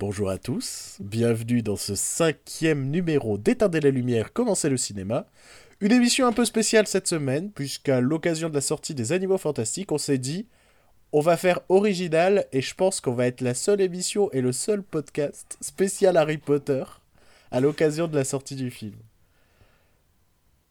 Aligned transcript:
Bonjour 0.00 0.30
à 0.30 0.38
tous, 0.38 0.96
bienvenue 1.00 1.60
dans 1.60 1.76
ce 1.76 1.94
cinquième 1.94 2.88
numéro 2.88 3.36
d'Éteindre 3.36 3.78
la 3.80 3.90
lumière, 3.90 4.32
commencer 4.32 4.70
le 4.70 4.78
cinéma. 4.78 5.26
Une 5.82 5.92
émission 5.92 6.26
un 6.26 6.32
peu 6.32 6.46
spéciale 6.46 6.86
cette 6.86 7.06
semaine, 7.06 7.52
puisqu'à 7.52 8.00
l'occasion 8.00 8.48
de 8.48 8.54
la 8.54 8.62
sortie 8.62 8.94
des 8.94 9.12
Animaux 9.12 9.36
Fantastiques, 9.36 9.92
on 9.92 9.98
s'est 9.98 10.16
dit, 10.16 10.48
on 11.12 11.20
va 11.20 11.36
faire 11.36 11.60
original, 11.68 12.46
et 12.50 12.62
je 12.62 12.74
pense 12.74 13.02
qu'on 13.02 13.12
va 13.12 13.26
être 13.26 13.42
la 13.42 13.52
seule 13.52 13.82
émission 13.82 14.30
et 14.32 14.40
le 14.40 14.52
seul 14.52 14.82
podcast 14.82 15.58
spécial 15.60 16.16
Harry 16.16 16.38
Potter 16.38 16.82
à 17.50 17.60
l'occasion 17.60 18.08
de 18.08 18.16
la 18.16 18.24
sortie 18.24 18.56
du 18.56 18.70
film. 18.70 18.96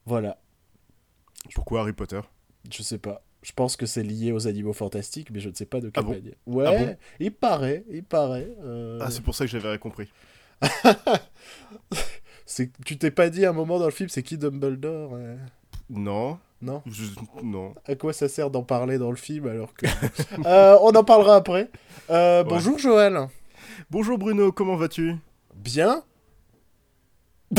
Voilà, 0.07 0.39
Pourquoi 1.53 1.81
Harry 1.81 1.93
Potter? 1.93 2.21
Je 2.71 2.81
sais 2.81 2.97
pas. 2.97 3.23
Je 3.41 3.51
pense 3.53 3.77
que 3.77 3.85
c'est 3.85 4.03
lié 4.03 4.31
aux 4.33 4.47
Animaux 4.47 4.73
Fantastiques, 4.73 5.29
mais 5.31 5.39
je 5.39 5.49
ne 5.49 5.53
sais 5.55 5.65
pas 5.65 5.79
de 5.79 5.89
quelle 5.89 6.03
Ah 6.03 6.07
bon 6.07 6.11
manière. 6.13 6.33
Ouais, 6.45 6.65
Ah 6.67 6.71
bon 6.85 6.97
il 7.19 7.31
paraît, 7.31 7.85
il 7.89 8.03
paraît. 8.03 8.49
euh, 8.63 8.99
Ah, 9.01 9.09
c'est 9.11 9.21
pour 9.21 9.33
ça 9.35 9.45
que 9.45 9.51
j'avais 9.51 9.77
compris. 9.79 10.11
c'est 12.45 12.69
tu 12.85 12.97
t'es 12.97 13.11
pas 13.11 13.29
dit 13.29 13.45
à 13.45 13.51
un 13.51 13.53
moment 13.53 13.79
dans 13.79 13.85
le 13.85 13.91
film 13.91 14.09
c'est 14.09 14.23
qui 14.23 14.37
Dumbledore 14.37 15.11
euh, 15.13 15.37
Non. 15.89 16.37
non? 16.61 16.81
Je- 16.85 17.03
Non. 17.43 17.73
à 17.85 17.95
quoi 17.95 18.11
ça 18.11 18.27
sert 18.27 18.49
d'en 18.49 18.63
parler 18.63 18.97
dans 18.97 19.09
le 19.11 19.15
film 19.15 19.47
alors 19.47 19.73
que 19.73 19.85
Euh, 20.45 20.77
on 20.81 20.89
en 20.91 21.03
parlera 21.05 21.35
après 21.37 21.69
Ouais. 22.09 22.43
bonjour 22.43 22.77
Joël 22.77 23.27
Bonjour 23.89 24.17
Bruno, 24.17 24.51
comment 24.51 24.75
vas-tu? 24.75 25.15
Bien 25.55 26.03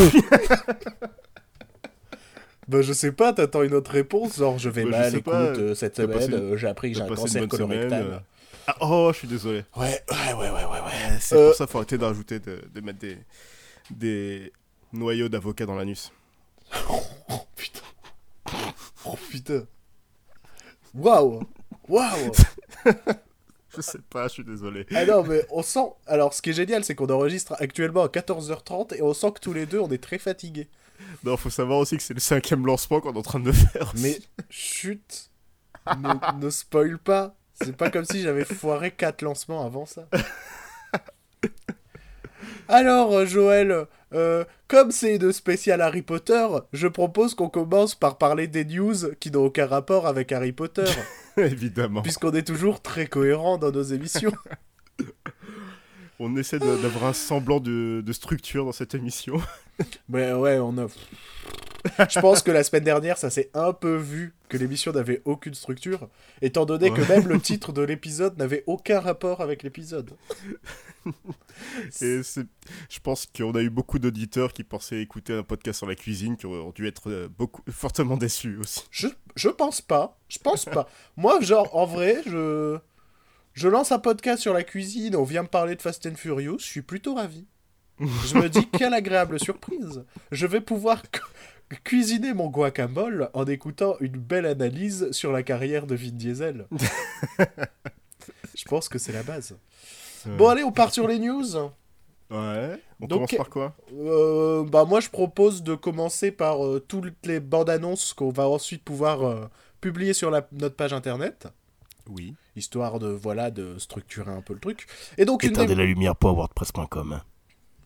bah 2.70 2.82
je 2.82 2.92
sais 2.92 3.12
pas 3.12 3.32
t'attends 3.32 3.62
une 3.62 3.74
autre 3.74 3.90
réponse 3.90 4.36
genre 4.38 4.58
je 4.58 4.68
vais 4.70 4.84
Bah, 4.84 4.90
mal 5.00 5.10
écoute 5.14 5.24
pas, 5.24 5.40
euh, 5.42 5.74
cette 5.74 5.96
semaine 5.96 6.30
une- 6.30 6.34
euh, 6.34 6.56
j'ai 6.56 6.68
appris 6.68 6.90
que 6.92 6.96
j'ai 6.98 7.02
un 7.04 7.08
cancer 7.08 7.28
semaine, 7.28 7.48
colorectal 7.48 8.02
euh. 8.02 8.18
Ah, 8.66 8.76
oh, 8.80 9.10
je 9.12 9.18
suis 9.18 9.28
désolé. 9.28 9.64
ouais 9.76 10.02
ouais 10.10 10.32
ouais 10.34 10.50
ouais 10.50 10.64
ouais 10.64 10.80
ouais 10.80 11.18
C'est 11.20 11.34
Euh, 11.36 11.46
pour 11.48 11.56
ça 11.56 11.64
qu'il 11.64 11.72
faut 11.72 11.78
arrêter 11.78 11.98
d'ajouter, 11.98 12.38
de, 12.38 12.60
de 12.72 12.80
mettre 12.80 12.98
des, 13.00 13.18
des 13.90 14.52
noyaux 14.92 15.28
d'avocat 15.28 15.66
dans 15.66 15.74
l'anus. 15.74 16.12
oh 16.88 17.00
putain 17.56 17.80
oh 19.06 19.16
putain 19.30 19.64
waouh 20.94 21.40
waouh 21.88 22.32
Je 23.76 23.80
sais 23.82 23.98
pas, 24.10 24.26
je 24.26 24.32
suis 24.32 24.44
désolé. 24.44 24.84
Ah 24.92 25.04
non, 25.06 25.22
mais 25.22 25.44
on 25.50 25.62
sent. 25.62 25.92
Alors, 26.08 26.34
ce 26.34 26.42
qui 26.42 26.50
est 26.50 26.54
génial, 26.54 26.82
c'est 26.84 26.96
qu'on 26.96 27.08
enregistre 27.08 27.54
actuellement 27.60 28.02
à 28.02 28.08
14h30 28.08 28.96
et 28.96 29.02
on 29.02 29.14
sent 29.14 29.30
que 29.32 29.38
tous 29.38 29.52
les 29.52 29.64
deux, 29.64 29.78
on 29.78 29.88
est 29.90 30.02
très 30.02 30.18
fatigués. 30.18 30.66
Non, 31.24 31.36
faut 31.36 31.50
savoir 31.50 31.78
aussi 31.78 31.96
que 31.96 32.02
c'est 32.02 32.14
le 32.14 32.20
cinquième 32.20 32.66
lancement 32.66 33.00
qu'on 33.00 33.12
est 33.14 33.18
en 33.18 33.22
train 33.22 33.40
de 33.40 33.52
faire. 33.52 33.92
Mais 33.98 34.18
chut, 34.48 35.30
ne, 35.98 36.38
ne 36.40 36.50
spoil 36.50 36.98
pas. 36.98 37.34
C'est 37.62 37.76
pas 37.76 37.90
comme 37.90 38.04
si 38.06 38.22
j'avais 38.22 38.44
foiré 38.44 38.90
4 38.90 39.22
lancements 39.22 39.64
avant 39.66 39.84
ça. 39.86 40.06
Alors, 42.68 43.12
euh, 43.12 43.26
Joël, 43.26 43.86
euh, 44.14 44.44
comme 44.68 44.92
c'est 44.92 45.16
une 45.16 45.32
spéciale 45.32 45.80
Harry 45.80 46.02
Potter, 46.02 46.46
je 46.72 46.86
propose 46.86 47.34
qu'on 47.34 47.48
commence 47.48 47.94
par 47.94 48.16
parler 48.16 48.46
des 48.46 48.64
news 48.64 48.94
qui 49.18 49.30
n'ont 49.30 49.44
aucun 49.46 49.66
rapport 49.66 50.06
avec 50.06 50.30
Harry 50.32 50.52
Potter, 50.52 50.84
Évidemment. 51.36 52.02
puisqu'on 52.02 52.32
est 52.32 52.46
toujours 52.46 52.80
très 52.80 53.06
cohérent 53.06 53.58
dans 53.58 53.72
nos 53.72 53.82
émissions. 53.82 54.32
On 56.22 56.36
essaie 56.36 56.58
d'avoir 56.58 57.06
un 57.06 57.12
semblant 57.14 57.60
de, 57.60 58.02
de 58.04 58.12
structure 58.12 58.66
dans 58.66 58.72
cette 58.72 58.94
émission. 58.94 59.40
Mais 60.10 60.32
ouais, 60.34 60.58
on 60.58 60.76
a. 60.76 60.86
Je 62.10 62.20
pense 62.20 62.42
que 62.42 62.50
la 62.50 62.62
semaine 62.62 62.84
dernière, 62.84 63.16
ça 63.16 63.30
s'est 63.30 63.48
un 63.54 63.72
peu 63.72 63.96
vu 63.96 64.34
que 64.50 64.58
l'émission 64.58 64.92
n'avait 64.92 65.22
aucune 65.24 65.54
structure, 65.54 66.08
étant 66.42 66.66
donné 66.66 66.90
que 66.90 67.00
Ouais. 67.00 67.08
même 67.08 67.26
le 67.26 67.40
titre 67.40 67.72
de 67.72 67.80
l'épisode 67.80 68.36
n'avait 68.36 68.64
aucun 68.66 69.00
rapport 69.00 69.40
avec 69.40 69.62
l'épisode. 69.62 70.10
Et 72.02 72.20
je 72.22 73.00
pense 73.02 73.26
qu'on 73.26 73.52
a 73.54 73.62
eu 73.62 73.70
beaucoup 73.70 73.98
d'auditeurs 73.98 74.52
qui 74.52 74.62
pensaient 74.62 75.00
écouter 75.00 75.32
un 75.32 75.42
podcast 75.42 75.78
sur 75.78 75.86
la 75.86 75.94
cuisine, 75.94 76.36
qui 76.36 76.44
ont 76.44 76.70
dû 76.72 76.86
être 76.86 77.10
euh, 77.10 77.28
beaucoup, 77.38 77.62
fortement 77.70 78.18
déçus 78.18 78.58
aussi. 78.58 78.82
Je, 78.90 79.08
je 79.34 79.48
pense 79.48 79.80
pas. 79.80 80.18
Je 80.28 80.38
pense 80.38 80.66
pas. 80.66 80.86
Moi, 81.16 81.40
genre, 81.40 81.74
en 81.74 81.86
vrai, 81.86 82.18
je. 82.26 82.78
Je 83.52 83.68
lance 83.68 83.92
un 83.92 83.98
podcast 83.98 84.40
sur 84.42 84.54
la 84.54 84.62
cuisine, 84.62 85.16
on 85.16 85.24
vient 85.24 85.42
me 85.42 85.48
parler 85.48 85.74
de 85.76 85.82
Fast 85.82 86.06
and 86.06 86.14
Furious, 86.16 86.58
je 86.60 86.64
suis 86.66 86.82
plutôt 86.82 87.14
ravi. 87.14 87.46
Je 87.98 88.34
me 88.38 88.48
dis, 88.48 88.66
quelle 88.68 88.94
agréable 88.94 89.38
surprise. 89.38 90.04
Je 90.32 90.46
vais 90.46 90.60
pouvoir 90.62 91.02
cu- 91.10 91.20
cuisiner 91.84 92.32
mon 92.32 92.46
guacamole 92.48 93.28
en 93.34 93.44
écoutant 93.44 93.96
une 94.00 94.16
belle 94.16 94.46
analyse 94.46 95.10
sur 95.12 95.32
la 95.32 95.42
carrière 95.42 95.86
de 95.86 95.94
Vin 95.94 96.12
Diesel. 96.12 96.66
Je 98.56 98.64
pense 98.64 98.88
que 98.88 98.98
c'est 98.98 99.12
la 99.12 99.22
base. 99.22 99.56
Bon, 100.38 100.48
allez, 100.48 100.62
on 100.64 100.72
part 100.72 100.92
sur 100.94 101.06
les 101.06 101.18
news. 101.18 101.56
Ouais. 102.30 102.80
On 103.00 103.06
Donc- 103.06 103.28
commence 103.28 103.34
par 103.36 103.50
quoi? 103.50 103.76
Euh, 103.92 104.64
bah, 104.64 104.84
moi, 104.84 105.00
je 105.00 105.10
propose 105.10 105.62
de 105.62 105.74
commencer 105.74 106.30
par 106.30 106.64
euh, 106.64 106.80
toutes 106.86 107.12
les 107.26 107.40
bandes 107.40 107.68
annonces 107.70 108.14
qu'on 108.14 108.30
va 108.30 108.48
ensuite 108.48 108.82
pouvoir 108.84 109.22
euh, 109.26 109.46
publier 109.80 110.12
sur 110.14 110.30
la- 110.30 110.46
notre 110.52 110.76
page 110.76 110.92
internet, 110.92 111.48
Oui. 112.08 112.34
histoire 112.56 112.98
de, 112.98 113.08
voilà, 113.08 113.50
de 113.50 113.78
structurer 113.78 114.30
un 114.32 114.42
peu 114.42 114.54
le 114.54 114.60
truc. 114.60 114.86
Et 115.18 115.24
donc, 115.24 115.42
une 115.42 115.50
Éteindre 115.50 115.68
des... 115.68 115.74
la 115.74 115.84
lumière 115.84 116.16
pour 116.16 116.36
wordpress.com. 116.36 117.12
hein. 117.12 117.22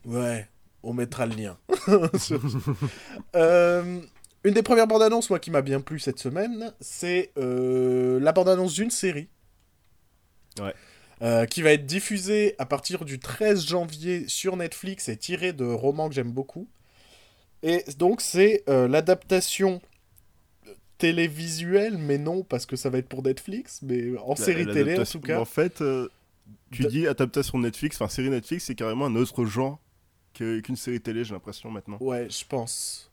Ouais, 0.04 0.48
on 0.82 0.92
mettra 0.92 1.26
le 1.26 1.34
lien. 1.34 1.58
Euh, 3.36 4.00
une 4.44 4.54
des 4.54 4.62
premières 4.62 4.86
bandes 4.86 5.02
annonces, 5.02 5.30
moi, 5.30 5.38
qui 5.38 5.50
m'a 5.50 5.62
bien 5.62 5.80
plu 5.80 5.98
cette 5.98 6.18
semaine, 6.18 6.72
c'est 6.80 7.32
euh, 7.38 8.20
la 8.20 8.32
bande 8.32 8.48
annonce 8.48 8.74
d'une 8.74 8.90
série. 8.90 9.28
Ouais. 10.60 10.74
Euh, 11.22 11.46
qui 11.46 11.62
va 11.62 11.72
être 11.72 11.86
diffusée 11.86 12.54
à 12.58 12.66
partir 12.66 13.04
du 13.04 13.18
13 13.18 13.66
janvier 13.66 14.28
sur 14.28 14.56
Netflix 14.56 15.08
et 15.08 15.16
tirée 15.16 15.52
de 15.52 15.64
romans 15.64 16.08
que 16.08 16.14
j'aime 16.14 16.32
beaucoup. 16.32 16.68
Et 17.62 17.84
donc, 17.96 18.20
c'est 18.20 18.62
euh, 18.68 18.86
l'adaptation 18.88 19.80
télévisuelle, 21.08 21.98
mais 21.98 22.18
non, 22.18 22.42
parce 22.42 22.66
que 22.66 22.76
ça 22.76 22.88
va 22.90 22.98
être 22.98 23.08
pour 23.08 23.22
Netflix, 23.22 23.80
mais 23.82 24.16
en 24.18 24.36
série 24.36 24.66
télé 24.66 24.98
en 24.98 25.04
tout 25.04 25.20
cas. 25.20 25.38
En 25.38 25.44
fait, 25.44 25.80
euh, 25.82 26.08
tu 26.70 26.82
De- 26.84 26.88
dis 26.88 27.06
adaptation 27.06 27.58
Netflix, 27.58 27.96
enfin 27.96 28.08
série 28.08 28.30
Netflix, 28.30 28.64
c'est 28.64 28.74
carrément 28.74 29.06
un 29.06 29.14
autre 29.16 29.44
genre 29.44 29.78
que- 30.34 30.60
qu'une 30.60 30.76
série 30.76 31.00
télé, 31.00 31.24
j'ai 31.24 31.34
l'impression 31.34 31.70
maintenant. 31.70 31.98
Ouais, 32.00 32.26
je 32.30 32.44
pense. 32.48 33.10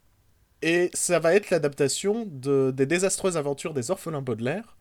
Et 0.61 0.89
ça 0.93 1.19
va 1.19 1.33
être 1.35 1.49
l'adaptation 1.49 2.25
de, 2.29 2.71
des 2.75 2.85
désastreuses 2.85 3.35
aventures 3.37 3.73
des 3.73 3.91
orphelins 3.91 4.21
Baudelaire, 4.21 4.77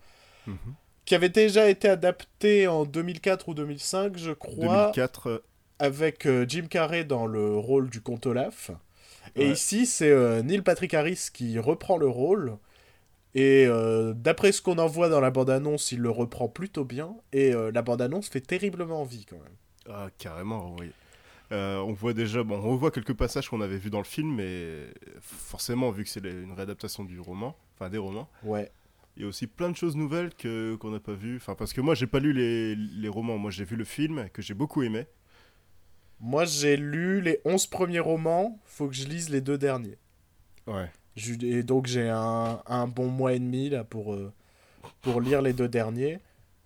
Mhm. 0.47 0.57
qui 1.05 1.15
avait 1.15 1.29
déjà 1.31 1.69
été 1.69 1.89
adapté 1.89 2.69
en 2.69 2.85
2004 2.85 3.49
ou 3.49 3.55
2005, 3.55 4.17
je 4.19 4.31
crois, 4.33 4.93
2004, 4.93 5.27
euh, 5.29 5.39
avec 5.79 6.27
euh, 6.27 6.45
Jim 6.49 6.67
Carrey 6.71 7.05
dans 7.05 7.27
le 7.27 7.57
rôle 7.57 7.89
du 7.91 8.01
comte 8.01 8.27
Olaf. 8.27 8.71
Et 9.37 9.47
Ouais. 9.47 9.53
ici, 9.53 9.87
c'est 9.87 10.11
euh, 10.11 10.43
Neil 10.43 10.63
Patrick 10.63 10.93
Harris 10.95 11.29
qui 11.33 11.59
reprend 11.59 11.97
le 11.99 12.09
rôle. 12.09 12.57
Et 13.35 13.67
euh, 13.67 14.13
d'après 14.15 14.51
ce 14.53 14.61
qu'on 14.61 14.79
en 14.79 14.87
voit 14.89 15.09
dans 15.09 15.21
la 15.21 15.31
bande-annonce, 15.31 15.93
il 15.93 16.01
le 16.01 16.11
reprend 16.11 16.49
plutôt 16.49 16.85
bien. 16.85 17.15
Et 17.33 17.55
euh, 17.55 17.71
la 17.73 17.83
bande-annonce 17.83 18.29
fait 18.29 18.41
terriblement 18.41 19.01
envie 19.03 19.25
quand 19.25 19.37
même. 19.39 19.55
ah, 19.89 20.09
carrément, 20.19 20.75
oui. 20.81 20.91
Euh, 21.53 21.79
on 21.79 21.93
voit 21.93 22.13
déjà, 22.13 22.43
bon, 22.45 22.59
on 22.59 22.71
revoit 22.73 22.91
quelques 22.93 23.15
passages 23.15 23.49
qu'on 23.49 23.61
avait 23.61 23.79
vus 23.79 23.91
dans 23.91 23.99
le 23.99 24.05
film, 24.05 24.35
mais 24.37 24.87
forcément, 25.21 25.91
vu 25.91 26.05
que 26.05 26.11
c'est 26.11 26.25
une 26.25 26.53
réadaptation 26.53 27.05
du 27.05 27.19
roman, 27.19 27.57
enfin 27.75 27.89
des 27.91 27.99
romans, 27.99 28.29
Ouais. 28.45 28.71
il 29.17 29.23
y 29.23 29.25
a 29.25 29.29
aussi 29.29 29.49
plein 29.49 29.69
de 29.71 29.77
choses 29.77 29.97
nouvelles 29.97 30.33
que 30.35 30.77
qu'on 30.77 30.91
n'a 30.91 31.01
pas 31.01 31.15
vues. 31.15 31.37
Enfin, 31.37 31.57
parce 31.57 31.73
que 31.73 31.81
moi, 31.81 31.95
j'ai 31.97 32.07
pas 32.07 32.21
lu 32.21 32.33
les, 32.33 32.77
les 32.77 33.09
romans, 33.09 33.37
moi 33.39 33.51
j'ai 33.51 33.65
vu 33.65 33.75
le 33.77 33.85
film 33.85 34.29
que 34.33 34.43
j'ai 34.43 34.55
beaucoup 34.55 34.83
aimé. 34.85 35.07
Moi, 36.21 36.45
j'ai 36.45 36.77
lu 36.77 37.21
les 37.21 37.41
11 37.45 37.67
premiers 37.67 37.99
romans, 38.01 38.61
faut 38.65 38.87
que 38.89 38.95
je 38.95 39.07
lise 39.09 39.29
les 39.31 39.41
deux 39.41 39.59
derniers. 39.59 39.99
Ouais. 40.69 40.91
Et 41.17 41.63
donc 41.63 41.87
j'ai 41.87 42.09
un, 42.09 42.63
un 42.67 42.87
bon 42.87 43.09
mois 43.09 43.33
et 43.35 43.39
demi 43.39 43.69
là 43.69 43.85
pour, 43.85 44.15
euh, 44.15 44.33
pour 45.03 45.21
lire 45.21 45.43
les 45.43 45.53
deux 45.53 45.69
derniers. 45.69 46.19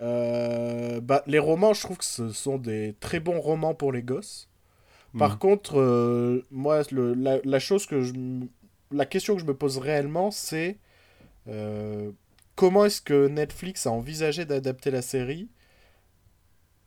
Euh, 0.03 1.01
bah, 1.01 1.23
les 1.27 1.39
romans, 1.39 1.73
je 1.73 1.81
trouve 1.83 1.99
que 1.99 2.05
ce 2.05 2.29
sont 2.31 2.59
des 2.59 2.95
très 3.01 3.21
bons 3.21 3.41
romans 3.41 3.75
pour 3.75 3.93
les 3.93 4.03
gosses. 4.03 4.49
Par 5.19 5.33
Mhm. 5.33 5.39
contre, 5.39 5.79
euh, 5.81 6.45
moi, 6.51 6.83
le- 6.91 7.15
la, 7.15 7.39
la 7.45 7.59
chose 7.61 7.87
que 7.87 8.01
je, 8.03 8.13
la 8.91 9.07
question 9.07 9.35
que 9.35 9.41
je 9.41 9.47
me 9.47 9.55
pose 9.55 9.79
réellement, 9.79 10.31
c'est 10.31 10.79
comment 12.57 12.85
est-ce 12.85 13.01
que 13.03 13.29
Netflix 13.29 13.87
a 13.87 13.91
envisagé 13.91 14.45
d'adapter 14.45 14.91
la 14.91 15.03
série? 15.03 15.49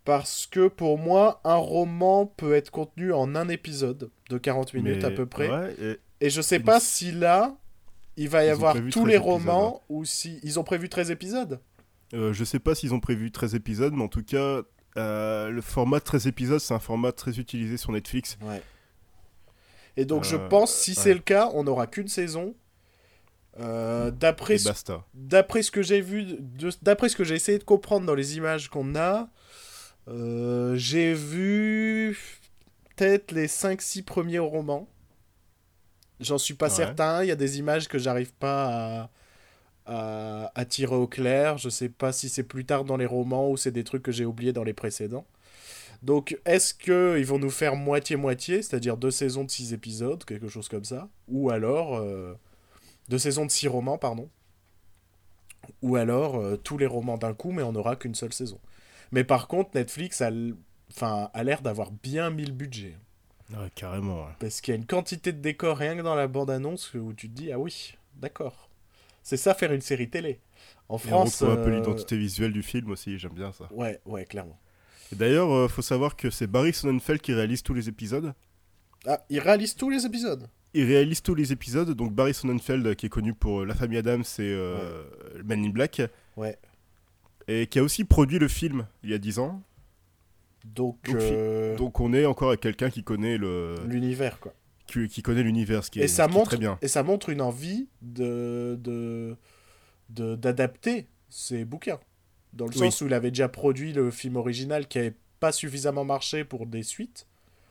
Parce 0.06 0.48
que 0.48 0.68
pour 0.70 0.98
moi, 0.98 1.42
un 1.44 1.56
roman 1.58 2.26
peut 2.26 2.54
être 2.54 2.72
contenu 2.72 3.12
en 3.12 3.36
un 3.36 3.50
épisode 3.50 4.10
de 4.30 4.38
40 4.38 4.74
minutes 4.74 5.00
Mais- 5.00 5.06
à 5.06 5.12
peu 5.12 5.26
près. 5.26 5.50
ouais, 5.50 6.00
et- 6.22 6.30
je 6.30 6.42
sais 6.42 6.58
Une- 6.58 6.64
pas 6.64 6.80
si 6.80 7.12
là, 7.12 7.56
il 8.16 8.30
va 8.30 8.44
y 8.44 8.48
Ils 8.48 8.52
avoir 8.52 8.74
tous 8.74 8.90
13 8.92 9.06
les 9.06 9.16
épisodes, 9.16 9.22
romans 9.22 9.82
ou 9.90 10.06
si 10.06 10.40
ils 10.44 10.60
ont 10.60 10.64
prévu 10.64 10.90
13 10.90 11.12
épisodes. 11.12 11.60
Euh, 12.14 12.32
je 12.34 12.44
sais 12.44 12.60
pas 12.60 12.74
s'ils 12.76 12.94
ont 12.94 13.00
prévu 13.00 13.32
13 13.32 13.54
épisodes, 13.56 13.94
mais 13.94 14.04
en 14.04 14.08
tout 14.08 14.24
cas, 14.24 14.62
euh, 14.98 15.50
le 15.50 15.62
format 15.62 16.00
de 16.00 16.04
13 16.06 16.26
épisodes, 16.28 16.60
c'est 16.60 16.74
un 16.74 16.80
format 16.80 17.12
très 17.12 17.38
utilisé 17.40 17.78
sur 17.78 17.92
Netflix. 17.92 18.38
Ouais. 18.42 18.62
Et 19.98 20.06
donc 20.06 20.24
je 20.24 20.36
Euh, 20.36 20.48
pense 20.48 20.74
si 20.74 20.92
ouais. 20.92 20.98
c'est 20.98 21.14
le 21.14 21.20
cas, 21.20 21.50
on 21.54 21.64
n'aura 21.64 21.86
qu'une 21.88 22.08
saison. 22.08 22.56
Euh, 23.60 24.12
d'après 24.12 24.60
ce 24.60 24.70
d'après 25.16 25.64
ce 25.64 25.72
que 25.72 25.82
j'ai 25.82 26.00
vu, 26.00 26.26
d'après 26.84 27.10
ce 27.10 27.16
que 27.16 27.24
j'ai 27.24 27.34
essayé 27.34 27.58
de 27.58 27.64
comprendre 27.64 28.06
dans 28.06 28.14
les 28.14 28.38
images 28.38 28.70
qu'on 28.70 28.96
a, 28.96 29.30
j'ai 30.76 31.14
vu 31.14 32.18
peut-être 32.96 33.32
les 33.32 33.48
5-6 33.48 34.04
premiers 34.04 34.40
romans. 34.40 34.88
J'en 36.20 36.38
suis 36.38 36.54
pas 36.56 36.68
Ouais. 36.68 36.72
certain. 36.76 37.24
Il 37.24 37.28
y 37.28 37.32
a 37.32 37.36
des 37.36 37.60
images 37.60 37.88
que 37.88 37.98
j'arrive 38.00 38.34
pas 38.34 39.02
à, 39.06 39.10
à, 39.86 40.52
à 40.56 40.66
tirer 40.66 40.96
au 40.96 41.08
clair. 41.08 41.58
Je 41.58 41.70
sais 41.70 41.90
pas 41.90 42.12
si 42.12 42.30
c'est 42.30 42.44
plus 42.44 42.66
tard 42.66 42.84
dans 42.86 42.98
les 42.98 43.06
romans 43.06 43.50
ou 43.50 43.58
c'est 43.58 43.72
des 43.72 43.84
trucs 43.84 44.04
que 44.04 44.12
j'ai 44.12 44.26
oubliés 44.26 44.54
dans 44.54 44.64
les 44.64 44.74
précédents. 44.74 45.26
Donc, 46.04 46.38
est-ce 46.46 46.74
qu'ils 46.76 47.26
vont 47.26 47.40
nous 47.40 47.50
faire 47.50 47.76
moitié-moitié, 47.76 48.62
c'est-à-dire 48.62 48.98
deux 48.98 49.10
saisons 49.12 49.44
de 49.44 49.50
6 49.50 49.74
épisodes, 49.74 50.24
quelque 50.26 50.48
chose 50.48 50.68
comme 50.70 50.86
ça 50.86 51.10
Ou 51.28 51.50
alors. 51.50 51.96
euh, 51.98 52.34
deux 53.10 53.18
saisons 53.18 53.46
de 53.46 53.52
6 53.52 53.68
romans, 53.68 53.98
pardon. 53.98 54.30
Ou 55.82 55.96
alors 55.96 56.36
euh, 56.38 56.56
tous 56.58 56.78
les 56.78 56.86
romans 56.86 57.18
d'un 57.18 57.34
coup, 57.34 57.52
mais 57.52 57.64
on 57.64 57.72
n'aura 57.72 57.96
qu'une 57.96 58.16
seule 58.16 58.34
saison. 58.34 58.60
Mais 59.12 59.24
par 59.24 59.48
contre, 59.48 59.72
Netflix 59.76 60.22
a, 60.22 60.30
enfin, 60.92 61.30
a 61.34 61.44
l'air 61.44 61.62
d'avoir 61.62 61.92
bien 61.92 62.30
mis 62.30 62.46
le 62.46 62.54
budget. 62.54 62.96
Ouais, 63.52 63.70
carrément. 63.76 64.26
ouais. 64.26 64.32
Parce 64.40 64.62
qu'il 64.62 64.74
y 64.74 64.78
a 64.78 64.80
une 64.80 64.86
quantité 64.86 65.32
de 65.32 65.40
décors 65.40 65.78
rien 65.78 65.96
que 65.96 66.02
dans 66.02 66.16
la 66.16 66.28
bande-annonce 66.28 66.94
où 66.96 67.14
tu 67.14 67.30
te 67.30 67.34
dis, 67.34 67.52
ah 67.52 67.60
oui, 67.60 67.96
d'accord. 68.16 68.70
C'est 69.24 69.38
ça 69.38 69.54
faire 69.54 69.72
une 69.74 69.82
série 69.82 70.10
télé. 70.10 70.40
En 70.90 70.96
Et 70.96 70.96
on 70.96 71.00
France. 71.00 71.42
retrouve 71.44 71.60
un 71.60 71.64
peu 71.64 71.72
euh, 71.72 71.80
l'identité 71.80 72.18
visuelle 72.18 72.54
du 72.54 72.64
film 72.64 72.92
aussi, 72.92 73.18
j'aime 73.18 73.34
bien 73.34 73.52
ça. 73.52 73.68
Ouais, 73.72 74.00
ouais, 74.06 74.26
clairement. 74.26 74.60
Et 75.12 75.16
D'ailleurs, 75.16 75.52
euh, 75.52 75.68
faut 75.68 75.82
savoir 75.82 76.16
que 76.16 76.30
c'est 76.30 76.48
Barry 76.48 76.74
Sonnenfeld 76.74 77.22
qui 77.22 77.34
réalise 77.34 77.64
tous 77.64 77.74
les 77.74 77.88
épisodes. 77.90 78.34
Ah, 79.06 79.22
ils 79.30 79.40
réalisent 79.40 79.76
tous 79.76 79.90
les 79.90 80.06
épisodes. 80.06 80.48
Il 80.74 80.84
réalise 80.86 81.22
tous 81.22 81.34
les 81.36 81.52
épisodes, 81.54 81.90
donc 81.92 82.14
Barry 82.14 82.34
Sonnenfeld, 82.34 82.86
euh, 82.88 82.94
qui 82.94 83.06
est 83.06 83.10
connu 83.10 83.34
pour 83.34 83.62
euh, 83.62 83.66
La 83.66 83.74
Famille 83.76 83.98
Adams 83.98 84.24
et 84.40 84.42
euh, 84.42 85.04
Man 85.46 85.64
in 85.64 85.70
Black, 85.70 86.02
Ouais. 86.36 86.58
et 87.48 87.68
qui 87.68 87.80
a 87.80 87.84
aussi 87.84 88.04
produit 88.04 88.40
le 88.40 88.48
film 88.50 88.86
il 89.04 89.10
y 89.10 89.14
a 89.14 89.18
10 89.18 89.40
ans. 89.40 89.62
Donc, 90.76 90.98
Donc, 91.06 91.16
euh, 91.22 91.76
Donc 91.78 92.00
on 92.00 92.14
est 92.14 92.26
encore 92.26 92.50
avec 92.50 92.60
quelqu'un 92.62 92.90
qui 92.90 93.04
connaît 93.04 93.38
le 93.38 93.76
l'univers, 93.88 94.40
quoi. 94.40 94.54
qui, 94.86 95.08
qui 95.08 95.22
connaît 95.22 95.44
l'univers, 95.44 95.84
ce 95.84 95.92
qui 95.92 96.00
est, 96.00 96.04
Et 96.04 96.08
ça 96.08 96.26
est 96.26 96.28
montre, 96.28 96.50
très 96.52 96.58
bien. 96.58 96.78
et 96.82 96.88
ça 96.88 97.04
montre 97.04 97.30
une 97.30 97.42
envie 97.42 97.88
de 98.02 98.78
de 98.82 99.36
de- 100.10 100.36
d'adapter 100.36 101.08
ces 101.30 101.66
bouquins. 101.66 102.00
Dans 102.54 102.66
le 102.66 102.72
Oui. 102.72 102.78
sens 102.78 103.02
où 103.02 103.08
il 103.08 103.14
avait 103.14 103.32
déjà 103.32 103.50
produit 103.50 103.92
le 103.94 104.10
film 104.12 104.36
original 104.38 104.88
qui 104.88 104.98
n'avait 104.98 105.14
pas 105.40 105.52
suffisamment 105.52 106.06
marché 106.06 106.44
pour 106.44 106.66
des 106.66 106.84
suites. 106.84 107.28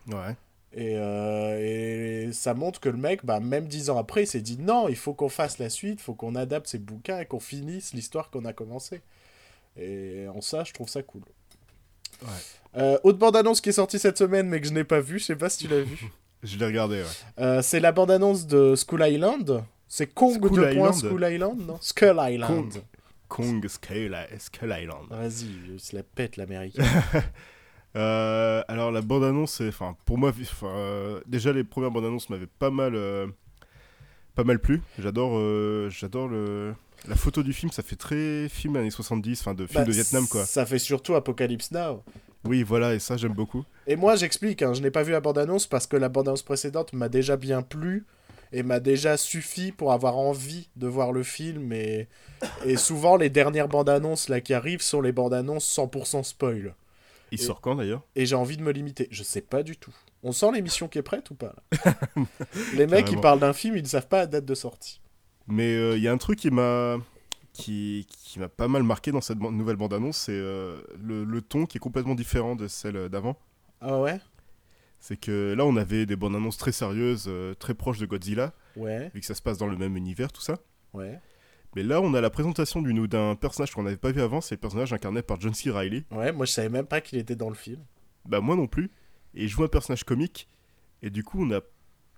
Ouais. 0.08 0.36
Et, 0.72 0.96
euh, 0.96 2.26
et 2.28 2.32
ça 2.32 2.52
montre 2.54 2.80
que 2.80 2.88
le 2.90 2.98
mec, 2.98 3.24
bah, 3.24 3.40
même 3.40 3.66
dix 3.66 3.88
ans 3.88 3.96
après, 3.98 4.24
il 4.24 4.26
s'est 4.26 4.42
dit 4.42 4.58
non, 4.58 4.88
il 4.88 4.96
faut 4.96 5.14
qu'on 5.14 5.30
fasse 5.30 5.58
la 5.58 5.70
suite, 5.70 6.00
il 6.00 6.02
faut 6.02 6.14
qu'on 6.14 6.34
adapte 6.34 6.66
ces 6.66 6.78
bouquins 6.78 7.18
et 7.20 7.24
qu'on 7.26 7.40
finisse 7.40 7.94
l'histoire 7.94 8.30
qu'on 8.30 8.44
a 8.44 8.52
commencé. 8.52 9.00
Et 9.78 10.26
en 10.28 10.40
ça, 10.42 10.64
je 10.64 10.72
trouve 10.74 10.88
ça 10.88 11.02
cool. 11.02 11.22
Ouais. 12.22 12.28
Euh, 12.82 12.98
autre 13.04 13.18
bande-annonce 13.18 13.60
qui 13.60 13.70
est 13.70 13.72
sortie 13.72 13.98
cette 13.98 14.18
semaine, 14.18 14.48
mais 14.48 14.60
que 14.60 14.66
je 14.66 14.72
n'ai 14.72 14.84
pas 14.84 15.00
vue, 15.00 15.18
je 15.18 15.24
sais 15.24 15.36
pas 15.36 15.48
si 15.48 15.58
tu 15.66 15.68
l'as 15.68 15.82
vue. 15.82 16.06
Je 16.42 16.58
l'ai 16.58 16.66
regardé, 16.66 16.96
ouais. 16.96 17.06
Euh, 17.40 17.62
c'est 17.62 17.80
la 17.80 17.90
bande-annonce 17.92 18.46
de 18.46 18.74
School 18.76 19.02
Island. 19.04 19.64
C'est 19.88 20.06
Kong 20.12 20.34
Skull 20.36 20.60
de 20.60 20.70
Island 20.70 20.94
School 20.94 21.26
Island, 21.28 21.58
non? 21.66 21.78
Skull 21.80 22.16
Island. 22.20 22.72
Kong. 22.72 22.82
Kong 23.26 23.66
Skull, 23.68 24.16
Skull 24.38 24.76
Island. 24.78 25.06
Vas-y, 25.10 25.46
je 25.72 25.78
se 25.78 25.96
la 25.96 26.02
pète 26.02 26.36
l'américain. 26.36 26.84
Euh, 27.96 28.62
alors 28.68 28.92
la 28.92 29.00
bande-annonce, 29.00 29.52
c'est- 29.52 29.68
enfin 29.68 29.96
pour 30.04 30.18
moi, 30.18 30.30
euh, 30.64 31.20
déjà 31.26 31.50
les 31.50 31.64
premières 31.64 31.90
bandes-annonces 31.90 32.28
m'avaient 32.28 32.46
pas 32.46 32.68
mal, 32.70 32.94
euh, 32.94 33.26
pas 34.34 34.44
mal 34.44 34.58
plu. 34.58 34.82
J'adore, 34.98 35.40
j'adore 35.88 36.28
le, 36.28 36.74
la 37.08 37.14
photo 37.16 37.42
du 37.42 37.52
film. 37.52 37.70
Ça 37.72 37.82
fait 37.82 37.96
très 37.96 38.48
film 38.48 38.76
années 38.76 38.90
70, 38.90 39.40
enfin 39.40 39.54
de 39.54 39.66
film 39.66 39.80
Bah, 39.82 39.86
de 39.86 39.92
Vietnam 39.92 40.26
quoi. 40.28 40.44
Ça 40.46 40.64
fait 40.66 40.78
surtout 40.78 41.14
Apocalypse 41.14 41.70
Now. 41.70 42.02
Oui, 42.44 42.62
voilà, 42.62 42.94
et 42.94 42.98
ça 43.00 43.16
j'aime 43.16 43.32
beaucoup. 43.34 43.64
Et 43.88 43.96
moi, 43.96 44.14
j'explique, 44.16 44.62
hein, 44.62 44.72
je 44.72 44.80
n'ai 44.80 44.90
pas 44.90 45.02
vu 45.02 45.12
la 45.12 45.20
bande-annonce 45.20 45.66
parce 45.66 45.86
que 45.86 45.96
la 45.96 46.08
bande-annonce 46.08 46.42
précédente 46.42 46.92
m'a 46.92 47.08
déjà 47.08 47.36
bien 47.36 47.62
plu 47.62 48.04
et 48.52 48.62
m'a 48.62 48.78
déjà 48.78 49.16
suffi 49.16 49.72
pour 49.72 49.92
avoir 49.92 50.16
envie 50.16 50.68
de 50.76 50.86
voir 50.86 51.10
le 51.12 51.24
film. 51.24 51.72
Et, 51.72 52.06
et 52.64 52.76
souvent, 52.76 53.16
les 53.16 53.30
dernières 53.30 53.66
bandes-annonces 53.68 54.28
là 54.28 54.40
qui 54.40 54.54
arrivent 54.54 54.80
sont 54.82 55.00
les 55.00 55.10
bandes-annonces 55.12 55.66
100% 55.76 56.22
spoil. 56.22 56.74
Il 57.32 57.40
Et- 57.40 57.42
sort 57.42 57.60
quand 57.60 57.74
d'ailleurs? 57.74 58.02
Et 58.14 58.26
j'ai 58.26 58.36
envie 58.36 58.56
de 58.56 58.62
me 58.62 58.70
limiter. 58.70 59.08
Je 59.10 59.24
sais 59.24 59.40
pas 59.40 59.64
du 59.64 59.76
tout. 59.76 59.94
On 60.22 60.30
sent 60.30 60.52
l'émission 60.52 60.86
qui 60.86 60.98
est 60.98 61.02
prête 61.02 61.28
ou 61.30 61.34
pas 61.34 61.54
là? 61.84 61.94
Les 62.74 62.86
mecs, 62.86 63.10
ils 63.10 63.20
parlent 63.20 63.40
d'un 63.40 63.52
film, 63.52 63.76
ils 63.76 63.82
ne 63.82 63.88
savent 63.88 64.06
pas 64.08 64.18
la 64.18 64.26
date 64.26 64.44
de 64.44 64.54
sortie. 64.54 65.00
Mais 65.48 65.74
euh, 65.76 65.96
il 65.96 66.02
y 66.02 66.08
a 66.08 66.12
un 66.12 66.18
truc 66.18 66.38
qui 66.38 66.50
m'a 66.50 66.96
qui, 67.52 68.06
qui 68.10 68.38
m'a 68.38 68.48
pas 68.48 68.68
mal 68.68 68.82
marqué 68.82 69.12
dans 69.12 69.20
cette 69.22 69.38
nouvelle 69.40 69.76
bande-annonce, 69.76 70.18
c'est 70.18 70.32
euh, 70.32 70.82
le, 71.00 71.24
le 71.24 71.40
ton 71.40 71.64
qui 71.64 71.78
est 71.78 71.80
complètement 71.80 72.14
différent 72.14 72.54
de 72.56 72.68
celle 72.68 73.08
d'avant. 73.08 73.38
Ah 73.80 73.98
ouais? 74.00 74.20
C'est 75.00 75.16
que 75.18 75.54
là, 75.56 75.64
on 75.64 75.76
avait 75.76 76.04
des 76.04 76.16
bandes 76.16 76.34
annonces 76.36 76.58
très 76.58 76.72
sérieuses, 76.72 77.26
euh, 77.28 77.54
très 77.54 77.74
proches 77.74 77.98
de 77.98 78.06
Godzilla, 78.06 78.52
Ouais, 78.76 79.10
vu 79.14 79.20
que 79.20 79.26
ça 79.26 79.34
se 79.34 79.40
passe 79.40 79.56
dans 79.56 79.68
le 79.68 79.76
même 79.76 79.96
univers, 79.96 80.32
tout 80.32 80.42
ça. 80.42 80.58
ouais. 80.94 81.18
Mais 81.74 81.82
là, 81.82 82.00
on 82.00 82.14
a 82.14 82.22
la 82.22 82.30
présentation 82.30 82.80
d'une- 82.80 83.06
d'un 83.06 83.34
personnage 83.34 83.70
qu'on 83.72 83.82
n'avait 83.82 83.98
pas 83.98 84.10
vu 84.10 84.22
avant, 84.22 84.40
c'est 84.40 84.54
le 84.54 84.60
personnage 84.60 84.94
incarné 84.94 85.20
par 85.20 85.38
John 85.38 85.52
C. 85.52 85.70
Reilly. 85.70 86.06
Ouais, 86.10 86.32
moi 86.32 86.46
je 86.46 86.52
savais 86.52 86.70
même 86.70 86.86
pas 86.86 87.02
qu'il 87.02 87.18
était 87.18 87.36
dans 87.36 87.50
le 87.50 87.54
film. 87.54 87.82
Bah, 88.24 88.40
moi 88.40 88.56
non 88.56 88.66
plus. 88.66 88.90
Et 89.34 89.42
il 89.44 89.48
joue 89.48 89.62
un 89.62 89.68
personnage 89.68 90.02
comique. 90.04 90.48
Et 91.02 91.10
du 91.10 91.22
coup, 91.22 91.44
on 91.44 91.50
a 91.54 91.60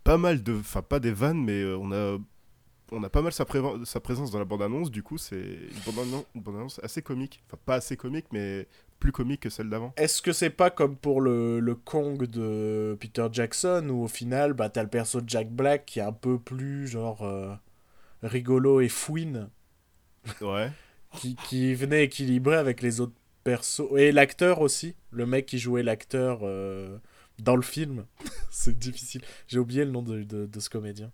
pas 0.04 0.16
mal 0.16 0.44
de. 0.44 0.54
Enfin, 0.54 0.82
pas 0.82 1.00
des 1.00 1.10
vannes, 1.10 1.42
mais 1.44 1.64
on 1.76 1.90
a. 1.90 2.18
On 2.90 3.02
a 3.02 3.10
pas 3.10 3.20
mal 3.22 3.32
sa, 3.32 3.44
présence 3.44 4.30
dans 4.30 4.38
la 4.38 4.44
bande-annonce, 4.44 4.90
du 4.90 5.02
coup 5.02 5.18
c'est 5.18 5.36
une 5.36 5.80
bande-annon- 5.92 6.24
une 6.34 6.40
bande-annonce 6.42 6.80
assez 6.82 7.02
comique. 7.02 7.42
Enfin 7.46 7.58
pas 7.66 7.74
assez 7.76 7.96
comique, 7.96 8.26
mais 8.32 8.66
plus 8.98 9.12
comique 9.12 9.40
que 9.42 9.50
celle 9.50 9.68
d'avant. 9.70 9.92
Est-ce 9.96 10.22
que 10.22 10.32
c'est 10.32 10.50
pas 10.50 10.70
comme 10.70 10.96
pour 10.96 11.20
le, 11.20 11.60
le 11.60 11.74
Kong 11.74 12.24
de 12.26 12.96
Peter 12.98 13.26
Jackson 13.30 13.86
où 13.90 14.04
au 14.04 14.08
final 14.08 14.54
bah, 14.54 14.70
t'as 14.70 14.82
le 14.82 14.88
perso 14.88 15.20
de 15.20 15.28
Jack 15.28 15.50
Black 15.50 15.84
qui 15.86 15.98
est 15.98 16.02
un 16.02 16.12
peu 16.12 16.38
plus 16.38 16.86
genre 16.88 17.22
euh, 17.22 17.54
rigolo 18.22 18.80
et 18.80 18.88
fouine 18.88 19.50
Ouais. 20.40 20.70
qui, 21.18 21.36
qui 21.36 21.74
venait 21.74 22.04
équilibrer 22.04 22.56
avec 22.56 22.82
les 22.82 23.00
autres 23.00 23.14
persos 23.44 23.92
et 23.96 24.12
l'acteur 24.12 24.60
aussi 24.60 24.94
le 25.10 25.26
mec 25.26 25.46
qui 25.46 25.58
jouait 25.58 25.82
l'acteur 25.82 26.40
euh, 26.42 26.98
dans 27.38 27.56
le 27.56 27.62
film 27.62 28.04
c'est 28.50 28.78
difficile 28.78 29.22
j'ai 29.46 29.58
oublié 29.58 29.84
le 29.84 29.90
nom 29.90 30.02
de, 30.02 30.22
de, 30.22 30.44
de 30.46 30.60
ce 30.60 30.68
comédien 30.68 31.10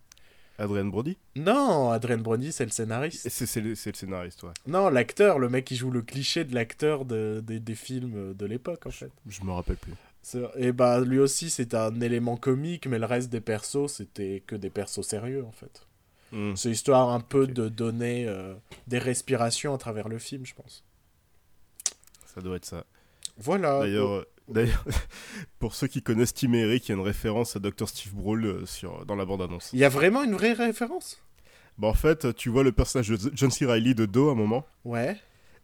Adrien 0.59 0.85
Brody 0.85 1.17
non 1.37 1.91
Adrien 1.91 2.19
Brody 2.19 2.53
c'est 2.53 2.65
le 2.65 2.71
scénariste 2.71 3.29
C'est 3.29 3.61
le, 3.61 3.75
scénariste, 3.75 4.43
ouais. 4.45 4.53
non 4.67 4.89
l'acteur 4.89 5.39
le 5.39 5.49
mec 5.49 5.65
qui 5.65 5.77
joue 5.77 5.91
le 5.91 6.03
cliché 6.03 6.45
de 6.45 6.55
l'acteur 6.55 7.05
de, 7.05 7.43
des- 7.45 7.61
des 7.61 7.75
films 7.75 8.35
de 8.35 8.47
l'époque 8.47 8.87
en 8.87 8.91
fait 8.91 9.11
Je 9.27 9.43
me 9.43 9.51
rappelle 9.53 9.77
plus. 9.77 9.93
Et 10.57 10.73
bah 10.73 11.01
lui 11.01 11.19
aussi 11.19 11.51
c'est 11.51 11.75
un 11.75 12.01
élément 12.01 12.37
comique, 12.37 12.87
mais 12.87 12.99
le 12.99 13.05
reste 13.07 13.31
des 13.31 13.41
persos 13.43 13.89
c'était 13.93 14.43
que 14.47 14.57
des 14.57 14.71
persos 14.71 15.03
sérieux 15.07 15.45
en 15.45 15.53
fait. 15.53 15.87
Hmm. 16.33 16.55
C'est 16.57 16.71
histoire 16.71 17.11
un 17.11 17.21
peu 17.21 17.47
de 17.47 17.69
donner 17.69 18.27
euh, 18.27 18.55
des 18.87 18.99
respirations 18.99 19.75
à 19.75 19.79
travers 19.79 20.09
le 20.09 20.19
film, 20.19 20.47
je 20.47 20.55
pense. 20.55 20.83
Ça 22.35 22.41
doit 22.41 22.57
être 22.57 22.65
ça. 22.65 22.85
Voilà. 23.37 23.81
D'ailleurs, 23.81 24.11
euh, 24.11 24.29
d'ailleurs, 24.49 24.85
pour 25.59 25.75
ceux 25.75 25.87
qui 25.87 26.03
connaissent 26.03 26.35
Tim 26.35 26.53
Eric, 26.53 26.89
il 26.89 26.93
y 26.93 26.95
a 26.95 26.99
une 26.99 27.05
référence 27.05 27.57
à 27.57 27.59
Dr. 27.61 27.89
Steve 27.89 28.13
Brawl 28.15 28.45
euh, 28.45 28.67
sur, 28.67 29.05
dans 29.07 29.17
la 29.17 29.25
bande-annonce. 29.25 29.71
il 29.73 29.79
y 29.79 29.85
a 29.85 29.89
vraiment 29.89 30.23
une 30.25 30.35
vraie 30.35 30.53
référence? 30.53 31.19
Bah, 31.79 31.89
en 31.89 31.95
fait, 31.95 32.35
tu 32.37 32.49
vois 32.51 32.63
le 32.63 32.73
personnage 32.73 33.09
de 33.09 33.19
John 33.35 33.51
C. 33.51 33.67
Reilly 33.67 33.95
de 33.95 34.07
dos 34.07 34.29
à 34.29 34.33
un 34.33 34.37
moment, 34.37 34.65
Ouais. 34.85 35.17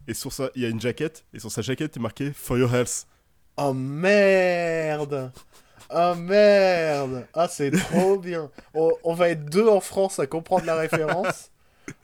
et 0.07 0.13
sur 0.13 0.33
ça, 0.33 0.49
il 0.55 0.61
y 0.61 0.65
a 0.65 0.69
une 0.69 0.81
jaquette, 0.81 1.23
et 1.33 1.39
sur 1.39 1.51
sa 1.51 1.61
jaquette, 1.61 1.95
il 1.95 1.99
est 1.99 2.01
marqué 2.01 2.31
For 2.33 2.57
Your 2.57 2.73
Health. 2.75 3.05
Oh 3.57 3.73
merde. 3.73 5.31
Oh 5.93 6.15
merde. 6.15 7.27
Ah 7.33 7.47
c'est 7.49 7.71
trop 7.71 8.17
bien. 8.19 8.49
On, 8.73 8.91
on 9.03 9.13
va 9.13 9.29
être 9.29 9.45
deux 9.45 9.67
en 9.67 9.81
France 9.81 10.19
à 10.19 10.25
comprendre 10.27 10.65
la 10.65 10.75
référence. 10.75 11.51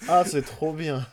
Ah 0.09 0.23
c'est 0.25 0.41
trop 0.41 0.73
bien. 0.73 1.05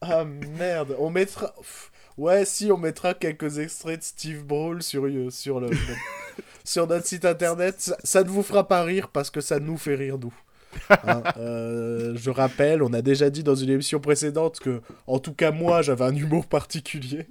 Ah 0.00 0.24
merde. 0.24 0.96
On 0.98 1.10
mettra. 1.10 1.52
Pff, 1.58 1.91
Ouais, 2.18 2.44
si, 2.44 2.70
on 2.70 2.76
mettra 2.76 3.14
quelques 3.14 3.58
extraits 3.58 4.00
de 4.00 4.04
Steve 4.04 4.44
Brawl 4.44 4.82
sur, 4.82 5.06
euh, 5.06 5.30
sur, 5.30 5.60
le, 5.60 5.70
sur 6.64 6.86
notre 6.86 7.06
site 7.06 7.24
internet. 7.24 7.76
Ça, 7.80 7.96
ça 8.04 8.22
ne 8.22 8.28
vous 8.28 8.42
fera 8.42 8.68
pas 8.68 8.82
rire 8.82 9.08
parce 9.08 9.30
que 9.30 9.40
ça 9.40 9.60
nous 9.60 9.76
fait 9.76 9.94
rire, 9.94 10.18
nous. 10.18 10.34
Hein, 11.06 11.22
euh, 11.36 12.16
je 12.16 12.30
rappelle, 12.30 12.82
on 12.82 12.92
a 12.92 13.02
déjà 13.02 13.28
dit 13.28 13.42
dans 13.42 13.54
une 13.54 13.70
émission 13.70 14.00
précédente 14.00 14.58
que, 14.58 14.80
en 15.06 15.18
tout 15.18 15.34
cas, 15.34 15.50
moi, 15.50 15.82
j'avais 15.82 16.04
un 16.04 16.14
humour 16.14 16.46
particulier. 16.46 17.26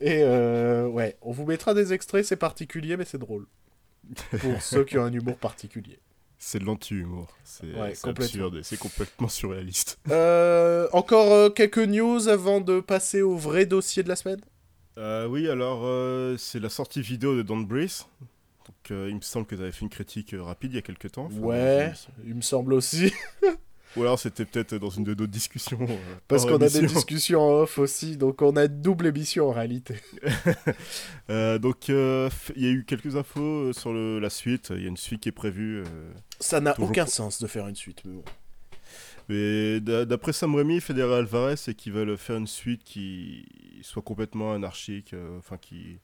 Et 0.00 0.22
euh, 0.22 0.86
ouais, 0.86 1.16
on 1.22 1.32
vous 1.32 1.44
mettra 1.44 1.74
des 1.74 1.92
extraits, 1.92 2.24
c'est 2.24 2.36
particulier, 2.36 2.96
mais 2.96 3.04
c'est 3.04 3.18
drôle. 3.18 3.46
Pour 4.40 4.60
ceux 4.62 4.84
qui 4.84 4.98
ont 4.98 5.04
un 5.04 5.12
humour 5.12 5.36
particulier. 5.36 5.98
C'est 6.46 6.58
de 6.58 6.64
l'anti-humour. 6.66 7.28
C'est 7.42 7.66
Ouais, 7.68 7.94
complètement. 8.02 8.10
absurde 8.24 8.56
et 8.56 8.62
c'est 8.62 8.76
complètement 8.76 9.28
surréaliste. 9.28 9.98
Euh, 10.10 10.88
encore 10.92 11.32
euh, 11.32 11.48
quelques 11.48 11.78
news 11.78 12.28
avant 12.28 12.60
de 12.60 12.80
passer 12.80 13.22
au 13.22 13.34
vrai 13.36 13.64
dossier 13.64 14.02
de 14.02 14.08
la 14.10 14.16
semaine? 14.16 14.40
Euh, 14.98 15.26
oui, 15.26 15.48
alors, 15.48 16.38
c'est 16.38 16.60
la 16.60 16.68
sortie 16.68 17.00
vidéo 17.00 17.34
de 17.34 17.40
Don't 17.42 17.64
Breathe. 17.66 18.02
Donc, 18.66 18.90
il 19.08 19.16
me 19.16 19.20
semble 19.22 19.46
que 19.46 19.54
tu 19.54 19.62
avais 19.62 19.72
fait 19.72 19.80
une 19.80 19.88
critique 19.88 20.34
rapide 20.38 20.72
il 20.72 20.76
y 20.76 20.78
a 20.78 20.82
quelques 20.82 21.12
temps. 21.12 21.24
Enfin, 21.26 21.38
Ouais, 21.38 21.92
il 22.26 22.34
me 22.34 22.42
semble. 22.42 22.74
aussi. 22.74 23.10
Ou 23.96 24.02
alors 24.02 24.18
c'était 24.18 24.44
peut-être 24.44 24.74
dans 24.74 24.90
une 24.90 25.04
de 25.04 25.14
nos 25.14 25.28
discussions. 25.28 25.78
euh, 25.88 25.96
Parce 26.28 26.44
qu'on 26.46 26.56
a 26.60 26.68
des 26.68 26.84
discussions 26.84 27.40
en 27.40 27.52
off 27.62 27.78
aussi, 27.78 28.16
donc 28.16 28.42
on 28.42 28.56
a 28.56 28.66
double 28.66 29.06
émission 29.06 29.48
en 29.48 29.52
réalité. 29.52 29.94
Euh, 31.30 31.58
donc 31.60 31.88
euh, 31.90 32.28
il 32.56 32.64
y 32.64 32.66
a 32.66 32.70
eu 32.70 32.84
quelques 32.84 33.14
infos 33.16 33.72
sur 33.72 33.92
le- 33.92 34.18
la 34.18 34.30
suite. 34.30 34.72
Il 34.74 34.82
y 34.82 34.86
a 34.86 34.88
une 34.88 34.96
suite 34.96 35.20
qui 35.22 35.28
est 35.28 35.32
prévue. 35.32 35.84
Ça 36.40 36.60
n'a 36.60 36.72
Toujours 36.74 36.90
aucun 36.90 37.06
sens 37.06 37.40
de 37.40 37.46
faire 37.46 37.66
une 37.68 37.76
suite, 37.76 38.02
mais 38.04 38.12
bon. 38.14 38.24
Mais 39.28 39.80
d'a- 39.80 40.04
d'après 40.04 40.32
Sam 40.34 40.54
Raimi 40.54 40.76
et 40.76 40.80
Federa 40.80 41.18
Alvarez, 41.18 41.56
c'est 41.56 41.74
qu'ils 41.74 41.92
veulent 41.92 42.16
faire 42.18 42.36
une 42.36 42.46
suite 42.46 42.82
qui 42.84 43.46
soit 43.82 44.02
complètement 44.02 44.52
anarchique, 44.52 45.14
euh, 45.14 45.38
enfin 45.38 45.56
qui 45.56 45.98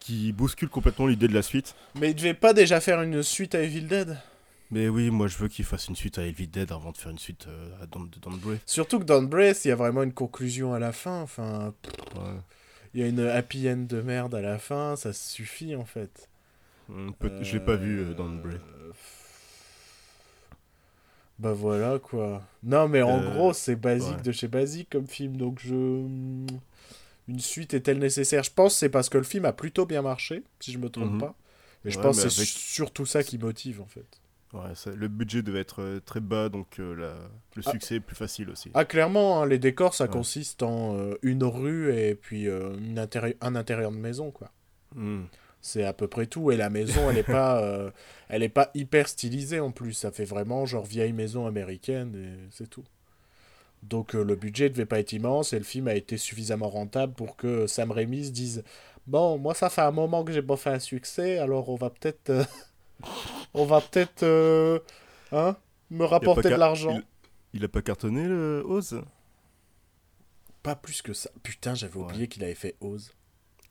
qui 0.00 0.32
bouscule 0.32 0.70
complètement 0.70 1.06
l'idée 1.06 1.28
de 1.28 1.34
la 1.34 1.42
suite. 1.42 1.74
Mais 1.94 2.10
il 2.10 2.14
devait 2.14 2.32
pas 2.34 2.54
déjà 2.54 2.80
faire 2.80 3.02
une 3.02 3.22
suite 3.22 3.54
à 3.54 3.62
Evil 3.62 3.82
Dead? 3.82 4.16
Mais 4.70 4.88
oui, 4.88 5.10
moi 5.10 5.26
je 5.26 5.36
veux 5.36 5.48
qu'ils 5.48 5.64
fassent 5.66 5.88
une 5.88 5.96
suite 5.96 6.16
à 6.18 6.24
Evil 6.24 6.46
Dead 6.46 6.72
avant 6.72 6.90
de 6.92 6.96
faire 6.96 7.10
une 7.12 7.18
suite 7.18 7.46
euh, 7.48 7.68
à 7.82 7.86
Don't, 7.86 8.08
Don't 8.22 8.38
Breathe. 8.38 8.60
Surtout 8.66 8.98
que 8.98 9.04
dans 9.04 9.22
Brace, 9.22 9.64
il 9.64 9.68
y 9.68 9.72
a 9.72 9.76
vraiment 9.76 10.02
une 10.02 10.12
conclusion 10.14 10.72
à 10.72 10.78
la 10.78 10.92
fin. 10.92 11.20
Enfin, 11.20 11.74
Ouais. 12.16 12.38
il 12.94 13.00
y 13.00 13.02
a 13.04 13.08
une 13.08 13.20
happy 13.20 13.68
end 13.68 13.84
de 13.88 14.00
merde 14.00 14.34
à 14.34 14.40
la 14.40 14.58
fin, 14.58 14.96
ça 14.96 15.12
suffit 15.12 15.76
en 15.76 15.84
fait. 15.84 16.29
Peut- 17.18 17.42
Je 17.42 17.52
l'ai 17.58 17.64
pas 17.64 17.76
vu 17.76 18.00
euh, 18.00 18.14
Don't 18.14 18.40
Breathe. 18.40 18.60
Euh, 18.78 18.92
Bah 21.38 21.52
voilà 21.54 21.98
quoi. 21.98 22.42
Non 22.62 22.86
mais 22.88 23.00
en 23.02 23.18
Euh, 23.22 23.30
gros 23.34 23.52
c'est 23.52 23.76
basique 23.76 24.16
ouais. 24.16 24.22
de 24.22 24.32
chez 24.32 24.48
basique 24.48 24.90
comme 24.90 25.06
film 25.06 25.36
donc 25.36 25.58
je... 25.60 25.74
Une 27.28 27.38
suite 27.38 27.74
est-elle 27.74 27.98
nécessaire? 27.98 28.42
Je 28.42 28.50
pense 28.50 28.74
que 28.74 28.78
c'est 28.80 28.88
parce 28.88 29.08
que 29.08 29.16
le 29.16 29.24
film 29.24 29.44
a 29.44 29.52
plutôt 29.52 29.86
bien 29.86 30.02
marché, 30.02 30.42
si 30.58 30.72
je 30.72 30.78
me 30.78 30.88
trompe 30.90 31.12
Mhm. 31.12 31.20
pas. 31.20 31.34
Mais 31.84 31.90
je 31.92 31.96
Ouais, 31.98 32.02
pense 32.02 32.16
c'est 32.16 32.22
avec- 32.26 32.48
surtout 32.48 33.06
ça 33.06 33.22
qui 33.22 33.38
motive 33.38 33.80
en 33.80 33.86
fait. 33.86 34.04
Ouais, 34.52 34.74
ça- 34.74 34.90
le 34.90 35.06
budget 35.08 35.42
devait 35.42 35.60
être 35.60 35.80
euh, 35.80 36.00
très 36.04 36.18
bas, 36.20 36.48
donc 36.48 36.80
euh, 36.80 36.94
la- 36.96 37.28
le 37.54 37.62
Ah. 37.64 37.70
succès 37.70 37.94
est 37.96 38.00
plus 38.00 38.16
facile 38.16 38.50
aussi. 38.50 38.70
Ah 38.74 38.84
clairement, 38.84 39.40
hein, 39.42 39.46
les 39.46 39.58
décors 39.60 39.94
ça 39.94 40.04
Ouais. 40.04 40.10
consiste 40.10 40.62
en 40.64 40.96
euh, 40.98 41.14
une 41.22 41.44
rue 41.44 41.94
et 41.94 42.16
puis 42.16 42.46
une 42.48 42.98
intérie- 42.98 43.36
un 43.40 43.54
intérieur 43.54 43.92
de 43.92 43.96
maison 43.96 44.30
quoi. 44.32 44.50
Hum. 44.96 45.26
C'est 45.62 45.84
à 45.84 45.92
peu 45.92 46.08
près 46.08 46.26
tout. 46.26 46.50
Et 46.50 46.56
la 46.56 46.70
maison, 46.70 47.10
elle 47.10 47.18
est 47.18 47.22
pas, 47.22 47.60
euh, 47.62 47.90
elle 48.28 48.42
est 48.42 48.48
pas 48.48 48.70
hyper 48.74 49.08
stylisée 49.08 49.60
en 49.60 49.70
plus. 49.70 49.92
Ça 49.92 50.10
fait 50.10 50.24
vraiment 50.24 50.64
genre 50.66 50.84
vieille 50.84 51.12
maison 51.12 51.46
américaine 51.46 52.14
et 52.16 52.48
c'est 52.50 52.68
tout. 52.68 52.84
Donc 53.82 54.14
euh, 54.14 54.22
le 54.22 54.36
budget 54.36 54.68
devait 54.70 54.86
pas 54.86 55.00
être 55.00 55.12
immense 55.12 55.52
et 55.52 55.58
le 55.58 55.64
film 55.64 55.88
a 55.88 55.94
été 55.94 56.16
suffisamment 56.18 56.68
rentable 56.68 57.14
pour 57.14 57.36
que 57.36 57.66
Sam 57.66 57.90
Raimi 57.90 58.26
se 58.26 58.30
dise 58.30 58.62
bon, 59.06 59.38
moi 59.38 59.54
ça 59.54 59.70
fait 59.70 59.80
un 59.80 59.90
moment 59.90 60.22
que 60.24 60.32
j'ai 60.32 60.42
pas 60.42 60.56
fait 60.56 60.70
un 60.70 60.78
succès, 60.78 61.38
alors 61.38 61.68
on 61.70 61.76
va 61.76 61.88
peut-être, 61.90 62.28
euh, 62.30 62.44
on 63.54 63.64
va 63.64 63.80
peut-être, 63.80 64.22
hein, 65.32 65.56
me 65.90 66.04
rapporter 66.04 66.50
de 66.50 66.54
l'argent. 66.56 67.00
Il 67.54 67.64
a 67.64 67.68
pas 67.68 67.82
cartonné 67.82 68.28
le 68.28 68.62
Oz? 68.66 69.00
Pas 70.62 70.76
plus 70.76 71.00
que 71.02 71.14
ça. 71.14 71.30
Putain, 71.42 71.74
j'avais 71.74 71.96
Ouais. 71.96 72.04
oublié 72.04 72.28
qu'il 72.28 72.44
avait 72.44 72.54
fait 72.54 72.76
Oz. 72.80 73.12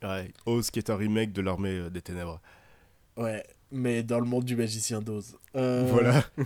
Ouais, 0.04 0.32
Oz 0.46 0.70
qui 0.72 0.80
est 0.80 0.90
un 0.90 0.96
remake 0.96 1.32
de 1.34 1.42
l'armée 1.42 1.78
euh, 1.78 1.90
des 1.90 2.02
ténèbres. 2.02 2.40
Ouais, 3.18 3.44
mais 3.72 4.02
dans 4.04 4.20
le 4.20 4.26
monde 4.26 4.46
du 4.46 4.56
magicien 4.56 5.02
d'Oz. 5.02 5.38
Euh, 5.56 5.86
Voilà. 5.90 6.24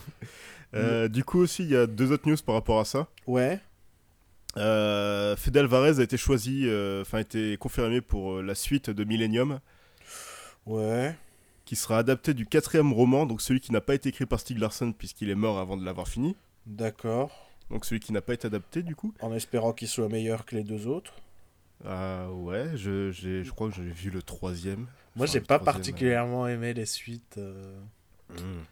Euh, 0.76 1.08
du 1.08 1.24
coup 1.24 1.38
aussi, 1.38 1.62
il 1.62 1.70
y 1.70 1.76
a 1.76 1.86
deux 1.86 2.12
autres 2.12 2.28
news 2.28 2.36
par 2.44 2.56
rapport 2.56 2.80
à 2.80 2.86
ça. 2.86 3.08
Ouais. 3.28 3.60
Euh, 4.58 5.36
Fede 5.36 5.58
Alvarez 5.58 6.00
a 6.00 6.02
été 6.04 6.18
choisi, 6.18 6.64
enfin 7.02 7.20
a 7.20 7.22
été 7.22 7.58
confirmé 7.58 8.02
pour 8.02 8.42
la 8.42 8.56
suite 8.56 8.90
de 8.90 9.04
Millennium, 9.04 9.60
Ouais. 10.66 11.16
qui 11.66 11.76
sera 11.76 12.00
adapté 12.00 12.34
du 12.34 12.48
quatrième 12.48 12.92
roman, 12.92 13.28
donc 13.28 13.42
celui 13.42 13.60
qui 13.60 13.72
n'a 13.72 13.82
pas 13.82 13.94
été 13.94 14.10
écrit 14.10 14.26
par 14.26 14.40
Stieg 14.40 14.58
Larsson 14.58 14.94
puisqu'il 14.98 15.30
est 15.30 15.36
mort 15.36 15.60
avant 15.60 15.78
de 15.78 15.86
l'avoir 15.86 16.08
fini. 16.08 16.36
D'accord. 16.66 17.50
Donc 17.70 17.86
celui 17.86 18.00
qui 18.00 18.12
n'a 18.12 18.22
pas 18.22 18.34
été 18.34 18.48
adapté 18.48 18.82
du 18.82 18.96
coup. 18.96 19.14
En 19.22 19.32
espérant 19.34 19.74
qu'il 19.74 19.88
soit 19.88 20.10
meilleur 20.10 20.44
que 20.46 20.56
les 20.56 20.64
deux 20.64 20.88
autres. 20.88 21.14
Ah 21.86 22.30
ouais, 22.32 22.72
je, 22.76 23.12
j'ai- 23.12 23.44
je 23.44 23.52
crois 23.52 23.70
que 23.70 23.76
j'ai 23.76 23.84
vu 23.84 24.10
le 24.10 24.22
troisième. 24.22 24.88
Moi, 25.16 25.26
Enfin, 25.26 25.34
j'ai 25.34 25.42
pas 25.42 25.60
particulièrement 25.60 26.48
aimé 26.48 26.74
les 26.74 26.86
suites. 26.86 27.38
euh, 27.38 27.78
euh, 28.32 28.36
hmm. 28.36 28.64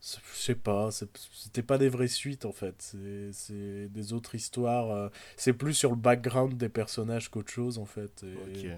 Je 0.00 0.36
sais 0.36 0.54
pas, 0.56 0.90
c'était 0.90 1.62
pas 1.62 1.78
des 1.78 1.88
vraies 1.88 2.08
suites 2.08 2.44
en 2.44 2.52
fait. 2.52 2.74
C'est- 2.78 3.30
C'est 3.32 3.88
des 3.88 4.12
autres 4.12 4.34
histoires. 4.34 4.90
euh, 4.90 5.08
C'est 5.36 5.52
plus 5.52 5.74
sur 5.74 5.90
le 5.90 5.96
background 5.96 6.56
des 6.56 6.68
personnages 6.68 7.28
qu'autre 7.30 7.52
chose 7.52 7.78
en 7.78 7.84
fait. 7.86 8.24
Et, 8.24 8.34
Ok. 8.66 8.70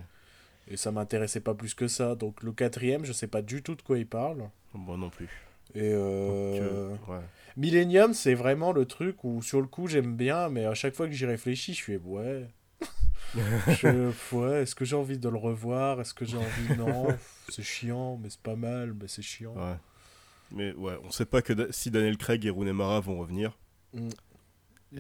et 0.68 0.76
ça 0.76 0.90
m'intéressait 0.92 1.40
pas 1.40 1.54
plus 1.54 1.72
que 1.74 1.88
ça. 1.88 2.14
Donc 2.14 2.42
le 2.42 2.52
quatrième, 2.52 3.04
je 3.04 3.12
sais 3.12 3.26
pas 3.26 3.40
du 3.42 3.62
tout 3.62 3.74
de 3.74 3.82
quoi 3.82 3.98
il 3.98 4.06
parle. 4.06 4.48
Moi 4.74 4.96
non 4.98 5.08
plus. 5.10 5.28
Et 5.74 5.92
euh, 5.92 6.60
euh, 6.60 6.96
ouais. 7.08 7.20
Millennium, 7.56 8.12
c'est 8.12 8.34
vraiment 8.34 8.72
le 8.72 8.84
truc 8.84 9.24
où 9.24 9.40
sur 9.42 9.60
le 9.62 9.66
coup 9.66 9.86
j'aime 9.88 10.16
bien, 10.16 10.48
mais 10.50 10.66
à 10.66 10.74
chaque 10.74 10.94
fois 10.94 11.06
que 11.06 11.12
j'y 11.14 11.24
réfléchis, 11.26 11.72
je 11.72 11.78
suis 11.82 11.96
ouais. 11.96 12.46
Je- 13.68 14.12
ouais, 14.36 14.62
est-ce 14.62 14.74
que 14.74 14.84
j'ai 14.84 14.96
envie 14.96 15.18
de 15.18 15.28
le 15.28 15.36
revoir? 15.36 16.00
Est-ce 16.00 16.14
que 16.14 16.24
j'ai 16.24 16.36
envie? 16.36 16.76
Non, 16.78 17.08
c'est 17.48 17.62
chiant, 17.62 18.18
mais 18.22 18.30
c'est 18.30 18.40
pas 18.40 18.56
mal, 18.56 18.94
mais 18.94 19.08
c'est 19.08 19.22
chiant. 19.22 19.54
Ouais. 19.54 19.76
Mais 20.52 20.72
ouais, 20.74 20.96
on 21.04 21.10
sait 21.10 21.24
pas 21.26 21.42
que 21.42 21.52
da- 21.52 21.66
si 21.70 21.90
Daniel 21.90 22.16
Craig 22.16 22.44
et 22.46 22.50
Rooney 22.50 22.72
Mara 22.72 23.00
vont 23.00 23.18
revenir. 23.18 23.56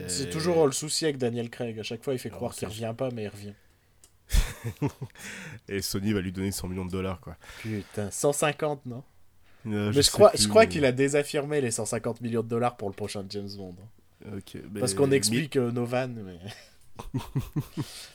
C'est 0.08 0.24
Et- 0.28 0.30
toujours 0.30 0.66
le 0.66 0.72
souci 0.72 1.04
avec 1.04 1.18
Daniel 1.18 1.48
Craig. 1.50 1.78
À 1.78 1.82
chaque 1.84 2.02
fois, 2.02 2.12
il 2.14 2.18
fait 2.18 2.28
Alors, 2.30 2.38
croire 2.38 2.54
qu'il 2.54 2.66
revient 2.66 2.94
pas, 2.96 3.10
mais 3.10 3.24
il 3.24 3.28
revient. 3.28 3.54
Et 5.68 5.82
Sony 5.82 6.12
va 6.12 6.20
lui 6.20 6.32
donner 6.32 6.50
100 6.50 6.68
millions 6.68 6.86
de 6.86 6.90
dollars 6.90 7.20
quoi. 7.20 7.36
Putain, 7.60 8.10
150, 8.10 8.86
non? 8.86 9.02
Euh, 9.66 9.92
Mais 9.94 10.02
je 10.02 10.10
crois, 10.10 10.30
plus, 10.30 10.42
je 10.42 10.48
crois 10.48 10.62
mais- 10.62 10.68
qu'il 10.68 10.84
a 10.84 10.92
désaffirmé 10.92 11.60
les 11.60 11.70
150 11.70 12.20
millions 12.20 12.42
de 12.42 12.48
dollars 12.48 12.76
pour 12.76 12.88
le 12.88 12.94
prochain 12.94 13.24
James 13.28 13.48
Bond. 13.56 13.76
Mais- 14.24 14.80
Parce 14.80 14.94
qu'on 14.94 15.06
mais- 15.06 15.16
explique 15.16 15.56
euh, 15.56 15.70
nos 15.70 15.84
vannes, 15.84 16.22
mais... 16.24 16.38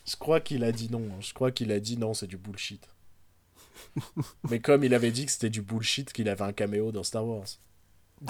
je 0.06 0.16
crois 0.18 0.40
qu'il 0.40 0.64
a 0.64 0.72
dit 0.72 0.90
non. 0.92 1.04
hein. 1.12 1.18
Je 1.20 1.34
crois 1.34 1.52
qu'il 1.52 1.72
a 1.72 1.80
dit 1.80 1.98
non, 1.98 2.14
c'est 2.14 2.28
du 2.28 2.38
bullshit. 2.38 2.88
mais 4.50 4.60
comme 4.60 4.84
il 4.84 4.94
avait 4.94 5.12
dit 5.12 5.26
que 5.26 5.32
c'était 5.32 5.50
du 5.50 5.62
bullshit, 5.62 6.12
qu'il 6.14 6.30
avait 6.30 6.44
un 6.44 6.54
caméo 6.54 6.92
dans 6.92 7.04
Star 7.04 7.26
Wars. 7.26 7.46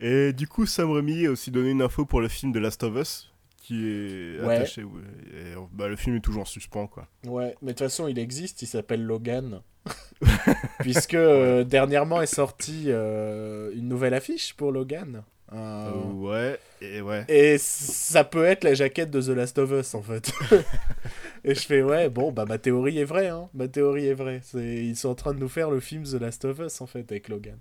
Et 0.00 0.32
du 0.32 0.46
coup, 0.46 0.64
Sam 0.66 0.92
Raimi 0.92 1.26
a 1.26 1.30
aussi 1.30 1.50
donné 1.50 1.70
une 1.70 1.82
info 1.82 2.04
pour 2.06 2.20
le 2.20 2.28
film 2.28 2.52
de 2.52 2.60
Last 2.60 2.82
of 2.84 2.94
Us, 2.96 3.32
qui 3.56 3.84
est 3.88 4.40
Ouais. 4.40 4.56
attaché. 4.56 4.84
ouais, 4.84 5.02
et, 5.34 5.54
bah, 5.72 5.88
le 5.88 5.96
film 5.96 6.14
est 6.16 6.20
toujours 6.20 6.42
en 6.42 6.46
suspens, 6.46 6.86
quoi. 6.86 7.08
Ouais, 7.26 7.56
mais 7.62 7.72
de 7.72 7.78
toute 7.78 7.86
façon, 7.86 8.06
il 8.06 8.18
existe, 8.18 8.62
il 8.62 8.66
s'appelle 8.66 9.02
Logan. 9.02 9.60
Puisque 10.80 11.14
euh, 11.14 11.64
dernièrement 11.64 12.22
est 12.22 12.26
sortie 12.32 12.84
euh, 12.88 13.72
une 13.74 13.88
nouvelle 13.88 14.14
affiche 14.14 14.54
pour 14.54 14.70
Logan. 14.70 15.22
Euh, 15.52 15.90
ouais, 16.12 16.58
et 16.82 17.00
ouais. 17.00 17.24
Et 17.28 17.56
ça 17.58 18.22
peut 18.24 18.44
être 18.44 18.64
la 18.64 18.74
jaquette 18.74 19.10
de 19.10 19.20
The 19.22 19.28
Last 19.28 19.58
of 19.58 19.70
Us 19.72 19.94
en 19.94 20.02
fait. 20.02 20.30
et 21.44 21.54
je 21.54 21.60
fais 21.60 21.82
ouais, 21.82 22.10
bon, 22.10 22.32
bah 22.32 22.44
ma 22.44 22.58
théorie 22.58 22.98
est 22.98 23.04
vraie, 23.04 23.28
hein. 23.28 23.48
Ma 23.54 23.66
théorie 23.66 24.06
est 24.08 24.14
vraie. 24.14 24.40
C'est... 24.44 24.84
Ils 24.84 24.96
sont 24.96 25.08
en 25.08 25.14
train 25.14 25.32
de 25.32 25.38
nous 25.38 25.48
faire 25.48 25.70
le 25.70 25.80
film 25.80 26.02
The 26.04 26.14
Last 26.20 26.44
of 26.44 26.58
Us 26.58 26.80
en 26.82 26.86
fait 26.86 27.10
avec 27.10 27.28
Logan. 27.28 27.58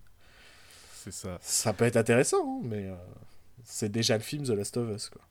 C'est 0.96 1.14
ça. 1.14 1.38
Ça 1.42 1.72
peut 1.72 1.86
être 1.86 1.96
intéressant, 1.96 2.44
hein, 2.46 2.62
mais 2.66 2.88
euh, 2.88 2.96
c'est 3.64 3.90
déjà 3.92 4.18
le 4.18 4.24
film 4.24 4.44
The 4.44 4.50
Last 4.50 4.76
of 4.76 4.94
Us 4.94 5.10
quoi. 5.10 5.22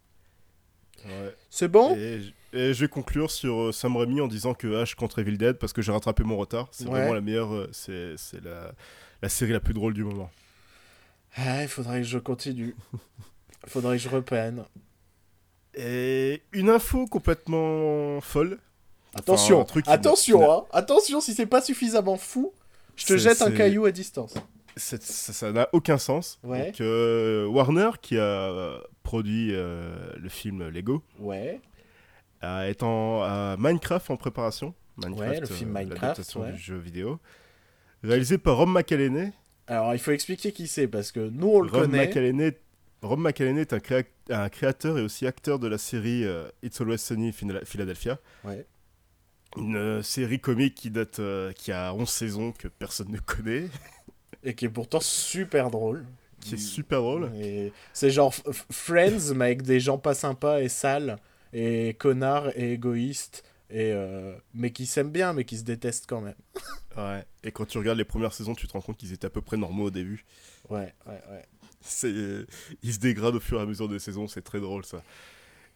Ouais. 1.04 1.34
C'est 1.50 1.68
bon? 1.68 1.94
Et, 1.94 2.22
je 2.54 2.72
vais 2.80 2.88
conclure 2.88 3.30
sur 3.30 3.64
euh, 3.64 3.72
Sam 3.72 3.98
Raimi 3.98 4.22
en 4.22 4.28
disant 4.28 4.54
que 4.54 4.66
H 4.66 4.94
contre 4.94 5.18
Evil 5.18 5.36
Dead, 5.36 5.58
parce 5.58 5.74
que 5.74 5.82
j'ai 5.82 5.92
rattrapé 5.92 6.24
mon 6.24 6.38
retard. 6.38 6.68
C'est 6.70 6.84
Ouais. 6.86 6.92
vraiment 6.92 7.12
la 7.12 7.20
meilleure. 7.20 7.68
c'est 7.72 8.14
c'est 8.16 8.42
la, 8.42 8.72
la 9.20 9.28
série 9.28 9.52
la 9.52 9.60
plus 9.60 9.74
drôle 9.74 9.92
du 9.92 10.04
moment. 10.04 10.30
Ah, 11.36 11.62
il 11.62 11.68
faudrait 11.68 11.98
que 12.00 12.06
je 12.06 12.18
continue. 12.18 12.74
Il 12.92 12.98
faudrait 13.68 13.96
que 13.96 14.02
je 14.02 14.08
reprenne. 14.08 14.64
Et 15.74 16.42
une 16.52 16.70
info 16.70 17.06
complètement 17.06 18.20
folle. 18.20 18.58
Attention, 19.14 19.60
un 19.60 19.64
truc 19.64 19.84
attention, 19.88 20.50
hein. 20.50 20.64
Attention, 20.72 21.20
si 21.20 21.34
c'est 21.34 21.46
pas 21.46 21.60
suffisamment 21.62 22.16
fou, 22.16 22.52
je 22.96 23.06
te 23.06 23.16
jette 23.16 23.40
un 23.42 23.50
caillou 23.50 23.84
à 23.86 23.90
distance. 23.92 24.34
Ça 24.76 25.52
n'a 25.52 25.68
aucun 25.72 25.96
sens. 25.96 26.38
Ouais. 26.42 26.66
Donc, 26.66 26.80
euh, 26.82 27.46
Warner, 27.46 27.90
qui 28.02 28.18
a 28.18 28.22
euh, 28.22 28.78
produit 29.02 29.54
euh, 29.54 30.10
le 30.16 30.28
film 30.28 30.68
Lego, 30.68 31.02
Ouais. 31.18 31.60
euh, 32.44 32.62
est 32.68 32.82
en 32.82 33.56
Minecraft 33.56 34.10
en 34.10 34.16
préparation. 34.16 34.74
Minecraft, 34.98 35.30
Ouais, 35.30 35.40
le 35.40 35.46
film 35.46 35.70
Minecraft, 35.70 36.00
l'adaptation 36.02 36.40
ouais. 36.42 36.52
du 36.52 36.58
jeu 36.58 36.76
vidéo. 36.76 37.18
Réalisé 38.02 38.36
par 38.38 38.56
Rob 38.58 38.68
McElhenney. 38.68 39.32
Alors, 39.68 39.94
il 39.94 39.98
faut 39.98 40.12
expliquer 40.12 40.52
qui 40.52 40.66
c'est, 40.68 40.86
parce 40.88 41.12
que 41.12 41.20
nous, 41.20 41.48
on 41.48 41.60
le 41.60 41.70
Rob 41.70 41.82
connaît. 41.82 42.06
McElhenney, 42.06 42.52
Rob 43.02 43.18
McElhenney 43.18 43.62
est 43.62 43.72
un, 43.72 43.78
créa- 43.78 44.04
un 44.30 44.48
créateur 44.48 44.98
et 44.98 45.02
aussi 45.02 45.26
acteur 45.26 45.58
de 45.58 45.66
la 45.68 45.78
série 45.78 46.24
euh, 46.24 46.48
It's 46.62 46.80
Always 46.80 46.98
Sunny 46.98 47.32
Philadelphia. 47.32 48.18
Ouais. 48.44 48.64
Une 49.56 49.76
euh, 49.76 50.02
série 50.02 50.40
comique 50.40 50.74
qui 50.74 50.90
date, 50.90 51.18
euh, 51.18 51.52
qui 51.52 51.72
a 51.72 51.92
11 51.94 52.08
saisons 52.08 52.52
que 52.52 52.68
personne 52.68 53.10
ne 53.10 53.18
connaît, 53.18 53.68
Et 54.44 54.54
qui 54.54 54.66
est 54.66 54.70
pourtant 54.70 55.00
super 55.00 55.70
drôle. 55.70 56.04
qui 56.40 56.54
est 56.54 56.58
super 56.58 57.00
drôle. 57.00 57.30
Et 57.40 57.72
C'est 57.92 58.10
genre 58.10 58.32
Friends, 58.70 59.34
mais 59.34 59.46
avec 59.46 59.62
des 59.62 59.80
gens 59.80 59.98
pas 59.98 60.14
sympas 60.14 60.60
et 60.60 60.68
sales, 60.68 61.16
et 61.52 61.94
connards 61.98 62.50
et 62.56 62.72
égoïstes, 62.74 63.42
Et, 63.70 63.92
euh, 63.92 64.34
mais 64.54 64.70
qui 64.70 64.86
s'aiment 64.86 65.10
bien, 65.10 65.32
mais 65.32 65.44
qui 65.44 65.56
se 65.58 65.64
détestent 65.64 66.06
quand 66.08 66.20
même. 66.20 66.36
Ouais. 66.96 67.26
Et 67.44 67.52
quand 67.52 67.66
tu 67.66 67.76
regardes 67.76 67.98
les 67.98 68.06
premières 68.06 68.32
saisons, 68.32 68.54
tu 68.54 68.66
te 68.66 68.72
rends 68.72 68.80
compte 68.80 68.96
qu'ils 68.96 69.12
étaient 69.12 69.26
à 69.26 69.30
peu 69.30 69.42
près 69.42 69.58
normaux 69.58 69.84
au 69.84 69.90
début. 69.90 70.24
Ouais, 70.70 70.94
ouais, 71.06 71.20
ouais. 71.30 71.44
C'est, 71.82 72.10
ils 72.82 72.94
se 72.94 72.98
dégradent 72.98 73.34
au 73.34 73.40
fur 73.40 73.58
et 73.58 73.62
à 73.62 73.66
mesure 73.66 73.86
des 73.86 73.98
saisons, 73.98 74.26
c'est 74.28 74.40
très 74.40 74.60
drôle 74.60 74.82
ça. 74.86 75.02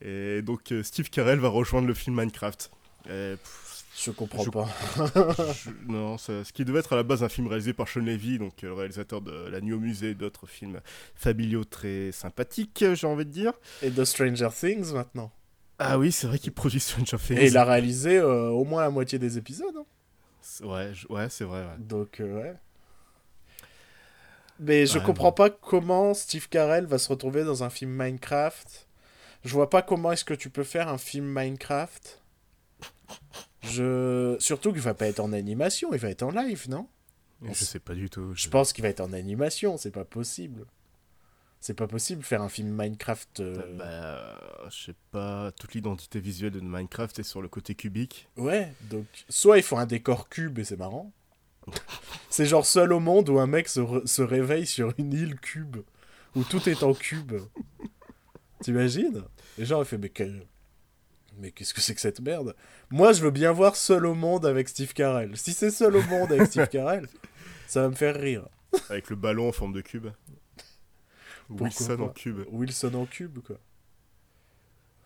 Et 0.00 0.40
donc 0.40 0.72
euh, 0.72 0.82
Steve 0.82 1.10
Carell 1.10 1.38
va 1.38 1.48
rejoindre 1.48 1.86
le 1.88 1.92
film 1.92 2.16
Minecraft. 2.18 2.70
Et, 3.04 3.34
pff, 3.36 3.84
Je 3.98 4.10
comprends 4.12 4.44
Je- 4.44 4.50
pas. 4.50 4.68
je- 5.52 5.68
non, 5.92 6.16
ça- 6.16 6.42
ce 6.42 6.54
qui 6.54 6.64
devait 6.64 6.78
être 6.78 6.94
à 6.94 6.96
la 6.96 7.02
base 7.02 7.22
un 7.22 7.28
film 7.28 7.48
réalisé 7.48 7.74
par 7.74 7.86
Sean 7.86 8.00
Levy, 8.00 8.38
donc 8.38 8.64
euh, 8.64 8.68
le 8.68 8.72
réalisateur 8.72 9.20
de 9.20 9.30
La 9.50 9.60
Nuit 9.60 9.74
au 9.74 9.78
musée 9.78 10.10
et 10.10 10.14
d'autres 10.14 10.46
films 10.46 10.80
familiaux 11.14 11.64
très 11.64 12.12
sympathiques, 12.12 12.82
j'ai 12.94 13.06
envie 13.06 13.26
de 13.26 13.30
dire. 13.30 13.52
Et 13.82 13.90
de 13.90 14.04
Stranger 14.04 14.48
Things 14.58 14.94
maintenant. 14.94 15.30
Ah 15.82 15.98
oui, 15.98 16.12
c'est 16.12 16.26
vrai 16.26 16.38
qu'il 16.38 16.52
produit 16.52 16.78
Stranger 16.78 17.16
Things. 17.16 17.38
Et 17.38 17.46
il 17.46 17.56
a 17.56 17.64
réalisé 17.64 18.18
euh, 18.18 18.48
au 18.50 18.64
moins 18.64 18.82
la 18.82 18.90
moitié 18.90 19.18
des 19.18 19.38
épisodes. 19.38 19.74
hein. 19.76 19.86
Ouais, 20.66 20.92
je- 20.94 21.06
ouais, 21.08 21.28
c'est 21.30 21.44
vrai. 21.44 21.60
ouais. 21.62 21.76
Donc, 21.78 22.20
euh, 22.20 22.40
ouais. 22.42 22.54
Mais 24.58 24.84
je 24.86 24.98
Ouais, 24.98 25.04
comprends 25.04 25.30
bon. 25.30 25.34
pas 25.34 25.50
comment 25.50 26.12
Steve 26.12 26.48
Carell 26.48 26.84
va 26.84 26.98
se 26.98 27.08
retrouver 27.08 27.44
dans 27.44 27.64
un 27.64 27.70
film 27.70 27.90
Minecraft. 27.92 28.86
Je 29.44 29.52
vois 29.54 29.70
pas 29.70 29.80
comment 29.80 30.12
est-ce 30.12 30.24
que 30.24 30.34
tu 30.34 30.50
peux 30.50 30.64
faire 30.64 30.88
un 30.88 30.98
film 30.98 31.24
Minecraft. 31.26 32.20
Je... 33.62 34.36
Surtout 34.38 34.72
qu'il 34.72 34.82
va 34.82 34.94
pas 34.94 35.06
être 35.06 35.20
en 35.20 35.32
animation, 35.32 35.92
il 35.94 35.98
va 35.98 36.10
être 36.10 36.22
en 36.22 36.30
live, 36.30 36.68
non? 36.68 36.86
Je 37.42 37.54
sais 37.64 37.78
pas 37.78 37.94
du 37.94 38.10
tout. 38.10 38.32
Je 38.34 38.48
pense 38.50 38.74
qu'il 38.74 38.82
va 38.82 38.90
être 38.90 39.00
en 39.00 39.14
animation, 39.14 39.78
c'est 39.78 39.90
pas 39.90 40.04
possible. 40.04 40.66
C'est 41.62 41.74
pas 41.74 41.86
possible 41.86 42.22
de 42.22 42.26
faire 42.26 42.40
un 42.40 42.48
film 42.48 42.70
Minecraft. 42.70 43.40
euh, 43.40 43.76
Bah, 43.76 43.84
euh, 43.86 44.34
je 44.70 44.84
sais 44.86 44.94
pas, 45.10 45.52
toute 45.52 45.74
l'identité 45.74 46.18
visuelle 46.18 46.52
de 46.52 46.60
Minecraft 46.60 47.18
est 47.18 47.22
sur 47.22 47.42
le 47.42 47.48
côté 47.48 47.74
cubique. 47.74 48.28
Ouais, 48.38 48.72
donc 48.90 49.04
soit 49.28 49.58
ils 49.58 49.62
font 49.62 49.76
un 49.78 49.84
décor 49.86 50.28
cube 50.30 50.58
et 50.58 50.64
c'est 50.64 50.78
marrant. 50.78 51.12
c'est 52.30 52.46
genre 52.46 52.64
seul 52.64 52.92
au 52.94 53.00
monde 53.00 53.28
où 53.28 53.38
un 53.38 53.46
mec 53.46 53.68
se, 53.68 53.82
se 54.06 54.22
réveille 54.22 54.66
sur 54.66 54.94
une 54.96 55.12
île 55.12 55.38
cube, 55.38 55.76
où 56.34 56.42
tout 56.44 56.66
est 56.68 56.82
en 56.82 56.94
cube. 56.94 57.34
T'imagines? 58.62 59.22
Et 59.58 59.64
genre 59.64 59.82
il 59.82 59.86
fait 59.86 59.98
mais 59.98 60.08
quel- 60.08 60.46
Mais 61.38 61.50
qu'est-ce 61.50 61.74
que 61.74 61.80
c'est 61.82 61.94
que 61.94 62.00
cette 62.00 62.20
merde? 62.20 62.54
Moi 62.90 63.12
je 63.12 63.22
veux 63.22 63.30
bien 63.30 63.52
voir 63.52 63.76
seul 63.76 64.06
au 64.06 64.14
monde 64.14 64.46
avec 64.46 64.68
Steve 64.68 64.94
Carell. 64.94 65.36
Si 65.36 65.52
c'est 65.52 65.70
seul 65.70 65.96
au 65.96 66.02
monde 66.04 66.32
avec 66.32 66.46
Steve 66.48 66.68
Carell, 66.70 67.06
ça 67.66 67.82
va 67.82 67.88
me 67.90 67.94
faire 67.94 68.18
rire. 68.18 68.48
Avec 68.88 69.10
le 69.10 69.16
ballon 69.16 69.48
en 69.48 69.52
forme 69.52 69.72
de 69.74 69.80
cube. 69.82 70.08
Wilson 71.50 72.00
en 72.00 72.08
cube. 72.08 72.40
Wilson 72.50 72.94
en 72.94 73.06
cube 73.06 73.38
quoi. 73.40 73.56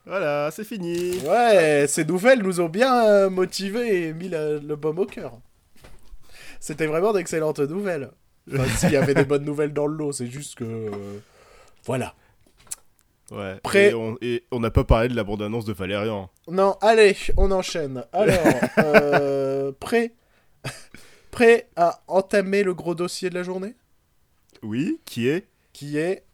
Voilà, 0.06 0.50
c'est 0.50 0.64
fini. 0.64 1.18
Ouais, 1.20 1.86
ces 1.88 2.04
nouvelles 2.04 2.42
nous 2.42 2.60
ont 2.60 2.68
bien 2.68 3.06
euh, 3.06 3.30
motivés 3.30 4.08
et 4.08 4.12
mis 4.12 4.28
le 4.28 4.74
baume 4.74 4.98
au 4.98 5.06
cœur. 5.06 5.38
C'était 6.60 6.86
vraiment 6.86 7.12
d'excellentes 7.12 7.60
nouvelles. 7.60 8.10
Enfin, 8.52 8.66
s'il 8.76 8.90
y 8.90 8.96
avait 8.96 9.14
des 9.14 9.24
bonnes 9.24 9.44
nouvelles 9.44 9.72
dans 9.72 9.86
le 9.86 9.96
lot, 9.96 10.12
c'est 10.12 10.26
juste 10.26 10.56
que... 10.56 10.64
euh, 10.64 11.18
voilà. 11.84 12.14
Ouais. 13.30 13.56
Prêt. 13.62 13.90
Et 13.90 13.94
on 13.94 14.18
et 14.20 14.44
on 14.50 14.60
n'a 14.60 14.70
pas 14.70 14.84
parlé 14.84 15.08
de 15.08 15.16
la 15.16 15.24
bande-annonce 15.24 15.64
de 15.64 15.72
Valérian. 15.72 16.30
Non, 16.48 16.76
allez, 16.82 17.16
on 17.36 17.50
enchaîne. 17.50 18.04
Alors, 18.12 18.36
euh, 18.78 19.72
prêt 19.80 20.12
Prêt 21.30 21.68
à 21.76 22.02
entamer 22.06 22.62
le 22.62 22.74
gros 22.74 22.94
dossier 22.94 23.28
de 23.30 23.34
la 23.34 23.42
journée? 23.42 23.74
Oui, 24.62 25.00
qui 25.04 25.28
est? 25.28 25.46
Qui 25.72 25.98
est 25.98 26.24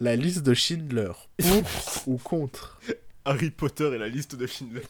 la 0.00 0.16
liste 0.16 0.42
de 0.42 0.54
Schindler. 0.54 1.12
Pour 1.38 1.62
ou 2.06 2.18
contre 2.18 2.80
Harry 3.24 3.50
Potter 3.50 3.90
et 3.94 3.98
la 3.98 4.08
liste 4.08 4.36
de 4.36 4.46
Schindler. 4.46 4.82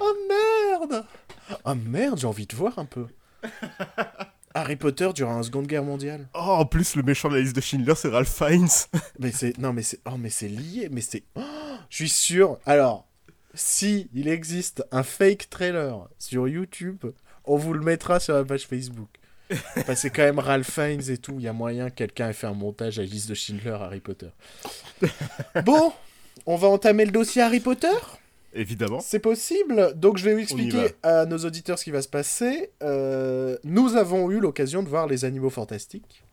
Oh 0.00 0.14
merde 0.28 1.04
Oh 1.64 1.74
merde, 1.74 2.18
j'ai 2.18 2.26
envie 2.26 2.46
de 2.46 2.56
voir 2.56 2.78
un 2.78 2.84
peu. 2.84 3.06
Harry 4.54 4.76
Potter 4.76 5.10
durant 5.14 5.36
la 5.36 5.42
Seconde 5.42 5.66
Guerre 5.66 5.84
mondiale. 5.84 6.28
Oh, 6.34 6.38
en 6.38 6.66
plus, 6.66 6.96
le 6.96 7.02
méchant 7.02 7.28
de 7.28 7.34
la 7.34 7.40
liste 7.40 7.54
de 7.54 7.60
Schindler, 7.60 7.94
c'est 7.94 8.08
Ralph 8.08 8.34
Fiennes. 8.34 8.68
Mais 9.18 9.30
c'est 9.30 9.56
non 9.58 9.72
mais 9.72 9.82
c'est 9.82 10.00
oh 10.06 10.16
mais 10.18 10.30
c'est 10.30 10.48
lié 10.48 10.88
mais 10.90 11.00
c'est 11.00 11.22
oh, 11.34 11.42
je 11.90 11.96
suis 11.96 12.08
sûr. 12.08 12.58
Alors 12.64 13.06
si 13.54 14.08
il 14.14 14.28
existe 14.28 14.84
un 14.92 15.02
fake 15.02 15.50
trailer 15.50 16.08
sur 16.18 16.48
YouTube, 16.48 17.04
on 17.44 17.56
vous 17.56 17.72
le 17.72 17.80
mettra 17.80 18.20
sur 18.20 18.34
la 18.34 18.44
page 18.44 18.66
Facebook. 18.66 19.08
C'est 19.94 20.10
quand 20.10 20.22
même 20.22 20.38
Ralph 20.38 20.70
Fiennes 20.70 21.10
et 21.10 21.18
tout, 21.18 21.34
il 21.38 21.44
y 21.44 21.48
a 21.48 21.52
moyen 21.52 21.90
que 21.90 21.96
quelqu'un 21.96 22.28
ait 22.28 22.34
fait 22.34 22.46
un 22.46 22.54
montage 22.54 22.98
à 22.98 23.02
liste 23.02 23.28
de 23.28 23.34
Schindler 23.34 23.76
Harry 23.80 24.00
Potter. 24.00 24.28
Bon, 25.64 25.92
on 26.46 26.56
va 26.56 26.68
entamer 26.68 27.04
le 27.04 27.12
dossier 27.12 27.42
Harry 27.42 27.60
Potter? 27.60 27.96
Évidemment. 28.54 29.00
C'est 29.00 29.18
possible. 29.18 29.92
Donc 29.94 30.18
je 30.18 30.24
vais 30.24 30.34
vous 30.34 30.40
expliquer 30.40 30.88
à 31.02 31.26
nos 31.26 31.38
auditeurs 31.38 31.78
ce 31.78 31.84
qui 31.84 31.90
va 31.90 32.02
se 32.02 32.08
passer. 32.08 32.70
Euh, 32.82 33.56
nous 33.64 33.96
avons 33.96 34.30
eu 34.30 34.40
l'occasion 34.40 34.82
de 34.82 34.88
voir 34.88 35.06
les 35.06 35.24
animaux 35.24 35.50
fantastiques. 35.50 36.24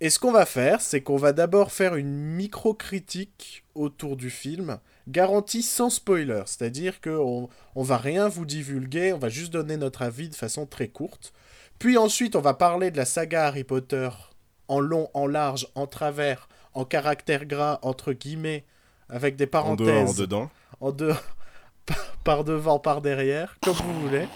Et 0.00 0.10
ce 0.10 0.18
qu'on 0.20 0.30
va 0.30 0.46
faire, 0.46 0.80
c'est 0.80 1.00
qu'on 1.00 1.16
va 1.16 1.32
d'abord 1.32 1.72
faire 1.72 1.96
une 1.96 2.14
micro-critique 2.14 3.64
autour 3.74 4.16
du 4.16 4.30
film, 4.30 4.78
garantie 5.08 5.62
sans 5.62 5.90
spoiler. 5.90 6.42
C'est-à-dire 6.46 7.00
qu'on 7.00 7.48
on 7.74 7.82
va 7.82 7.96
rien 7.96 8.28
vous 8.28 8.44
divulguer, 8.44 9.12
on 9.12 9.18
va 9.18 9.28
juste 9.28 9.52
donner 9.52 9.76
notre 9.76 10.02
avis 10.02 10.28
de 10.28 10.36
façon 10.36 10.66
très 10.66 10.86
courte. 10.86 11.32
Puis 11.78 11.96
ensuite, 11.96 12.36
on 12.36 12.40
va 12.40 12.54
parler 12.54 12.90
de 12.90 12.96
la 12.96 13.04
saga 13.04 13.46
Harry 13.46 13.64
Potter 13.64 14.08
en 14.68 14.80
long, 14.80 15.08
en 15.14 15.26
large, 15.26 15.68
en 15.74 15.86
travers, 15.86 16.48
en 16.74 16.84
caractère 16.84 17.46
gras, 17.46 17.78
entre 17.82 18.12
guillemets, 18.12 18.64
avec 19.08 19.36
des 19.36 19.46
En 19.46 19.48
parenthèses 19.48 20.16
dehors, 20.16 20.50
en 20.80 20.92
dedans. 20.92 21.14
en 21.14 21.16
par 22.24 22.44
devant, 22.44 22.78
par 22.78 23.00
derrière, 23.00 23.56
comme 23.62 23.74
vous 23.74 24.00
voulez. 24.02 24.26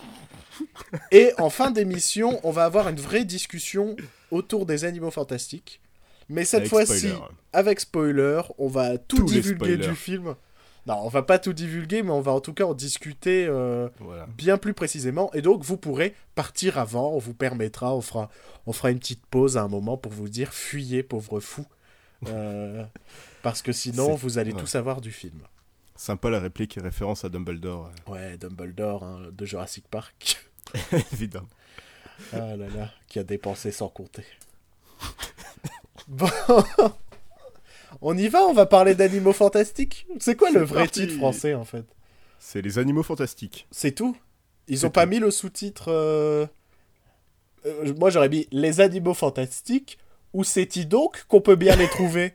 Et 1.10 1.32
en 1.38 1.50
fin 1.50 1.70
d'émission, 1.70 2.40
on 2.44 2.50
va 2.50 2.64
avoir 2.64 2.88
une 2.88 3.00
vraie 3.00 3.24
discussion 3.24 3.96
autour 4.30 4.66
des 4.66 4.84
animaux 4.84 5.10
fantastiques. 5.10 5.80
Mais 6.28 6.44
cette 6.44 6.68
fois-ci, 6.68 7.12
avec 7.52 7.80
spoiler, 7.80 8.40
on 8.58 8.68
va 8.68 8.96
tout 8.96 9.18
Tous 9.18 9.32
divulguer 9.32 9.76
du 9.76 9.94
film. 9.94 10.34
Non, 10.86 10.96
on 11.04 11.08
va 11.08 11.22
pas 11.22 11.38
tout 11.38 11.52
divulguer, 11.52 12.02
mais 12.02 12.10
on 12.10 12.20
va 12.20 12.32
en 12.32 12.40
tout 12.40 12.54
cas 12.54 12.64
en 12.64 12.74
discuter 12.74 13.46
euh, 13.48 13.88
Voilà. 14.00 14.26
bien 14.36 14.58
plus 14.58 14.74
précisément. 14.74 15.32
Et 15.32 15.40
donc, 15.40 15.62
vous 15.62 15.76
pourrez 15.76 16.14
partir 16.34 16.78
avant, 16.78 17.10
on 17.12 17.18
vous 17.18 17.34
permettra, 17.34 17.94
on 17.94 18.00
fera, 18.00 18.30
on 18.66 18.72
fera 18.72 18.90
une 18.90 18.98
petite 18.98 19.24
pause 19.26 19.56
à 19.56 19.62
un 19.62 19.68
moment 19.68 19.96
pour 19.96 20.10
vous 20.10 20.28
dire 20.28 20.52
fuyez, 20.52 21.02
pauvre 21.04 21.38
fou. 21.38 21.64
Euh, 22.26 22.84
parce 23.42 23.62
que 23.62 23.72
sinon, 23.72 24.14
vous 24.16 24.38
allez 24.38 24.52
ouais. 24.52 24.60
tout 24.60 24.66
savoir 24.66 25.00
du 25.00 25.12
film. 25.12 25.40
Sympa 25.94 26.30
la 26.30 26.40
réplique 26.40 26.76
et 26.76 26.80
référence 26.80 27.24
à 27.24 27.28
Dumbledore. 27.28 27.92
Ouais, 28.08 28.36
Dumbledore 28.36 29.04
hein, 29.04 29.20
de 29.30 29.44
Jurassic 29.44 29.86
Park. 29.88 30.44
Évidemment. 31.12 31.48
Ah 32.32 32.56
là 32.56 32.68
là, 32.68 32.90
qui 33.08 33.18
a 33.18 33.24
dépensé 33.24 33.70
sans 33.70 33.88
compter. 33.88 34.24
Bon, 36.08 36.26
on 38.00 38.16
y 38.16 38.28
va, 38.28 38.42
on 38.46 38.52
va 38.52 38.66
parler 38.66 38.94
d'animaux 38.94 39.32
fantastiques. 39.32 40.06
C'est 40.18 40.36
quoi 40.36 40.50
le 40.50 40.60
vrai 40.60 40.84
parti. 40.84 41.02
titre 41.06 41.16
français 41.16 41.54
en 41.54 41.64
fait? 41.64 41.84
C'est 42.38 42.62
les 42.62 42.78
animaux 42.78 43.02
fantastiques. 43.02 43.66
C'est 43.70 43.92
tout? 43.92 44.16
Ils 44.68 44.86
ont 44.86 44.90
pas 44.90 45.06
mis 45.06 45.18
le 45.18 45.30
sous-titre. 45.30 45.86
euh, 45.88 46.46
euh, 47.66 47.94
moi 47.98 48.10
j'aurais 48.10 48.28
mis 48.28 48.48
les 48.52 48.80
animaux 48.80 49.14
fantastiques. 49.14 49.98
Où 50.32 50.44
c'est-il 50.44 50.88
donc 50.88 51.24
qu'on 51.28 51.40
peut 51.42 51.56
bien 51.56 51.76
les 51.76 51.88
trouver? 51.90 52.32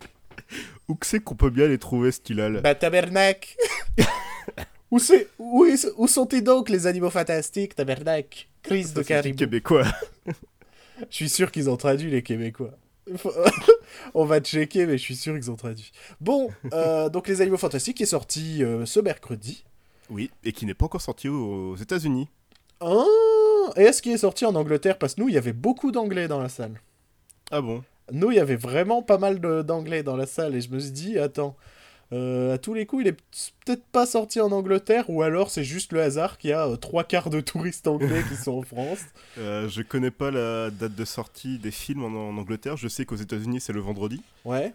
Où 0.87 0.95
que 0.95 1.05
c'est 1.07 1.19
qu'on 1.19 1.35
peut 1.35 1.49
bien 1.49 1.67
les 1.67 1.79
trouver, 1.79 2.11
ce 2.11 2.19
qu'il 2.19 2.39
a 2.39 2.49
là? 2.49 2.61
Bah 2.61 2.75
tabernacle 2.75 3.55
Où, 4.91 4.99
où, 5.39 5.65
où 5.97 6.07
sont-ils 6.07 6.43
donc 6.43 6.69
les 6.69 6.87
animaux 6.87 7.09
fantastiques, 7.09 7.75
tabernacle 7.75 8.47
Crise 8.63 8.93
de 8.93 9.01
caribou. 9.03 9.35
québécois. 9.37 9.85
Je 11.09 11.15
suis 11.15 11.29
sûr 11.29 11.51
qu'ils 11.51 11.69
ont 11.69 11.75
traduit 11.77 12.09
les 12.09 12.23
Québécois. 12.23 12.71
On 14.13 14.25
va 14.25 14.39
checker, 14.39 14.85
mais 14.85 14.97
je 14.97 15.03
suis 15.03 15.15
sûr 15.15 15.33
qu'ils 15.35 15.51
ont 15.51 15.55
traduit. 15.55 15.91
Bon, 16.19 16.49
euh, 16.73 17.09
donc 17.09 17.27
Les 17.27 17.41
Animaux 17.41 17.57
Fantastiques 17.57 18.01
est 18.01 18.05
sorti 18.05 18.63
euh, 18.63 18.85
ce 18.85 18.99
mercredi. 18.99 19.63
Oui, 20.09 20.31
et 20.43 20.51
qui 20.51 20.65
n'est 20.65 20.73
pas 20.73 20.85
encore 20.85 21.01
sorti 21.01 21.27
aux 21.27 21.75
États-Unis. 21.75 22.29
Ah, 22.79 23.03
et 23.75 23.83
est-ce 23.83 24.01
qu'il 24.01 24.13
est 24.13 24.19
sorti 24.19 24.45
en 24.45 24.55
Angleterre? 24.55 24.97
Parce 24.97 25.15
que 25.15 25.21
nous, 25.21 25.29
il 25.29 25.35
y 25.35 25.37
avait 25.37 25.53
beaucoup 25.53 25.91
d'anglais 25.91 26.27
dans 26.27 26.39
la 26.39 26.49
salle. 26.49 26.79
Ah 27.51 27.61
bon? 27.61 27.83
Nous, 28.11 28.31
il 28.31 28.35
y 28.35 28.39
avait 28.39 28.55
vraiment 28.55 29.01
pas 29.01 29.17
mal 29.17 29.39
d'anglais 29.39 30.03
dans 30.03 30.15
la 30.15 30.25
salle. 30.25 30.55
Et 30.55 30.61
je 30.61 30.69
me 30.69 30.79
suis 30.79 30.91
dit, 30.91 31.19
attends, 31.19 31.55
euh, 32.13 32.53
à 32.53 32.57
tous 32.57 32.73
les 32.73 32.85
coups, 32.85 33.03
il 33.03 33.07
est 33.09 33.17
peut-être 33.65 33.83
pas 33.91 34.05
sorti 34.05 34.39
en 34.39 34.51
Angleterre, 34.51 35.09
ou 35.09 35.21
alors 35.23 35.49
c'est 35.49 35.63
juste 35.63 35.91
le 35.91 36.01
hasard 36.01 36.37
qu'il 36.37 36.51
y 36.51 36.53
a 36.53 36.67
euh, 36.67 36.75
trois 36.77 37.03
quarts 37.03 37.29
de 37.29 37.41
touristes 37.41 37.87
anglais 37.87 38.23
qui 38.29 38.35
sont 38.35 38.53
en 38.59 38.61
France. 38.63 38.99
Euh, 39.37 39.67
Je 39.69 39.81
connais 39.83 40.09
pas 40.09 40.31
la 40.31 40.71
date 40.71 40.95
de 40.95 41.05
sortie 41.05 41.59
des 41.59 41.69
films 41.71 42.03
en, 42.03 42.29
en 42.29 42.37
Angleterre. 42.37 42.75
Je 42.75 42.87
sais 42.87 43.05
qu'aux 43.05 43.15
États-unis, 43.17 43.61
c'est 43.61 43.73
le 43.73 43.81
vendredi. 43.81 44.21
Ouais. 44.45 44.73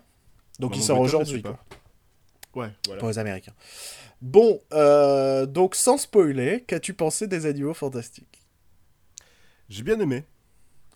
Donc 0.60 0.72
En 0.72 0.76
il 0.76 0.82
sort 0.82 1.00
aujourd'hui. 1.00 1.42
Ouais, 2.54 2.68
voilà. 2.86 3.00
Pour 3.00 3.08
les 3.08 3.18
Américains. 3.18 3.54
Bon, 4.20 4.60
euh, 4.72 5.46
donc 5.46 5.74
sans 5.74 5.96
spoiler, 5.98 6.62
qu'as-tu 6.66 6.94
pensé 6.94 7.26
des 7.26 7.46
animaux 7.46 7.74
fantastiques? 7.74 8.42
J'ai 9.68 9.82
bien 9.82 9.98
aimé. 9.98 10.24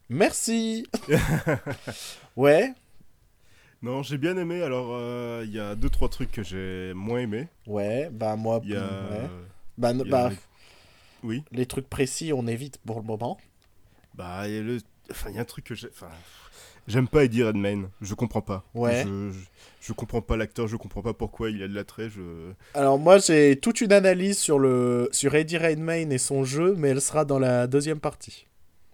Merci 0.09 0.87
Ouais, 2.37 2.73
Non, 3.83 4.03
j'ai 4.03 4.19
bien 4.19 4.37
aimé. 4.37 4.63
Alors, 4.63 4.89
euh, 4.93 5.43
il 5.47 5.53
y 5.53 5.61
a 5.61 5.75
deux 5.75 5.91
trois 5.91 6.09
trucs 6.09 6.33
que 6.33 6.43
j'ai 6.43 6.93
moins 6.95 7.21
aimé. 7.21 7.49
Ouais, 7.67 8.09
bah 8.11 8.37
moi, 8.37 8.61
Il 8.65 8.71
y 8.71 8.77
a. 8.77 8.81
ouais. 8.81 9.29
bah, 9.79 9.93
il 9.93 9.99
y 9.99 10.01
a 10.01 10.05
bah, 10.05 10.29
les- 10.31 10.37
Oui. 11.23 11.45
les 11.53 11.67
trucs 11.67 11.89
précis, 11.89 12.33
on 12.33 12.47
évite 12.47 12.79
pour 12.87 12.97
le 13.01 13.05
moment. 13.07 13.39
Bah, 14.15 14.49
il 14.49 14.55
y 14.55 14.59
a 14.59 14.63
le. 14.63 14.79
Enfin, 15.11 15.31
il 15.31 15.37
y 15.37 15.39
a 15.39 15.43
un 15.43 15.45
truc 15.45 15.65
que 15.67 15.75
j'ai. 15.75 15.89
Enfin, 15.89 16.09
j'aime 16.89 17.07
pas 17.07 17.25
Eddie 17.25 17.43
Redmayne. 17.45 17.89
Je 18.01 18.15
comprends 18.15 18.41
pas. 18.41 18.65
Ouais. 18.75 19.05
Je, 19.07 19.31
je, 19.31 19.39
je 19.81 19.93
comprends 19.93 20.23
pas 20.23 20.37
l'acteur. 20.37 20.67
Je 20.67 20.77
comprends 20.77 21.03
pas 21.03 21.13
pourquoi 21.15 21.51
il 21.51 21.63
a 21.63 21.69
de 21.69 21.75
l'attrait. 21.75 22.09
Je. 22.09 22.23
Alors 22.75 22.99
moi, 22.99 23.19
j'ai 23.19 23.57
toute 23.61 23.83
une 23.83 23.93
analyse 23.93 24.39
sur 24.39 24.59
le 24.59 25.09
sur 25.13 25.35
Eddie 25.35 25.59
Redmayne 25.59 26.11
et 26.13 26.19
son 26.19 26.45
jeu, 26.45 26.75
mais 26.77 26.89
elle 26.89 27.01
sera 27.03 27.25
dans 27.25 27.39
la 27.39 27.67
deuxième 27.67 28.01
partie. 28.01 28.47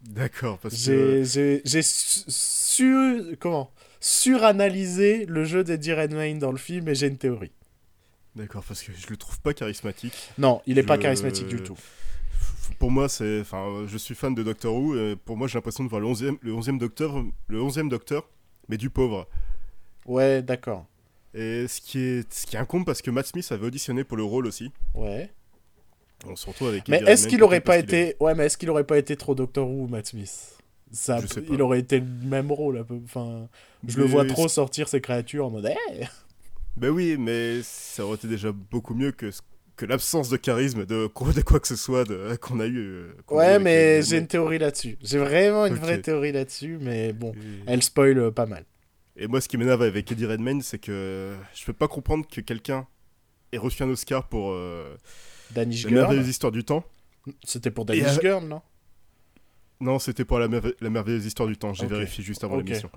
D'accord, 0.03 0.59
parce 0.59 0.75
que. 0.85 1.23
J'ai 1.25 1.63
su- 1.83 3.37
comment? 3.39 3.71
Suranalysé 4.03 5.25
le 5.27 5.45
jeu 5.45 5.65
d'Eddie 5.65 5.95
Redmayne 5.95 6.39
dans 6.39 6.51
le 6.53 6.59
film 6.59 6.89
et 6.89 6.95
j'ai 6.95 7.07
une 7.07 7.17
théorie. 7.17 7.53
D'accord, 8.37 8.65
parce 8.67 8.83
que 8.83 8.93
je 8.97 9.07
le 9.09 9.17
trouve 9.17 9.41
pas 9.41 9.55
charismatique. 9.55 10.31
Non, 10.39 10.61
il 10.67 10.79
est 10.79 10.83
pas 10.83 10.99
charismatique 10.99 11.47
du 11.47 11.63
tout. 11.63 11.77
Pour 12.79 12.91
moi, 12.91 13.09
c'est. 13.09 13.41
Enfin, 13.41 13.85
je 13.87 13.97
suis 13.99 14.15
fan 14.15 14.35
de 14.35 14.43
Doctor 14.43 14.75
Who. 14.75 14.97
Et 14.97 15.17
pour 15.17 15.37
moi, 15.37 15.47
j'ai 15.49 15.59
l'impression 15.59 15.85
de 15.85 15.89
voir 15.89 16.01
le 16.01 16.07
11e, 16.09 16.37
le 16.41 16.53
11e 16.53 16.79
Docteur, 16.79 17.23
le 17.49 17.59
11e 17.61 17.89
Docteur, 17.89 18.29
mais 18.69 18.77
du 18.79 18.89
pauvre. 18.91 19.29
Ouais, 20.07 20.43
d'accord. 20.43 20.87
Et 21.35 21.67
ce 21.69 21.81
qui 21.81 21.99
est, 22.01 22.33
ce 22.33 22.47
qui 22.47 22.57
incombe 22.57 22.85
parce 22.87 23.03
que 23.03 23.11
Matt 23.11 23.27
Smith 23.27 23.51
avait 23.53 23.67
auditionné 23.67 24.05
pour 24.05 24.17
le 24.17 24.25
rôle 24.25 24.47
aussi. 24.47 24.71
Ouais. 24.95 25.31
On 26.27 26.35
se 26.37 26.47
retrouve 26.47 26.69
avec. 26.69 26.89
Mais 26.89 27.03
est-ce 27.07 27.29
qu'il 27.29 27.43
aurait 27.43 27.61
pas 27.61 27.77
est- 27.79 27.83
été 27.83 28.17
ouais, 28.21 28.35
mais 28.35 28.47
est-ce 28.47 28.57
qu'il 28.57 28.71
aurait 28.71 28.85
pas 28.85 28.97
été 28.99 29.17
trop 29.17 29.35
Doctor 29.35 29.69
Who 29.69 29.89
Matt 29.89 30.07
Smith? 30.07 30.57
Ça, 30.93 31.19
il 31.51 31.63
aurait 31.63 31.81
été 31.81 32.01
le 32.01 32.07
même 32.07 32.51
rôle 32.53 32.79
un 32.79 32.85
peu. 32.85 32.99
Enfin, 33.05 33.49
je 33.87 33.99
le 33.99 34.05
vois 34.05 34.25
trop 34.27 34.49
sortir 34.49 34.89
ses 34.89 35.01
créatures 35.01 35.47
en 35.47 35.51
mode. 35.51 35.71
Eh 35.95 36.05
Ben 36.77 36.91
oui, 36.91 37.17
mais 37.19 37.61
ça 37.63 38.05
aurait 38.05 38.17
été 38.17 38.29
déjà 38.29 38.53
beaucoup 38.53 38.95
mieux 38.95 39.13
que, 39.13 39.31
que 39.77 39.85
l'absence 39.87 40.29
de 40.29 40.37
charisme 40.37 40.87
de, 40.87 41.07
quoi- 41.07 41.33
de 41.33 41.41
quoi 41.43 41.61
que 41.61 41.69
ce 41.69 41.77
soit 41.77 42.05
de- 42.05 42.37
qu'on 42.37 42.61
a 42.61 42.67
eu. 42.67 42.79
euh, 42.79 43.13
qu'on 43.27 43.39
a 43.39 43.45
eu 43.45 43.47
ouais, 43.53 43.59
mais 43.59 44.03
j'ai 44.03 44.19
une 44.19 44.27
théorie 44.27 44.59
là-dessus. 44.59 44.97
J'ai 45.03 45.19
vraiment 45.19 45.67
une 45.67 45.75
vraie 45.75 46.01
théorie 46.01 46.33
là-dessus, 46.33 46.79
mais 46.81 47.13
bon, 47.13 47.33
elle 47.67 47.83
spoil 47.83 48.19
euh, 48.19 48.31
pas 48.31 48.47
mal. 48.47 48.65
Et, 49.17 49.27
moi, 49.27 49.43
ce 49.43 49.49
qui 49.49 49.59
m'énerve 49.59 49.83
avec 49.83 50.11
Eddie 50.11 50.25
Redmayne, 50.25 50.63
c'est 50.63 50.79
que 50.79 51.35
je 51.55 51.65
peux 51.67 51.75
pas 51.75 51.89
comprendre 51.89 52.27
que 52.27 52.41
quelqu'un 52.41 52.87
ait 53.53 53.59
reçu 53.59 53.83
un 53.83 53.91
Oscar 53.91 54.27
pour 54.29 54.53
euh, 54.53 54.97
Danish 55.51 55.87
Girl. 55.87 56.23
du 56.53 56.65
temps. 56.65 56.85
C'était 57.45 57.71
pour 57.71 57.85
Danish 57.85 58.19
Girl, 58.21 58.45
non? 58.47 58.63
Non, 59.83 59.99
c'était 59.99 60.25
pour 60.25 60.39
la, 60.39 60.49
merve- 60.49 60.75
la 60.81 60.91
merveilleuse 60.91 61.27
histoire 61.27 61.49
du 61.49 61.57
temps. 61.57 61.75
J'ai 61.75 61.87
vérifié 61.87 62.23
juste 62.25 62.45
avant 62.45 62.57
Ok, 62.59 62.65
l'émission. 62.67 62.91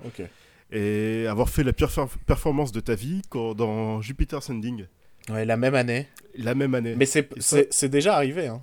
Et 0.72 1.26
avoir 1.28 1.48
fait 1.48 1.62
la 1.62 1.72
pire 1.72 1.90
performance 2.26 2.72
de 2.72 2.80
ta 2.80 2.94
vie 2.94 3.22
quand, 3.28 3.54
dans 3.54 4.00
Jupiter 4.02 4.42
Sending, 4.42 4.86
Ouais, 5.28 5.44
la 5.44 5.56
même 5.56 5.74
année. 5.74 6.06
la 6.38 6.54
même 6.54 6.74
année. 6.74 6.94
Mais 6.96 7.06
c'est 7.06 7.28
ça- 7.40 7.88
déjà 7.88 8.14
arrivé, 8.16 8.46
hein. 8.48 8.62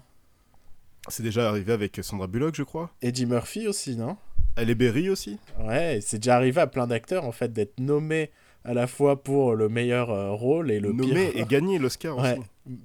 C'est 1.10 1.24
déjà 1.24 1.50
arrivé 1.50 1.74
avec 1.74 2.00
Sandra 2.02 2.28
Bullock, 2.28 2.56
je 2.56 2.64
crois. 2.64 2.90
Eddie 3.02 3.26
Murphy 3.26 3.68
aussi, 3.68 3.98
non? 3.98 4.16
Elle 4.56 4.70
est 4.70 4.76
Berry 4.76 5.10
aussi. 5.10 5.38
Ouais, 5.60 6.00
c'est 6.02 6.20
déjà 6.20 6.38
arrivé 6.38 6.62
à 6.62 6.68
plein 6.68 6.88
d'acteurs, 6.88 7.26
en 7.26 7.32
fait, 7.34 7.52
d'être 7.52 7.80
nommé 7.80 8.32
à 8.64 8.74
la 8.74 8.88
fois 8.88 9.22
pour 9.22 9.56
le 9.56 9.68
meilleur 9.68 10.10
euh, 10.12 10.32
rôle 10.32 10.72
et 10.72 10.80
le 10.80 10.94
Nommé 10.94 11.32
pire. 11.32 11.42
et 11.42 11.46
gagné 11.46 11.78
l'Oscar 11.80 12.18
Ouais. 12.18 12.38
aussi. 12.38 12.78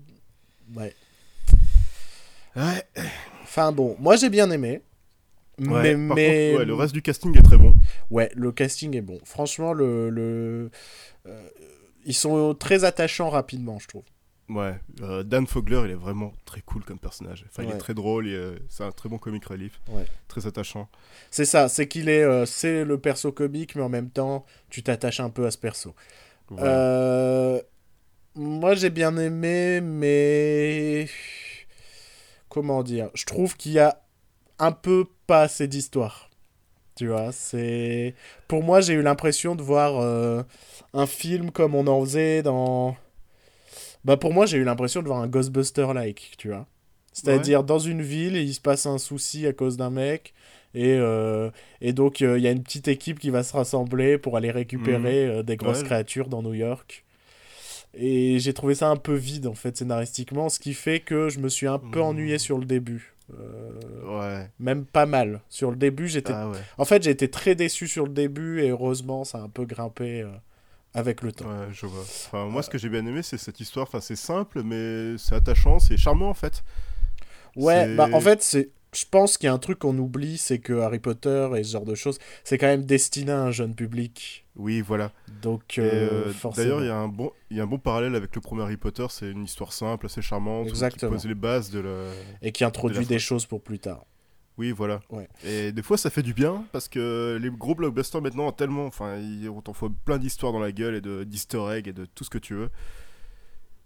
Ouais. 0.76 0.94
Ouais. 2.56 2.82
Enfin 3.44 3.70
bon, 3.72 3.96
moi 4.00 4.16
j'ai 4.16 4.28
bien 4.30 4.50
aimé. 4.50 4.80
Ouais, 5.60 5.96
mais 5.96 6.08
par 6.08 6.16
mais- 6.16 6.48
contre, 6.50 6.58
ouais, 6.60 6.64
le 6.66 6.74
reste 6.74 6.94
du 6.94 7.02
casting 7.02 7.36
est 7.36 7.42
très 7.42 7.56
bon. 7.56 7.74
Ouais, 8.10 8.30
le 8.34 8.52
casting 8.52 8.94
est 8.96 9.00
bon. 9.02 9.18
Franchement, 9.24 9.72
le, 9.72 10.08
le... 10.10 10.70
euh, 11.26 11.48
ils 12.04 12.14
sont 12.14 12.54
très 12.54 12.84
attachants 12.84 13.28
rapidement, 13.30 13.78
je 13.78 13.88
trouve. 13.88 14.04
Ouais, 14.48 14.76
euh, 15.02 15.22
Dan 15.24 15.46
Fogler, 15.46 15.82
il 15.84 15.90
est 15.90 15.94
vraiment 15.94 16.32
très 16.46 16.62
cool 16.62 16.82
comme 16.82 16.98
personnage. 16.98 17.44
Enfin, 17.50 17.64
il 17.64 17.70
est 17.70 17.76
très 17.76 17.92
drôle, 17.92 18.26
euh, 18.28 18.56
c'est 18.70 18.82
un 18.82 18.92
très 18.92 19.10
bon 19.10 19.18
comic 19.18 19.44
relief, 19.44 19.78
Ouais. 19.90 20.06
très 20.26 20.46
attachant. 20.46 20.88
C'est 21.30 21.44
ça, 21.44 21.68
c'est 21.68 21.86
qu'il 21.86 22.08
est, 22.08 22.22
euh, 22.22 22.46
c'est 22.46 22.82
le 22.84 22.96
perso 22.98 23.30
comique, 23.30 23.74
mais 23.76 23.82
en 23.82 23.90
même 23.90 24.08
temps, 24.08 24.46
tu 24.70 24.82
t'attaches 24.82 25.20
un 25.20 25.28
peu 25.28 25.44
à 25.44 25.50
ce 25.50 25.58
perso. 25.58 25.94
Moi, 28.34 28.74
j'ai 28.74 28.90
bien 28.90 29.16
aimé, 29.16 29.80
mais 29.82 31.08
comment 32.48 32.82
dire? 32.82 33.10
Je 33.14 33.24
trouve 33.24 33.56
qu'il 33.56 33.72
y 33.72 33.78
a 33.80 34.00
un 34.58 34.72
peu 34.72 35.04
pas 35.26 35.42
assez 35.42 35.68
d'histoire. 35.68 36.30
Tu 36.96 37.06
vois, 37.08 37.30
c'est 37.32 38.14
pour 38.48 38.62
moi, 38.64 38.80
j'ai 38.80 38.94
eu 38.94 39.02
l'impression 39.02 39.54
de 39.54 39.62
voir 39.62 39.98
euh, 40.00 40.42
un 40.94 41.06
film 41.06 41.50
comme 41.52 41.74
on 41.74 41.86
en 41.86 42.00
faisait 42.04 42.42
dans. 42.42 42.96
Bah 44.04 44.16
pour 44.16 44.32
moi, 44.32 44.46
j'ai 44.46 44.58
eu 44.58 44.64
l'impression 44.64 45.02
de 45.02 45.06
voir 45.06 45.20
un 45.20 45.28
Ghostbuster-like, 45.28 46.34
tu 46.38 46.48
vois. 46.48 46.66
C'est-à-dire 47.12 47.64
dans 47.64 47.78
une 47.78 48.02
ville, 48.02 48.36
il 48.36 48.52
se 48.54 48.60
passe 48.60 48.86
un 48.86 48.98
souci 48.98 49.46
à 49.46 49.52
cause 49.52 49.76
d'un 49.76 49.90
mec. 49.90 50.34
Et, 50.74 50.94
euh, 50.98 51.50
et 51.80 51.92
donc, 51.92 52.20
euh, 52.22 52.38
il 52.38 52.44
y 52.44 52.46
a 52.46 52.50
une 52.50 52.62
petite 52.62 52.88
équipe 52.88 53.18
qui 53.18 53.30
va 53.30 53.42
se 53.42 53.52
rassembler 53.56 54.18
pour 54.18 54.36
aller 54.36 54.50
récupérer 54.50 55.24
euh, 55.26 55.42
des 55.42 55.56
grosses 55.56 55.78
Ouais. 55.78 55.84
créatures 55.84 56.28
dans 56.28 56.42
New 56.42 56.54
York. 56.54 57.04
Et 57.94 58.38
j'ai 58.38 58.52
trouvé 58.54 58.74
ça 58.74 58.88
un 58.88 58.96
peu 58.96 59.14
vide, 59.14 59.46
en 59.46 59.54
fait, 59.54 59.76
scénaristiquement, 59.76 60.48
ce 60.48 60.58
qui 60.60 60.74
fait 60.74 61.00
que 61.00 61.28
je 61.30 61.38
me 61.40 61.48
suis 61.48 61.66
un 61.66 61.78
peu 61.78 62.00
Mhm. 62.00 62.04
ennuyé 62.06 62.38
sur 62.38 62.58
le 62.58 62.66
début. 62.66 63.14
Euh, 63.34 63.70
Ouais. 64.18 64.50
même 64.58 64.84
pas 64.86 65.06
mal. 65.06 65.42
Sur 65.48 65.70
le 65.70 65.76
début, 65.76 66.08
j'étais... 66.08 66.32
Ah 66.32 66.48
ouais. 66.48 66.58
En 66.78 66.84
fait, 66.84 67.02
j'ai 67.02 67.10
été 67.10 67.30
très 67.30 67.54
déçu 67.54 67.86
sur 67.86 68.06
le 68.06 68.12
début, 68.12 68.62
et 68.62 68.70
heureusement, 68.70 69.24
ça 69.24 69.38
a 69.38 69.42
un 69.42 69.48
peu 69.48 69.64
grimpé 69.66 70.22
euh, 70.22 70.28
avec 70.94 71.22
le 71.22 71.32
temps. 71.32 71.44
Ouais, 71.46 71.66
je 71.72 71.86
vois. 71.86 72.00
Enfin, 72.02 72.46
moi, 72.46 72.62
ce 72.62 72.70
que 72.70 72.78
j'ai 72.78 72.88
bien 72.88 73.04
aimé, 73.04 73.22
c'est 73.22 73.38
cette 73.38 73.60
histoire. 73.60 73.86
Enfin, 73.86 74.00
c'est 74.00 74.16
simple, 74.16 74.62
mais 74.62 75.18
c'est 75.18 75.34
attachant, 75.34 75.78
c'est 75.78 75.96
charmant 75.96 76.30
en 76.30 76.34
fait. 76.34 76.62
Ouais, 77.56 77.94
bah 77.96 78.08
en 78.12 78.20
fait, 78.20 78.42
c'est. 78.42 78.70
Je 78.94 79.04
pense 79.10 79.36
qu'il 79.36 79.46
y 79.46 79.50
a 79.50 79.52
un 79.52 79.58
truc 79.58 79.80
qu'on 79.80 79.96
oublie, 79.98 80.38
c'est 80.38 80.58
que 80.60 80.72
Harry 80.80 80.98
Potter 80.98 81.48
et 81.56 81.62
ce 81.62 81.72
genre 81.72 81.84
de 81.84 81.94
choses, 81.94 82.18
c'est 82.42 82.56
quand 82.56 82.66
même 82.66 82.84
destiné 82.86 83.32
à 83.32 83.42
un 83.42 83.50
jeune 83.50 83.74
public. 83.74 84.46
Oui, 84.56 84.80
voilà. 84.80 85.12
Donc, 85.42 85.76
euh, 85.78 85.82
euh, 86.28 86.32
forcément. 86.32 86.64
D'ailleurs, 86.64 86.80
il 86.82 86.86
y, 86.86 86.90
a 86.90 86.96
un 86.96 87.08
bon- 87.08 87.32
il 87.50 87.58
y 87.58 87.60
a 87.60 87.64
un 87.64 87.66
bon 87.66 87.78
parallèle 87.78 88.14
avec 88.14 88.34
le 88.34 88.40
premier 88.40 88.62
Harry 88.62 88.78
Potter. 88.78 89.06
C'est 89.10 89.30
une 89.30 89.44
histoire 89.44 89.72
simple, 89.74 90.06
assez 90.06 90.22
charmante, 90.22 90.72
qui 90.72 91.06
pose 91.06 91.26
les 91.26 91.34
bases 91.34 91.70
de 91.70 91.80
la. 91.80 92.10
Et 92.40 92.50
qui 92.50 92.64
introduit 92.64 93.04
de 93.04 93.08
des 93.08 93.18
choses 93.18 93.44
pour 93.44 93.62
plus 93.62 93.78
tard. 93.78 94.04
Oui, 94.56 94.72
voilà. 94.72 95.00
Ouais. 95.10 95.28
Et 95.44 95.70
des 95.70 95.82
fois, 95.82 95.96
ça 95.98 96.10
fait 96.10 96.22
du 96.22 96.32
bien 96.34 96.64
parce 96.72 96.88
que 96.88 97.38
les 97.40 97.50
gros 97.50 97.74
blockbusters 97.76 98.20
maintenant 98.22 98.48
ont 98.48 98.52
tellement. 98.52 98.86
Enfin, 98.86 99.16
ils- 99.18 99.48
on 99.50 99.60
t'envoie 99.60 99.90
plein 100.04 100.18
d'histoires 100.18 100.52
dans 100.52 100.58
la 100.60 100.72
gueule 100.72 100.94
et 100.96 101.00
de 101.00 101.22
d'easter 101.24 101.60
eggs 101.76 101.86
et 101.88 101.92
de 101.92 102.06
tout 102.06 102.24
ce 102.24 102.30
que 102.30 102.38
tu 102.38 102.54
veux. 102.54 102.70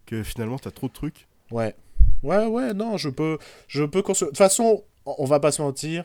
Que 0.07 0.23
finalement, 0.23 0.59
t'as 0.59 0.71
trop 0.71 0.89
de 0.89 0.93
trucs. 0.93 1.27
Ouais. 1.51 1.75
Ouais, 2.23 2.47
ouais, 2.47 2.73
non, 2.73 2.97
je 2.97 3.09
peux. 3.09 3.39
Je 3.69 3.83
peux 3.85 4.01
De 4.03 4.07
toute 4.15 4.37
façon, 4.37 4.83
on 5.07 5.25
va 5.25 5.41
pas 5.41 5.53
se 5.53 5.63
mentir. 5.63 6.05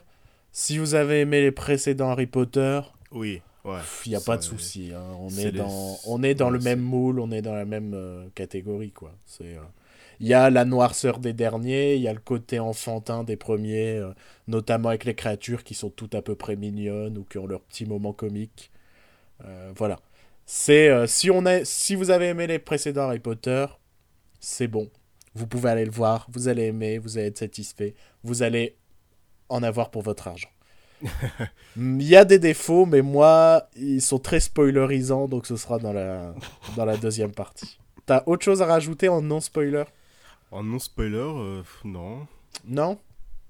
Si 0.51 0.77
vous 0.77 0.95
avez 0.95 1.21
aimé 1.21 1.41
les 1.41 1.51
précédents 1.51 2.09
Harry 2.09 2.27
Potter, 2.27 2.81
Oui, 3.11 3.41
ouais. 3.65 3.79
il 4.05 4.09
n'y 4.09 4.15
a 4.15 4.19
Ça, 4.19 4.25
pas 4.25 4.37
de 4.37 4.43
souci. 4.43 4.91
hein. 4.93 5.15
On, 5.19 5.29
est 5.29 5.51
les- 5.51 5.59
dans... 5.59 5.97
on 6.05 6.23
est 6.23 6.35
dans 6.35 6.49
ouais, 6.49 6.51
le 6.51 6.59
même 6.59 6.81
moule, 6.81 7.19
on 7.19 7.31
est 7.31 7.41
dans 7.41 7.53
la 7.55 7.65
même 7.65 7.93
euh, 7.93 8.27
catégorie, 8.35 8.91
quoi. 8.91 9.13
C'est. 9.25 9.55
euh, 9.57 9.61
Il 10.19 10.27
y 10.27 10.33
a 10.33 10.49
la 10.49 10.65
noirceur 10.65 11.19
des 11.19 11.33
derniers, 11.33 11.95
il 11.95 12.01
y 12.01 12.07
a 12.07 12.13
le 12.13 12.19
côté 12.19 12.59
enfantin 12.59 13.23
des 13.23 13.35
premiers, 13.37 13.97
euh, 13.97 14.13
notamment 14.47 14.89
avec 14.89 15.05
les 15.05 15.15
créatures 15.15 15.63
qui 15.63 15.75
sont 15.75 15.89
toutes 15.91 16.15
à 16.15 16.21
peu 16.21 16.35
près 16.35 16.55
mignonnes 16.55 17.17
ou 17.17 17.23
qui 17.23 17.37
ont 17.37 17.47
leur 17.47 17.61
petit 17.61 17.85
moment 17.85 18.13
comique. 18.13 18.71
Euh, 19.45 19.71
voilà. 19.75 19.99
C'est 20.45 20.89
euh, 20.89 21.07
si 21.07 21.29
on 21.31 21.45
a, 21.45 21.65
si 21.65 21.95
vous 21.95 22.09
avez 22.11 22.27
aimé 22.27 22.47
les 22.47 22.59
précédents 22.59 23.03
Harry 23.09 23.19
Potter, 23.19 23.65
c'est 24.39 24.67
bon. 24.67 24.89
Vous 25.35 25.47
pouvez 25.47 25.69
aller 25.69 25.85
le 25.85 25.91
voir, 25.91 26.27
vous 26.31 26.47
allez 26.47 26.63
aimer, 26.65 26.97
vous 26.99 27.17
allez 27.17 27.27
être 27.27 27.37
satisfait, 27.39 27.95
vous 28.23 28.43
allez 28.43 28.75
en 29.49 29.63
avoir 29.63 29.89
pour 29.91 30.01
votre 30.01 30.27
argent. 30.27 30.49
Il 31.77 32.01
y 32.03 32.15
a 32.15 32.25
des 32.25 32.39
défauts, 32.39 32.85
mais 32.85 33.01
moi, 33.01 33.69
ils 33.75 34.01
sont 34.01 34.19
très 34.19 34.39
spoilerisants, 34.39 35.27
donc 35.27 35.45
ce 35.45 35.55
sera 35.55 35.77
dans 35.77 35.93
la, 35.93 36.33
dans 36.75 36.85
la 36.85 36.97
deuxième 36.97 37.31
partie. 37.31 37.77
T'as 38.05 38.23
autre 38.25 38.43
chose 38.43 38.61
à 38.61 38.65
rajouter 38.65 39.09
en 39.09 39.21
non-spoiler? 39.21 39.83
En 40.51 40.63
non 40.63 40.79
spoiler, 40.79 41.17
euh, 41.17 41.61
non. 41.83 42.25
Non? 42.65 42.97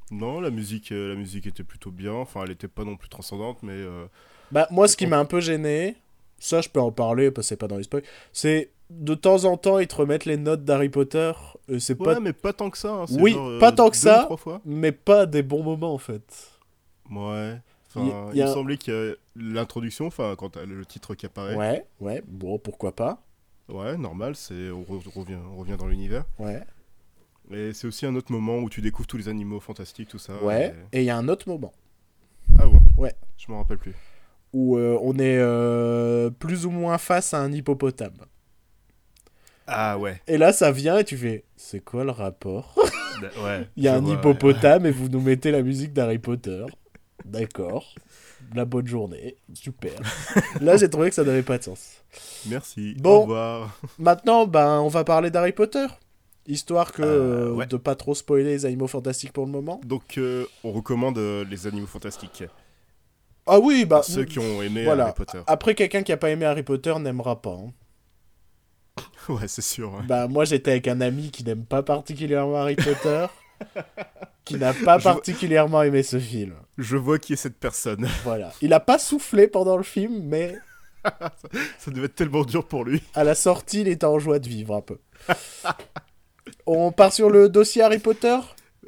Non, 0.10 0.40
la 0.42 0.50
musique, 0.50 0.92
euh, 0.92 1.10
la 1.10 1.16
musique 1.16 1.46
était 1.48 1.64
plutôt 1.64 1.92
bien. 1.92 2.14
Enfin, 2.14 2.42
elle 2.44 2.52
était 2.52 2.68
pas 2.68 2.84
non 2.84 2.98
plus 2.98 3.10
transcendante, 3.10 3.60
mais 3.62 3.74
euh, 3.74 4.06
Bah, 4.52 4.68
moi, 4.72 4.88
ce 4.88 4.98
qui 4.98 5.06
m'a 5.06 5.20
un 5.20 5.26
peu 5.26 5.40
gêné, 5.40 5.96
ça, 6.40 6.62
je 6.62 6.70
peux 6.70 6.80
en 6.80 6.92
parler 6.92 7.30
parce 7.30 7.46
que 7.46 7.50
c'est 7.50 7.58
pas 7.58 7.68
dans 7.68 7.78
les 7.78 7.84
spoils, 7.84 8.04
c'est 8.34 8.72
de 8.90 9.14
temps 9.16 9.44
en 9.46 9.58
temps, 9.58 9.80
ils 9.80 9.88
te 9.88 9.96
remettent 9.96 10.26
les 10.26 10.38
notes 10.38 10.64
d'Harry 10.64 10.90
Potter. 10.90 11.32
euh, 11.70 11.80
c'est 11.80 12.00
ouais, 12.00 12.14
pas... 12.16 12.20
mais 12.20 12.34
pas 12.34 12.54
tant 12.54 12.70
que 12.70 12.78
ça. 12.78 12.94
hein, 12.94 13.06
Oui, 13.20 13.34
genre, 13.34 13.48
euh, 13.50 13.60
pas 13.60 13.72
tant 13.72 13.90
que 13.90 13.98
ça. 13.98 14.28
Mais 14.66 14.92
pas 14.92 15.26
des 15.26 15.44
bons 15.44 15.64
moments, 15.64 15.94
en 15.94 15.98
fait. 15.98 16.50
Ouais. 17.12 17.60
Enfin, 17.90 18.30
Il 18.32 18.36
il, 18.36 18.38
y 18.40 18.42
a 18.42 18.48
me 18.48 18.54
semblait 18.54 18.78
que 18.78 19.18
l'introduction, 19.36 20.08
enfin, 20.08 20.36
quand 20.38 20.52
t'as 20.52 20.66
le 20.66 20.86
titre 20.86 21.16
qui 21.16 21.26
apparaît, 21.26 21.56
ouais, 21.56 21.70
Ouais, 21.70 21.86
ouais, 22.16 22.24
bon, 22.28 22.60
pourquoi 22.60 22.94
pas. 22.96 23.22
normal, 23.70 24.36
c'est 24.36 24.70
on, 24.72 24.84
re- 24.84 25.10
revient, 25.14 25.38
on 25.54 25.58
revient 25.58 25.76
dans 25.78 25.88
l'univers. 25.88 26.26
Ouais, 26.40 26.62
Et 27.52 27.74
c'est 27.74 27.88
aussi 27.88 28.06
un 28.06 28.16
autre 28.16 28.32
moment 28.32 28.58
où 28.58 28.70
tu 28.70 28.82
découvres 28.82 29.08
tous 29.08 29.18
les 29.18 29.30
animaux 29.30 29.60
fantastiques, 29.60 30.10
tout 30.10 30.20
ça. 30.20 30.34
ouais. 30.44 30.76
et- 30.92 31.00
Et 31.00 31.02
il 31.02 31.06
y 31.06 31.10
a 31.10 31.18
un 31.18 31.28
autre 31.30 31.48
moment 31.50 31.72
Ah 32.60 32.66
bon? 32.66 32.80
Ouais. 32.98 33.14
Je 33.38 33.52
m'en 33.52 33.60
rappelle 33.60 33.78
plus. 33.78 33.94
où 34.54 34.78
euh, 34.78 34.98
on 35.02 35.14
est 35.20 35.38
euh, 35.38 36.30
plus 36.30 36.66
ou 36.66 36.72
moins 36.72 36.98
face 36.98 37.34
à 37.34 37.40
un 37.42 37.52
hippopotame. 37.52 38.16
Ah 39.68 39.98
ouais. 39.98 40.22
Et 40.28 40.38
là, 40.38 40.54
ça 40.54 40.72
vient 40.72 40.98
et 41.00 41.04
tu 41.04 41.18
fais 41.18 41.44
C'est 41.58 41.82
quoi 41.84 42.04
le 42.04 42.12
rapport? 42.12 42.74
D- 43.22 43.28
ouais. 43.44 43.68
Il 43.76 43.84
y 43.84 43.88
a 43.88 43.96
un 43.96 44.00
vois, 44.00 44.12
ouais. 44.12 44.16
hippopotame 44.16 44.86
et 44.86 44.92
vous 44.92 45.10
nous 45.10 45.22
mettez 45.22 45.52
la 45.52 45.62
musique 45.62 45.94
d'Harry 45.94 46.20
Potter. 46.20 46.66
D'accord. 47.26 47.94
La 48.56 48.64
bonne 48.66 48.88
journée. 48.88 49.36
Super. 49.54 49.92
Là, 50.62 50.78
j'ai 50.78 50.90
trouvé 50.90 51.10
que 51.10 51.16
ça 51.16 51.24
n'avait 51.26 51.44
pas 51.44 51.58
de 51.58 51.64
sens. 51.64 52.02
Merci. 52.48 52.96
Bon. 53.00 53.18
Au 53.18 53.22
revoir. 53.22 53.80
Maintenant, 54.00 54.48
ben, 54.48 54.80
on 54.80 54.88
va 54.88 55.04
parler 55.04 55.30
d'Harry 55.32 55.52
Potter. 55.52 55.86
Histoire 56.46 56.94
que 56.94 57.02
Euh, 57.02 57.48
euh, 57.50 57.52
ouais. 57.54 57.66
de 57.66 57.76
pas 57.76 57.96
trop 57.96 58.16
spoiler 58.16 58.46
les 58.46 58.66
animaux 58.66 58.88
fantastiques 58.88 59.34
pour 59.34 59.46
le 59.46 59.52
moment. 59.52 59.82
Donc, 59.86 60.18
euh, 60.18 60.46
on 60.64 60.72
recommande 60.72 61.18
euh, 61.18 61.44
les 61.50 61.68
animaux 61.68 61.88
fantastiques. 61.88 62.46
Ah 63.46 63.60
oui, 63.60 63.84
bah. 63.86 64.02
ceux 64.04 64.24
qui 64.24 64.40
ont 64.40 64.62
aimé 64.62 64.86
voilà. 64.86 65.06
Harry 65.06 65.14
Potter. 65.16 65.42
Après, 65.48 65.76
quelqu'un 65.76 66.04
qui 66.04 66.14
a 66.14 66.18
pas 66.18 66.30
aimé 66.30 66.46
Harry 66.46 66.64
Potter 66.64 66.94
n'aimera 67.00 67.42
pas. 67.42 67.52
hein. 67.52 67.74
Ouais, 69.30 69.48
c'est 69.48 69.62
sûr. 69.62 69.94
ouais. 69.94 70.04
Bah, 70.08 70.28
moi, 70.28 70.46
j'étais 70.46 70.72
avec 70.72 70.88
un 70.88 71.02
ami 71.02 71.32
qui 71.32 71.44
n'aime 71.44 71.66
pas 71.66 71.84
particulièrement 71.84 72.56
Harry 72.58 72.76
Potter. 72.76 73.26
qui 74.46 74.56
n'a 74.56 74.74
pas 74.74 74.98
Je 75.00 75.04
particulièrement 75.04 75.82
aimé 75.84 76.04
ce 76.04 76.20
film. 76.20 76.54
Je 76.78 76.96
vois 76.96 77.20
qui 77.20 77.34
est 77.34 77.38
cette 77.38 77.58
personne. 77.60 78.08
Voilà. 78.24 78.52
Il 78.62 78.72
a 78.74 78.80
pas 78.80 78.98
soufflé 79.00 79.48
pendant 79.48 79.76
le 79.78 79.84
film, 79.84 80.22
mais 80.24 80.56
Ça 81.80 81.92
devait 81.92 82.06
être 82.06 82.16
tellement 82.16 82.44
dur 82.46 82.66
pour 82.68 82.84
lui. 82.86 83.02
à 83.16 83.24
la 83.24 83.36
sortie, 83.36 83.82
il 83.82 83.88
était 83.88 84.06
en 84.06 84.20
joie 84.20 84.40
de 84.40 84.48
vivre 84.48 84.76
un 84.76 84.82
peu. 84.82 84.98
On 86.66 86.92
part 86.92 87.14
sur 87.14 87.30
le 87.30 87.50
dossier 87.50 87.82
Harry 87.82 88.00
Potter? 88.00 88.38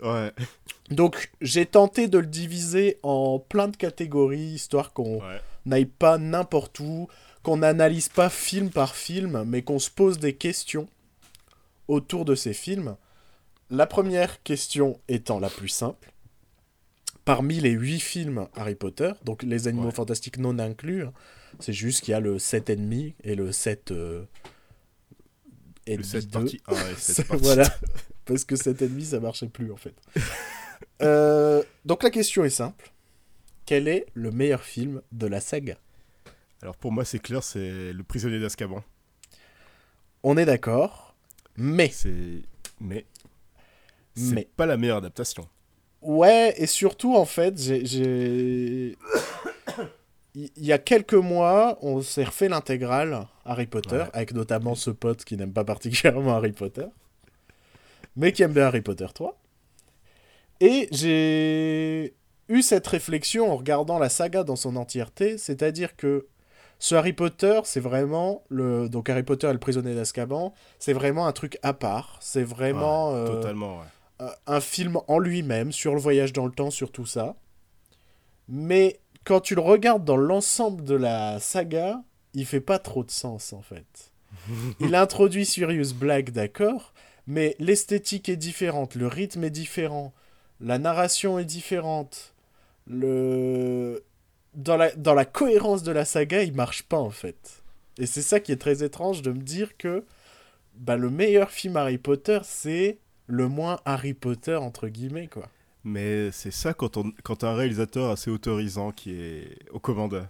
Ouais. 0.01 0.31
Donc, 0.91 1.31
j'ai 1.41 1.65
tenté 1.65 2.07
de 2.07 2.17
le 2.19 2.25
diviser 2.25 2.97
en 3.03 3.39
plein 3.39 3.67
de 3.67 3.75
catégories, 3.77 4.39
histoire 4.39 4.93
qu'on 4.93 5.17
Ouais. 5.19 5.41
n'aille 5.65 5.85
pas 5.85 6.17
n'importe 6.17 6.79
où, 6.79 7.07
qu'on 7.43 7.57
n'analyse 7.57 8.09
pas 8.09 8.29
film 8.29 8.69
par 8.69 8.95
film, 8.95 9.43
mais 9.45 9.61
qu'on 9.61 9.79
se 9.79 9.89
pose 9.89 10.19
des 10.19 10.33
questions 10.35 10.87
autour 11.87 12.25
de 12.25 12.35
ces 12.35 12.53
films. 12.53 12.95
La 13.69 13.85
première 13.87 14.41
question 14.43 14.99
étant 15.07 15.39
la 15.39 15.49
plus 15.49 15.69
simple. 15.69 16.11
Parmi 17.25 17.59
les 17.59 17.71
huit 17.71 17.99
films 17.99 18.47
Harry 18.55 18.75
Potter, 18.75 19.11
donc 19.23 19.43
les 19.43 19.67
animaux 19.67 19.87
Ouais. 19.87 19.91
fantastiques 19.93 20.37
non 20.39 20.57
inclus, 20.57 21.03
hein, 21.03 21.13
c'est 21.59 21.73
juste 21.73 22.01
qu'il 22.01 22.11
y 22.11 22.15
a 22.15 22.19
le 22.19 22.37
7,5 22.39 23.13
et 23.23 23.35
le 23.35 23.51
7 23.51 23.91
euh, 23.91 24.25
et 25.85 25.97
Le 25.97 26.03
demi 26.03 26.09
7 26.11 26.25
deux. 26.27 26.31
partie 26.39 26.61
1 26.67 26.73
et 26.73 26.95
7 26.95 27.15
C'est- 27.15 27.23
partie 27.25 27.43
voilà, 27.43 27.69
parce 28.25 28.43
que 28.45 28.55
7,5 28.55 29.03
ça 29.05 29.19
marchait 29.19 29.47
plus 29.47 29.71
en 29.71 29.77
fait. 29.77 29.93
Euh, 31.01 31.61
donc 31.85 32.01
la 32.03 32.09
question 32.09 32.43
est 32.43 32.49
simple. 32.49 32.91
Quel 33.65 33.87
est 33.87 34.07
le 34.15 34.31
meilleur 34.31 34.63
film 34.63 35.01
de 35.11 35.27
la 35.27 35.39
saga? 35.41 35.77
Alors 36.61 36.75
pour 36.75 36.91
moi, 36.91 37.05
c'est 37.05 37.19
clair, 37.19 37.43
c'est 37.43 37.93
Le 37.93 38.03
prisonnier 38.03 38.39
d'Azkaban. 38.39 38.83
On 40.23 40.35
est 40.37 40.45
d'accord, 40.45 41.15
mais 41.55 41.89
C'est. 41.89 42.41
Mais. 42.81 43.05
C'est 44.15 44.33
Mais. 44.35 44.47
pas 44.57 44.65
la 44.65 44.75
meilleure 44.77 44.97
adaptation. 44.97 45.47
ouais, 46.01 46.53
et 46.57 46.65
surtout 46.65 47.15
en 47.15 47.25
fait, 47.25 47.57
j'ai- 47.57 47.85
j'ai. 47.85 48.97
Il 50.35 50.49
il 50.57 50.65
y 50.65 50.73
a 50.73 50.77
quelques 50.77 51.13
mois, 51.13 51.77
on 51.81 52.01
s'est 52.01 52.23
refait 52.25 52.49
l'intégrale 52.49 53.27
Harry 53.45 53.65
Potter, 53.67 53.95
Ouais. 53.97 54.09
avec 54.13 54.33
notamment 54.33 54.75
ce 54.75 54.89
pote 54.91 55.23
qui 55.25 55.37
n'aime 55.37 55.53
pas 55.53 55.63
particulièrement 55.63 56.35
Harry 56.35 56.51
Potter, 56.51 56.85
mais 58.15 58.31
qui 58.33 58.43
aime 58.43 58.53
bien 58.53 58.65
Harry 58.65 58.81
Potter 58.81 59.07
3. 59.13 59.39
Et 60.61 60.89
j'ai 60.91 62.13
eu 62.49 62.61
cette 62.61 62.87
réflexion 62.87 63.51
en 63.51 63.55
regardant 63.55 63.97
la 63.99 64.09
saga 64.09 64.43
dans 64.43 64.55
son 64.57 64.75
entièreté, 64.75 65.37
c'est-à-dire 65.37 65.95
que 65.95 66.27
ce 66.79 66.95
Harry 66.95 67.13
Potter, 67.13 67.59
c'est 67.65 67.79
vraiment 67.81 68.43
le 68.49 68.87
donc 68.89 69.09
Harry 69.09 69.23
Potter 69.23 69.47
et 69.49 69.53
le 69.53 69.59
prisonnier 69.59 69.93
d'Azkaban, 69.95 70.53
c'est 70.79 70.93
vraiment 70.93 71.27
un 71.27 71.31
truc 71.33 71.57
à 71.61 71.73
part, 71.73 72.17
c'est 72.21 72.43
vraiment 72.43 73.11
Ouais, 73.11 73.17
euh, 73.19 73.27
Totalement, 73.27 73.79
ouais. 73.79 73.85
un- 74.19 74.33
un 74.55 74.59
film 74.61 74.97
en 75.07 75.19
lui-même 75.19 75.71
sur 75.71 75.93
le 75.93 75.99
voyage 75.99 76.33
dans 76.33 76.45
le 76.45 76.51
temps, 76.53 76.71
sur 76.71 76.91
tout 76.91 77.05
ça. 77.05 77.35
Mais 78.47 78.99
quand 79.25 79.41
tu 79.41 79.55
le 79.55 79.61
regardes 79.61 80.05
dans 80.05 80.17
l'ensemble 80.17 80.83
de 80.83 80.95
la 80.95 81.39
saga, 81.39 82.01
il 82.33 82.45
fait 82.45 82.61
pas 82.61 82.79
trop 82.79 83.03
de 83.03 83.11
sens 83.11 83.53
en 83.53 83.61
fait. 83.61 84.11
il 84.79 84.95
introduit 84.95 85.45
Sirius 85.45 85.93
Black, 85.93 86.31
d'accord, 86.31 86.93
mais 87.27 87.55
l'esthétique 87.59 88.29
est 88.29 88.37
différente, 88.37 88.95
le 88.95 89.07
rythme 89.07 89.43
est 89.43 89.49
différent, 89.49 90.13
la 90.61 90.77
narration 90.79 91.39
est 91.39 91.45
différente, 91.45 92.33
le 92.87 94.03
dans 94.53 94.77
la 94.77 94.91
dans 94.95 95.13
la 95.13 95.25
cohérence 95.25 95.83
de 95.83 95.91
la 95.91 96.05
saga, 96.05 96.43
il 96.43 96.53
marche 96.53 96.83
pas 96.83 96.97
en 96.97 97.09
fait. 97.09 97.63
Et 97.97 98.05
c'est 98.05 98.21
ça 98.21 98.39
qui 98.39 98.51
est 98.51 98.57
très 98.57 98.83
étrange 98.83 99.21
de 99.21 99.31
me 99.31 99.41
dire 99.41 99.77
que 99.77 100.03
bah, 100.75 100.95
le 100.95 101.09
meilleur 101.09 101.51
film 101.51 101.77
Harry 101.77 101.97
Potter, 101.97 102.39
c'est 102.43 102.99
le 103.27 103.47
moins 103.47 103.79
Harry 103.85 104.13
Potter 104.13 104.55
entre 104.55 104.87
guillemets 104.87 105.27
quoi. 105.27 105.49
Mais 105.83 106.31
c'est 106.31 106.51
ça 106.51 106.73
quand, 106.73 106.97
on, 106.97 107.11
quand 107.23 107.43
un 107.43 107.55
réalisateur 107.55 108.11
assez 108.11 108.29
autorisant 108.29 108.91
qui 108.91 109.11
est 109.13 109.57
aux 109.71 109.79
commandes. 109.79 110.27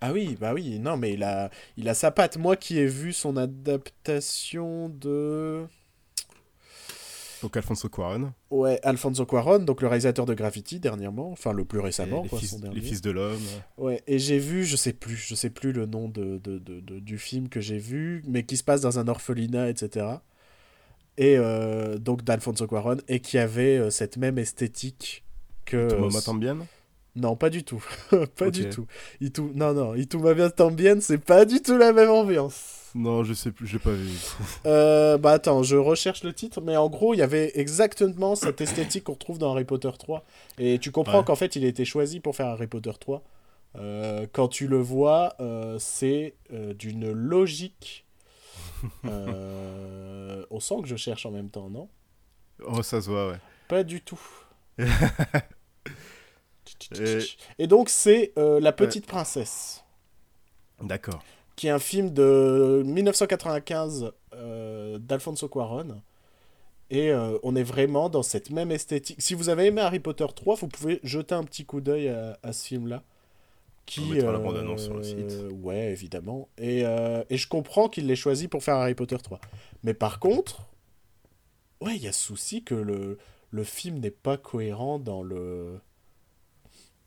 Ah 0.00 0.12
oui, 0.12 0.36
bah 0.40 0.54
oui, 0.54 0.78
non 0.78 0.96
mais 0.96 1.12
il 1.12 1.22
a 1.22 1.50
il 1.76 1.88
a 1.88 1.94
sa 1.94 2.10
patte. 2.10 2.36
Moi 2.38 2.56
qui 2.56 2.78
ai 2.78 2.86
vu 2.86 3.12
son 3.12 3.36
adaptation 3.36 4.88
de 4.88 5.66
Donc 7.42 7.56
Alfonso 7.56 7.88
Cuarón, 7.88 8.32
ouais, 8.50 8.78
Alfonso 8.82 9.24
Cuarón, 9.24 9.60
donc 9.60 9.80
le 9.80 9.88
réalisateur 9.88 10.26
de 10.26 10.34
Graffiti 10.34 10.78
dernièrement, 10.78 11.30
enfin 11.32 11.52
le 11.52 11.64
plus 11.64 11.78
récemment 11.80 12.22
les, 12.22 12.28
quoi, 12.28 12.38
fils, 12.38 12.50
son 12.50 12.56
les 12.56 12.62
dernier. 12.62 12.80
fils 12.80 13.00
de 13.00 13.10
l'homme. 13.10 13.40
Ouais, 13.78 14.02
et 14.06 14.18
j'ai 14.18 14.38
vu, 14.38 14.64
je 14.64 14.76
sais 14.76 14.92
plus, 14.92 15.16
je 15.16 15.34
sais 15.34 15.50
plus 15.50 15.72
le 15.72 15.86
nom 15.86 16.08
de, 16.08 16.38
de- 16.38 16.58
de- 16.58 16.80
de- 16.80 16.98
du 16.98 17.16
film 17.18 17.48
que 17.48 17.60
j'ai 17.60 17.78
vu, 17.78 18.22
mais 18.26 18.42
qui 18.44 18.56
se 18.56 18.64
passe 18.64 18.80
dans 18.82 18.98
un 18.98 19.08
orphelinat, 19.08 19.70
etc. 19.70 20.06
Et 21.16 21.36
euh, 21.38 21.98
donc 21.98 22.24
d'Alfonso 22.24 22.66
Cuarón, 22.66 22.98
et 23.08 23.20
qui 23.20 23.38
avait 23.38 23.78
euh, 23.78 23.90
cette 23.90 24.16
même 24.16 24.38
esthétique 24.38 25.24
que... 25.64 25.88
Tout 25.88 26.16
euh, 26.16 26.20
Tambien 26.20 26.58
Non, 27.16 27.36
pas 27.36 27.50
du 27.50 27.62
tout. 27.64 27.84
pas 28.36 28.50
du 28.50 28.68
tout. 28.68 28.86
Itu... 29.20 29.50
Non, 29.54 29.72
non, 29.72 29.94
Itu 29.94 30.18
Mavia 30.18 30.50
Tambien, 30.50 31.00
c'est 31.00 31.18
pas 31.18 31.44
du 31.44 31.60
tout 31.62 31.76
la 31.76 31.92
même 31.92 32.10
ambiance. 32.10 32.79
Non, 32.94 33.22
je 33.22 33.34
sais 33.34 33.52
plus, 33.52 33.66
je 33.68 33.74
l'ai 33.74 33.78
pas 33.78 33.92
vu. 33.92 34.08
Euh, 34.66 35.16
bah 35.18 35.32
attends, 35.32 35.62
je 35.62 35.76
recherche 35.76 36.24
le 36.24 36.32
titre, 36.32 36.60
mais 36.60 36.76
en 36.76 36.88
gros, 36.88 37.14
il 37.14 37.18
y 37.18 37.22
avait 37.22 37.52
exactement 37.58 38.34
cette 38.34 38.60
esthétique 38.60 39.04
qu'on 39.04 39.12
retrouve 39.12 39.38
dans 39.38 39.52
Harry 39.52 39.64
Potter 39.64 39.90
3. 39.96 40.24
Et 40.58 40.78
tu 40.78 40.90
comprends 40.90 41.18
Ouais. 41.20 41.24
qu'en 41.24 41.36
fait, 41.36 41.54
il 41.56 41.64
a 41.64 41.68
été 41.68 41.84
choisi 41.84 42.18
pour 42.20 42.34
faire 42.36 42.46
Harry 42.46 42.66
Potter 42.66 42.90
3. 42.98 43.22
Euh, 43.76 44.26
quand 44.32 44.48
tu 44.48 44.66
le 44.66 44.78
vois, 44.78 45.34
euh, 45.40 45.78
c'est 45.78 46.34
d'une 46.50 47.10
logique. 47.12 48.04
On 49.04 50.58
sent 50.60 50.74
que 50.82 50.88
je 50.88 50.96
cherche 50.96 51.24
en 51.26 51.30
même 51.30 51.50
temps, 51.50 51.70
non? 51.70 51.88
Oh, 52.66 52.82
ça 52.82 53.00
se 53.00 53.08
voit, 53.08 53.30
ouais. 53.30 53.38
Pas 53.68 53.84
du 53.84 54.00
tout. 54.00 54.20
Et- 56.98 57.18
Et 57.58 57.66
donc, 57.66 57.88
c'est 57.88 58.32
La 58.36 58.72
Petite 58.72 59.06
Princesse. 59.06 59.84
D'accord. 60.82 61.22
Qui 61.60 61.66
est 61.66 61.70
un 61.70 61.78
film 61.78 62.08
de 62.08 62.82
1995 62.86 64.12
euh, 64.32 64.96
d'Alfonso 64.96 65.46
Cuarón. 65.46 66.00
Et 66.88 67.10
euh, 67.10 67.36
on 67.42 67.54
est 67.54 67.62
vraiment 67.62 68.08
dans 68.08 68.22
cette 68.22 68.48
même 68.48 68.72
esthétique. 68.72 69.20
Si 69.20 69.34
vous 69.34 69.50
avez 69.50 69.66
aimé 69.66 69.82
Harry 69.82 70.00
Potter 70.00 70.24
3, 70.34 70.54
vous 70.54 70.68
pouvez 70.68 71.00
jeter 71.02 71.34
un 71.34 71.44
petit 71.44 71.66
coup 71.66 71.82
d'œil 71.82 72.08
à, 72.08 72.38
à 72.42 72.54
ce 72.54 72.66
film-là. 72.66 73.02
Qui, 73.84 74.00
On 74.00 74.06
mettra 74.06 74.32
la 74.32 74.38
bande-annonce 74.38 74.84
sur 74.84 74.94
le 74.94 75.02
site. 75.02 75.36
Ouais, 75.62 75.92
évidemment. 75.92 76.48
Et, 76.56 76.86
euh, 76.86 77.22
et 77.28 77.36
je 77.36 77.46
comprends 77.46 77.90
qu'il 77.90 78.06
l'ait 78.06 78.16
choisi 78.16 78.48
pour 78.48 78.64
faire 78.64 78.76
Harry 78.76 78.94
Potter 78.94 79.18
3. 79.18 79.38
Mais 79.82 79.92
par 79.92 80.18
contre, 80.18 80.62
ouais, 81.82 81.94
il 81.94 82.02
y 82.02 82.08
a 82.08 82.12
souci 82.12 82.64
que 82.64 82.74
le, 82.74 83.18
le 83.50 83.64
film 83.64 83.98
n'est 83.98 84.10
pas 84.10 84.38
cohérent 84.38 84.98
dans 84.98 85.22
le 85.22 85.78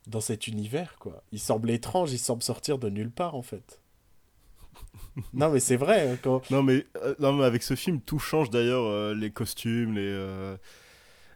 dans 0.06 0.20
cet 0.20 0.46
univers, 0.46 0.96
quoi. 1.00 1.24
Il 1.32 1.40
semble 1.40 1.72
étrange, 1.72 2.12
il 2.12 2.18
semble 2.20 2.44
sortir 2.44 2.78
de 2.78 2.88
nulle 2.88 3.10
part, 3.10 3.34
en 3.34 3.42
fait. 3.42 3.80
non, 5.32 5.50
mais 5.50 5.60
c'est 5.60 5.76
vrai, 5.76 6.08
hein, 6.08 6.18
quand... 6.22 6.50
Non 6.50 6.62
mais, 6.62 6.86
euh, 7.02 7.14
non, 7.18 7.32
mais 7.32 7.44
avec 7.44 7.62
ce 7.62 7.74
film, 7.74 8.00
tout 8.00 8.18
change 8.18 8.50
d'ailleurs. 8.50 8.84
euh, 8.84 9.14
les 9.14 9.30
costumes, 9.30 9.94
les, 9.94 10.00
euh, 10.02 10.56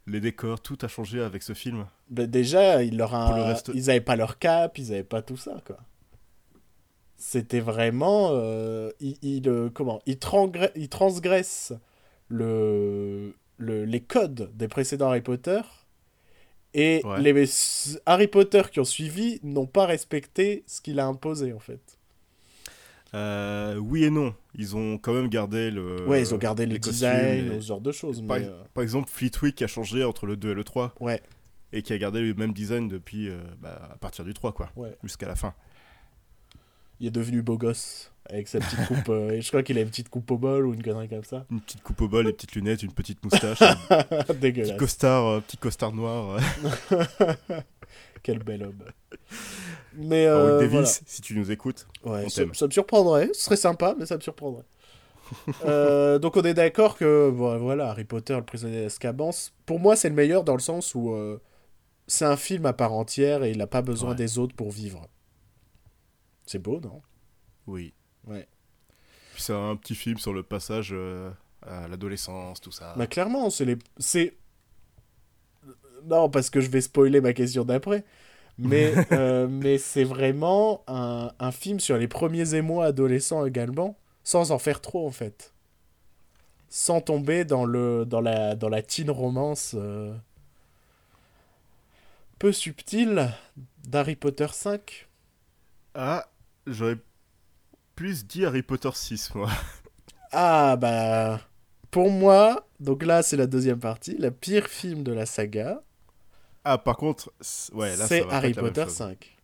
les 0.07 0.21
décors, 0.21 0.61
tout 0.61 0.79
a 0.83 0.89
changé 0.89 1.21
avec 1.21 1.43
ce 1.43 1.53
film. 1.55 1.87
Ben, 2.11 2.27
déjà, 2.27 2.83
il 2.83 2.97
leur 2.97 3.15
a... 3.15 3.27
Pour 3.27 3.37
le 3.37 3.43
reste- 3.43 3.71
ils 3.75 3.91
avaient 3.91 4.01
pas 4.01 4.17
leur 4.17 4.39
cap, 4.39 4.79
ils 4.79 4.93
avaient 4.93 5.05
pas 5.05 5.23
tout 5.23 5.37
ça, 5.37 5.57
quoi. 5.67 5.77
C'était 7.17 7.61
vraiment... 7.61 8.33
il, 9.01 9.17
il, 9.23 9.71
comment 9.75 10.01
il, 10.07 10.17
transgre- 10.17 10.71
il 10.77 10.89
transgresse 10.89 11.73
le, 12.29 13.35
le, 13.57 13.85
les 13.85 14.01
codes 14.01 14.51
des 14.55 14.69
précédents 14.69 15.09
Harry 15.09 15.21
Potter. 15.23 15.61
Et 16.75 17.01
Ouais. 17.05 17.21
les 17.21 17.49
Harry 18.07 18.29
Potter 18.29 18.63
qui 18.71 18.79
ont 18.79 18.85
suivi 18.85 19.41
n'ont 19.43 19.67
pas 19.67 19.87
respecté 19.87 20.65
ce 20.67 20.81
qu'il 20.81 21.01
a 21.01 21.07
imposé, 21.07 21.53
en 21.53 21.59
fait. 21.59 21.98
Euh, 23.15 23.77
oui 23.77 24.05
et 24.05 24.11
non. 24.11 24.35
Ils 24.55 24.77
ont 24.77 24.99
quand 24.99 25.15
même 25.15 25.29
gardé 25.29 25.71
le. 25.71 26.07
ouais, 26.07 26.21
ils 26.21 26.35
ont 26.35 26.39
gardé 26.39 26.67
le 26.67 26.79
design, 26.79 27.49
les- 27.49 27.61
ce 27.61 27.67
genre 27.69 27.81
de 27.81 27.91
choses. 27.93 28.21
Par, 28.27 28.39
Mais, 28.39 28.45
euh, 28.47 28.63
par 28.75 28.83
exemple, 28.83 29.09
Fleetwick 29.09 29.55
qui 29.57 29.65
a 29.65 29.67
changé 29.67 30.05
entre 30.05 30.27
le 30.27 30.37
2 30.37 30.51
et 30.51 30.55
le 30.55 30.63
3 30.65 30.95
ouais. 31.01 31.23
et 31.73 31.81
qui 31.83 31.93
a 31.95 31.99
gardé 31.99 32.21
le 32.21 32.35
même 32.35 32.53
design 32.53 32.87
depuis 32.89 33.29
euh, 33.31 33.39
bah, 33.63 33.91
à 33.93 33.97
partir 33.97 34.25
du 34.25 34.35
3 34.35 34.53
quoi, 34.53 34.71
Ouais. 34.77 34.95
jusqu'à 35.03 35.27
la 35.27 35.37
fin. 35.37 35.55
Il 37.01 37.07
est 37.07 37.11
devenu 37.13 37.41
beau 37.43 37.57
gosse. 37.57 38.13
Avec 38.31 38.47
sa 38.47 38.59
petite 38.59 38.87
coupe. 38.89 39.09
euh, 39.09 39.41
je 39.41 39.49
crois 39.49 39.63
qu'il 39.63 39.79
a 39.79 39.81
une 39.81 39.89
petite 39.89 40.11
coupe 40.11 40.31
au 40.31 40.37
bol 40.37 40.67
ou 40.67 40.75
une 40.75 40.83
connerie 40.83 41.09
comme 41.09 41.25
ça. 41.25 41.47
Une 41.51 41.63
petite 41.63 41.83
coupe 41.83 42.03
au 42.03 42.09
bol, 42.09 42.27
des 42.27 42.33
petites 42.35 42.55
lunettes, 42.55 42.83
une 42.83 42.93
petite 42.93 43.25
moustache, 43.25 43.59
petit 43.89 44.39
Dégueulasse. 44.39 44.77
costard, 44.79 45.41
petit 45.45 45.57
costard 45.57 45.93
noir. 45.95 46.39
Quel 48.23 48.39
bel 48.41 48.63
homme. 48.65 48.83
Mais 49.95 50.27
Warwick 50.29 50.51
euh, 50.53 50.59
Davis, 50.61 50.71
voilà. 50.73 50.87
si 50.87 51.23
tu 51.23 51.35
nous 51.39 51.51
écoutes. 51.51 51.87
Ouais, 52.05 52.25
On 52.27 52.29
ça, 52.29 52.45
me 52.45 52.71
surprendrait. 52.71 53.31
Ce 53.33 53.43
serait 53.45 53.57
sympa, 53.57 53.95
mais 53.99 54.07
ça 54.07 54.17
me 54.17 54.21
surprendrait. 54.21 54.65
Euh, 55.67 56.19
donc 56.19 56.39
on 56.39 56.43
est 56.43 56.55
d'accord 56.55 56.97
que 56.97 57.31
bon, 57.31 57.59
voilà, 57.59 57.91
Harry 57.91 58.05
Potter, 58.05 58.35
le 58.35 58.45
prisonnier 58.45 58.81
d'Azkaban, 58.85 59.29
pour 59.67 59.79
moi 59.79 59.95
c'est 59.95 60.09
le 60.09 60.15
meilleur 60.15 60.43
dans 60.43 60.55
le 60.55 60.59
sens 60.61 60.95
où 60.95 61.11
euh, 61.13 61.39
c'est 62.07 62.25
un 62.25 62.39
film 62.39 62.65
à 62.65 62.73
part 62.73 62.95
entière 62.95 63.45
et 63.45 63.51
il 63.51 63.59
n'a 63.59 63.67
pas 63.67 63.83
besoin 63.83 64.11
Ouais. 64.11 64.17
des 64.17 64.39
autres 64.39 64.55
pour 64.57 64.71
vivre. 64.71 65.07
C'est 66.47 66.59
beau, 66.59 66.81
non? 66.81 67.03
Oui. 67.67 67.93
Ouais. 68.27 68.49
Puis 69.35 69.43
c'est 69.43 69.53
un 69.53 69.77
petit 69.77 69.95
film 69.95 70.17
sur 70.17 70.33
le 70.33 70.43
passage 70.43 70.91
euh, 70.93 71.31
à 71.61 71.89
l'adolescence, 71.89 72.63
tout 72.63 72.73
ça. 72.73 72.95
Bah 72.97 73.07
clairement, 73.07 73.51
c'est 73.51 73.67
les 73.67 73.77
c'est 73.99 74.35
non 76.05 76.29
parce 76.31 76.51
que 76.51 76.61
je 76.61 76.71
vais 76.71 76.81
spoiler 76.81 77.21
ma 77.21 77.33
question 77.33 77.65
d'après. 77.65 78.05
Mais, 78.59 78.93
euh, 79.13 79.47
mais 79.49 79.79
c'est 79.79 80.05
vraiment 80.05 80.83
un, 80.89 81.31
un 81.39 81.53
film 81.53 81.81
sur 81.81 81.97
les 81.97 82.09
premiers 82.09 82.55
émois 82.55 82.87
adolescents 82.87 83.47
également, 83.47 83.97
sans 84.25 84.51
en 84.51 84.59
faire 84.59 84.81
trop 84.81 85.07
en 85.07 85.11
fait. 85.11 85.53
Sans 86.69 87.01
tomber 87.01 87.45
dans, 87.45 87.65
le, 87.65 88.05
dans, 88.05 88.21
la, 88.21 88.55
dans 88.55 88.69
la 88.69 88.83
teen 88.83 89.11
romance 89.11 89.75
euh, 89.79 90.15
peu 92.39 92.53
subtile 92.53 93.31
d'Harry 93.87 94.17
Potter 94.17 94.49
5. 94.51 95.09
Ah, 95.95 96.29
j'aurais 96.67 96.99
plus 97.95 98.27
dit 98.27 98.45
Harry 98.45 98.63
Potter 98.63 98.91
6, 98.93 99.35
moi. 99.35 99.51
Ah 100.31 100.77
bah 100.77 101.41
pour 101.91 102.11
moi, 102.11 102.69
donc 102.81 103.03
là 103.03 103.23
c'est 103.23 103.37
la 103.37 103.47
deuxième 103.47 103.81
partie, 103.81 104.17
la 104.19 104.31
pire 104.31 104.67
film 104.67 105.03
de 105.03 105.13
la 105.13 105.25
saga, 105.27 105.83
Ah, 106.65 106.79
par 106.79 106.97
contre, 106.97 107.33
ouais, 107.73 107.97
c'est 107.97 108.29
Harry 108.31 108.53
Potter 108.53 108.85
chose. 108.85 108.93
5. 108.95 109.37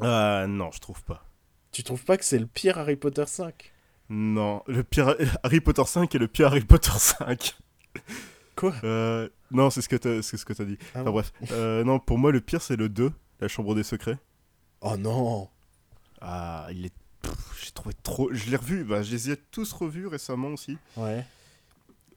Ah, 0.00 0.46
non, 0.48 0.70
je 0.70 0.78
trouve 0.80 1.02
pas. 1.02 1.24
Tu 1.72 1.82
trouves 1.82 2.04
pas 2.04 2.16
que 2.16 2.24
c'est 2.24 2.38
le 2.38 2.46
pire 2.46 2.78
Harry 2.78 2.96
Potter 2.96 3.26
5 3.26 3.72
Non, 4.08 4.62
le 4.66 4.82
pire 4.84 5.14
Harry 5.42 5.60
Potter 5.60 5.82
5 5.84 6.14
est 6.14 6.18
le 6.18 6.28
pire 6.28 6.46
Harry 6.48 6.60
Potter 6.64 6.90
5. 6.96 7.56
Quoi? 8.56 8.74
Euh, 8.84 9.28
non, 9.50 9.70
c'est 9.70 9.82
ce 9.82 9.88
que 9.88 9.96
t'as 9.96 10.22
c'est 10.22 10.36
ce 10.36 10.44
que 10.44 10.62
dit. 10.62 10.78
Ah 10.80 11.00
enfin 11.00 11.04
bon? 11.04 11.10
bref. 11.12 11.32
Euh, 11.52 11.84
non, 11.84 11.98
pour 11.98 12.18
moi, 12.18 12.32
le 12.32 12.40
pire, 12.40 12.62
c'est 12.62 12.76
le 12.76 12.88
2, 12.88 13.12
la 13.40 13.48
chambre 13.48 13.74
des 13.74 13.82
secrets. 13.82 14.18
Oh 14.80 14.96
non 14.96 15.48
Ah, 16.20 16.66
il 16.72 16.86
est... 16.86 16.92
J'ai 17.62 17.70
trouvé 17.72 17.94
trop... 18.02 18.32
Je 18.32 18.50
l'ai 18.50 18.56
revu, 18.56 18.84
bah, 18.84 19.02
je 19.02 19.12
les 19.12 19.30
ai 19.30 19.36
tous 19.36 19.72
revus 19.72 20.06
récemment 20.06 20.48
aussi. 20.48 20.78
Ouais. 20.96 21.24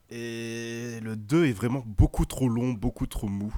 Et 0.09 0.99
le 1.01 1.15
2 1.15 1.45
est 1.47 1.53
vraiment 1.53 1.83
beaucoup 1.85 2.25
trop 2.25 2.47
long, 2.49 2.73
beaucoup 2.73 3.07
trop 3.07 3.27
mou. 3.27 3.53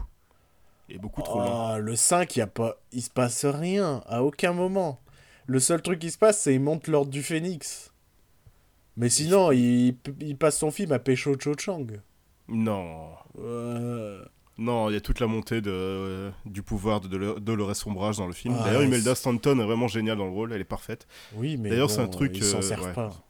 Beaucoup 1.00 1.22
trop 1.22 1.40
long. 1.40 1.74
Oh, 1.76 1.80
le 1.80 1.96
5, 1.96 2.36
y 2.36 2.42
a 2.42 2.48
pas... 2.48 2.76
il 2.92 3.02
se 3.02 3.10
passe 3.10 3.46
rien, 3.46 4.04
à 4.08 4.24
aucun 4.24 4.54
moment. 4.54 5.00
Le 5.46 5.60
seul 5.60 5.82
truc 5.82 6.00
qui 6.00 6.12
se 6.12 6.18
passe, 6.18 6.40
c'est 6.42 6.52
qu'il 6.54 6.62
monte 6.62 6.88
l'ordre 6.88 7.12
du 7.12 7.22
Phénix. 7.24 7.92
Mais 8.96 9.10
sinon, 9.10 9.52
il, 9.52 9.98
il 10.22 10.38
passe 10.38 10.60
son 10.60 10.72
film 10.72 10.92
à 10.92 11.00
Pécho 11.00 11.36
Cho 11.40 11.54
Chang. 11.58 11.88
Non. 12.48 13.08
Euh, 13.40 14.24
Non, 14.60 14.90
il 14.90 14.94
y 14.94 14.98
a 14.98 15.02
toute 15.02 15.20
la 15.20 15.26
montée 15.28 15.62
de, 15.62 16.32
du 16.46 16.62
pouvoir 16.62 17.02
de 17.02 17.08
Dolo- 17.08 17.40
Dolores 17.40 17.76
Sombrage 17.76 18.18
dans 18.18 18.28
le 18.28 18.34
film. 18.34 18.56
Ah, 18.60 18.66
D'ailleurs, 18.66 18.84
Imelda 18.84 19.16
Stanton 19.16 19.60
est 19.60 19.66
vraiment 19.66 19.88
géniale 19.88 20.18
dans 20.20 20.26
le 20.26 20.32
rôle, 20.32 20.54
elle 20.54 20.62
est 20.62 20.66
parfaite. 20.66 21.08
Oui, 21.36 21.58
mais 21.58 21.70
D'ailleurs, 21.72 21.88
bon, 21.88 21.94
c'est 21.96 22.02
un 22.02 22.08
truc, 22.08 22.38
Ils 22.38 22.44
s'en 22.44 22.60
euh, 22.60 22.62
servent 22.62 22.86
ouais. 22.86 22.94
pas. 22.94 23.10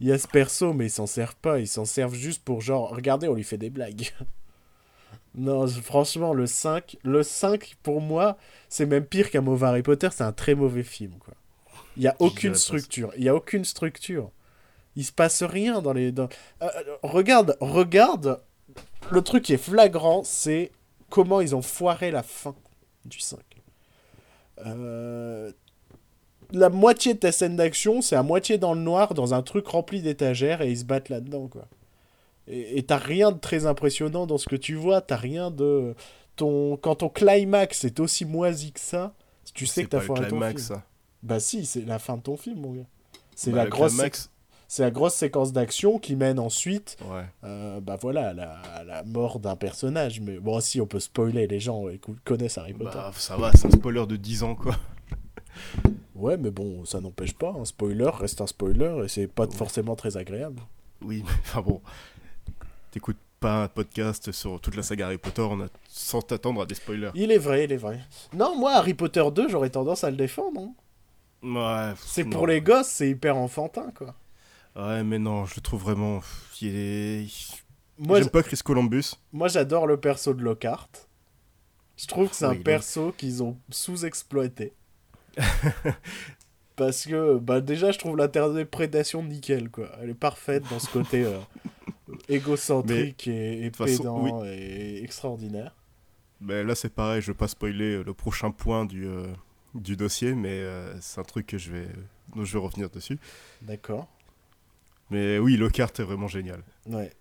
Il 0.00 0.08
y 0.08 0.12
a 0.12 0.18
ce 0.18 0.28
perso, 0.28 0.72
mais 0.74 0.86
ils 0.86 0.90
s'en 0.90 1.06
servent 1.06 1.36
pas. 1.36 1.60
Ils 1.60 1.68
s'en 1.68 1.84
servent 1.84 2.14
juste 2.14 2.44
pour 2.44 2.60
genre, 2.60 2.90
regardez, 2.90 3.28
on 3.28 3.34
lui 3.34 3.44
fait 3.44 3.56
des 3.58 3.70
blagues. 3.70 4.12
non, 5.36 5.66
franchement, 5.66 6.32
le 6.32 6.46
5, 6.46 6.96
le 7.02 7.22
5, 7.22 7.74
pour 7.82 8.00
moi, 8.00 8.36
c'est 8.68 8.86
même 8.86 9.04
pire 9.04 9.30
qu'un 9.30 9.40
mauvais 9.40 9.66
Harry 9.66 9.82
Potter. 9.82 10.08
C'est 10.12 10.22
un 10.24 10.32
très 10.32 10.54
mauvais 10.54 10.82
film, 10.84 11.14
quoi. 11.18 11.34
Il 11.96 12.02
y 12.02 12.08
a 12.08 12.14
aucune 12.18 12.50
structure. 12.54 13.12
Il 13.16 13.24
y 13.24 13.28
a 13.28 13.34
aucune 13.34 13.64
structure. 13.64 14.30
Il 14.96 15.04
se 15.04 15.12
passe 15.12 15.42
rien 15.42 15.80
dans 15.82 15.92
les. 15.92 16.12
dans- 16.12 16.28
Euh, 16.62 16.66
euh, 16.76 16.96
regarde, 17.02 17.56
regarde. 17.60 18.40
Le 19.10 19.22
truc 19.22 19.44
qui 19.44 19.52
est 19.52 19.56
flagrant, 19.58 20.22
c'est 20.24 20.70
comment 21.10 21.40
ils 21.40 21.54
ont 21.54 21.62
foiré 21.62 22.10
la 22.10 22.22
fin 22.22 22.54
du 23.04 23.18
5. 23.20 23.38
Euh, 24.66 25.52
la 26.52 26.68
moitié 26.68 27.14
de 27.14 27.18
ta 27.18 27.32
scène 27.32 27.56
d'action, 27.56 28.00
c'est 28.02 28.16
à 28.16 28.22
moitié 28.22 28.58
dans 28.58 28.74
le 28.74 28.80
noir, 28.80 29.14
dans 29.14 29.34
un 29.34 29.42
truc 29.42 29.66
rempli 29.66 30.00
d'étagères, 30.00 30.62
et 30.62 30.70
ils 30.70 30.78
se 30.78 30.84
battent 30.84 31.08
là-dedans, 31.08 31.48
quoi. 31.48 31.66
Et 32.46 32.82
t'as 32.82 32.98
rien 32.98 33.32
de 33.32 33.38
très 33.38 33.64
impressionnant 33.66 34.26
dans 34.26 34.36
ce 34.38 34.46
que 34.48 34.56
tu 34.56 34.74
vois, 34.74 35.00
t'as 35.00 35.16
rien 35.16 35.50
de... 35.50 35.94
Ton... 36.36 36.76
Quand 36.76 36.96
ton 36.96 37.08
climax 37.08 37.84
est 37.84 38.00
aussi 38.00 38.24
moisi 38.24 38.72
que 38.72 38.80
ça, 38.80 39.14
tu 39.54 39.66
sais 39.66 39.84
que 39.84 39.88
t'as 39.90 40.00
foiré 40.00 40.22
ton 40.22 40.28
climax, 40.36 40.66
film. 40.66 40.78
ça. 40.78 40.84
Bah 41.22 41.40
si, 41.40 41.64
c'est 41.64 41.86
la 41.86 41.98
fin 41.98 42.16
de 42.18 42.22
ton 42.22 42.36
film, 42.36 42.60
mon 42.60 42.72
gars. 42.72 42.86
C'est 43.34 43.50
Bah, 43.50 43.64
la, 43.64 43.70
grosse 43.70 43.92
climax- 43.94 44.30
c'est 44.68 44.82
la 44.82 44.90
grosse 44.90 45.14
séquence 45.14 45.52
d'action 45.52 45.98
qui 45.98 46.16
mène 46.16 46.38
ensuite, 46.38 46.96
Ouais. 47.10 47.24
euh, 47.44 47.80
bah 47.80 47.96
voilà, 48.00 48.28
à 48.30 48.32
la, 48.34 48.50
à 48.58 48.84
la 48.84 49.02
mort 49.04 49.38
d'un 49.38 49.56
personnage. 49.56 50.20
Mais 50.20 50.38
bon, 50.38 50.60
si, 50.60 50.80
on 50.80 50.86
peut 50.86 51.00
spoiler, 51.00 51.46
les 51.46 51.60
gens 51.60 51.88
écoute, 51.88 52.18
connaissent 52.24 52.58
Harry 52.58 52.74
Potter. 52.74 52.90
Bah, 52.94 53.12
ça 53.14 53.36
va, 53.36 53.52
c'est 53.52 53.68
un 53.68 53.70
spoiler 53.70 54.06
de 54.06 54.16
10 54.16 54.42
ans, 54.42 54.54
quoi. 54.54 54.74
Ouais, 56.14 56.36
mais 56.36 56.50
bon, 56.50 56.84
ça 56.84 57.00
n'empêche 57.00 57.34
pas. 57.34 57.52
Un 57.58 57.64
spoiler 57.64 58.08
reste 58.18 58.40
un 58.40 58.46
spoiler 58.46 59.02
et 59.04 59.08
c'est 59.08 59.26
pas 59.26 59.46
Ouais. 59.46 59.54
forcément 59.54 59.96
très 59.96 60.16
agréable. 60.16 60.60
Oui, 61.02 61.22
mais 61.26 61.32
enfin 61.42 61.60
bon. 61.62 61.80
T'écoutes 62.94 63.18
pas 63.40 63.64
un 63.64 63.68
podcast 63.68 64.30
sur 64.30 64.60
toute 64.60 64.76
la 64.76 64.84
saga 64.84 65.06
Harry 65.06 65.18
Potter 65.18 65.42
on 65.42 65.60
a... 65.62 65.66
sans 65.88 66.22
t'attendre 66.22 66.62
à 66.62 66.66
des 66.66 66.76
spoilers. 66.76 67.10
Il 67.16 67.32
est 67.32 67.38
vrai, 67.38 67.64
il 67.64 67.72
est 67.72 67.76
vrai. 67.76 67.98
Non, 68.32 68.56
moi, 68.56 68.74
Harry 68.74 68.94
Potter 68.94 69.24
2, 69.34 69.48
j'aurais 69.48 69.70
tendance 69.70 70.04
à 70.04 70.10
le 70.12 70.16
défendre. 70.16 70.60
hein. 70.60 70.72
Ouais, 71.90 71.94
C'est 72.06 72.22
pour 72.22 72.46
les 72.46 72.60
gosses, 72.60 72.86
c'est 72.86 73.10
hyper 73.10 73.36
enfantin, 73.36 73.90
quoi. 73.96 74.14
Ouais, 74.76 75.02
mais 75.02 75.18
non, 75.18 75.44
je 75.44 75.56
le 75.56 75.60
trouve 75.60 75.82
vraiment. 75.82 76.20
Il 76.60 76.68
est. 76.76 77.26
Moi, 77.98 78.20
J'aime 78.20 78.30
pas 78.30 78.44
Chris 78.44 78.58
Columbus. 78.64 79.14
moi 79.32 79.48
j'adore 79.48 79.88
le 79.88 79.98
perso 79.98 80.32
de 80.32 80.42
Lockhart. 80.42 80.88
Je 81.96 82.06
trouve 82.06 82.28
que 82.28 82.36
c'est 82.36 82.46
Oui, 82.46 82.56
un 82.56 82.60
est- 82.60 82.62
perso 82.62 83.12
qu'ils 83.18 83.42
ont 83.42 83.58
sous-exploité. 83.70 84.72
Parce 86.76 87.06
que, 87.06 87.38
bah, 87.38 87.60
déjà, 87.60 87.90
je 87.92 87.98
trouve 87.98 88.16
l'interprétation 88.16 89.22
nickel, 89.22 89.68
quoi. 89.70 89.88
Elle 90.00 90.10
est 90.10 90.14
parfaite 90.14 90.64
dans 90.70 90.78
ce 90.80 90.88
côté 90.90 91.24
euh, 91.24 91.38
égocentrique 92.28 93.28
et, 93.28 93.66
et 93.66 93.70
façon, 93.70 94.02
pédant 94.02 94.44
et 94.44 95.02
extraordinaire. 95.02 95.74
Mais 96.40 96.62
là, 96.62 96.74
c'est 96.74 96.92
pareil, 96.92 97.22
je 97.22 97.28
veux 97.28 97.36
pas 97.36 97.48
spoiler 97.48 98.02
le 98.02 98.14
prochain 98.14 98.50
point 98.50 98.84
du, 98.84 99.06
euh, 99.06 99.26
du 99.74 99.96
dossier, 99.96 100.34
mais 100.34 100.60
euh, 100.60 101.00
c'est 101.00 101.20
un 101.20 101.24
truc 101.24 101.46
que 101.46 101.58
je 101.58 101.72
vais, 101.72 101.88
dont 102.34 102.44
je 102.44 102.52
vais 102.52 102.64
revenir 102.64 102.90
dessus. 102.90 103.18
D'accord. 103.62 104.08
Mais 105.10 105.38
oui, 105.38 105.56
Lockhart 105.56 105.92
est 105.98 106.02
vraiment 106.02 106.28
génial. 106.28 106.62
Ouais. 106.86 107.12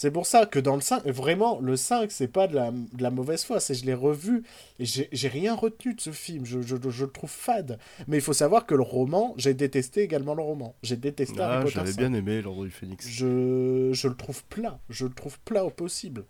C'est 0.00 0.10
pour 0.10 0.24
ça 0.24 0.46
que 0.46 0.58
dans 0.58 0.76
le 0.76 0.80
5, 0.80 1.04
vraiment, 1.08 1.60
le 1.60 1.76
5, 1.76 2.10
c'est 2.10 2.26
pas 2.26 2.46
de 2.46 2.54
la, 2.54 2.70
de 2.70 3.02
la 3.02 3.10
mauvaise 3.10 3.44
foi. 3.44 3.60
C'est 3.60 3.74
je 3.74 3.84
l'ai 3.84 3.92
revu 3.92 4.44
et 4.78 4.86
j'ai 4.86 5.28
rien 5.28 5.54
retenu 5.54 5.92
de 5.92 6.00
ce 6.00 6.10
film. 6.10 6.46
Je, 6.46 6.62
je, 6.62 6.76
je 6.88 7.04
le 7.04 7.10
trouve 7.10 7.28
fade. 7.28 7.78
Mais 8.08 8.16
il 8.16 8.22
faut 8.22 8.32
savoir 8.32 8.64
que 8.64 8.74
le 8.74 8.80
roman, 8.80 9.34
j'ai 9.36 9.52
détesté 9.52 10.00
également 10.00 10.32
le 10.34 10.40
roman. 10.42 10.74
J'ai 10.82 10.96
détesté 10.96 11.36
Ah, 11.40 11.50
Harry 11.56 11.64
Potter 11.64 11.74
j'avais 11.74 11.92
5. 11.92 11.98
bien 11.98 12.14
aimé 12.14 12.40
l'ordre 12.40 12.64
du 12.64 12.70
Phénix. 12.70 13.06
Je, 13.10 13.90
je 13.92 14.08
le 14.08 14.14
trouve 14.14 14.42
plat. 14.44 14.78
Je 14.88 15.04
le 15.04 15.12
trouve 15.12 15.38
plat 15.40 15.66
au 15.66 15.70
possible. 15.70 16.24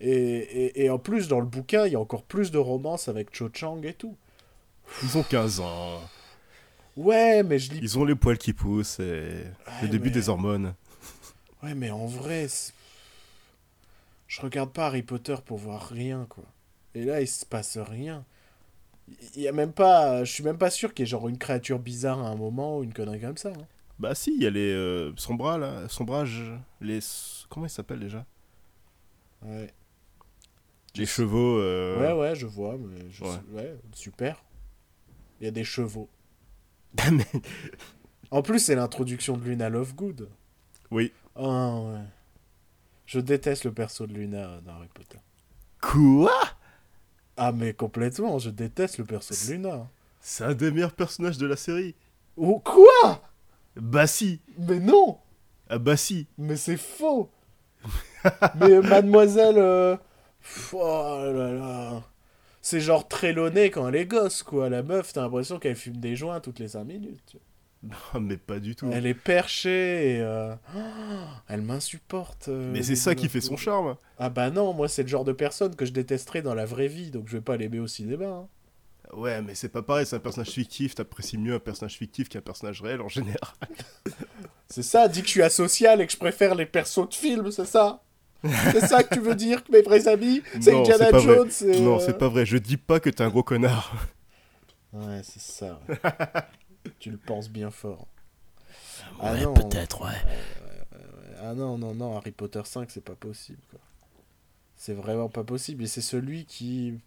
Et, 0.00 0.12
et, 0.12 0.84
et 0.84 0.90
en 0.90 1.00
plus, 1.00 1.26
dans 1.26 1.40
le 1.40 1.46
bouquin, 1.46 1.86
il 1.86 1.94
y 1.94 1.96
a 1.96 2.00
encore 2.00 2.22
plus 2.22 2.52
de 2.52 2.58
romance 2.58 3.08
avec 3.08 3.34
Cho 3.34 3.48
Chang 3.52 3.80
et 3.82 3.94
tout. 3.94 4.14
Ils 5.02 5.18
ont 5.18 5.24
15 5.24 5.58
ans. 5.58 6.00
Ouais, 6.96 7.42
mais 7.42 7.58
je 7.58 7.72
lis. 7.72 7.80
Ils 7.82 7.98
ont 7.98 8.04
les 8.04 8.14
poils 8.14 8.38
qui 8.38 8.52
poussent 8.52 9.00
et 9.00 9.02
Ouais, 9.02 9.82
le 9.82 9.88
début 9.88 10.06
mais- 10.10 10.14
des 10.14 10.28
hormones. 10.28 10.74
Ouais, 11.64 11.74
mais 11.74 11.90
en 11.90 12.06
vrai, 12.06 12.46
je 14.28 14.40
regarde 14.40 14.72
pas 14.72 14.86
Harry 14.86 15.02
Potter 15.02 15.34
pour 15.44 15.58
voir 15.58 15.88
rien, 15.88 16.26
quoi. 16.28 16.44
Et 16.94 17.04
là, 17.04 17.20
il 17.20 17.26
se 17.28 17.44
passe 17.44 17.76
rien. 17.78 18.24
Il 19.34 19.42
y 19.42 19.48
a 19.48 19.52
même 19.52 19.72
pas, 19.72 20.22
je 20.24 20.30
suis 20.32 20.44
même 20.44 20.58
pas 20.58 20.70
sûr 20.70 20.92
qu'il 20.94 21.04
y 21.04 21.08
ait 21.08 21.10
genre 21.10 21.28
une 21.28 21.38
créature 21.38 21.78
bizarre 21.78 22.20
à 22.20 22.28
un 22.28 22.36
moment 22.36 22.78
ou 22.78 22.84
une 22.84 22.92
connerie 22.92 23.20
comme 23.20 23.36
ça. 23.38 23.48
hein. 23.50 23.66
Bah 23.98 24.14
si, 24.14 24.32
il 24.36 24.42
y 24.42 24.46
a 24.46 24.50
les 24.50 24.70
euh, 24.72 25.12
son 25.16 25.34
bras 25.34 25.58
là, 25.58 25.88
sombrage, 25.88 26.42
les 26.80 27.00
comment 27.48 27.66
ils 27.66 27.70
s'appellent 27.70 27.98
déjà? 28.00 28.24
Ouais. 29.42 29.72
Les 30.94 31.06
chevaux. 31.06 31.58
euh, 31.58 31.98
Ouais, 31.98 32.12
ouais, 32.28 32.36
je 32.36 32.46
vois, 32.46 32.76
mais 32.78 33.10
je 33.10 33.24
Ouais. 33.24 33.30
ouais, 33.52 33.76
super. 33.92 34.42
Il 35.40 35.44
y 35.44 35.48
a 35.48 35.52
des 35.52 35.64
chevaux. 35.64 36.08
Mais- 37.12 37.24
En 38.30 38.42
plus, 38.42 38.58
c'est 38.58 38.74
l'introduction 38.74 39.36
de 39.36 39.44
Luna 39.44 39.68
Lovegood. 39.68 40.28
oui. 40.90 41.12
Ah 41.34 41.80
ouais. 41.80 42.00
Je 43.08 43.20
déteste 43.20 43.64
le 43.64 43.72
perso 43.72 44.06
de 44.06 44.12
Luna 44.12 44.60
dans 44.66 44.72
Harry 44.74 44.88
Potter. 44.92 45.16
Quoi? 45.80 46.38
Ah 47.38 47.52
mais 47.52 47.72
complètement, 47.72 48.38
je 48.38 48.50
déteste 48.50 48.98
le 48.98 49.04
perso 49.04 49.34
de 49.34 49.52
Luna. 49.52 49.88
C'est 50.20 50.44
un 50.44 50.52
des 50.52 50.70
meilleurs 50.70 50.92
personnages 50.92 51.38
de 51.38 51.46
la 51.46 51.56
série. 51.56 51.94
Oh, 52.36 52.58
quoi? 52.58 53.22
Bah 53.76 54.06
si 54.06 54.40
Mais 54.58 54.78
non 54.78 55.18
Ah 55.70 55.78
bah 55.78 55.96
si 55.96 56.26
Mais 56.36 56.56
c'est 56.56 56.76
faux 56.76 57.30
Mais 58.56 58.72
euh, 58.72 58.82
mademoiselle... 58.82 59.56
euh, 59.56 59.96
Oh 60.74 61.18
là 61.32 61.52
là... 61.52 62.02
C'est 62.60 62.80
genre 62.80 63.08
Trelawney 63.08 63.70
quand 63.70 63.88
elle 63.88 63.96
est 63.96 64.04
gosse, 64.04 64.42
quoi. 64.42 64.68
La 64.68 64.82
meuf, 64.82 65.14
t'as 65.14 65.22
l'impression 65.22 65.58
qu'elle 65.58 65.76
fume 65.76 65.96
des 65.96 66.14
joints 66.14 66.40
toutes 66.40 66.58
les 66.58 66.68
5 66.68 66.84
minutes. 66.84 67.36
Non, 68.14 68.20
mais 68.20 68.36
pas 68.36 68.58
du 68.58 68.74
tout. 68.74 68.90
Elle 68.92 69.06
est 69.06 69.14
perchée 69.14 70.16
et... 70.16 70.20
euh, 70.20 70.54
oh, 70.76 70.78
elle 71.48 71.62
m'insupporte. 71.62 72.48
euh, 72.48 72.70
Mais 72.72 72.82
c'est 72.82 72.96
ça 72.96 73.14
qui 73.14 73.28
fait 73.28 73.40
son 73.40 73.56
charme. 73.56 73.96
Ah 74.18 74.30
bah 74.30 74.50
non, 74.50 74.72
moi 74.74 74.88
c'est 74.88 75.02
le 75.02 75.08
genre 75.08 75.24
de 75.24 75.32
personne 75.32 75.76
que 75.76 75.86
je 75.86 75.92
détesterais 75.92 76.42
dans 76.42 76.54
la 76.54 76.64
vraie 76.66 76.88
vie, 76.88 77.10
donc 77.10 77.28
je 77.28 77.36
vais 77.36 77.40
pas 77.42 77.56
l'aimer 77.56 77.78
au 77.78 77.86
cinéma. 77.86 78.26
hein. 78.26 78.46
Ouais, 79.14 79.40
mais 79.40 79.54
c'est 79.54 79.68
pas 79.70 79.80
pareil, 79.82 80.04
c'est 80.04 80.16
un 80.16 80.20
personnage 80.20 80.50
fictif, 80.50 80.94
t'apprécies 80.94 81.38
mieux 81.38 81.54
un 81.54 81.58
personnage 81.60 81.96
fictif 81.96 82.28
qu'un 82.28 82.40
personnage 82.42 82.82
réel 82.82 83.00
en 83.00 83.08
général. 83.08 83.38
C'est 84.68 84.82
ça, 84.82 85.08
dis 85.08 85.20
que 85.22 85.26
je 85.26 85.30
suis 85.32 85.42
asocial 85.42 86.02
et 86.02 86.06
que 86.06 86.12
je 86.12 86.18
préfère 86.18 86.54
les 86.54 86.66
persos 86.66 87.08
de 87.08 87.14
films, 87.14 87.50
c'est 87.50 87.64
ça? 87.64 88.02
C'est 88.44 88.80
ça 88.86 89.02
que 89.02 89.14
tu 89.14 89.20
veux 89.20 89.34
dire 89.34 89.64
que 89.64 89.72
mes 89.72 89.80
vrais 89.80 90.06
amis, 90.08 90.42
c'est 90.60 90.74
Indiana. 90.74 91.18
Jones 91.18 91.48
et, 91.64 91.80
Non, 91.80 91.96
euh, 91.96 92.00
c'est 92.00 92.18
pas 92.18 92.28
vrai, 92.28 92.44
je 92.44 92.58
dis 92.58 92.76
pas 92.76 93.00
que 93.00 93.08
t'es 93.08 93.22
un 93.22 93.30
gros 93.30 93.42
connard. 93.42 93.94
Ouais, 94.92 95.22
c'est 95.24 95.40
ça. 95.40 95.80
ouais. 95.88 95.96
tu 96.98 97.10
le 97.10 97.16
penses 97.18 97.48
bien 97.48 97.70
fort. 97.70 98.06
Ah 99.20 99.32
Ouais, 99.32 99.42
non. 99.42 99.54
peut-être, 99.54 100.02
ouais. 100.02 100.16
Ah 101.40 101.54
non, 101.54 101.78
non, 101.78 101.94
non, 101.94 102.16
Harry 102.16 102.32
Potter 102.32 102.62
5, 102.64 102.90
c'est 102.90 103.04
pas 103.04 103.14
possible, 103.14 103.60
quoi. 103.70 103.80
C'est 104.76 104.94
vraiment 104.94 105.28
pas 105.28 105.44
possible, 105.44 105.84
et 105.84 105.86
c'est 105.86 106.00
celui 106.00 106.44
qui... 106.44 106.98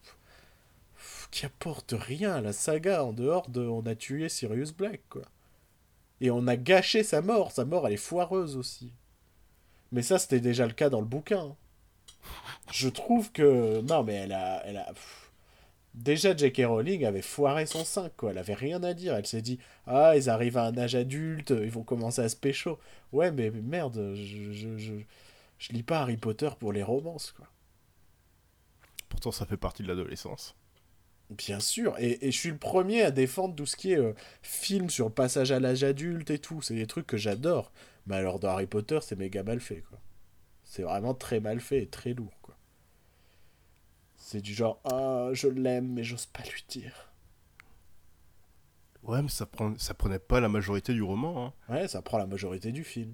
qui 1.32 1.45
apporte 1.45 1.93
rien 1.97 2.34
à 2.36 2.41
la 2.41 2.53
saga, 2.53 3.03
en 3.03 3.13
dehors 3.13 3.49
de... 3.49 3.61
On 3.61 3.86
a 3.86 3.95
tué 3.95 4.29
Sirius 4.29 4.71
Black, 4.73 5.01
quoi. 5.09 5.23
Et 6.21 6.32
on 6.32 6.47
a 6.47 6.55
gâché 6.55 7.03
sa 7.03 7.21
mort, 7.21 7.51
sa 7.51 7.65
mort, 7.65 7.88
elle 7.88 7.93
est 7.93 7.97
foireuse 7.97 8.55
aussi. 8.57 8.93
Mais 9.91 10.01
ça, 10.01 10.19
c'était 10.19 10.39
déjà 10.39 10.65
le 10.65 10.73
cas 10.73 10.89
dans 10.89 11.01
le 11.01 11.05
bouquin. 11.07 11.55
Je 12.71 12.89
trouve 12.89 13.32
que... 13.32 13.82
Non, 13.82 14.03
mais 14.03 14.13
elle 14.13 14.34
a... 14.34 14.61
Elle 14.65 14.77
a... 14.77 14.86
pff. 14.93 15.20
Déjà, 15.93 16.35
J.K. 16.35 16.63
Rowling 16.65 17.05
avait 17.05 17.21
foiré 17.21 17.65
son 17.65 17.83
5, 17.83 18.15
quoi. 18.15 18.31
Elle 18.31 18.37
avait 18.37 18.53
rien 18.53 18.81
à 18.83 18.93
dire. 18.93 19.15
Elle 19.15 19.25
s'est 19.25 19.41
dit, 19.41 19.59
ah, 19.87 20.15
ils 20.15 20.29
arrivent 20.29 20.57
à 20.57 20.65
un 20.65 20.77
âge 20.77 20.95
adulte, 20.95 21.51
ils 21.51 21.69
vont 21.69 21.83
commencer 21.83 22.21
à 22.21 22.29
se 22.29 22.35
pécho. 22.37 22.79
Ouais, 23.11 23.31
mais 23.31 23.51
merde, 23.51 24.13
je, 24.15 24.53
je, 24.53 24.77
je, 24.77 24.93
je 25.59 25.73
lis 25.73 25.83
pas 25.83 25.99
Harry 26.01 26.17
Potter 26.17 26.49
pour 26.59 26.71
les 26.71 26.83
romances, 26.83 27.31
quoi. 27.31 27.47
Pourtant, 29.09 29.31
ça 29.31 29.45
fait 29.45 29.57
partie 29.57 29.83
de 29.83 29.89
l'adolescence. 29.89 30.55
Bien 31.29 31.59
sûr, 31.59 31.95
et, 31.97 32.27
et 32.27 32.31
je 32.31 32.37
suis 32.37 32.49
le 32.49 32.57
premier 32.57 33.03
à 33.03 33.11
défendre 33.11 33.55
tout 33.55 33.65
ce 33.65 33.77
qui 33.77 33.93
est 33.93 33.97
euh, 33.97 34.13
film 34.41 34.89
sur 34.89 35.07
le 35.07 35.13
passage 35.13 35.51
à 35.51 35.59
l'âge 35.59 35.83
adulte 35.83 36.29
et 36.29 36.39
tout. 36.39 36.61
C'est 36.61 36.75
des 36.75 36.87
trucs 36.87 37.07
que 37.07 37.17
j'adore. 37.17 37.71
Mais 38.05 38.15
alors, 38.15 38.39
dans 38.39 38.49
Harry 38.49 38.67
Potter, 38.67 38.99
c'est 39.01 39.17
méga 39.17 39.43
mal 39.43 39.59
fait, 39.59 39.81
quoi. 39.89 39.99
C'est 40.63 40.83
vraiment 40.83 41.13
très 41.13 41.39
mal 41.41 41.59
fait 41.59 41.83
et 41.83 41.87
très 41.87 42.13
lourd. 42.13 42.33
C'est 44.32 44.39
du 44.39 44.53
genre, 44.53 44.79
ah, 44.86 45.32
je 45.34 45.49
l'aime, 45.49 45.91
mais 45.91 46.05
j'ose 46.05 46.25
pas 46.25 46.41
lui 46.43 46.63
dire. 46.69 47.09
Ouais, 49.03 49.21
mais 49.21 49.27
ça, 49.27 49.45
prend... 49.45 49.77
ça 49.77 49.93
prenait 49.93 50.19
pas 50.19 50.39
la 50.39 50.47
majorité 50.47 50.93
du 50.93 51.03
roman. 51.03 51.47
Hein. 51.47 51.53
Ouais, 51.73 51.89
ça 51.89 52.01
prend 52.01 52.17
la 52.17 52.27
majorité 52.27 52.71
du 52.71 52.86
film. 52.86 53.13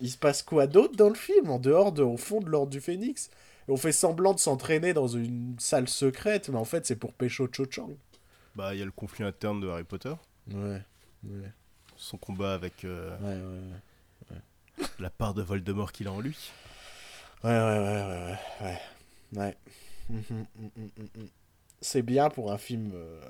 Il 0.00 0.10
se 0.10 0.18
passe 0.18 0.42
quoi 0.42 0.66
d'autre 0.66 0.96
dans 0.96 1.08
le 1.08 1.14
film, 1.14 1.48
en 1.48 1.58
dehors 1.58 1.92
de, 1.92 2.02
au 2.02 2.18
fond 2.18 2.40
de 2.40 2.50
l'Ordre 2.50 2.68
du 2.70 2.82
Phénix? 2.82 3.30
On 3.68 3.78
fait 3.78 3.90
semblant 3.92 4.34
de 4.34 4.38
s'entraîner 4.38 4.92
dans 4.92 5.08
une 5.08 5.58
salle 5.58 5.88
secrète, 5.88 6.50
mais 6.50 6.58
en 6.58 6.66
fait, 6.66 6.84
c'est 6.84 6.96
pour 6.96 7.14
pécho 7.14 7.48
Cho 7.50 7.64
Chang. 7.70 7.96
Bah, 8.54 8.74
il 8.74 8.80
y 8.80 8.82
a 8.82 8.84
le 8.84 8.90
conflit 8.90 9.24
interne 9.24 9.60
de 9.60 9.68
Harry 9.68 9.84
Potter, 9.84 10.12
Ouais, 10.52 10.82
ouais, 11.24 11.52
son 11.96 12.18
combat 12.18 12.52
avec 12.52 12.84
euh, 12.84 13.16
ouais, 13.20 14.36
ouais. 14.36 14.36
la 14.98 15.08
part 15.08 15.32
de 15.32 15.40
Voldemort 15.40 15.90
qu'il 15.90 16.06
a 16.06 16.12
en 16.12 16.20
lui. 16.20 16.36
Ouais, 17.44 17.50
ouais, 17.50 17.58
ouais, 17.58 17.78
ouais, 17.78 18.36
ouais, 18.60 18.66
ouais. 18.66 18.78
ouais. 19.38 19.56
C'est 21.82 22.02
bien 22.02 22.30
pour 22.30 22.50
un 22.52 22.56
film 22.58 22.92
euh, 22.94 23.20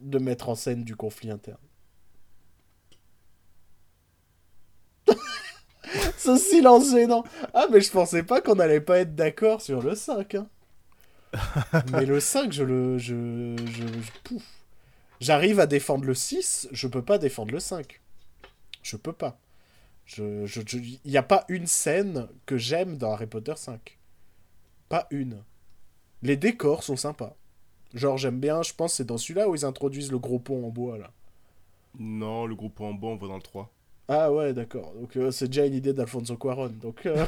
de 0.00 0.18
mettre 0.18 0.48
en 0.48 0.54
scène 0.54 0.84
du 0.84 0.94
conflit 0.96 1.30
interne. 1.30 1.58
Ce 6.18 6.36
silence 6.36 6.90
gênant. 6.90 7.24
Ah, 7.54 7.66
mais 7.70 7.80
je 7.80 7.90
pensais 7.90 8.22
pas 8.22 8.40
qu'on 8.40 8.58
allait 8.58 8.80
pas 8.80 8.98
être 9.00 9.14
d'accord 9.14 9.60
sur 9.60 9.82
le 9.82 9.94
5. 9.94 10.34
Hein. 10.36 10.46
mais 11.92 12.06
le 12.06 12.20
5, 12.20 12.52
je 12.52 12.62
le. 12.64 12.98
Je, 12.98 13.56
je, 13.66 13.86
je- 13.86 14.12
pouf. 14.24 14.42
J'arrive 15.20 15.60
à 15.60 15.66
défendre 15.66 16.04
le 16.04 16.14
6, 16.14 16.68
je 16.72 16.88
peux 16.88 17.02
pas 17.02 17.18
défendre 17.18 17.52
le 17.52 17.60
5. 17.60 18.00
Je 18.82 18.96
peux 18.96 19.12
pas. 19.14 19.38
Je, 20.06 20.46
je, 20.46 20.62
il 20.78 21.00
n'y 21.10 21.16
a 21.18 21.22
pas 21.24 21.44
une 21.48 21.66
scène 21.66 22.28
que 22.46 22.58
j'aime 22.58 22.98
dans 22.98 23.12
Harry 23.12 23.26
Potter 23.26 23.54
5. 23.56 23.98
Pas 24.88 25.06
une. 25.10 25.42
Les 26.22 26.36
décors 26.36 26.82
sont 26.82 26.96
sympas. 26.96 27.36
Genre, 27.94 28.16
j'aime 28.16 28.40
bien, 28.40 28.62
je 28.62 28.74
pense, 28.74 28.94
c'est 28.94 29.04
dans 29.04 29.18
celui-là 29.18 29.48
où 29.48 29.54
ils 29.54 29.64
introduisent 29.64 30.10
le 30.10 30.18
gros 30.18 30.38
pont 30.38 30.66
en 30.66 30.70
bois, 30.70 30.98
là. 30.98 31.10
Non, 31.98 32.46
le 32.46 32.54
groupe 32.54 32.80
en 32.80 32.92
banc, 32.92 33.12
on 33.12 33.16
va 33.16 33.28
dans 33.28 33.36
le 33.36 33.42
3. 33.42 33.70
Ah 34.08 34.32
ouais, 34.32 34.52
d'accord. 34.52 34.92
Donc, 34.92 35.16
euh, 35.16 35.30
c'est 35.30 35.48
déjà 35.48 35.66
une 35.66 35.74
idée 35.74 35.92
d'Alfonso 35.92 36.36
Cuaron. 36.36 36.68
Donc, 36.68 37.06
euh, 37.06 37.26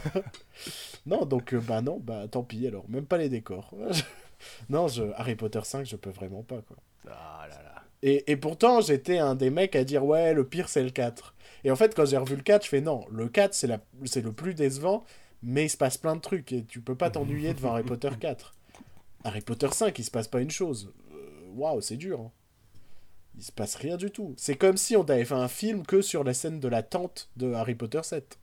non, 1.07 1.24
donc, 1.24 1.55
euh, 1.55 1.61
bah 1.61 1.80
non, 1.80 1.99
bah 1.99 2.28
tant 2.28 2.43
pis 2.43 2.66
alors. 2.66 2.84
Même 2.89 3.07
pas 3.07 3.18
les 3.18 3.28
décors. 3.28 3.72
non, 4.68 4.89
je... 4.89 5.05
Harry 5.16 5.34
Potter 5.34 5.61
5, 5.62 5.86
je 5.86 5.97
peux 5.97 6.11
vraiment 6.11 6.43
pas, 6.43 6.61
quoi. 6.62 6.76
Ah 7.11 7.47
là 7.49 7.62
là. 7.62 7.82
Et, 8.03 8.30
et 8.30 8.36
pourtant, 8.36 8.80
j'étais 8.80 9.18
un 9.18 9.34
des 9.34 9.51
mecs 9.51 9.74
à 9.74 9.82
dire 9.82 10.05
ouais, 10.05 10.32
le 10.34 10.45
pire 10.47 10.68
c'est 10.68 10.84
le 10.84 10.91
4. 10.91 11.34
Et 11.64 11.70
en 11.70 11.76
fait, 11.76 11.95
quand 11.95 12.05
j'ai 12.05 12.16
revu 12.16 12.36
le 12.36 12.43
4, 12.43 12.64
je 12.64 12.68
fais 12.68 12.80
non, 12.80 13.05
le 13.11 13.28
4 13.28 13.55
c'est 13.55 13.66
la... 13.66 13.80
c'est 14.05 14.20
le 14.22 14.32
plus 14.32 14.55
décevant, 14.55 15.05
mais 15.43 15.64
il 15.64 15.68
se 15.68 15.76
passe 15.76 15.97
plein 15.97 16.14
de 16.14 16.20
trucs 16.20 16.53
et 16.53 16.64
tu 16.64 16.80
peux 16.80 16.95
pas 16.95 17.11
t'ennuyer 17.11 17.55
devant 17.55 17.72
Harry 17.72 17.82
Potter 17.82 18.11
4. 18.20 18.55
Harry 19.24 19.40
Potter 19.40 19.68
5, 19.70 19.98
il 19.98 20.04
se 20.04 20.10
passe 20.10 20.28
pas 20.28 20.40
une 20.40 20.50
chose. 20.50 20.92
Euh, 21.12 21.16
Waouh, 21.56 21.80
c'est 21.80 21.96
dur. 21.96 22.20
hein. 22.20 22.30
Il 23.36 23.42
se 23.44 23.52
passe 23.52 23.76
rien 23.76 23.96
du 23.96 24.10
tout. 24.10 24.34
C'est 24.36 24.56
comme 24.56 24.76
si 24.76 24.96
on 24.96 25.02
avait 25.04 25.24
fait 25.24 25.34
un 25.34 25.48
film 25.48 25.84
que 25.86 26.00
sur 26.02 26.24
la 26.24 26.34
scène 26.34 26.60
de 26.60 26.68
la 26.68 26.82
tente 26.82 27.28
de 27.36 27.52
Harry 27.52 27.74
Potter 27.74 28.00
7. 28.02 28.38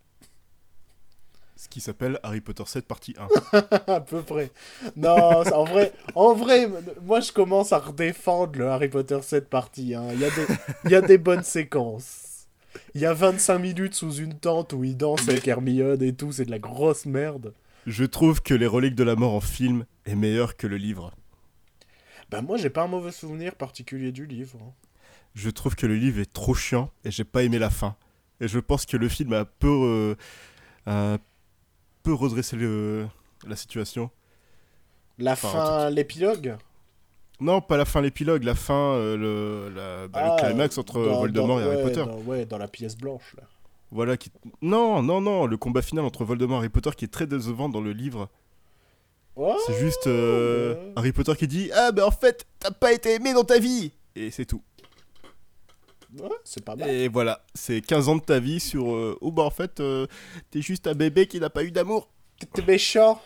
Ce 1.58 1.70
qui 1.70 1.80
s'appelle 1.80 2.20
Harry 2.24 2.42
Potter 2.42 2.64
7 2.66 2.86
partie 2.86 3.16
1. 3.54 3.60
à 3.88 4.02
peu 4.02 4.22
près. 4.22 4.52
Non, 4.98 5.42
en 5.54 5.64
vrai, 5.64 5.94
en 6.14 6.34
vrai, 6.34 6.70
moi 7.04 7.22
je 7.22 7.32
commence 7.32 7.72
à 7.74 7.80
redéfendre 7.80 8.58
le 8.60 8.68
Harry 8.70 8.90
Potter 8.90 9.20
7 9.22 9.50
partie. 9.50 9.96
hein. 9.96 10.08
Il, 10.14 10.20
y 10.20 10.26
a 10.26 10.30
des, 10.30 10.46
il 10.86 10.92
y 10.92 10.96
a 10.96 11.02
des 11.02 11.18
bonnes 11.18 11.44
séquences. 11.44 12.48
Il 12.94 13.00
y 13.02 13.06
a 13.06 13.14
25 13.14 13.58
minutes 13.60 13.96
sous 13.96 14.14
une 14.16 14.38
tente 14.38 14.74
où 14.74 14.84
il 14.84 14.98
danse 14.98 15.28
avec 15.30 15.48
Hermione 15.48 16.04
et 16.04 16.14
tout, 16.14 16.32
c'est 16.34 16.46
de 16.46 16.52
la 16.52 16.60
grosse 16.60 17.06
merde. 17.06 17.54
Je 17.86 18.04
trouve 18.04 18.42
que 18.42 18.54
Les 18.54 18.68
Reliques 18.68 18.96
de 18.96 19.04
la 19.04 19.16
Mort 19.16 19.34
en 19.34 19.42
film 19.42 19.86
est 20.06 20.16
meilleur 20.16 20.58
que 20.58 20.68
le 20.68 20.78
livre. 20.78 21.12
Bah 22.32 22.42
moi 22.42 22.58
j'ai 22.58 22.72
pas 22.72 22.84
un 22.84 22.88
mauvais 22.88 23.12
souvenir 23.12 23.56
particulier 23.56 24.12
du 24.12 24.26
livre. 24.26 24.58
hein. 24.62 24.74
Je 25.36 25.50
trouve 25.50 25.76
que 25.76 25.86
le 25.86 25.96
livre 25.96 26.20
est 26.20 26.32
trop 26.32 26.54
chiant 26.56 26.90
et 27.04 27.12
j'ai 27.12 27.24
pas 27.26 27.44
aimé 27.44 27.60
la 27.60 27.70
fin. 27.70 27.96
Et 28.42 28.48
je 28.48 28.58
pense 28.60 28.86
que 28.86 28.98
le 28.98 29.08
film 29.10 29.34
a 29.34 29.46
peu, 29.46 29.68
euh, 29.68 30.16
a 30.88 31.18
peu 32.04 32.14
redressé 32.14 32.56
le- 32.56 33.08
la 33.46 33.56
situation. 33.56 34.10
La 35.18 35.34
Enfin, 35.34 35.50
fin, 35.52 35.90
l'épilogue? 35.90 36.56
Non, 37.40 37.62
pas 37.62 37.78
la 37.78 37.86
fin, 37.86 38.02
l'épilogue, 38.02 38.44
la 38.44 38.56
fin, 38.56 38.74
euh, 38.94 39.18
le, 39.18 39.76
la- 39.76 40.08
bah, 40.08 40.24
le 40.26 40.32
Ah, 40.32 40.48
climax 40.48 40.78
entre 40.78 41.04
dans- 41.06 41.20
Voldemort 41.20 41.48
dans- 41.48 41.60
et 41.60 41.64
Harry 41.64 41.76
ouais, 41.78 41.84
Potter. 41.84 42.06
dans- 42.06 42.18
ouais, 42.22 42.46
dans 42.46 42.58
la 42.58 42.68
pièce 42.68 42.98
blanche 42.98 43.36
là. 43.38 43.44
Voilà 43.96 44.18
qui. 44.18 44.30
Non, 44.62 45.02
non, 45.02 45.22
non, 45.22 45.46
le 45.46 45.56
combat 45.56 45.82
final 45.82 46.04
entre 46.04 46.26
Voldemort 46.26 46.58
et 46.58 46.60
Harry 46.66 46.70
Potter 46.70 46.92
qui 46.98 47.06
est 47.06 47.14
très 47.14 47.26
décevant 47.28 47.70
dans 47.70 47.80
le 47.80 47.94
livre. 47.94 48.28
Ouais, 49.38 49.54
C'est 49.66 49.80
juste 49.80 50.08
euh. 50.08 50.92
Harry 50.98 51.14
Potter 51.14 51.34
qui 51.38 51.48
dit 51.48 51.72
Ah, 51.74 51.94
ben 51.94 52.04
en 52.04 52.12
fait, 52.12 52.46
t'as 52.60 52.72
pas 52.72 52.92
été 52.92 53.16
aimé 53.16 53.34
dans 53.34 53.46
ta 53.46 53.58
vie 53.58 53.92
Et 54.18 54.32
c'est 54.32 54.46
tout. 54.46 54.62
ouais, 56.20 56.28
c'est 56.44 56.64
pas 56.64 56.76
mal. 56.76 56.90
Et 56.90 57.08
voilà, 57.08 57.42
c'est 57.54 57.80
15 57.80 58.10
ans 58.10 58.16
de 58.18 58.22
ta 58.22 58.40
vie 58.40 58.60
sur. 58.60 58.94
euh, 58.94 59.18
oh, 59.22 59.32
bah 59.32 59.44
en 59.44 59.50
fait, 59.50 59.80
euh, 59.80 60.08
t'es 60.52 60.62
juste 60.62 60.88
un 60.88 60.94
bébé 60.94 61.26
qui 61.28 61.40
n'a 61.40 61.50
pas 61.50 61.64
eu 61.64 61.72
d'amour. 61.72 62.10
T'es 62.54 62.64
méchant, 62.66 63.22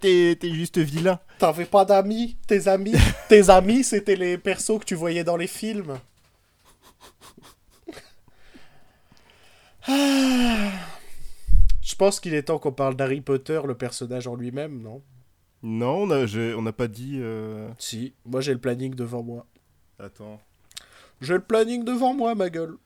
T'es 0.00 0.34
t'es 0.40 0.50
juste 0.52 0.78
vilain. 0.78 1.18
t'avais 1.38 1.66
pas 1.66 1.84
d'amis, 1.84 2.36
tes 2.46 2.68
amis, 2.68 2.94
tes 3.28 3.50
amis 3.50 3.84
c'était 3.84 4.16
les 4.16 4.38
persos 4.38 4.78
que 4.78 4.84
tu 4.86 4.94
voyais 4.94 5.24
dans 5.24 5.36
les 5.36 5.46
films. 5.46 5.98
Ah. 9.88 10.70
Je 11.82 11.94
pense 11.94 12.20
qu'il 12.20 12.34
est 12.34 12.44
temps 12.44 12.58
qu'on 12.58 12.72
parle 12.72 12.96
d'Harry 12.96 13.20
Potter, 13.20 13.60
le 13.66 13.74
personnage 13.74 14.26
en 14.26 14.34
lui-même, 14.36 14.80
non? 14.80 15.02
Non, 15.62 16.02
on 16.10 16.62
n'a 16.62 16.72
pas 16.72 16.88
dit. 16.88 17.18
euh, 17.20 17.68
Si, 17.78 18.14
moi 18.24 18.40
j'ai 18.40 18.52
le 18.52 18.60
planning 18.60 18.94
devant 18.94 19.22
moi. 19.22 19.46
Attends. 19.98 20.40
J'ai 21.20 21.34
le 21.34 21.40
planning 21.40 21.84
devant 21.84 22.14
moi, 22.14 22.34
ma 22.34 22.48
gueule. 22.48 22.76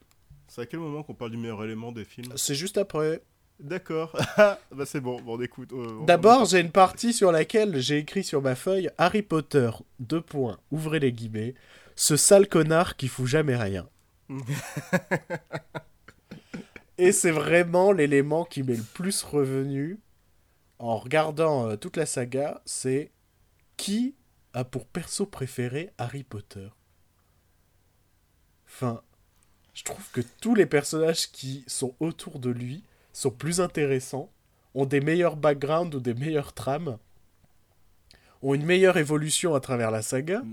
C'est 0.47 0.61
à 0.61 0.65
quel 0.65 0.79
moment 0.79 1.01
qu'on 1.03 1.13
parle 1.13 1.31
du 1.31 1.37
meilleur 1.37 1.63
élément 1.63 1.91
des 1.91 2.03
films? 2.05 2.33
C'est 2.35 2.55
juste 2.55 2.77
après. 2.77 3.21
D'accord. 3.59 4.11
bah 4.37 4.85
c'est 4.85 4.99
bon, 4.99 5.21
bon, 5.21 5.37
on 5.37 5.41
écoute. 5.41 5.71
euh, 5.71 5.99
on- 6.01 6.05
D'abord, 6.05 6.43
j'ai 6.45 6.59
une 6.59 6.71
partie 6.71 7.13
sur 7.13 7.31
laquelle 7.31 7.79
j'ai 7.79 7.97
écrit 7.99 8.23
sur 8.25 8.41
ma 8.41 8.55
feuille 8.55 8.89
Harry 8.97 9.21
Potter, 9.21 9.69
deux 9.99 10.19
points, 10.21 10.57
ouvrez 10.71 10.99
les 10.99 11.13
guillemets, 11.13 11.55
ce 11.95 12.17
sale 12.17 12.47
connard 12.49 12.97
qui 12.97 13.07
fout 13.07 13.27
jamais 13.27 13.55
rien. 13.55 13.87
Et 16.97 17.11
c'est 17.11 17.31
vraiment 17.31 17.91
l'élément 17.91 18.45
qui 18.45 18.63
m'est 18.63 18.77
le 18.77 18.83
plus 18.83 19.23
revenu 19.23 19.99
en 20.79 20.97
regardant 20.97 21.67
euh, 21.69 21.75
toute 21.75 21.97
la 21.97 22.05
saga, 22.05 22.61
c'est 22.65 23.11
qui 23.77 24.15
a 24.53 24.63
pour 24.63 24.85
perso 24.85 25.25
préféré 25.25 25.91
Harry 25.97 26.23
Potter 26.23 26.69
Enfin, 28.67 29.01
je 29.73 29.83
trouve 29.83 30.09
que 30.11 30.21
tous 30.41 30.55
les 30.55 30.65
personnages 30.65 31.31
qui 31.31 31.63
sont 31.67 31.95
autour 31.99 32.39
de 32.39 32.49
lui 32.49 32.83
sont 33.13 33.31
plus 33.31 33.61
intéressants, 33.61 34.29
ont 34.73 34.85
des 34.85 34.99
meilleurs 34.99 35.37
backgrounds 35.37 35.95
ou 35.95 35.99
des 36.01 36.13
meilleures 36.13 36.53
trames, 36.53 36.97
ont 38.41 38.53
une 38.53 38.65
meilleure 38.65 38.97
évolution 38.97 39.55
à 39.55 39.59
travers 39.59 39.91
la 39.91 40.01
saga. 40.01 40.43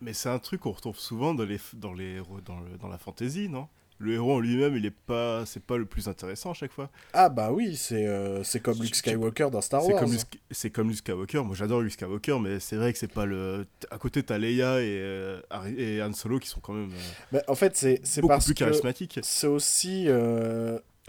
Mais 0.00 0.12
c'est 0.12 0.28
un 0.28 0.38
truc 0.38 0.62
qu'on 0.62 0.72
retrouve 0.72 0.98
souvent 0.98 1.34
dans, 1.34 1.44
les, 1.44 1.58
dans, 1.74 1.92
les, 1.92 2.20
dans, 2.80 2.88
la 2.88 2.98
fantasy, 2.98 3.48
non? 3.48 3.68
Le 4.00 4.14
héros 4.14 4.34
en 4.34 4.40
lui-même, 4.40 4.76
il 4.76 4.86
est 4.86 4.90
pas, 4.90 5.44
c'est 5.44 5.62
pas 5.62 5.76
le 5.76 5.84
plus 5.84 6.08
intéressant 6.08 6.50
à 6.50 6.54
chaque 6.54 6.72
fois. 6.72 6.90
Ah 7.12 7.28
bah 7.28 7.52
oui, 7.52 7.76
c'est 7.76 8.06
euh, 8.06 8.42
c'est 8.42 8.60
comme 8.60 8.80
Luke 8.80 8.94
Skywalker 8.94 9.48
dans 9.52 9.60
Star 9.60 9.86
Wars. 9.86 10.02
C'est 10.50 10.70
comme 10.70 10.88
Luke 10.88 10.98
Skywalker. 10.98 11.44
Moi, 11.44 11.54
j'adore 11.54 11.82
Luke 11.82 11.92
Skywalker, 11.92 12.38
mais 12.40 12.60
c'est 12.60 12.76
vrai 12.76 12.92
que 12.92 12.98
c'est 12.98 13.12
pas 13.12 13.26
le. 13.26 13.66
À 13.90 13.98
côté, 13.98 14.22
t'as 14.22 14.38
Leia 14.38 14.80
et, 14.80 14.98
euh, 15.00 15.40
et 15.76 16.02
Han 16.02 16.14
Solo 16.14 16.38
qui 16.38 16.48
sont 16.48 16.60
quand 16.60 16.72
même. 16.72 16.90
Euh, 16.90 16.96
bah, 17.30 17.42
en 17.46 17.54
fait, 17.54 17.76
c'est 17.76 18.00
c'est 18.02 18.22
beaucoup 18.22 18.42
plus 18.42 18.54
charismatique. 18.54 19.20
C'est 19.22 19.46
aussi. 19.46 20.08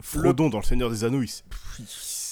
Frodon 0.01 0.49
dans 0.49 0.59
le 0.59 0.63
Seigneur 0.63 0.89
des 0.89 1.03
Anneaux, 1.03 1.21
il, 1.21 1.29
il, 1.79 1.85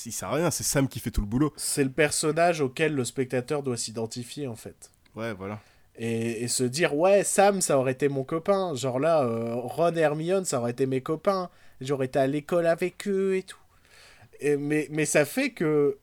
il 0.05 0.11
sert 0.11 0.29
à 0.29 0.35
rien. 0.35 0.51
C'est 0.51 0.63
Sam 0.63 0.87
qui 0.87 0.99
fait 0.99 1.11
tout 1.11 1.21
le 1.21 1.27
boulot. 1.27 1.53
C'est 1.55 1.83
le 1.83 1.91
personnage 1.91 2.61
auquel 2.61 2.95
le 2.95 3.05
spectateur 3.05 3.63
doit 3.63 3.77
s'identifier 3.77 4.47
en 4.47 4.55
fait. 4.55 4.91
Ouais, 5.15 5.33
voilà 5.33 5.59
et, 5.99 6.47
se 6.47 6.63
dire 6.63 6.95
ouais 6.95 7.23
Sam 7.23 7.61
ça 7.61 7.77
aurait 7.77 7.91
été 7.91 8.07
mon 8.07 8.23
copain. 8.23 8.73
Genre 8.73 8.99
là 8.99 9.23
euh, 9.23 9.53
Ron 9.55 9.95
et 9.95 9.99
Hermione 9.99 10.45
ça 10.45 10.59
aurait 10.59 10.71
été 10.71 10.85
mes 10.85 11.01
copains. 11.01 11.49
J'aurais 11.81 12.05
été 12.05 12.19
à 12.19 12.27
l'école 12.27 12.65
avec 12.65 13.07
eux 13.07 13.35
et 13.35 13.43
tout. 13.43 13.57
Et, 14.39 14.55
mais, 14.55 14.87
mais 14.91 15.05
ça 15.05 15.25
fait 15.25 15.51
que 15.51 15.97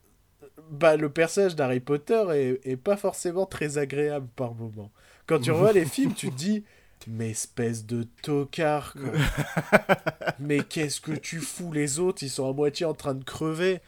bah, 0.71 0.97
le 0.97 1.09
personnage 1.09 1.57
d'Harry 1.57 1.81
Potter 1.81 2.25
est, 2.35 2.71
est, 2.71 2.77
pas 2.77 2.97
forcément 2.97 3.47
très 3.47 3.79
agréable 3.79 4.29
par 4.37 4.55
moment. 4.55 4.91
Quand 5.27 5.41
tu 5.41 5.51
revois 5.51 5.73
les 5.73 5.87
films 5.87 6.13
tu 6.13 6.31
te 6.31 6.37
dis 6.37 6.65
mais 7.09 7.31
espèce 7.31 7.87
de 7.87 8.05
tocard 8.23 8.95
quoi. 8.95 9.13
mais 10.39 10.61
qu'est-ce 10.61 11.01
que 11.01 11.13
tu 11.13 11.41
fous 11.41 11.73
les 11.73 12.01
autres 12.01 12.23
ils 12.23 12.31
sont 12.31 12.51
à 12.51 12.53
moitié 12.53 12.85
en 12.85 12.95
train 12.95 13.15
de 13.15 13.25
crever. 13.25 13.81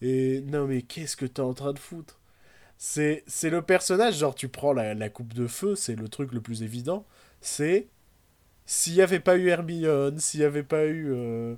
Et 0.00 0.42
non 0.42 0.66
mais 0.66 0.82
qu'est-ce 0.82 1.16
que 1.16 1.26
t'es 1.26 1.40
en 1.40 1.54
train 1.54 1.72
de 1.72 1.78
foutre? 1.80 2.20
C'est 2.78 3.24
le 3.44 3.62
personnage, 3.62 4.18
genre 4.18 4.34
tu 4.34 4.48
prends 4.48 4.72
la, 4.72 4.94
la 4.94 5.08
coupe 5.08 5.34
de 5.34 5.46
feu, 5.46 5.74
c'est 5.74 5.96
le 5.96 6.08
truc 6.08 6.32
le 6.32 6.40
plus 6.40 6.62
évident. 6.62 7.06
C'est 7.40 7.88
s'il 8.66 8.94
n'y 8.94 9.02
avait 9.02 9.20
pas 9.20 9.36
eu 9.36 9.48
Hermione, 9.48 10.18
s'il 10.18 10.40
n'y 10.40 10.46
avait 10.46 10.62
pas 10.62 10.86
eu... 10.86 11.12
Euh, 11.12 11.54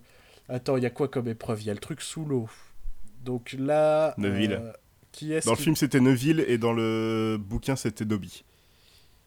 attends, 0.49 0.77
il 0.77 0.83
y 0.83 0.87
a 0.87 0.91
quoi 0.91 1.09
comme 1.09 1.27
épreuve? 1.29 1.63
Il 1.63 1.67
y 1.67 1.71
a 1.71 1.75
le 1.75 1.81
truc 1.81 2.01
sous 2.03 2.25
l'eau. 2.25 2.49
Donc 3.25 3.57
là... 3.59 4.15
Neville. 4.19 4.61
Euh, 4.61 4.73
qui 5.11 5.33
est 5.33 5.45
dans 5.47 5.53
le 5.53 5.57
film 5.57 5.75
c'était 5.75 6.01
Neville 6.01 6.45
et 6.47 6.59
dans 6.59 6.73
le 6.73 7.39
bouquin 7.41 7.77
c'était 7.77 8.05
Dobby. 8.05 8.45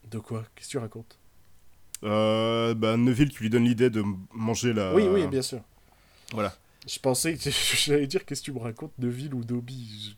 De 0.10 0.20
quoi? 0.20 0.44
Qu'est-ce 0.56 0.68
que 0.68 0.72
tu 0.72 0.78
racontes? 0.78 1.18
Euh, 2.04 2.74
bah, 2.74 2.98
Neville 2.98 3.30
qui 3.30 3.40
lui 3.40 3.50
donne 3.50 3.66
l'idée 3.66 3.90
de 3.90 4.04
manger 4.34 4.74
la... 4.74 4.94
Oui, 4.94 5.08
oui, 5.10 5.28
bien 5.28 5.42
sûr. 5.42 5.62
Voilà. 6.34 6.54
Je 6.88 7.00
pensais 7.00 7.36
que 7.36 7.50
j'allais 7.50 8.08
dire 8.08 8.26
qu'est-ce 8.26 8.42
que 8.42 8.46
tu 8.46 8.54
me 8.54 8.60
racontes 8.60 8.94
de 8.98 9.08
ville 9.08 9.34
ou 9.34 9.44
d'Obi. 9.44 10.16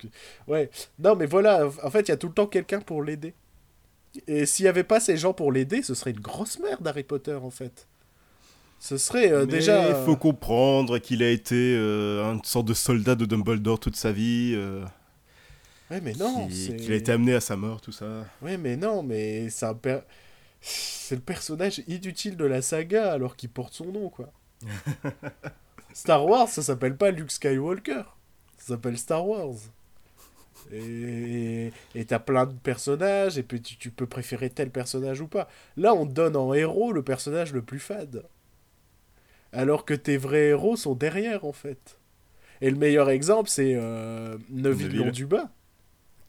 Ouais. 0.47 0.69
Non, 0.99 1.15
mais 1.15 1.25
voilà, 1.25 1.67
en 1.83 1.89
fait, 1.89 2.01
il 2.01 2.09
y 2.09 2.11
a 2.11 2.17
tout 2.17 2.27
le 2.27 2.33
temps 2.33 2.47
quelqu'un 2.47 2.79
pour 2.79 3.03
l'aider. 3.03 3.33
Et 4.27 4.45
s'il 4.45 4.65
n'y 4.65 4.69
avait 4.69 4.83
pas 4.83 4.99
ces 4.99 5.17
gens 5.17 5.33
pour 5.33 5.51
l'aider, 5.51 5.81
ce 5.81 5.95
serait 5.95 6.11
une 6.11 6.19
grosse 6.19 6.59
merde 6.59 6.87
Harry 6.87 7.03
Potter 7.03 7.33
en 7.33 7.49
fait. 7.49 7.87
Ce 8.79 8.97
serait 8.97 9.31
euh, 9.31 9.45
déjà. 9.45 9.89
Il 9.89 10.05
faut 10.05 10.17
comprendre 10.17 10.99
qu'il 10.99 11.23
a 11.23 11.29
été 11.29 11.75
euh, 11.77 12.33
une 12.33 12.43
sorte 12.43 12.67
de 12.67 12.73
soldat 12.73 13.15
de 13.15 13.25
Dumbledore 13.25 13.79
toute 13.79 13.95
sa 13.95 14.11
vie. 14.11 14.53
Euh, 14.55 14.83
ouais, 15.89 16.01
mais 16.01 16.13
non. 16.13 16.47
Qu'il 16.47 16.91
a 16.91 16.95
été 16.95 17.11
amené 17.11 17.33
à 17.33 17.39
sa 17.39 17.55
mort, 17.55 17.81
tout 17.81 17.93
ça. 17.93 18.25
Ouais, 18.41 18.57
mais 18.57 18.75
non, 18.75 19.01
mais 19.01 19.49
ça 19.49 19.73
c'est 20.61 21.15
le 21.15 21.21
personnage 21.21 21.81
inutile 21.87 22.37
de 22.37 22.45
la 22.45 22.61
saga 22.61 23.11
alors 23.11 23.35
qu'il 23.35 23.49
porte 23.49 23.73
son 23.73 23.91
nom, 23.91 24.09
quoi. 24.09 24.31
Star 25.93 26.25
Wars, 26.25 26.49
ça 26.49 26.61
s'appelle 26.61 26.97
pas 26.97 27.11
Luke 27.11 27.31
Skywalker. 27.31 28.03
Ça 28.57 28.73
s'appelle 28.73 28.97
Star 28.97 29.27
Wars. 29.27 29.55
Et 30.71 31.71
t'as 32.07 32.19
plein 32.19 32.45
de 32.45 32.53
personnages, 32.53 33.37
et 33.37 33.43
puis 33.43 33.61
tu, 33.61 33.91
peux 33.91 34.07
préférer 34.07 34.49
tel 34.49 34.71
personnage 34.71 35.21
ou 35.21 35.27
pas. 35.27 35.47
Là, 35.77 35.93
on 35.93 36.05
donne 36.05 36.35
en 36.35 36.53
héros 36.53 36.93
le 36.93 37.03
personnage 37.03 37.53
le 37.53 37.61
plus 37.61 37.79
fade. 37.79 38.23
Alors 39.51 39.85
que 39.85 39.93
tes 39.93 40.17
vrais 40.17 40.47
héros 40.47 40.75
sont 40.75 40.95
derrière, 40.95 41.45
en 41.45 41.51
fait. 41.51 41.99
Et 42.61 42.71
le 42.71 42.77
meilleur 42.77 43.09
exemple, 43.09 43.49
c'est 43.49 43.73
euh, 43.75 44.37
Neville 44.49 44.95
Londuba. 44.95 45.51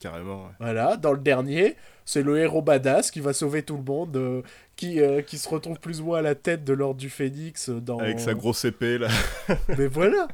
Carrément, 0.04 0.50
Voilà, 0.60 0.98
dans 0.98 1.12
le 1.12 1.18
dernier, 1.18 1.76
c'est 2.04 2.22
le 2.22 2.36
héros 2.38 2.60
badass 2.60 3.10
qui 3.10 3.20
va 3.20 3.32
sauver 3.32 3.62
tout 3.62 3.78
le 3.78 3.82
monde, 3.82 4.14
euh, 4.18 4.42
qui, 4.76 5.00
euh, 5.00 5.22
qui 5.22 5.38
se 5.38 5.48
retrouve 5.48 5.80
plus 5.80 6.02
ou 6.02 6.04
moins 6.04 6.18
à 6.18 6.20
la 6.20 6.34
tête 6.34 6.62
de 6.62 6.74
l'ordre 6.74 7.00
du 7.00 7.08
Phénix. 7.08 7.70
Dans... 7.70 7.98
Avec 8.00 8.20
sa 8.20 8.34
grosse 8.34 8.66
épée, 8.66 8.98
là. 8.98 9.08
Mais 9.78 9.86
voilà 9.86 10.28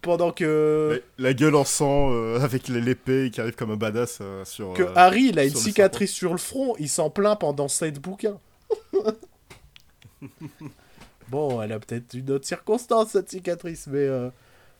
Pendant 0.00 0.32
que... 0.32 1.02
La, 1.18 1.34
gueule 1.34 1.54
en 1.54 1.66
sang, 1.66 2.14
euh, 2.14 2.40
avec 2.40 2.68
l'épée 2.68 3.30
qui 3.30 3.42
arrive 3.42 3.56
comme 3.56 3.72
un 3.72 3.76
badass 3.76 4.22
sur... 4.44 4.72
Que 4.72 4.84
Harry, 4.96 5.24
il 5.24 5.38
a 5.38 5.44
une 5.44 5.54
cicatrice 5.54 6.12
sur 6.12 6.32
le 6.32 6.38
front, 6.38 6.76
il 6.78 6.88
s'en 6.88 7.10
plaint 7.10 7.38
pendant 7.38 7.68
sept 7.68 8.00
bouquins. 8.00 8.38
bon, 11.28 11.60
elle 11.60 11.72
a 11.72 11.78
peut-être 11.78 12.14
une 12.14 12.30
autre 12.30 12.46
circonstance, 12.46 13.10
cette 13.10 13.28
cicatrice, 13.28 13.86
mais... 13.86 14.08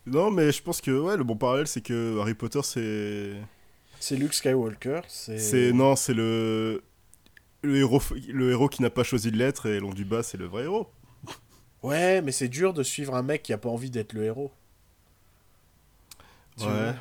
Non, 0.07 0.31
mais 0.31 0.53
je 0.53 0.63
pense 0.63 0.81
que 0.81 0.91
ouais, 0.91 1.17
le 1.17 1.25
bon 1.25 1.37
parallèle, 1.37 1.67
c'est 1.67 1.81
que 1.81 2.19
Harry 2.21 2.35
Potter, 2.35 2.61
c'est. 2.63 3.33
C'est 4.01 4.17
Luke 4.17 4.35
Skywalker. 4.35 5.01
C'est 5.09 5.73
non, 5.73 5.97
c'est 5.97 6.15
le 6.15 6.83
le 7.63 7.77
héros, 7.79 8.03
le 8.29 8.51
héros 8.51 8.69
qui 8.69 8.83
n'a 8.83 8.91
pas 8.91 9.05
choisi 9.05 9.31
de 9.33 9.39
l'être 9.39 9.67
et 9.67 9.81
long 9.81 9.95
du 9.95 10.05
bas, 10.05 10.23
c'est 10.23 10.37
le 10.37 10.45
vrai 10.47 10.65
héros. 10.65 10.89
Ouais, 11.83 12.21
mais 12.23 12.33
c'est 12.33 12.49
dur 12.49 12.75
de 12.75 12.83
suivre 12.83 13.15
un 13.15 13.23
mec 13.23 13.43
qui 13.43 13.53
a 13.55 13.59
pas 13.59 13.69
envie 13.71 13.91
d'être 13.91 14.13
le 14.13 14.25
héros. 14.25 14.53
ouais. 16.61 16.95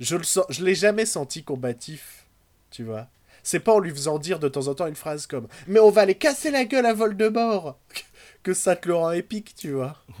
Je 0.00 0.16
le 0.16 0.24
sens, 0.24 0.44
je 0.50 0.62
l'ai 0.64 0.74
jamais 0.74 1.06
senti 1.06 1.42
combatif, 1.42 2.26
tu 2.70 2.84
vois. 2.84 3.08
C'est 3.42 3.60
pas 3.60 3.72
en 3.74 3.78
lui 3.78 3.90
faisant 3.90 4.18
dire 4.18 4.38
de 4.38 4.48
temps 4.48 4.68
en 4.68 4.74
temps 4.74 4.86
une 4.86 4.96
phrase 4.96 5.26
comme 5.26 5.46
"Mais 5.68 5.80
on 5.80 5.90
va 5.90 6.02
aller 6.02 6.16
casser 6.16 6.50
la 6.50 6.64
gueule 6.64 6.84
à 6.86 6.92
vol 6.92 7.16
de 7.16 7.28
mort." 7.28 7.78
Que 8.46 8.54
ça 8.54 8.76
te 8.76 8.86
le 8.86 8.94
rend 8.94 9.10
épique, 9.10 9.56
tu 9.56 9.72
vois. 9.72 9.96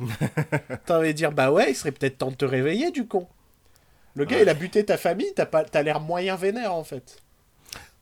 De 0.88 1.12
dire, 1.12 1.30
bah 1.30 1.52
ouais, 1.52 1.70
il 1.70 1.76
serait 1.76 1.92
peut-être 1.92 2.18
temps 2.18 2.32
de 2.32 2.34
te 2.34 2.44
réveiller, 2.44 2.90
du 2.90 3.06
con. 3.06 3.28
Le 4.16 4.24
gars, 4.24 4.42
il 4.42 4.48
a 4.48 4.54
buté 4.54 4.84
ta 4.84 4.96
famille, 4.96 5.32
t'as 5.32 5.46
pas... 5.46 5.64
As 5.72 5.82
l'air 5.82 6.00
moyen 6.00 6.34
vénère, 6.34 6.74
en 6.74 6.82
fait. 6.82 7.22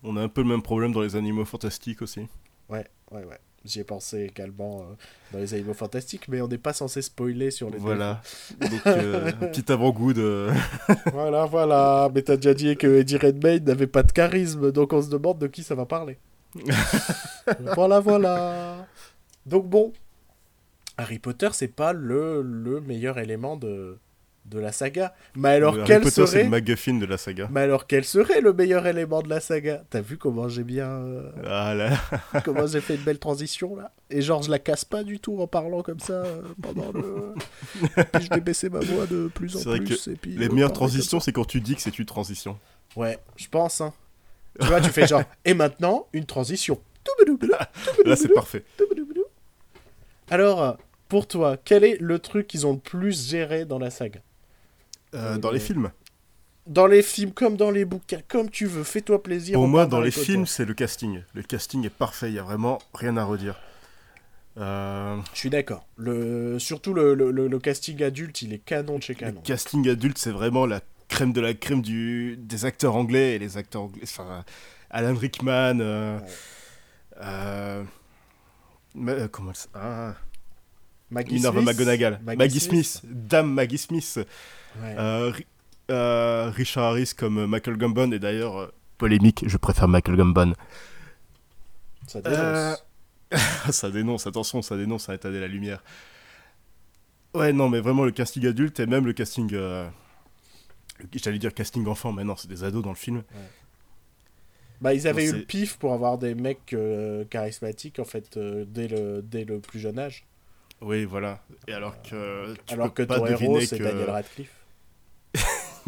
On 0.03 0.17
a 0.17 0.23
un 0.23 0.29
peu 0.29 0.41
le 0.41 0.49
même 0.49 0.63
problème 0.63 0.93
dans 0.93 1.03
les 1.03 1.15
animaux 1.15 1.45
fantastiques 1.45 2.01
aussi. 2.01 2.27
Ouais, 2.71 2.87
ouais, 3.11 3.23
ouais. 3.25 3.39
J'y 3.67 3.81
ai 3.81 3.85
pensé 3.85 4.23
également 4.23 4.81
euh, 4.81 4.95
dans 5.33 5.41
les 5.41 5.53
animaux 5.53 5.75
fantastiques, 5.75 6.29
mais 6.29 6.41
on 6.41 6.49
n'est 6.49 6.57
pas 6.57 6.73
censé 6.73 7.03
spoiler 7.03 7.51
sur 7.51 7.69
les. 7.69 7.77
Voilà. 7.77 8.23
Donc, 8.59 8.87
euh, 8.87 9.29
un 9.29 9.33
petit 9.49 9.71
avant-goût 9.71 10.15
de. 10.15 10.49
voilà, 11.13 11.45
voilà. 11.45 12.09
Mais 12.15 12.23
t'as 12.23 12.37
déjà 12.37 12.55
dit 12.55 12.77
que 12.79 13.01
Eddie 13.01 13.19
Redmayne 13.19 13.65
n'avait 13.65 13.87
pas 13.87 14.03
de 14.03 14.13
charisme, 14.13 14.73
donc 14.73 14.95
on 14.95 15.03
se 15.03 15.11
demande 15.11 15.39
de 15.39 15.49
qui 15.49 15.63
ça 15.63 15.75
va 15.75 15.85
parler. 15.85 16.17
voilà, 17.75 18.01
voilà. 18.01 18.87
Donc 19.47 19.67
bon, 19.69 19.93
Harry 20.97 21.19
Potter, 21.19 21.49
c'est 21.53 21.69
pas 21.69 21.93
le, 21.93 22.43
le 22.43 22.81
meilleur 22.81 23.19
élément 23.19 23.57
de, 23.57 23.99
de 24.47 24.59
la 24.59 24.73
saga. 24.73 25.15
Mais 25.35 25.51
alors, 25.51 25.75
quel 25.85 25.97
Harry 25.97 26.05
Potter, 26.05 26.27
serait... 26.27 26.45
le 26.45 26.51
MacGuffin 26.51 26.95
de 26.95 27.07
la 27.07 27.17
saga. 27.17 27.49
Mais 27.51 27.61
alors, 27.63 27.87
quel 27.87 28.05
serait 28.05 28.41
le 28.41 28.53
meilleur 28.53 28.87
élément 28.87 29.23
de 29.23 29.29
la 29.29 29.41
saga? 29.41 29.85
T'as 29.91 30.01
vu 30.01 30.19
comment 30.19 30.49
j'ai 30.49 30.65
bien... 30.65 30.89
Euh, 30.89 31.31
ah 31.47 31.75
là 31.75 31.99
Comment 32.45 32.67
j'ai 32.67 32.81
fait 32.81 32.97
une 32.97 33.03
belle 33.03 33.19
transition, 33.19 33.75
là? 33.77 33.93
Et 34.11 34.23
genre, 34.23 34.43
je 34.43 34.51
la 34.51 34.59
casse 34.59 34.85
pas 34.85 35.03
du 35.03 35.19
tout 35.19 35.41
en 35.41 35.47
parlant 35.47 35.83
comme 35.83 36.01
ça 36.01 36.13
euh, 36.13 36.43
pendant 36.61 36.93
le... 36.93 37.35
puis 38.13 38.25
je 38.25 38.35
vais 38.35 38.41
baisser 38.41 38.69
ma 38.69 38.81
voix 38.81 39.07
de 39.07 39.29
plus 39.29 39.57
en 39.57 39.79
plus. 39.79 40.09
et 40.09 40.17
puis, 40.17 40.37
les 40.37 40.49
meilleures 40.49 40.73
transitions, 40.73 41.21
c'est 41.21 41.33
quand 41.33 41.47
tu 41.47 41.61
dis 41.61 41.75
que 41.75 41.83
c'est 41.83 41.99
une 41.99 42.07
transition. 42.07 42.59
Ouais, 42.97 43.19
je 43.37 43.49
pense. 43.49 43.81
Hein. 43.81 43.93
Tu 44.61 44.67
vois, 44.67 44.81
tu 44.81 44.91
fais 44.91 45.07
genre... 45.07 45.23
Et 45.45 45.55
maintenant, 45.55 46.07
une 46.13 46.27
transition. 46.27 46.81
Là, 48.05 48.17
c'est 48.17 48.33
parfait. 48.33 48.65
Alors, 50.31 50.79
pour 51.09 51.27
toi, 51.27 51.57
quel 51.65 51.85
est 51.85 51.99
le 52.01 52.19
truc 52.19 52.47
qu'ils 52.47 52.67
ont 52.67 52.73
le 52.73 52.79
plus 52.79 53.29
géré 53.29 53.65
dans 53.65 53.79
la 53.79 53.91
saga 53.91 54.21
euh, 55.15 55.39
Dans 55.39 55.51
les 55.51 55.61
films 55.61 55.91
Dans 56.67 56.87
les 56.87 57.03
films, 57.03 57.33
comme 57.33 57.57
dans 57.57 57.71
les 57.71 57.85
bouquins, 57.85 58.21
comme 58.29 58.51
tu 58.51 58.67
veux, 58.67 58.85
fais-toi 58.85 59.23
plaisir. 59.23 59.55
Pour 59.55 59.69
moi, 59.69 59.87
dans 59.87 60.01
les 60.01 60.11
films, 60.11 60.47
c'est 60.47 60.65
le 60.65 60.75
casting. 60.75 61.23
Le 61.35 61.43
casting 61.43 61.85
est 61.85 61.91
parfait, 61.91 62.29
il 62.29 62.33
n'y 62.33 62.39
a 62.39 62.43
vraiment 62.43 62.79
rien 62.95 63.17
à 63.17 63.25
redire. 63.25 63.61
Euh, 64.57 65.17
Je 65.33 65.39
suis 65.39 65.51
d'accord. 65.51 65.85
Le... 65.97 66.59
Surtout 66.59 66.95
le, 66.95 67.15
le, 67.15 67.59
casting 67.59 68.03
adulte, 68.03 68.43
il 68.43 68.53
est 68.53 68.59
canon 68.59 68.99
de 68.99 69.03
chez 69.03 69.15
canon. 69.15 69.41
Le 69.43 69.47
casting 69.47 69.89
adulte, 69.89 70.19
c'est 70.19 70.31
vraiment 70.31 70.65
la 70.67 70.81
crème 71.09 71.33
de 71.33 71.41
la 71.41 71.55
crème 71.55 71.83
du... 71.83 72.37
des 72.39 72.65
acteurs 72.65 72.95
anglais 72.95 73.35
et 73.35 73.39
les 73.39 73.57
acteurs 73.57 73.83
anglais. 73.83 74.03
Enfin, 74.05 74.45
Alan 74.91 75.15
Rickman. 75.15 75.81
Euh, 75.81 76.19
Euh... 77.21 77.85
mais, 78.95 79.13
euh, 79.13 79.29
comment 79.29 79.53
Ah. 79.75 80.15
Maggie 81.15 81.35
Minerva 81.35 81.61
Smith 81.63 81.79
McGonagall. 81.79 82.21
Maggie, 82.25 82.61
Smith. 82.61 83.01
Dame 83.05 83.53
Maggie 83.53 83.79
Smith. 83.79 84.19
Ouais. 84.83 84.95
Euh, 84.99 85.33
euh, 85.91 86.51
Richard 86.51 86.85
Harris 86.85 87.13
comme 87.17 87.47
Michael 87.47 87.77
Gambon. 87.77 88.13
Et 88.13 88.19
d'ailleurs, 88.19 88.59
euh, 88.59 88.73
polémique, 88.99 89.45
je 89.47 89.57
préfère 89.57 89.89
Michael 89.89 90.17
Gambon. 90.17 90.55
Ça 92.07 92.21
dénonce. 92.21 92.85
Ça 93.71 93.91
dénonce, 93.91 94.27
attention, 94.29 94.63
ça 94.63 94.77
dénonce 94.77 95.09
à 95.09 95.15
étaler 95.15 95.41
la 95.41 95.49
lumière. 95.49 95.83
Ouais, 97.33 97.53
non, 97.53 97.69
mais 97.69 97.81
vraiment 97.81 98.05
le 98.05 98.13
casting 98.13 98.47
adulte 98.47 98.79
et 98.79 98.87
même 98.87 99.07
le 99.07 99.13
casting. 99.13 99.51
J'allais 101.13 101.39
dire 101.41 101.53
casting 101.53 101.85
enfant, 101.89 102.13
mais 102.13 102.23
non, 102.23 102.37
c'est 102.37 102.47
des 102.47 102.63
ados 102.63 102.85
dans 102.85 102.91
le 102.91 102.97
film. 102.97 103.25
Bah, 104.81 104.93
ils 104.93 105.09
avaient 105.09 105.27
Non, 105.27 105.33
eu 105.33 105.39
le 105.41 105.45
pif 105.47 105.79
pour 105.79 105.93
avoir 105.95 106.19
des 106.19 106.35
mecs 106.35 106.73
euh, 106.75 107.25
charismatiques 107.25 107.99
en 107.99 108.05
fait 108.05 108.37
euh, 108.37 108.65
dès, 108.69 108.89
le, 108.89 109.23
dès 109.23 109.45
le 109.45 109.59
plus 109.61 109.79
jeune 109.79 109.99
âge. 109.99 110.27
Oui, 110.85 111.05
voilà. 111.05 111.41
Et 111.67 111.73
alors 111.73 112.01
que. 112.03 112.55
Tu 112.67 112.75
Alors 112.75 112.93
que 112.93 113.03
peux 113.03 113.07
pas 113.07 113.19
ton 113.19 113.27
héros 113.27 113.61
c'est 113.61 113.79
que- 113.79 113.83
Daniel 113.85 114.11
Radcliffe. 114.11 114.55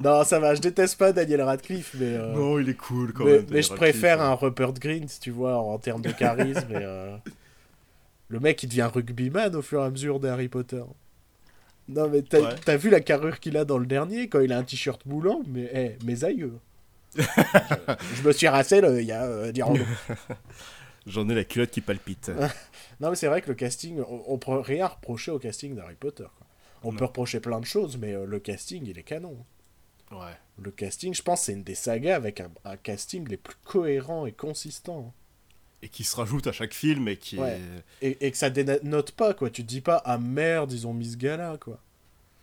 non, 0.00 0.24
ça 0.24 0.38
va, 0.40 0.54
je 0.54 0.60
déteste 0.60 0.98
pas 0.98 1.12
Daniel 1.12 1.42
Radcliffe, 1.42 1.94
mais, 1.98 2.14
euh, 2.14 2.32
Non, 2.32 2.58
il 2.58 2.68
est 2.68 2.74
cool 2.76 3.12
quand 3.12 3.24
mais, 3.24 3.32
même. 3.38 3.46
mais 3.50 3.62
je 3.62 3.68
Radcliffe. 3.70 3.92
préfère 3.92 4.20
un 4.22 4.34
Rupert 4.34 4.72
Green, 4.74 5.06
si 5.08 5.20
tu 5.20 5.30
vois, 5.30 5.56
en 5.58 5.78
termes 5.78 6.02
de 6.02 6.10
charisme. 6.12 6.70
et, 6.70 6.76
euh, 6.76 7.16
Le 8.28 8.40
mec 8.40 8.62
il 8.62 8.68
devient 8.68 8.88
rugbyman 8.92 9.54
au 9.54 9.62
fur 9.62 9.80
et 9.82 9.84
à 9.84 9.90
mesure 9.90 10.18
de 10.20 10.28
Harry 10.28 10.48
Potter. 10.48 10.82
Non, 11.88 12.08
mais 12.08 12.22
t'as 12.22 12.40
Ouais. 12.40 12.76
vu 12.78 12.88
la 12.90 13.00
carrure 13.00 13.38
qu'il 13.40 13.56
a 13.58 13.64
dans 13.66 13.76
le 13.78 13.84
dernier 13.86 14.28
quand 14.28 14.40
il 14.40 14.52
a 14.52 14.58
un 14.58 14.62
t-shirt 14.64 15.04
moulant 15.04 15.42
Mais 15.46 15.68
eh, 15.74 16.04
mes 16.04 16.24
aïeux. 16.24 16.54
je, 17.16 17.22
je 18.16 18.26
me 18.26 18.32
suis 18.32 18.48
rassé 18.48 18.80
là, 18.80 18.98
il 18.98 19.06
y 19.06 19.12
a 19.12 19.22
euh. 19.24 19.52
J'en 21.06 21.28
ai 21.28 21.34
la 21.34 21.44
culotte 21.44 21.70
qui 21.70 21.80
palpite. 21.80 22.30
Non, 23.00 23.10
mais 23.10 23.16
c'est 23.16 23.26
vrai 23.26 23.42
que 23.42 23.48
le 23.48 23.54
casting, 23.54 24.00
on, 24.08 24.22
on 24.26 24.38
peut 24.38 24.52
rien 24.60 24.86
reprocher 24.86 25.30
au 25.32 25.38
casting 25.38 25.74
d'Harry 25.74 25.96
Potter. 25.96 26.26
quoi. 26.38 26.46
On 26.82 26.92
Non. 26.92 26.98
peut 26.98 27.04
reprocher 27.06 27.40
plein 27.40 27.58
de 27.60 27.64
choses, 27.66 27.96
mais 27.98 28.12
euh, 28.14 28.24
le 28.24 28.38
casting, 28.38 28.86
il 28.86 28.98
est 28.98 29.02
canon. 29.02 29.36
ouais. 30.12 30.36
Le 30.62 30.70
casting, 30.70 31.12
je 31.12 31.22
pense, 31.22 31.42
c'est 31.42 31.52
une 31.52 31.64
des 31.64 31.74
sagas 31.74 32.14
avec 32.14 32.40
un, 32.40 32.50
un 32.64 32.76
casting 32.76 33.26
les 33.28 33.36
plus 33.36 33.56
cohérents 33.64 34.26
et 34.26 34.32
consistants. 34.32 35.12
Et 35.82 35.88
qui 35.88 36.04
se 36.04 36.14
rajoute 36.16 36.46
à 36.46 36.52
chaque 36.52 36.72
film 36.72 37.08
et 37.08 37.16
qui 37.16 37.36
Ouais. 37.38 37.58
est. 38.00 38.06
Et, 38.08 38.26
et 38.26 38.30
que 38.30 38.36
ça 38.36 38.48
dénote 38.50 39.10
pas, 39.12 39.34
quoi. 39.34 39.50
Tu 39.50 39.62
te 39.62 39.68
dis 39.68 39.80
pas, 39.80 40.00
ah 40.04 40.16
merde, 40.18 40.72
ils 40.72 40.86
ont 40.86 40.94
mis 40.94 41.10
ce 41.10 41.16
gars-là, 41.16 41.58
quoi. 41.58 41.80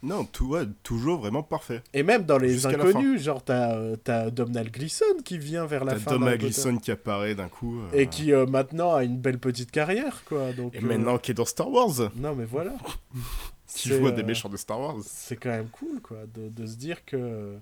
Non, 0.03 0.25
tout, 0.25 0.47
ouais, 0.47 0.63
toujours 0.81 1.19
vraiment 1.19 1.43
parfait. 1.43 1.83
Et 1.93 2.01
même 2.01 2.23
dans 2.23 2.39
les 2.39 2.65
inconnus, 2.65 3.21
genre, 3.21 3.43
t'as 3.43 3.75
euh, 3.75 3.95
t'as 4.03 4.31
Domhnall 4.31 4.71
Gleeson 4.71 5.05
qui 5.23 5.37
vient 5.37 5.65
vers 5.67 5.85
la 5.85 5.93
T'as 5.93 5.99
fin 5.99 6.11
d'Harry 6.17 6.37
Potter. 6.37 6.37
Gleason 6.45 6.77
qui 6.77 6.89
apparaît 6.91 7.35
d'un 7.35 7.49
coup. 7.49 7.79
euh, 7.81 7.89
Et 7.93 8.07
qui 8.07 8.33
euh, 8.33 8.47
maintenant 8.47 8.95
a 8.95 9.03
une 9.03 9.17
belle 9.19 9.37
petite 9.37 9.69
carrière, 9.69 10.23
quoi. 10.25 10.53
Donc, 10.53 10.73
Et 10.73 10.79
euh, 10.79 10.81
maintenant 10.81 11.17
qui 11.19 11.31
est 11.31 11.35
dans 11.35 11.45
Star 11.45 11.69
Wars. 11.69 12.11
Non, 12.15 12.33
mais 12.35 12.45
voilà. 12.45 12.73
Qui 13.73 13.87
C'est, 13.89 13.97
joue 13.99 14.07
à 14.07 14.11
des 14.11 14.23
méchants 14.23 14.49
de 14.49 14.57
Star 14.57 14.79
Wars. 14.81 14.97
c'est 15.05 15.37
quand 15.37 15.49
même 15.49 15.69
cool 15.69 16.01
quoi 16.01 16.25
de, 16.33 16.49
de 16.49 16.65
se 16.65 16.75
dire 16.75 17.05
que 17.05 17.55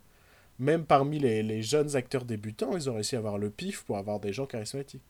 même 0.58 0.84
parmi 0.84 1.20
les, 1.20 1.44
les 1.44 1.62
jeunes 1.62 1.96
acteurs 1.96 2.26
débutants 2.26 2.76
ils 2.76 2.90
ont 2.90 2.96
réussi 2.96 3.16
à 3.16 3.20
avoir 3.20 3.38
le 3.38 3.52
pif 3.52 3.84
pour 3.84 3.96
avoir 3.96 4.20
des 4.20 4.34
gens 4.34 4.48
charismatiques 4.48 5.04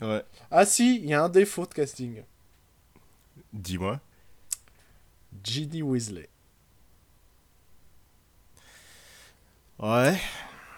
Ouais. 0.00 0.22
ah 0.50 0.64
si 0.64 0.96
il 0.96 1.04
y 1.10 1.12
a 1.12 1.22
un 1.22 1.28
défaut 1.28 1.66
de 1.66 1.74
casting 1.74 2.22
Dis-moi. 3.52 4.00
Ginny 5.44 5.82
Weasley 5.82 6.28
Ouais. 9.80 10.16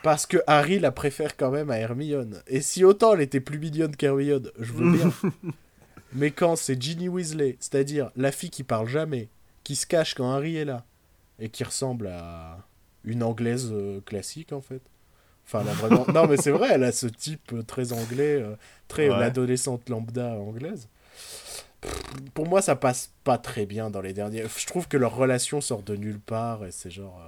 parce 0.03 0.27
que 0.27 0.39
Harry 0.47 0.79
la 0.79 0.93
préfère 0.93 1.37
quand 1.37 1.51
même 1.51 1.71
à 1.71 1.79
Hermione 1.79 2.43
et 2.47 2.61
si 2.61 2.85
autant 2.85 3.15
elle 3.15 3.21
était 3.21 3.41
plus 3.41 3.59
mignonne 3.59 3.97
qu'Hermione 3.97 4.51
je 4.59 4.73
veux 4.73 4.93
bien 4.93 5.13
mais 6.13 6.31
quand 6.31 6.57
c'est 6.57 6.81
Ginny 6.81 7.09
Weasley 7.09 7.57
c'est 7.61 7.75
à 7.77 7.85
dire 7.85 8.11
la 8.17 8.31
fille 8.33 8.51
qui 8.51 8.63
parle 8.65 8.89
jamais 8.89 9.29
qui 9.65 9.77
se 9.77 9.87
cache 9.87 10.15
quand 10.15 10.31
Harry 10.33 10.57
est 10.57 10.65
là 10.65 10.85
et 11.39 11.49
qui 11.49 11.65
ressemble 11.65 12.07
à 12.09 12.59
une 13.05 13.23
anglaise 13.23 13.71
euh, 13.73 14.01
classique 14.01 14.53
en 14.53 14.61
fait 14.61 14.81
Enfin, 15.45 15.67
a 15.67 15.73
vraiment... 15.73 16.07
non, 16.15 16.29
mais 16.29 16.37
c'est 16.37 16.53
vrai, 16.53 16.69
elle 16.71 16.85
a 16.85 16.93
ce 16.93 17.09
type 17.09 17.53
euh, 17.53 17.63
très 17.65 17.93
anglais, 17.93 18.41
euh, 18.41 18.55
très 18.87 19.09
Ouais. 19.09 19.25
adolescente 19.25 19.89
lambda 19.89 20.35
anglaise. 20.39 20.89
Pour 22.33 22.47
moi, 22.47 22.63
ça 22.63 22.77
passe 22.77 23.11
pas 23.25 23.39
très 23.39 23.67
bien 23.67 23.91
dans 23.91 24.01
les 24.01 24.13
derniers. 24.13 24.45
Je 24.57 24.67
trouve 24.67 24.87
que 24.87 24.97
leur 24.97 25.17
relation 25.17 25.61
sort 25.61 25.83
de 25.83 25.97
nulle 25.97 26.21
part 26.21 26.65
et 26.65 26.71
c'est 26.71 26.93
genre. 26.93 27.21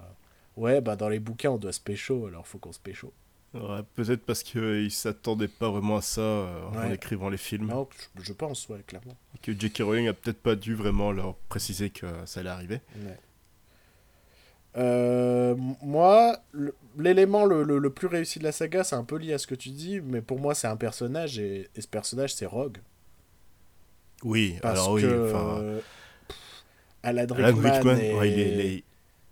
Euh, 0.56 0.60
Ouais, 0.60 0.80
bah 0.80 0.96
dans 0.96 1.08
les 1.08 1.18
bouquins, 1.20 1.50
on 1.50 1.58
doit 1.58 1.72
se 1.72 1.80
pécho, 1.80 2.26
alors 2.26 2.46
faut 2.46 2.58
qu'on 2.58 2.72
se 2.72 2.78
pécho. 2.80 3.12
Ouais, 3.54 3.80
Peut-être 3.94 4.24
parce 4.26 4.42
qu'ils 4.42 4.90
s'attendaient 4.90 5.46
pas 5.48 5.70
vraiment 5.70 5.96
à 5.98 6.02
ça 6.02 6.20
euh, 6.20 6.66
en 6.74 6.90
écrivant 6.90 7.28
les 7.28 7.36
films. 7.36 7.68
Non, 7.68 7.88
je, 8.20 8.32
pense, 8.32 8.68
ouais, 8.68 8.82
clairement. 8.86 9.16
Et 9.34 9.38
que 9.38 9.52
J.K. 9.58 9.78
Rowling 9.82 10.08
a 10.08 10.12
peut-être 10.12 10.42
pas 10.42 10.56
dû 10.56 10.74
vraiment 10.74 11.12
leur 11.12 11.36
préciser 11.48 11.90
que 11.90 12.06
ça 12.26 12.40
allait 12.40 12.50
arriver. 12.50 12.80
Ouais. 12.96 13.16
Euh, 14.76 15.54
moi, 15.82 16.36
l'élément 16.98 17.44
le, 17.44 17.62
le- 17.62 17.78
le 17.78 17.90
plus 17.90 18.08
réussi 18.08 18.40
de 18.40 18.44
la 18.44 18.50
saga, 18.50 18.82
c'est 18.82 18.96
un 18.96 19.04
peu 19.04 19.16
lié 19.18 19.32
à 19.34 19.38
ce 19.38 19.46
que 19.46 19.54
tu 19.54 19.68
dis, 19.68 20.00
mais 20.00 20.20
pour 20.20 20.40
moi, 20.40 20.56
c'est 20.56 20.66
un 20.66 20.76
personnage, 20.76 21.38
et, 21.38 21.68
et 21.76 21.80
ce 21.80 21.86
personnage, 21.86 22.34
c'est 22.34 22.46
Rogue. 22.46 22.78
Oui, 24.24 24.56
Parce 24.62 24.80
alors 24.80 24.92
oui. 24.94 25.02
que 25.02 25.28
Enfin, 25.30 25.58
euh, 25.62 25.80
Alan 27.04 27.22
Alan 27.22 27.34
Rickman, 27.54 27.70
Rickman, 27.72 27.96
est- 27.98 28.14
ouais, 28.18 28.32
il, 28.32 28.40
est, 28.40 28.84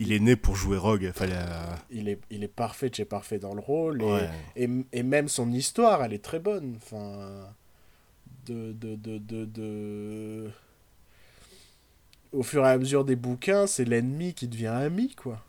il 0.02 0.12
est- 0.12 0.16
il 0.16 0.24
né 0.24 0.36
pour 0.36 0.56
jouer 0.56 0.76
Rogue. 0.76 1.10
Fallait, 1.14 1.32
euh, 1.36 1.74
il 1.90 2.08
est, 2.08 2.20
il 2.30 2.44
est 2.44 2.48
parfait 2.48 2.90
chez 2.92 3.04
parfait 3.04 3.38
dans 3.38 3.54
le 3.54 3.60
rôle, 3.60 4.02
et, 4.02 4.04
ouais. 4.04 4.28
et, 4.56 4.68
et 4.92 5.02
même 5.02 5.28
son 5.28 5.50
histoire, 5.52 6.02
elle 6.04 6.12
est 6.12 6.22
très 6.24 6.38
bonne. 6.40 6.74
Enfin, 6.76 7.48
de, 8.46 8.72
de, 8.72 8.94
de, 8.96 9.18
de, 9.18 9.44
de- 9.44 10.50
Au 12.32 12.42
fur 12.42 12.64
et 12.66 12.70
à 12.70 12.78
mesure 12.78 13.04
des 13.04 13.16
bouquins, 13.16 13.66
c'est 13.66 13.84
l'ennemi 13.84 14.32
qui 14.34 14.48
devient 14.48 14.66
ami, 14.68 15.14
quoi. 15.14 15.42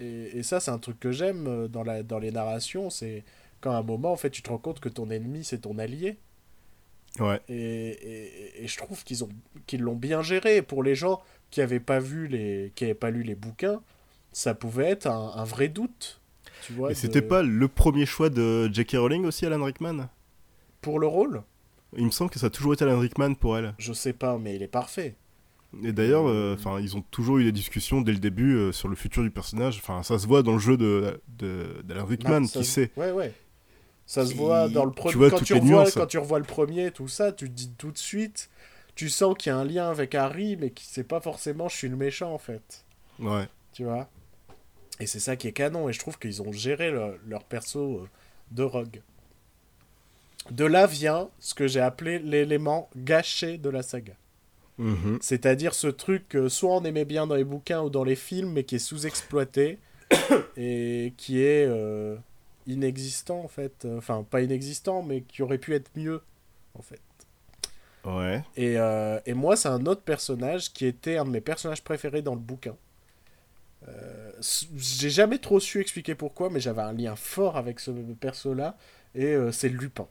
Et, 0.00 0.38
et 0.38 0.42
ça, 0.42 0.60
c'est 0.60 0.70
un 0.70 0.78
truc 0.78 0.98
que 0.98 1.12
j'aime 1.12 1.46
euh, 1.46 1.68
dans, 1.68 1.82
la, 1.82 2.02
dans 2.02 2.18
les 2.18 2.30
narrations, 2.32 2.88
c'est 2.90 3.22
quand 3.60 3.72
à 3.72 3.76
un 3.76 3.82
moment, 3.82 4.10
en 4.12 4.16
fait, 4.16 4.30
tu 4.30 4.40
te 4.40 4.48
rends 4.48 4.56
compte 4.58 4.80
que 4.80 4.88
ton 4.88 5.10
ennemi, 5.10 5.44
c'est 5.44 5.58
ton 5.58 5.78
allié. 5.78 6.16
Ouais. 7.18 7.40
Et, 7.48 7.54
et, 7.56 8.64
et 8.64 8.68
je 8.68 8.76
trouve 8.78 9.04
qu'ils 9.04 9.24
ont 9.24 9.28
qu'ils 9.66 9.82
l'ont 9.82 9.96
bien 9.96 10.22
géré. 10.22 10.62
Pour 10.62 10.82
les 10.82 10.94
gens 10.94 11.20
qui 11.50 11.60
avaient 11.60 11.80
pas 11.80 12.00
vu 12.00 12.26
les 12.28 12.72
qui 12.74 12.84
avaient 12.84 12.94
pas 12.94 13.10
lu 13.10 13.22
les 13.22 13.34
bouquins, 13.34 13.80
ça 14.32 14.54
pouvait 14.54 14.90
être 14.90 15.06
un, 15.06 15.32
un 15.36 15.44
vrai 15.44 15.68
doute. 15.68 16.20
Tu 16.60 16.72
vois, 16.72 16.88
Mais 16.88 16.94
de- 16.94 16.98
c'était 16.98 17.22
pas 17.22 17.42
le 17.42 17.68
premier 17.68 18.06
choix 18.06 18.28
de 18.30 18.68
J.K. 18.72 18.92
Rowling 18.98 19.24
aussi, 19.24 19.46
Alan 19.46 19.64
Rickman? 19.64 20.08
Pour 20.82 20.98
le 20.98 21.06
rôle? 21.06 21.42
Il 21.96 22.04
me 22.06 22.10
semble 22.10 22.30
que 22.30 22.38
ça 22.38 22.46
a 22.46 22.50
toujours 22.50 22.72
été 22.74 22.84
Alan 22.84 22.98
Rickman 22.98 23.34
pour 23.34 23.56
elle. 23.58 23.74
Je 23.78 23.92
sais 23.92 24.12
pas, 24.12 24.38
mais 24.38 24.56
il 24.56 24.62
est 24.62 24.68
parfait. 24.68 25.14
Et 25.84 25.92
d'ailleurs, 25.92 26.26
euh, 26.26 26.54
enfin, 26.58 26.80
ils 26.80 26.96
ont 26.96 27.02
toujours 27.10 27.38
eu 27.38 27.44
des 27.44 27.52
discussions 27.52 28.00
dès 28.00 28.12
le 28.12 28.18
début 28.18 28.56
euh, 28.56 28.72
sur 28.72 28.88
le 28.88 28.96
futur 28.96 29.22
du 29.22 29.30
personnage. 29.30 29.78
Enfin, 29.78 30.02
ça 30.02 30.18
se 30.18 30.26
voit 30.26 30.42
dans 30.42 30.52
le 30.54 30.58
jeu 30.58 30.76
de 30.76 31.20
de- 31.38 31.80
d'Alan 31.84 32.06
Rickman, 32.06 32.40
Non, 32.40 32.46
ça 32.46 32.58
qui 32.60 32.64
sait. 32.64 32.90
Ouais, 32.96 33.12
ouais. 33.12 33.32
Ça 34.06 34.26
se 34.26 34.34
voit 34.34 34.68
dans 34.68 34.84
le 34.84 34.90
tu 34.90 34.96
premier. 34.96 35.14
vois 35.14 35.30
Quand 35.30 35.40
tu, 35.42 35.54
revois, 35.54 35.90
quand 35.92 36.06
tu 36.06 36.18
revois 36.18 36.38
le 36.40 36.44
premier, 36.44 36.90
tout 36.90 37.06
ça, 37.08 37.30
tu 37.32 37.46
te 37.46 37.52
dis 37.54 37.72
tout 37.78 37.92
de 37.92 37.98
suite. 37.98 38.49
Tu 39.00 39.08
sens 39.08 39.34
qu'il 39.34 39.48
y 39.48 39.54
a 39.54 39.56
un 39.56 39.64
lien 39.64 39.88
avec 39.88 40.14
Harry, 40.14 40.56
mais 40.56 40.68
qui 40.72 40.84
c'est 40.84 41.04
pas 41.04 41.22
forcément 41.22 41.70
je 41.70 41.76
suis 41.78 41.88
le 41.88 41.96
méchant 41.96 42.34
en 42.34 42.36
fait. 42.36 42.84
Ouais. 43.18 43.48
Tu 43.72 43.84
vois? 43.84 44.10
Et 45.00 45.06
c'est 45.06 45.20
ça 45.20 45.36
qui 45.36 45.48
est 45.48 45.52
canon, 45.52 45.88
et 45.88 45.94
je 45.94 45.98
trouve 45.98 46.18
qu'ils 46.18 46.42
ont 46.42 46.52
géré 46.52 46.90
le- 46.90 47.18
leur 47.26 47.44
perso 47.44 48.00
euh, 48.00 48.08
de 48.50 48.62
Rogue. 48.62 49.00
De 50.50 50.66
là 50.66 50.86
vient 50.86 51.30
ce 51.38 51.54
que 51.54 51.66
j'ai 51.66 51.80
appelé 51.80 52.18
l'élément 52.18 52.90
gâché 52.94 53.56
de 53.56 53.70
la 53.70 53.82
saga. 53.82 54.12
Mhm. 54.76 55.16
C'est-à-dire 55.22 55.72
ce 55.72 55.86
truc 55.86 56.28
que 56.28 56.50
soit 56.50 56.76
on 56.76 56.84
aimait 56.84 57.06
bien 57.06 57.26
dans 57.26 57.36
les 57.36 57.44
bouquins 57.44 57.80
ou 57.80 57.88
dans 57.88 58.04
les 58.04 58.16
films, 58.16 58.52
mais 58.52 58.64
qui 58.64 58.74
est 58.74 58.78
sous-exploité 58.78 59.78
et 60.58 61.14
qui 61.16 61.40
est 61.40 61.64
euh, 61.66 62.18
inexistant 62.66 63.40
en 63.40 63.48
fait. 63.48 63.86
Enfin, 63.96 64.26
pas 64.28 64.42
inexistant, 64.42 65.02
mais 65.02 65.22
qui 65.22 65.40
aurait 65.40 65.56
pu 65.56 65.74
être 65.74 65.90
mieux 65.96 66.20
en 66.74 66.82
fait. 66.82 67.00
Ouais. 68.04 68.42
Et, 68.56 68.78
euh, 68.78 69.20
et 69.26 69.34
moi, 69.34 69.56
c'est 69.56 69.68
un 69.68 69.84
autre 69.86 70.02
personnage 70.02 70.72
qui 70.72 70.86
était 70.86 71.18
un 71.18 71.24
de 71.24 71.30
mes 71.30 71.40
personnages 71.40 71.82
préférés 71.84 72.22
dans 72.22 72.34
le 72.34 72.40
bouquin. 72.40 72.76
Euh, 73.88 74.32
J'ai 74.76 75.10
jamais 75.10 75.38
trop 75.38 75.60
su 75.60 75.80
expliquer 75.80 76.14
pourquoi, 76.14 76.50
mais 76.50 76.60
j'avais 76.60 76.82
un 76.82 76.92
lien 76.92 77.16
fort 77.16 77.56
avec 77.56 77.80
ce 77.80 77.90
perso-là, 77.90 78.76
et 79.14 79.26
euh, 79.26 79.52
c'est 79.52 79.68
Lupin. 79.68 80.06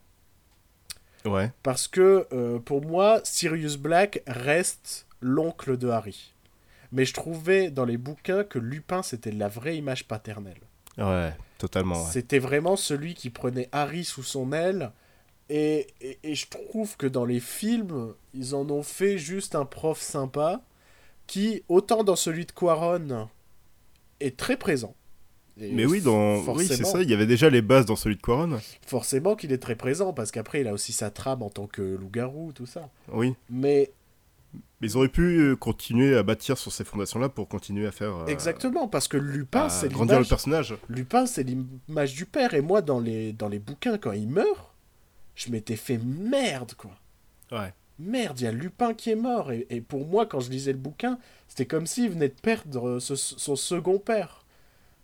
Ouais. 1.25 1.51
Parce 1.63 1.87
que 1.87 2.27
euh, 2.31 2.59
pour 2.59 2.85
moi, 2.85 3.21
Sirius 3.23 3.77
Black 3.77 4.23
reste 4.27 5.05
l'oncle 5.21 5.77
de 5.77 5.89
Harry. 5.89 6.33
Mais 6.91 7.05
je 7.05 7.13
trouvais 7.13 7.69
dans 7.69 7.85
les 7.85 7.97
bouquins 7.97 8.43
que 8.43 8.57
Lupin, 8.57 9.03
c'était 9.03 9.31
la 9.31 9.47
vraie 9.47 9.77
image 9.77 10.07
paternelle. 10.07 10.61
Ouais. 10.97 11.33
Totalement. 11.57 12.01
ouais. 12.03 12.11
C'était 12.11 12.39
vraiment 12.39 12.75
celui 12.75 13.13
qui 13.15 13.29
prenait 13.29 13.67
Harry 13.71 14.05
sous 14.05 14.23
son 14.23 14.53
aile. 14.53 14.91
Et, 15.49 15.87
et, 16.01 16.19
et 16.23 16.35
je 16.35 16.47
trouve 16.47 16.95
que 16.97 17.07
dans 17.07 17.25
les 17.25 17.39
films, 17.39 18.13
ils 18.33 18.53
en 18.53 18.69
ont 18.69 18.83
fait 18.83 19.17
juste 19.17 19.55
un 19.55 19.65
prof 19.65 19.99
sympa 19.99 20.61
qui, 21.25 21.63
autant 21.69 22.03
dans 22.03 22.15
celui 22.15 22.45
de 22.45 22.51
Quaron, 22.51 23.27
est 24.19 24.37
très 24.37 24.57
présent. 24.57 24.95
Et 25.61 25.71
Mais 25.73 25.85
oui, 25.85 26.01
dans... 26.01 26.39
oui 26.53 26.65
c'est 26.67 26.85
ça, 26.85 27.01
il 27.01 27.09
y 27.09 27.13
avait 27.13 27.25
déjà 27.27 27.49
les 27.49 27.61
bases 27.61 27.85
dans 27.85 27.95
celui 27.95 28.15
de 28.15 28.21
Quaron. 28.21 28.59
Forcément 28.85 29.35
qu'il 29.35 29.51
est 29.51 29.57
très 29.57 29.75
présent, 29.75 30.13
parce 30.13 30.31
qu'après, 30.31 30.61
il 30.61 30.67
a 30.67 30.73
aussi 30.73 30.93
sa 30.93 31.09
trame 31.09 31.41
en 31.41 31.49
tant 31.49 31.67
que 31.67 31.81
loup-garou, 31.81 32.51
tout 32.53 32.65
ça. 32.65 32.89
Oui. 33.11 33.33
Mais 33.49 33.91
Mais 34.81 34.87
ils 34.87 34.95
auraient 34.97 35.09
pu 35.09 35.39
euh, 35.39 35.55
continuer 35.55 36.15
à 36.15 36.23
bâtir 36.23 36.57
sur 36.57 36.71
ces 36.71 36.85
fondations-là 36.85 37.27
pour 37.29 37.47
continuer 37.49 37.85
à 37.87 37.91
faire. 37.91 38.15
euh, 38.15 38.25
exactement, 38.27 38.87
parce 38.87 39.07
que 39.07 39.17
Lupin, 39.17 39.67
c'est 39.67 39.89
grandir 39.89 40.13
le 40.15 40.19
l'image 40.19 40.29
personnage. 40.29 40.75
Lupin, 40.87 41.25
c'est 41.25 41.43
l'image 41.43 42.13
du 42.13 42.25
père. 42.25 42.53
Et 42.53 42.61
moi, 42.61 42.81
dans 42.81 42.99
les, 42.99 43.33
dans 43.33 43.49
les 43.49 43.59
bouquins, 43.59 43.97
quand 43.97 44.13
il 44.13 44.29
meurt, 44.29 44.68
je 45.45 45.51
m'étais 45.51 45.75
fait 45.75 45.97
merde, 45.97 46.73
quoi. 46.75 46.91
Ouais. 47.51 47.73
Merde, 47.97 48.39
il 48.39 48.43
y 48.43 48.47
a 48.47 48.51
Lupin 48.51 48.93
qui 48.93 49.09
est 49.11 49.15
mort. 49.15 49.51
Et, 49.51 49.65
et 49.69 49.81
pour 49.81 50.05
moi, 50.05 50.25
quand 50.25 50.39
je 50.39 50.49
lisais 50.49 50.71
le 50.71 50.77
bouquin, 50.77 51.17
c'était 51.47 51.65
comme 51.65 51.85
s'il 51.87 52.09
venait 52.11 52.29
de 52.29 52.33
perdre 52.41 52.99
ce- 52.99 53.15
son 53.15 53.55
second 53.55 53.99
père. 53.99 54.45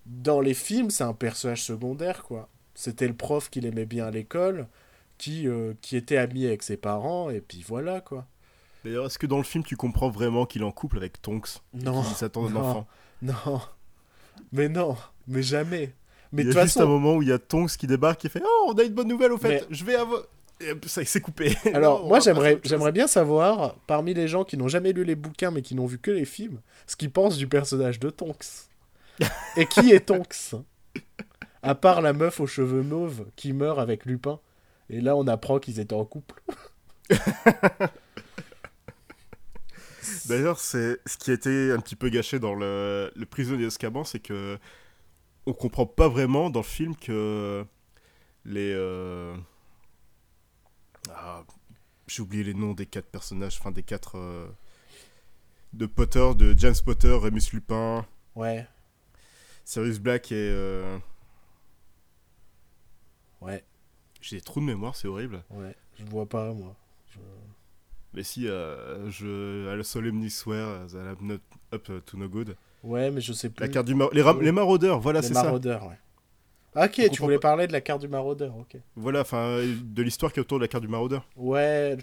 Dans 0.05 0.39
les 0.41 0.53
films, 0.53 0.89
c'est 0.91 1.03
un 1.03 1.13
personnage 1.13 1.63
secondaire, 1.63 2.23
quoi. 2.23 2.47
C'était 2.73 3.07
le 3.07 3.15
prof 3.15 3.49
qu'il 3.49 3.65
aimait 3.65 3.85
bien 3.85 4.05
à 4.07 4.11
l'école, 4.11 4.67
qui, 5.17 5.47
euh, 5.47 5.73
qui 5.81 5.95
était 5.97 6.17
ami 6.17 6.45
avec 6.45 6.63
ses 6.63 6.77
parents, 6.77 7.29
et 7.29 7.41
puis 7.41 7.63
voilà, 7.67 8.01
quoi. 8.01 8.27
D'ailleurs, 8.83 9.05
est-ce 9.07 9.17
que 9.17 9.25
dans 9.27 9.37
le 9.37 9.43
film, 9.43 9.63
tu 9.63 9.75
comprends 9.75 10.09
vraiment 10.09 10.45
qu'il 10.45 10.61
est 10.61 10.65
en 10.65 10.71
couple 10.71 10.97
avec 10.97 11.21
Tonks 11.21 11.59
Non, 11.73 12.03
Qu'il 12.03 12.15
s'attend 12.15 12.49
non. 12.49 12.59
enfant? 12.61 12.87
Non, 13.21 13.61
mais 14.51 14.69
non, 14.69 14.95
mais 15.27 15.41
jamais. 15.41 15.93
Mais 16.35 16.43
Il 16.43 16.53
y 16.53 16.57
a 16.57 16.63
juste 16.63 16.77
un 16.79 16.85
moment 16.85 17.15
où 17.15 17.21
il 17.21 17.29
y 17.29 17.31
a 17.31 17.39
Tonks 17.39 17.71
qui 17.77 17.87
débarque 17.87 18.23
et 18.25 18.29
fait 18.29 18.41
Oh, 18.45 18.71
on 18.73 18.77
a 18.77 18.83
une 18.83 18.93
bonne 18.93 19.07
nouvelle 19.07 19.31
au 19.31 19.37
fait, 19.37 19.65
Mais- 19.69 19.75
je 19.75 19.83
vais 19.85 19.95
avoir. 19.95 20.21
Ça 20.85 21.03
s'est 21.03 21.19
coupé. 21.21 21.53
Alors, 21.73 22.01
Non, 22.03 22.07
moi, 22.07 22.19
j'aimerais, 22.21 22.59
j'aimerais 22.63 22.91
bien 22.93 23.07
savoir, 23.07 23.75
parmi 23.87 24.13
les 24.13 24.27
gens 24.27 24.43
qui 24.45 24.55
n'ont 24.57 24.69
jamais 24.69 24.93
lu 24.93 25.03
les 25.03 25.15
bouquins 25.15 25.51
mais 25.51 25.61
qui 25.61 25.75
n'ont 25.75 25.85
vu 25.85 25.97
que 25.99 26.11
les 26.11 26.23
films, 26.25 26.59
ce 26.87 26.95
qu'ils 26.95 27.11
pensent 27.11 27.37
du 27.37 27.47
personnage 27.47 27.99
de 27.99 28.09
Tonks. 28.09 28.45
Et 29.57 29.65
qui 29.65 29.91
est 29.91 29.99
Tonks? 30.07 30.55
À 31.61 31.75
part 31.75 32.01
la 32.01 32.13
meuf 32.13 32.39
aux 32.39 32.47
cheveux 32.47 32.83
mauves 32.83 33.25
qui 33.35 33.51
meurt 33.53 33.79
avec 33.79 34.05
Lupin. 34.05 34.39
Et 34.89 35.01
là, 35.01 35.15
on 35.15 35.27
apprend 35.27 35.59
qu'ils 35.59 35.79
étaient 35.79 35.93
en 35.95 36.05
couple. 36.05 36.41
D'ailleurs, 40.27 40.59
c'est 40.59 40.99
ce 41.05 41.17
qui 41.17 41.31
a 41.31 41.33
été 41.33 41.71
un 41.71 41.79
petit 41.79 41.95
peu 41.95 42.09
gâché 42.09 42.39
dans 42.39 42.53
le, 42.53 43.11
le 43.15 43.25
prisonnier 43.25 43.63
d'Azkaban, 43.63 44.03
c'est 44.03 44.19
que 44.19 44.57
on 45.45 45.53
comprend 45.53 45.85
pas 45.85 46.07
vraiment 46.07 46.49
dans 46.49 46.59
le 46.61 46.65
film 46.65 46.95
que 46.95 47.65
les 48.45 48.71
euh, 48.73 49.35
ah, 51.11 51.43
j'ai 52.07 52.21
oublié 52.21 52.43
les 52.43 52.53
noms 52.53 52.73
des 52.73 52.85
quatre 52.85 53.07
personnages, 53.07 53.57
enfin 53.59 53.71
des 53.71 53.83
quatre 53.83 54.17
euh, 54.17 54.47
de 55.73 55.85
Potter, 55.85 56.31
de 56.35 56.53
James 56.57 56.75
Potter, 56.83 57.11
Remus 57.11 57.51
Lupin, 57.53 58.05
Ouais, 58.35 58.67
Sirius 59.63 59.99
Black 59.99 60.31
et 60.31 60.35
euh, 60.51 60.97
ouais, 63.41 63.63
j'ai 64.21 64.37
des 64.37 64.41
trous 64.41 64.59
de 64.59 64.65
mémoire, 64.65 64.95
c'est 64.95 65.07
horrible. 65.07 65.43
ouais. 65.51 65.75
Je 65.97 66.03
vois 66.05 66.27
pas, 66.27 66.51
moi. 66.53 66.75
Je- 67.13 67.19
Mais 68.13 68.23
si, 68.23 68.43
je, 68.43 69.69
à 69.69 69.75
la 69.77 69.83
solemnly 69.83 70.29
swear 70.29 70.87
that 70.87 71.15
I'm 71.21 71.27
not 71.27 71.39
up 71.73 71.89
to 72.05 72.17
no 72.17 72.27
good. 72.27 72.57
Ouais, 72.85 73.09
mais 73.11 73.19
je 73.21 73.33
sais 73.33 73.49
plus. 73.49 73.61
La 73.61 73.67
carte 73.67 73.87
du 73.87 73.95
mar- 73.95 74.09
les, 74.13 74.21
ra- 74.21 74.37
les 74.39 74.51
maraudeurs, 74.51 74.99
voilà, 74.99 75.21
Les 75.21 75.27
c'est 75.27 75.33
ça. 75.33 75.43
maraudeurs, 75.43 75.87
ouais. 75.87 75.97
Ok, 76.85 77.09
tu 77.11 77.21
voulais 77.21 77.35
pas. 77.37 77.49
parler 77.49 77.67
de 77.67 77.71
la 77.73 77.81
carte 77.81 78.01
du 78.01 78.07
maraudeur, 78.07 78.55
ok. 78.57 78.77
Voilà, 78.95 79.21
enfin, 79.21 79.59
de 79.59 80.01
l'histoire 80.03 80.31
qui 80.33 80.39
est 80.39 80.41
autour 80.41 80.59
de 80.59 80.63
la 80.63 80.67
carte 80.67 80.83
du 80.83 80.89
maraudeur. 80.89 81.25
Ouais, 81.35 81.97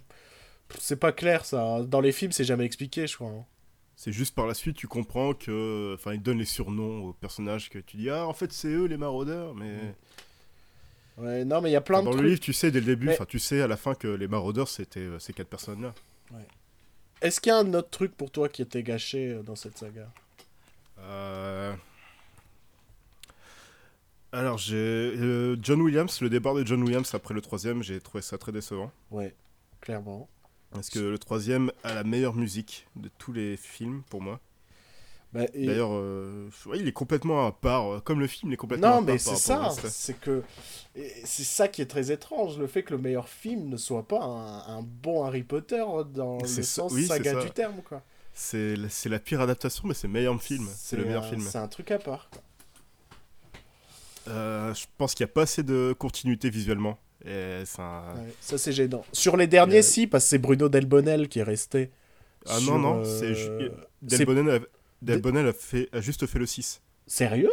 c'est 0.78 0.96
pas 0.98 1.12
clair 1.12 1.44
ça. 1.44 1.82
Dans 1.82 2.00
les 2.00 2.10
films, 2.12 2.32
c'est 2.32 2.44
jamais 2.44 2.64
expliqué, 2.64 3.06
je 3.06 3.14
crois. 3.16 3.28
hein. 3.28 3.44
C'est 3.96 4.12
juste 4.12 4.34
par 4.34 4.46
la 4.46 4.54
suite, 4.54 4.76
tu 4.76 4.88
comprends 4.88 5.34
que. 5.34 5.94
Enfin, 5.94 6.14
ils 6.14 6.22
donnent 6.22 6.38
les 6.38 6.44
surnoms 6.46 7.04
aux 7.04 7.12
personnages 7.12 7.68
que 7.70 7.78
tu 7.78 7.96
dis, 7.98 8.10
ah, 8.10 8.26
en 8.26 8.32
fait, 8.32 8.52
c'est 8.52 8.68
eux 8.68 8.86
les 8.86 8.96
maraudeurs, 8.96 9.54
mais. 9.54 9.94
Ouais, 11.18 11.44
non, 11.44 11.60
mais 11.60 11.68
il 11.68 11.72
y 11.72 11.76
a 11.76 11.80
plein 11.82 11.98
Enfin, 11.98 12.06
de 12.06 12.06
dans 12.06 12.12
trucs. 12.12 12.22
le 12.22 12.28
livre, 12.30 12.40
tu 12.40 12.52
sais 12.54 12.70
dès 12.70 12.80
le 12.80 12.86
début, 12.86 13.06
Mais- 13.08 13.12
enfin, 13.12 13.26
tu 13.26 13.38
sais 13.38 13.60
à 13.60 13.66
la 13.68 13.76
fin 13.76 13.94
que 13.94 14.08
les 14.08 14.26
maraudeurs, 14.26 14.68
c'était 14.68 15.00
euh, 15.00 15.18
ces 15.18 15.32
quatre 15.34 15.48
personnes-là. 15.48 15.92
Est-ce 17.20 17.40
qu'il 17.40 17.50
y 17.50 17.52
a 17.54 17.58
un 17.58 17.74
autre 17.74 17.90
truc 17.90 18.16
pour 18.16 18.30
toi 18.30 18.48
qui 18.48 18.62
était 18.62 18.82
gâché 18.82 19.28
euh, 19.34 19.42
dans 19.42 19.54
cette 19.54 19.78
saga? 19.78 20.10
Euh, 21.02 21.74
Alors, 24.32 24.56
j'ai. 24.58 24.76
euh, 24.76 25.56
John 25.60 25.80
Williams, 25.82 26.20
le 26.20 26.30
départ 26.30 26.54
de 26.54 26.66
John 26.66 26.82
Williams 26.82 27.14
après 27.14 27.34
le 27.34 27.40
troisième, 27.42 27.82
j'ai 27.82 28.00
trouvé 28.00 28.22
ça 28.22 28.38
très 28.38 28.52
décevant. 28.52 28.90
Ouais, 29.10 29.34
clairement. 29.80 30.28
Parce 30.70 30.88
que 30.88 30.98
le 31.00 31.18
troisième 31.18 31.70
a 31.84 31.92
la 31.92 32.02
meilleure 32.02 32.34
musique 32.34 32.86
de 32.96 33.10
tous 33.18 33.32
les 33.32 33.58
films 33.58 34.02
pour 34.08 34.22
moi. 34.22 34.40
Bah, 35.34 35.44
et- 35.54 35.66
D'ailleurs, 35.66 35.90
euh, 35.92 36.48
ouais, 36.66 36.78
il 36.78 36.88
est 36.88 36.92
complètement 36.92 37.46
à 37.46 37.52
part, 37.52 38.02
comme 38.04 38.20
le 38.20 38.26
film, 38.26 38.50
il 38.50 38.54
est 38.54 38.58
complètement 38.58 38.86
à 38.86 38.90
Non, 38.90 38.96
part 38.96 39.04
mais 39.04 39.12
par 39.12 39.18
c'est 39.18 39.36
ça. 39.36 39.70
C'est 39.90 40.18
que 40.18 40.42
c'est 41.24 41.44
ça 41.44 41.68
qui 41.68 41.82
est 41.82 41.86
très 41.86 42.10
étrange, 42.10 42.58
le 42.58 42.66
fait 42.66 42.82
que 42.82 42.94
le 42.94 43.00
meilleur 43.00 43.28
film 43.28 43.68
ne 43.68 43.76
soit 43.76 44.06
pas 44.06 44.22
un, 44.22 44.78
un 44.78 44.82
bon 44.82 45.24
Harry 45.24 45.42
Potter 45.42 45.84
dans 46.14 46.38
le 46.38 46.46
ça- 46.48 46.62
sens 46.62 46.92
oui, 46.92 47.06
saga 47.06 47.42
du 47.42 47.50
terme, 47.50 47.80
quoi. 47.82 48.02
C'est 48.34 48.76
la- 48.76 48.88
c'est 48.88 49.08
la 49.08 49.18
pire 49.18 49.40
adaptation, 49.40 49.84
mais 49.86 49.94
c'est 49.94 50.06
le 50.06 50.12
meilleur 50.12 50.40
film. 50.42 50.66
C'est 50.74 50.96
le 50.96 51.04
meilleur 51.04 51.24
un- 51.24 51.28
film. 51.28 51.40
C'est 51.42 51.58
un 51.58 51.68
truc 51.68 51.90
à 51.90 51.98
part. 51.98 52.28
quoi. 52.30 52.42
Euh, 54.28 54.72
je 54.74 54.86
pense 54.98 55.14
qu'il 55.14 55.24
n'y 55.26 55.30
a 55.30 55.34
pas 55.34 55.42
assez 55.42 55.62
de 55.62 55.94
continuité 55.98 56.48
visuellement. 56.50 56.98
Et 57.24 57.62
ça... 57.66 58.14
Ouais, 58.16 58.32
ça, 58.40 58.58
c'est 58.58 58.72
gênant. 58.72 59.04
Sur 59.12 59.36
les 59.36 59.46
derniers, 59.46 59.78
Euh, 59.78 59.82
si, 59.82 60.06
parce 60.06 60.24
que 60.24 60.30
c'est 60.30 60.38
Bruno 60.38 60.68
Delbonnel 60.68 61.28
qui 61.28 61.38
est 61.40 61.44
resté. 61.44 61.90
Ah 62.46 62.58
sur, 62.58 62.72
non, 62.72 62.78
non, 62.78 63.02
euh, 63.04 63.04
c'est 63.04 63.34
c'est- 63.34 64.18
Delbonnel 64.18 64.50
a... 64.50 64.58
Delbonnel 65.02 65.46
a, 65.48 65.52
fait... 65.52 65.88
a 65.92 66.00
juste 66.00 66.26
fait 66.26 66.38
le 66.38 66.46
6. 66.46 66.80
Sérieux? 67.06 67.50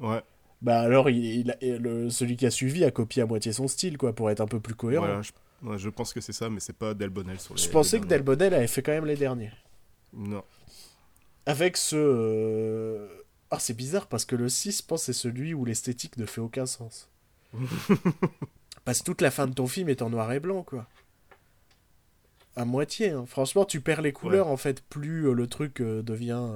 Ouais, 0.00 0.20
Bah 0.62 0.80
alors, 0.80 1.10
il, 1.10 1.24
il 1.24 1.50
a- 1.50 1.56
et 1.62 1.78
le, 1.78 2.08
celui 2.10 2.36
qui 2.36 2.46
a 2.46 2.50
suivi 2.50 2.84
a 2.84 2.90
copié 2.90 3.22
à 3.22 3.26
moitié 3.26 3.52
son 3.52 3.68
style, 3.68 3.98
quoi, 3.98 4.14
pour 4.14 4.30
être 4.30 4.40
un 4.40 4.46
peu 4.46 4.60
plus 4.60 4.74
cohérent. 4.74 5.04
voilà, 5.06 5.22
je... 5.22 5.32
ouais, 5.68 5.78
je 5.78 5.88
pense 5.90 6.12
que 6.12 6.20
c'est 6.20 6.32
ça, 6.32 6.48
mais 6.50 6.60
c'est 6.60 6.76
pas 6.76 6.94
Delbonnel 6.94 7.38
sur 7.40 7.54
les. 7.54 7.62
Je 7.62 7.68
pensais 7.68 7.96
les 7.96 8.02
que. 8.02 8.06
Delbonnel 8.08 8.52
avait 8.54 8.66
fait 8.66 8.82
quand 8.82 8.92
même 8.92 9.06
les 9.06 9.16
derniers. 9.16 9.52
Non. 10.14 10.42
Avec 11.46 11.76
ce. 11.76 11.96
euh, 11.96 13.08
Ah, 13.50 13.58
c'est 13.58 13.74
bizarre 13.76 14.06
parce 14.06 14.24
que 14.24 14.36
le 14.36 14.48
6, 14.48 14.78
je 14.82 14.86
pense, 14.86 15.02
c'est 15.04 15.12
celui 15.12 15.54
où 15.54 15.64
l'esthétique 15.64 16.16
ne 16.16 16.26
fait 16.26 16.40
aucun 16.40 16.66
sens. 16.66 17.08
parce 18.84 19.00
que 19.00 19.04
toute 19.04 19.20
la 19.20 19.30
fin 19.30 19.46
de 19.46 19.54
ton 19.54 19.66
film 19.66 19.88
est 19.88 20.02
en 20.02 20.10
noir 20.10 20.32
et 20.32 20.40
blanc, 20.40 20.62
quoi. 20.62 20.86
À 22.56 22.64
moitié, 22.64 23.10
hein. 23.10 23.24
Franchement, 23.26 23.64
tu 23.64 23.80
perds 23.80 24.02
les 24.02 24.12
couleurs, 24.12 24.48
en 24.48 24.56
fait, 24.56 24.82
plus 24.82 25.26
euh, 25.28 25.32
le 25.32 25.46
truc 25.46 25.80
euh, 25.80 26.02
devient. 26.02 26.48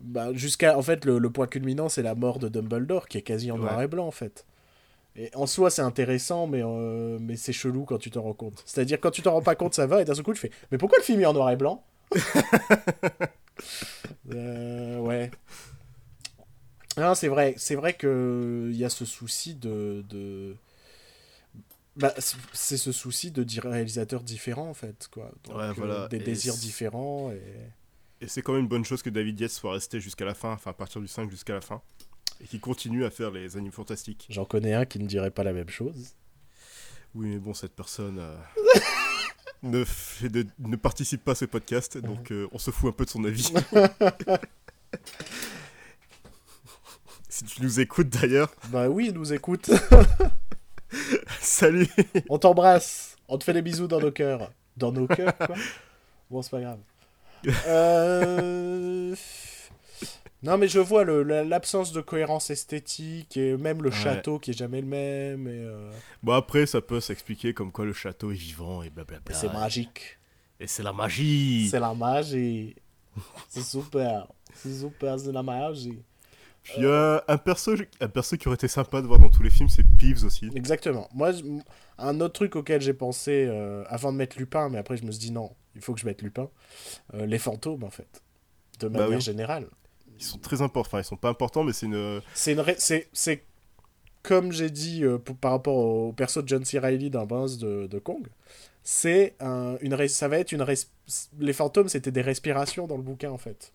Bah, 0.00 0.32
jusqu'à. 0.32 0.76
En 0.78 0.82
fait, 0.82 1.04
le, 1.04 1.18
le 1.18 1.30
point 1.30 1.46
culminant, 1.46 1.88
c'est 1.88 2.02
la 2.02 2.14
mort 2.14 2.38
de 2.38 2.48
Dumbledore, 2.48 3.08
qui 3.08 3.18
est 3.18 3.22
quasi 3.22 3.50
en 3.50 3.58
noir 3.58 3.80
et 3.82 3.88
blanc, 3.88 4.06
en 4.06 4.10
fait. 4.10 4.46
Et 5.16 5.30
en 5.34 5.46
soi, 5.46 5.70
c'est 5.70 5.82
intéressant, 5.82 6.46
mais, 6.46 6.62
euh, 6.64 7.18
mais 7.20 7.36
c'est 7.36 7.52
chelou 7.52 7.84
quand 7.84 7.98
tu 7.98 8.10
t'en 8.10 8.22
rends 8.22 8.32
compte. 8.34 8.62
C'est-à-dire, 8.64 9.00
quand 9.00 9.10
tu 9.10 9.22
t'en 9.22 9.32
rends 9.32 9.42
pas 9.42 9.56
compte, 9.56 9.74
ça 9.74 9.86
va, 9.86 10.00
et 10.02 10.04
d'un 10.04 10.14
seul 10.14 10.22
coup, 10.24 10.32
tu 10.34 10.40
fais 10.40 10.50
Mais 10.70 10.78
pourquoi 10.78 10.98
le 10.98 11.04
film 11.04 11.20
est 11.20 11.26
en 11.26 11.32
noir 11.32 11.50
et 11.50 11.56
blanc? 11.56 11.84
Euh, 14.32 14.98
ouais. 14.98 15.30
Non, 16.96 17.14
c'est 17.14 17.28
vrai, 17.28 17.54
c'est 17.56 17.74
vrai 17.74 17.94
que 17.94 18.68
il 18.70 18.76
y 18.76 18.84
a 18.84 18.90
ce 18.90 19.04
souci 19.04 19.54
de, 19.54 20.04
de... 20.08 20.56
Bah, 21.96 22.14
c'est 22.52 22.76
ce 22.76 22.92
souci 22.92 23.30
de 23.30 23.42
dire 23.42 23.64
réalisateurs 23.64 24.22
différents 24.22 24.68
en 24.68 24.74
fait, 24.74 25.08
quoi. 25.12 25.30
Donc, 25.44 25.56
Ouais, 25.56 25.64
euh, 25.64 25.72
voilà, 25.72 26.08
des 26.08 26.18
et 26.18 26.20
désirs 26.20 26.54
différents 26.56 27.30
et 27.32 27.42
Et 28.20 28.28
c'est 28.28 28.42
quand 28.42 28.52
même 28.52 28.62
une 28.62 28.68
bonne 28.68 28.84
chose 28.84 29.02
que 29.02 29.10
David 29.10 29.40
Yates 29.40 29.50
soit 29.50 29.72
resté 29.72 30.00
jusqu'à 30.00 30.24
la 30.24 30.34
fin, 30.34 30.52
enfin 30.52 30.70
à 30.70 30.74
partir 30.74 31.00
du 31.00 31.08
5 31.08 31.30
jusqu'à 31.30 31.54
la 31.54 31.60
fin. 31.60 31.82
Et 32.40 32.46
qu'il 32.46 32.60
continue 32.60 33.04
à 33.04 33.10
faire 33.10 33.30
les 33.30 33.56
animes 33.56 33.72
fantastiques. 33.72 34.26
j'en 34.30 34.44
connais 34.44 34.74
un 34.74 34.86
qui 34.86 34.98
ne 34.98 35.06
dirait 35.06 35.30
pas 35.30 35.44
la 35.44 35.52
même 35.52 35.68
chose. 35.68 36.14
Oui, 37.14 37.26
mais 37.26 37.38
bon, 37.38 37.52
cette 37.54 37.74
personne 37.74 38.18
euh, 38.20 38.36
ne, 39.62 39.84
fait 39.84 40.28
de- 40.28 40.46
ne 40.58 40.76
participe 40.76 41.24
pas 41.24 41.32
à 41.32 41.34
ce 41.34 41.44
podcast, 41.44 41.98
donc 41.98 42.30
euh, 42.30 42.48
on 42.52 42.58
se 42.58 42.70
fout 42.70 42.88
un 42.90 42.92
peu 42.92 43.04
de 43.04 43.10
son 43.10 43.24
avis. 43.24 43.52
si 47.28 47.44
tu 47.44 47.62
nous 47.62 47.80
écoutes 47.80 48.08
d'ailleurs, 48.08 48.52
Bah 48.68 48.88
oui, 48.88 49.06
il 49.08 49.14
nous 49.14 49.32
écoute. 49.32 49.70
salut 51.40 51.88
On 52.28 52.38
t'embrasse. 52.38 53.16
On 53.28 53.38
te 53.38 53.44
fait 53.44 53.52
des 53.52 53.62
bisous 53.62 53.86
dans 53.86 54.00
nos 54.00 54.10
cœurs. 54.10 54.50
Dans 54.76 54.92
nos 54.92 55.06
cœurs, 55.06 55.36
quoi. 55.36 55.54
Bon, 56.30 56.42
c'est 56.42 56.50
pas 56.50 56.60
grave. 56.60 56.78
Euh... 57.66 59.16
Non, 60.42 60.56
mais 60.56 60.68
je 60.68 60.78
vois 60.78 61.04
l'absence 61.04 61.92
de 61.92 62.00
cohérence 62.00 62.48
esthétique 62.50 63.36
et 63.36 63.56
même 63.58 63.82
le 63.82 63.90
Ouais. 63.90 63.94
château 63.96 64.38
qui 64.38 64.52
est 64.52 64.58
jamais 64.58 64.80
le 64.80 64.86
même. 64.86 65.46
Et, 65.46 65.50
euh, 65.60 65.90
Bon, 66.22 66.32
après, 66.32 66.64
ça 66.66 66.80
peut 66.80 67.00
s'expliquer 67.00 67.52
comme 67.52 67.72
quoi 67.72 67.84
le 67.84 67.92
château 67.92 68.30
est 68.30 68.34
vivant 68.34 68.82
et 68.82 68.88
blablabla. 68.90 69.34
c'est 69.34 69.52
magique. 69.52 70.18
Et 70.58 70.66
c'est 70.66 70.82
la 70.82 70.92
magie 70.92 71.68
C'est 71.70 71.80
la 71.80 71.92
magie. 71.94 72.74
C'est 73.48 73.62
super. 73.62 74.28
C'est 74.54 74.78
super, 74.78 75.18
c'est 75.18 75.32
la 75.32 75.42
magie. 75.42 75.98
Puis 76.62 76.82
y 76.82 76.86
a 76.86 77.24
un 77.28 77.38
perso, 77.38 77.72
un 78.00 78.08
perso 78.08 78.36
qui 78.36 78.46
aurait 78.48 78.54
été 78.56 78.68
sympa 78.68 79.00
de 79.00 79.06
voir 79.06 79.18
dans 79.18 79.30
tous 79.30 79.42
les 79.42 79.48
films, 79.50 79.68
c'est 79.70 79.82
Peeves 79.98 80.24
aussi. 80.24 80.50
Exactement. 80.54 81.08
Moi, 81.14 81.32
je- 81.32 81.42
un 81.98 82.20
autre 82.20 82.34
truc 82.34 82.56
auquel 82.56 82.80
j'ai 82.82 82.92
pensé 82.94 83.46
euh, 83.48 83.82
avant 83.88 84.12
de 84.12 84.18
mettre 84.18 84.38
Lupin, 84.38 84.68
mais 84.68 84.78
après 84.78 84.96
je 84.98 85.04
me 85.04 85.10
suis 85.10 85.20
dit 85.20 85.32
non, 85.32 85.50
il 85.74 85.80
faut 85.80 85.94
que 85.94 86.00
je 86.00 86.06
mette 86.06 86.20
Lupin. 86.22 86.48
euh, 87.14 87.24
les 87.26 87.38
fantômes, 87.38 87.82
en 87.84 87.90
fait. 87.90 88.22
De 88.78 88.88
Bah 88.88 89.00
manière 89.00 89.18
oui. 89.18 89.24
générale. 89.24 89.66
Ils 90.20 90.24
sont 90.24 90.38
très 90.38 90.62
importants. 90.62 90.88
Enfin, 90.88 91.00
ils 91.00 91.04
sont 91.04 91.16
pas 91.16 91.30
importants, 91.30 91.64
mais 91.64 91.72
c'est 91.72 91.86
une. 91.86 92.20
C'est 92.34 92.52
une. 92.52 92.60
ré- 92.60 92.76
C'est. 92.78 93.08
c'est 93.12 93.42
Comme 94.22 94.52
j'ai 94.52 94.70
dit 94.70 95.02
euh, 95.04 95.18
pour- 95.18 95.36
par 95.36 95.52
rapport 95.52 95.76
au 95.76 96.12
perso 96.12 96.42
de 96.42 96.48
John 96.48 96.64
C. 96.64 96.78
Reilly 96.78 97.10
dans 97.10 97.26
Bones 97.26 97.56
de, 97.58 97.86
de 97.86 97.98
Kong, 97.98 98.26
c'est 98.82 99.34
un, 99.40 99.76
une. 99.80 99.94
res- 99.94 100.08
Ça 100.08 100.28
va 100.28 100.38
être 100.38 100.52
une. 100.52 100.62
res- 100.62 100.88
Les 101.38 101.52
fantômes, 101.54 101.88
c'était 101.88 102.10
des 102.12 102.20
respirations 102.22 102.86
dans 102.86 102.96
le 102.96 103.02
bouquin 103.02 103.30
en 103.30 103.38
fait. 103.38 103.72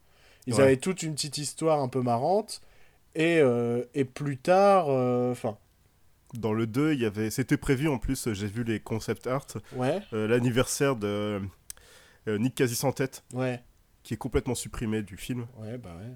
Ils 0.48 0.54
Ouais. 0.54 0.62
avaient 0.64 0.78
toute 0.78 1.02
une 1.04 1.16
petite 1.16 1.38
histoire 1.40 1.80
un 1.82 1.88
peu 1.88 2.02
marrante. 2.02 2.62
Et, 3.16 3.40
euh, 3.40 3.84
et 3.94 4.06
plus 4.06 4.38
tard. 4.38 4.88
euh, 4.90 5.32
Enfin. 5.32 5.58
Dans 6.34 6.52
le 6.54 6.68
2, 6.68 6.94
il 6.94 7.00
y 7.00 7.06
avait. 7.06 7.30
C'était 7.32 7.56
prévu 7.58 7.88
en 7.88 7.98
plus, 7.98 8.34
j'ai 8.34 8.48
vu 8.48 8.64
les 8.66 8.80
concept 8.82 9.26
art, 9.26 9.48
ouais. 9.78 10.02
euh, 10.12 10.28
l'anniversaire 10.28 10.98
de 10.98 11.40
euh, 12.28 12.38
Nick 12.38 12.56
Quasi 12.56 12.76
sans 12.76 12.92
tête, 12.92 13.24
Ouais. 13.34 13.64
qui 14.04 14.16
est 14.16 14.18
complètement 14.18 14.56
supprimé 14.56 15.02
du 15.02 15.16
film, 15.16 15.48
Ouais, 15.60 15.78
bah 15.78 15.96
ouais. 15.98 16.12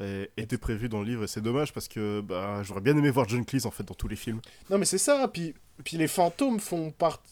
Et 0.00 0.30
était 0.36 0.58
prévu 0.58 0.88
dans 0.88 1.00
le 1.00 1.06
livre. 1.06 1.24
Et 1.24 1.26
c'est 1.26 1.40
dommage 1.40 1.72
parce 1.72 1.88
que 1.88 2.20
bah, 2.20 2.62
j'aurais 2.62 2.80
bien 2.80 2.96
aimé 2.96 3.10
voir 3.10 3.28
John 3.28 3.44
Cleese 3.44 3.66
en 3.66 3.70
fait 3.70 3.84
dans 3.84 3.94
tous 3.94 4.08
les 4.08 4.16
films. 4.16 4.40
Non, 4.70 4.78
mais 4.78 4.84
c'est 4.84 4.98
ça. 4.98 5.28
Puis, 5.28 5.54
puis 5.84 5.96
les 5.96 6.08
fantômes 6.08 6.60
font, 6.60 6.90
part... 6.90 7.22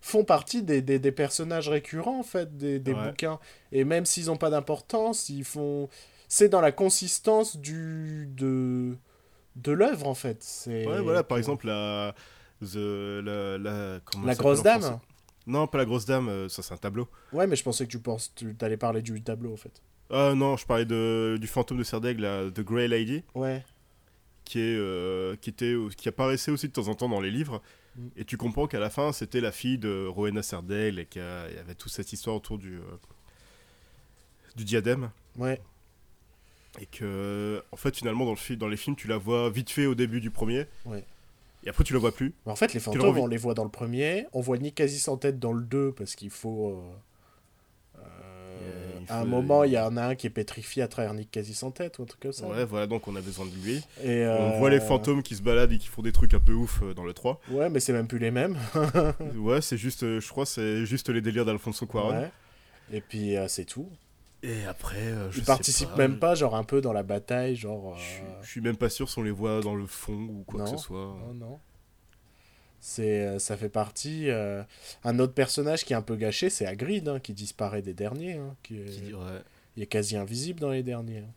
font 0.00 0.24
partie 0.24 0.62
des, 0.62 0.82
des, 0.82 0.98
des 0.98 1.12
personnages 1.12 1.68
récurrents, 1.68 2.18
en 2.20 2.24
fait, 2.24 2.56
des, 2.56 2.78
des 2.78 2.92
Ouais. 2.92 3.08
bouquins. 3.10 3.38
Et 3.72 3.84
même 3.84 4.06
s'ils 4.06 4.26
n'ont 4.26 4.36
pas 4.36 4.50
d'importance, 4.50 5.28
ils 5.28 5.44
font. 5.44 5.88
C'est 6.28 6.48
dans 6.48 6.60
la 6.60 6.72
consistance 6.72 7.56
du... 7.56 8.28
de, 8.36 8.96
de 9.56 9.72
l'œuvre, 9.72 10.08
en 10.08 10.14
fait. 10.14 10.42
C'est... 10.42 10.86
Ouais, 10.86 11.00
voilà, 11.00 11.22
par 11.22 11.38
exemple, 11.38 11.66
la. 11.66 12.14
The, 12.62 13.20
la, 13.22 13.58
la, 13.58 14.00
comment 14.04 14.26
La 14.26 14.34
grosse 14.34 14.62
dame 14.62 14.98
Non, 15.46 15.66
pas 15.66 15.78
la 15.78 15.84
grosse 15.84 16.06
dame, 16.06 16.28
euh, 16.28 16.48
ça 16.48 16.62
c'est 16.62 16.72
un 16.72 16.78
tableau. 16.78 17.06
Ouais, 17.32 17.46
mais 17.46 17.54
je 17.54 17.62
pensais 17.62 17.84
que 17.84 17.90
tu 17.90 17.98
penses, 17.98 18.32
tu 18.34 18.56
allais 18.62 18.78
parler 18.78 19.02
du 19.02 19.22
tableau, 19.22 19.52
en 19.52 19.56
fait. 19.58 19.82
Ah 20.10 20.34
non, 20.36 20.56
je 20.56 20.66
parlais 20.66 20.84
de, 20.84 21.36
du 21.40 21.46
fantôme 21.46 21.78
de 21.78 21.82
Serdaigle, 21.84 22.22
la 22.22 22.50
The 22.50 22.60
Grey 22.60 22.86
Lady, 22.88 23.22
Ouais. 23.34 23.64
qui, 24.44 24.60
est, 24.60 24.76
euh, 24.76 25.34
qui, 25.40 25.50
était, 25.50 25.74
qui 25.96 26.08
apparaissait 26.08 26.50
aussi 26.52 26.68
de 26.68 26.72
temps 26.72 26.88
en 26.88 26.94
temps 26.94 27.08
dans 27.08 27.20
les 27.20 27.30
livres. 27.30 27.60
Mm. 27.96 28.08
Et 28.16 28.24
tu 28.24 28.36
comprends 28.36 28.66
qu'à 28.66 28.78
la 28.78 28.90
fin, 28.90 29.12
c'était 29.12 29.40
la 29.40 29.50
fille 29.52 29.78
de 29.78 30.06
Rowena 30.06 30.42
Serdaigle 30.42 31.00
et 31.00 31.06
qu'il 31.06 31.22
y 31.22 31.58
avait 31.58 31.74
toute 31.74 31.90
cette 31.92 32.12
histoire 32.12 32.36
autour 32.36 32.58
du, 32.58 32.76
euh, 32.76 32.82
du 34.56 34.64
diadème. 34.64 35.10
Ouais. 35.36 35.60
Et 36.80 36.86
que, 36.86 37.62
en 37.72 37.76
fait, 37.76 37.96
finalement, 37.96 38.26
dans, 38.26 38.34
le 38.34 38.56
dans 38.56 38.68
les 38.68 38.76
films, 38.76 38.96
tu 38.96 39.08
la 39.08 39.16
vois 39.16 39.50
vite 39.50 39.70
fait 39.70 39.86
au 39.86 39.94
début 39.94 40.20
du 40.20 40.30
premier. 40.30 40.66
Ouais. 40.84 41.04
Et 41.64 41.68
après, 41.68 41.82
tu 41.84 41.94
la 41.94 41.98
vois 41.98 42.12
plus. 42.14 42.32
Mais 42.44 42.52
en 42.52 42.56
fait, 42.56 42.74
les 42.74 42.80
fantômes, 42.80 43.18
on 43.18 43.26
les 43.26 43.38
voit 43.38 43.54
dans 43.54 43.64
le 43.64 43.70
premier. 43.70 44.26
On 44.32 44.40
voit 44.40 44.58
ni 44.58 44.72
quasi 44.72 45.00
sans 45.00 45.16
tête 45.16 45.40
dans 45.40 45.52
le 45.52 45.62
2 45.64 45.92
parce 45.92 46.14
qu'il 46.14 46.30
faut. 46.30 46.70
euh, 46.78 46.96
euh, 49.10 49.14
à 49.14 49.18
un 49.18 49.22
faut- 49.22 49.26
moment, 49.28 49.64
il 49.64 49.72
y 49.72 49.78
en 49.78 49.96
a 49.96 50.02
un 50.02 50.14
qui 50.14 50.26
est 50.26 50.30
pétrifié 50.30 50.82
à 50.82 50.88
travers 50.88 51.14
Nick 51.14 51.30
quasi 51.30 51.54
sans 51.54 51.70
tête 51.70 51.98
ou 51.98 52.02
un 52.02 52.06
truc 52.06 52.20
comme 52.20 52.32
ça. 52.32 52.46
Ouais, 52.46 52.64
voilà, 52.64 52.86
donc 52.86 53.06
on 53.08 53.16
a 53.16 53.20
besoin 53.20 53.46
de 53.46 53.50
lui. 53.64 53.76
Et, 54.02 54.24
On 54.26 54.54
euh, 54.54 54.58
voit 54.58 54.70
les 54.70 54.80
fantômes 54.80 55.22
qui 55.22 55.34
se 55.36 55.42
baladent 55.42 55.72
et 55.72 55.78
qui 55.78 55.88
font 55.88 56.02
des 56.02 56.12
trucs 56.12 56.34
un 56.34 56.40
peu 56.40 56.52
ouf 56.52 56.80
euh, 56.82 56.94
dans 56.94 57.04
le 57.04 57.12
3. 57.14 57.40
Ouais, 57.50 57.68
mais 57.70 57.80
c'est 57.80 57.92
même 57.92 58.06
plus 58.08 58.18
les 58.18 58.30
mêmes. 58.30 58.56
ouais, 59.36 59.60
c'est 59.60 59.76
juste, 59.78 60.02
euh, 60.02 60.20
je 60.20 60.28
crois, 60.28 60.46
c'est 60.46 60.84
juste 60.86 61.08
les 61.08 61.20
délires 61.20 61.44
d'Alfonso 61.44 61.86
Cuarón. 61.86 62.20
Ouais. 62.20 62.30
Et 62.92 63.00
puis 63.00 63.36
euh, 63.36 63.48
c'est 63.48 63.64
tout. 63.64 63.88
Et 64.42 64.64
après, 64.68 64.98
euh, 64.98 65.30
je 65.32 65.38
Ils 65.38 65.40
sais 65.40 65.46
participent 65.46 65.88
pas, 65.90 65.96
même 65.96 66.18
pas, 66.18 66.34
genre 66.34 66.54
un 66.54 66.62
peu 66.62 66.80
dans 66.80 66.92
la 66.92 67.02
bataille, 67.02 67.56
genre. 67.56 67.96
Je, 67.96 68.02
suis- 68.04 68.22
euh, 68.22 68.42
je 68.42 68.48
suis 68.50 68.60
même 68.60 68.76
pas 68.76 68.88
sûr 68.90 69.08
si 69.08 69.18
on 69.18 69.22
les 69.22 69.30
voit 69.32 69.60
dans 69.60 69.74
le 69.74 69.86
fond 69.86 70.12
ou 70.12 70.44
quoi 70.46 70.64
que 70.64 70.70
ce 70.70 70.76
soit. 70.76 71.16
Non, 71.26 71.34
non. 71.34 71.58
C'est, 72.88 73.26
euh, 73.26 73.38
ça 73.40 73.56
fait 73.56 73.68
partie. 73.68 74.30
euh, 74.30 74.62
Un 75.02 75.18
autre 75.18 75.32
personnage 75.32 75.84
qui 75.84 75.92
est 75.92 75.96
un 75.96 76.02
peu 76.02 76.14
gâché, 76.14 76.50
c'est 76.50 76.66
Hagrid, 76.66 77.08
hein, 77.08 77.18
qui 77.18 77.32
disparaît 77.32 77.82
des 77.82 77.94
derniers. 77.94 78.34
hein, 78.34 78.54
qui 78.62 78.78
est... 78.78 78.84
Qui, 78.84 79.12
ouais, 79.12 79.42
Il 79.76 79.82
est 79.82 79.86
quasi 79.86 80.16
invisible 80.16 80.60
dans 80.60 80.70
les 80.70 80.84
derniers. 80.84 81.18
hein. 81.18 81.32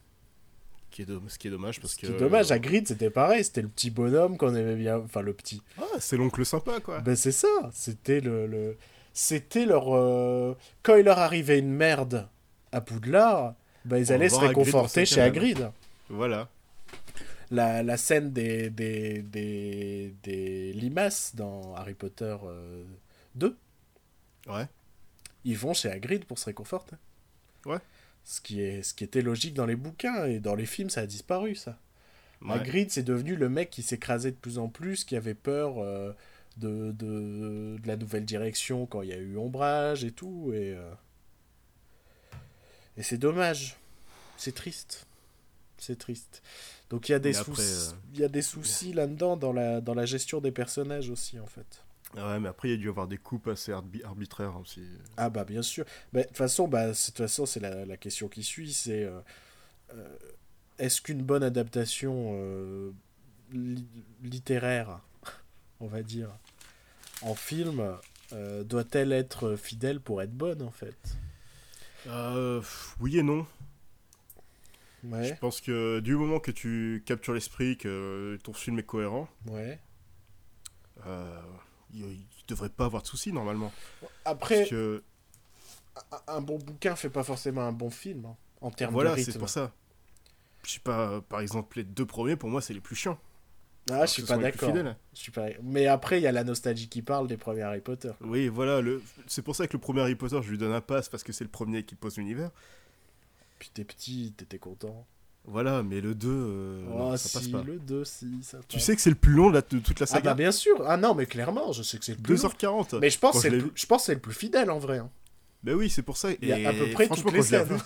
qui 0.91 1.01
est 1.01 1.07
ce 1.27 1.39
qui 1.39 1.47
est 1.47 1.51
dommage 1.51 1.79
parce 1.81 1.93
Ce 1.93 1.99
que. 2.01 2.05
qui 2.05 2.13
est 2.13 2.17
dommage, 2.19 2.51
Hagrid, 2.51 2.87
c'était 2.87 3.09
pareil. 3.09 3.43
C'était 3.43 3.63
le 3.63 3.67
petit 3.67 3.89
bonhomme 3.89 4.37
qu'on 4.37 4.53
aimait 4.53 4.75
bien. 4.75 4.97
Enfin, 4.99 5.21
le 5.21 5.33
petit. 5.33 5.63
Ah, 5.79 5.85
c'est 5.99 6.17
l'oncle 6.17 6.45
sympa 6.45 6.79
quoi. 6.81 6.99
Ben, 7.01 7.15
c'est 7.15 7.31
ça. 7.31 7.47
C'était 7.73 8.19
le. 8.21 8.45
le... 8.45 8.77
C'était 9.13 9.65
leur. 9.65 9.85
euh, 9.95 10.55
Quand 10.83 10.97
il 10.97 11.05
leur 11.05 11.17
arrivait 11.17 11.57
une 11.57 11.71
merde 11.73 12.27
à 12.71 12.79
Poudlard, 12.79 13.55
ben, 13.85 13.97
ils 13.97 14.11
On 14.11 14.15
allaient 14.15 14.29
se 14.29 14.39
réconforter 14.39 15.05
chez. 15.07 15.19
Hagrid. 15.21 15.71
Voilà. 16.09 16.47
La, 17.51 17.81
la 17.81 17.97
scène 17.97 18.31
des, 18.31 18.69
des, 18.69 19.23
des, 19.23 20.13
des 20.23 20.73
limaces 20.73 21.35
dans 21.35 21.73
Harry 21.75 21.95
Potter 21.95 22.37
euh, 22.43 22.83
2, 23.35 23.57
Ouais. 24.47 24.67
ils 25.45 25.57
vont 25.57 25.73
chez 25.73 25.89
Hagrid 25.91 26.25
pour 26.25 26.37
se 26.39 26.45
réconforter. 26.45 26.95
Ouais. 27.65 27.79
Ce 28.23 28.39
qui, 28.41 28.61
est, 28.61 28.83
ce 28.83 28.93
qui 28.93 29.03
était 29.03 29.21
logique 29.23 29.53
dans 29.55 29.65
les 29.65 29.75
bouquins 29.75 30.25
et 30.25 30.39
dans 30.39 30.53
les 30.55 30.65
films, 30.67 30.89
ça 30.91 31.01
a 31.01 31.05
disparu, 31.07 31.55
ça. 31.55 31.77
Ouais. 32.41 32.53
Hagrid, 32.53 32.91
c'est 32.91 33.03
devenu 33.03 33.35
le 33.35 33.49
mec 33.49 33.69
qui 33.71 33.81
s'écrasait 33.81 34.31
de 34.31 34.35
plus 34.37 34.59
en 34.59 34.69
plus, 34.69 35.03
qui 35.03 35.15
avait 35.15 35.33
peur 35.33 35.79
euh, 35.79 36.13
de, 36.57 36.91
de, 36.91 37.77
de 37.81 37.87
la 37.87 37.97
nouvelle 37.97 38.25
direction 38.25 38.85
quand 38.85 39.01
il 39.01 39.09
y 39.09 39.13
a 39.13 39.17
eu 39.17 39.37
Ombrage 39.37 40.03
et 40.03 40.11
tout. 40.11 40.51
Et, 40.53 40.73
euh, 40.75 40.91
et 42.97 43.03
c'est 43.03 43.17
dommage. 43.17 43.75
C'est 44.37 44.53
triste. 44.55 45.05
C'est 45.77 45.97
triste. 45.97 46.41
Donc 46.89 47.07
il 47.09 47.11
y 47.11 47.15
a 47.15 47.19
des, 47.19 47.33
soucis, 47.33 47.61
euh, 47.61 47.97
il 48.13 48.19
y 48.19 48.23
a 48.23 48.27
des 48.27 48.41
soucis 48.41 48.93
là-dedans 48.93 49.37
dans 49.37 49.53
la, 49.53 49.79
dans 49.81 49.93
la 49.93 50.05
gestion 50.05 50.41
des 50.41 50.51
personnages 50.51 51.09
aussi, 51.09 51.39
en 51.39 51.45
fait. 51.45 51.83
Ouais, 52.15 52.39
mais 52.39 52.49
après, 52.49 52.69
il 52.69 52.71
y 52.71 52.73
a 52.73 52.77
dû 52.77 52.85
y 52.87 52.89
avoir 52.89 53.07
des 53.07 53.17
coupes 53.19 53.47
assez 53.47 53.71
arbi- 53.71 54.03
arbitraires 54.03 54.57
aussi. 54.59 54.83
Ah 55.15 55.29
bah 55.29 55.43
bien 55.43 55.61
sûr. 55.61 55.85
Mais 56.13 56.23
De 56.23 56.27
toute 56.27 56.37
façon, 56.37 56.67
bah, 56.67 56.93
c'est- 56.95 57.59
la, 57.59 57.85
la 57.85 57.97
question 57.97 58.27
qui 58.27 58.41
suit, 58.41 58.73
c'est 58.73 59.03
euh, 59.03 59.19
euh, 59.93 60.17
est-ce 60.79 61.01
qu'une 61.01 61.21
bonne 61.21 61.43
adaptation 61.43 62.31
euh, 62.33 62.91
li- 63.51 63.85
littéraire, 64.23 65.01
on 65.79 65.87
va 65.87 66.01
dire, 66.01 66.29
en 67.21 67.35
film, 67.35 67.95
euh, 68.33 68.63
doit-elle 68.63 69.11
être 69.11 69.55
fidèle 69.55 69.99
pour 69.99 70.21
être 70.23 70.33
bonne 70.33 70.63
en 70.63 70.71
fait? 70.71 70.97
Euh, 72.07 72.61
oui 72.99 73.19
et 73.19 73.23
non. 73.23 73.45
Ouais, 75.03 75.29
Je 75.29 75.33
pense 75.35 75.61
que 75.61 75.99
du 76.01 76.15
moment 76.15 76.39
que 76.39 76.51
tu 76.51 77.03
captures 77.05 77.33
l'esprit, 77.33 77.77
que 77.77 78.37
ton 78.43 78.53
film 78.53 78.79
est 78.79 78.83
cohérent, 78.83 79.29
ouais. 79.47 79.79
euh, 81.07 81.41
il, 81.93 82.01
il 82.05 82.25
devrait 82.47 82.69
pas 82.69 82.85
avoir 82.85 83.01
de 83.01 83.07
soucis 83.07 83.31
normalement. 83.31 83.71
Après, 84.25 84.67
que 84.67 85.03
un- 86.27 86.41
bon 86.41 86.57
bouquin 86.57 86.95
fait 86.95 87.09
pas 87.09 87.23
forcément 87.23 87.61
un 87.61 87.71
bon 87.71 87.89
film 87.89 88.25
hein, 88.25 88.35
en 88.61 88.71
termes 88.71 88.93
voilà, 88.93 89.11
de 89.11 89.15
rythme. 89.15 89.31
c'est 89.31 89.39
pour 89.39 89.49
ça. 89.49 89.71
Je 90.65 90.71
sais 90.73 90.79
pas, 90.79 91.21
par 91.21 91.39
exemple, 91.39 91.77
les 91.77 91.83
deux 91.83 92.05
premiers 92.05 92.35
pour 92.35 92.49
moi 92.49 92.61
c'est 92.61 92.73
les 92.73 92.81
plus 92.81 92.95
chiants. 92.95 93.17
Ah, 93.91 94.05
je 94.05 94.11
suis 94.11 94.23
pas 94.23 94.37
d'accord. 94.37 94.69
fidèles. 94.69 94.95
Je 95.15 95.19
suis 95.19 95.31
pas... 95.31 95.47
Mais 95.63 95.87
après, 95.87 96.19
il 96.19 96.23
y 96.23 96.27
a 96.27 96.31
la 96.31 96.43
nostalgie 96.43 96.89
qui 96.89 97.01
parle 97.01 97.27
des 97.27 97.37
premiers 97.37 97.63
Harry 97.63 97.81
Potter. 97.81 98.11
Oui, 98.21 98.47
voilà, 98.47 98.81
le... 98.81 99.01
c'est 99.25 99.41
pour 99.41 99.55
ça 99.55 99.65
que 99.65 99.73
le 99.73 99.79
premier 99.79 100.01
Harry 100.01 100.13
Potter, 100.15 100.39
je 100.43 100.49
lui 100.51 100.59
donne 100.59 100.73
un 100.73 100.81
pass 100.81 101.09
parce 101.09 101.23
que 101.23 101.31
c'est 101.33 101.43
le 101.43 101.49
premier 101.49 101.81
qui 101.83 101.95
pose 101.95 102.17
l'univers. 102.17 102.51
Puis 103.59 103.69
t'es 103.73 103.83
petit, 103.83 104.33
t'étais 104.37 104.57
content. 104.57 105.05
Voilà, 105.45 105.83
mais 105.83 105.99
le 106.01 106.15
2, 106.15 106.27
euh, 106.29 106.85
oh, 106.93 106.97
non, 106.97 107.17
ça 107.17 107.39
passe 107.39 107.47
pas. 107.49 107.63
le 107.63 107.79
2, 107.79 108.03
si, 108.05 108.27
ça 108.43 108.59
Tu 108.67 108.79
sais 108.79 108.95
que 108.95 109.01
c'est 109.01 109.09
le 109.09 109.15
plus 109.15 109.33
long 109.33 109.49
de, 109.49 109.55
la- 109.55 109.61
de 109.61 109.79
toute 109.79 109.99
la 109.99 110.05
Ah 110.09 110.13
bah 110.13 110.17
saga 110.19 110.33
bien 110.35 110.51
sûr. 110.51 110.81
Ah 110.85 110.97
non, 110.97 111.15
mais 111.15 111.25
clairement, 111.25 111.71
je 111.71 111.81
sais 111.83 111.97
que 111.97 112.05
c'est 112.05 112.13
le 112.15 112.19
plus 112.21 112.35
long. 112.35 112.49
2h40. 112.49 112.99
Mais 112.99 113.09
je 113.09 113.17
pense 113.19 113.35
que 113.35 113.41
c'est 113.41 113.49
je 113.49 113.55
le, 113.55 113.61
plus- 113.63 113.71
je 113.75 113.85
pense 113.85 114.01
que 114.01 114.05
c'est 114.07 114.13
le 114.13 114.19
plus 114.19 114.33
fidèle 114.33 114.69
en 114.69 114.79
vrai. 114.79 114.99
hein. 114.99 115.09
Bah 115.63 115.73
oui, 115.73 115.89
c'est 115.89 116.03
pour 116.03 116.17
ça. 116.17 116.29
Il 116.41 116.47
y 116.47 116.53
a 116.53 116.59
Et 116.59 116.65
à 116.65 116.73
peu 116.73 116.89
près 116.91 117.07
toutes 117.07 117.17
les 117.17 117.23
quand 117.23 117.29
je 117.31 117.35
l'ai 117.37 117.43
scènes. 117.43 117.61
revu, 117.67 117.81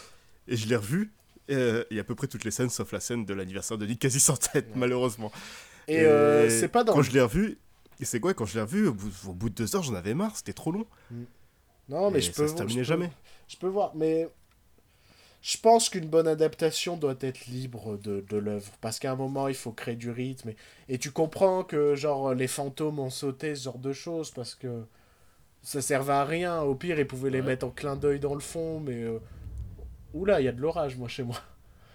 Et 0.48 0.58
je 0.58 0.68
l'ai 0.68 0.76
revu, 0.76 1.14
euh, 1.52 1.84
à 1.98 2.04
peu 2.04 2.16
près 2.16 2.28
toutes 2.28 2.44
les 2.44 2.52
scènes, 2.52 2.70
sauf 2.70 2.92
la 2.92 3.00
scène 3.00 3.24
de 3.26 3.34
l'anniversaire 3.34 3.78
de 3.78 3.86
Nick 3.86 4.00
quasi 4.00 4.20
sans 4.20 4.36
tête, 4.38 4.66
Ouais. 4.68 4.74
malheureusement. 4.76 5.32
Et 5.88 6.02
euh, 6.02 6.50
c'est 6.50 6.68
pas 6.68 6.84
dans. 6.84 6.94
Quand 6.94 7.02
je 7.02 7.12
l'ai 7.12 7.22
revu, 7.22 7.58
et 8.00 8.06
c'est 8.06 8.20
quoi, 8.20 8.34
quand 8.34 8.46
je 8.46 8.56
l'ai 8.56 8.62
revu, 8.62 8.88
au 8.88 8.94
bout, 8.94 9.12
au 9.28 9.34
bout 9.34 9.50
de 9.50 9.56
deux 9.56 9.76
heures, 9.76 9.84
j'en 9.84 9.96
avais 9.96 10.14
marre, 10.14 10.36
c'était 10.36 10.54
trop 10.54 10.72
long. 10.72 10.86
Non, 11.90 12.12
mais 12.12 12.20
Et 12.20 12.22
je 12.22 12.32
ça 12.32 12.34
peux. 12.34 12.48
se 12.48 12.54
voir- 12.54 12.58
terminait 12.58 12.84
je 12.84 12.94
peux-. 12.94 13.08
Je 13.48 13.58
peux 13.58 13.68
voir, 13.68 13.92
mais 13.96 14.28
je 15.44 15.58
pense 15.60 15.90
qu'une 15.90 16.08
bonne 16.10 16.28
adaptation 16.28 16.98
doit 16.98 17.18
être 17.22 17.48
libre 17.48 17.98
de, 18.00 18.26
de 18.30 18.38
l'œuvre. 18.38 18.72
Parce 18.82 19.00
qu'à 19.00 19.12
un 19.14 19.18
moment, 19.18 19.48
il 19.50 19.56
faut 19.56 19.74
créer 19.74 19.98
du 19.98 20.12
rythme. 20.12 20.52
Et, 20.52 20.58
et 20.90 21.00
tu 21.00 21.12
comprends 21.12 21.64
que, 21.66 21.96
genre, 21.96 22.34
les 22.36 22.48
fantômes 22.48 23.00
ont 23.00 23.12
sauté 23.12 23.56
ce 23.56 23.66
genre 23.66 23.80
de 23.80 23.94
choses 23.94 24.32
parce 24.32 24.56
que 24.56 24.86
ça 25.64 25.82
servait 25.82 26.14
à 26.14 26.26
rien. 26.26 26.62
Au 26.62 26.76
pire, 26.76 27.00
ils 27.00 27.08
pouvaient 27.08 27.32
les 27.32 27.42
Ouais. 27.42 27.44
mettre 27.44 27.66
en 27.68 27.72
clin 27.72 27.96
d'œil 27.98 28.20
dans 28.20 28.36
le 28.36 28.42
fond, 28.42 28.80
mais. 28.82 29.04
euh, 29.04 29.20
Oula, 30.14 30.42
il 30.42 30.46
y 30.46 30.48
a 30.48 30.54
de 30.54 30.62
l'orage, 30.62 30.98
moi, 30.98 31.08
chez 31.10 31.24
moi. 31.24 31.38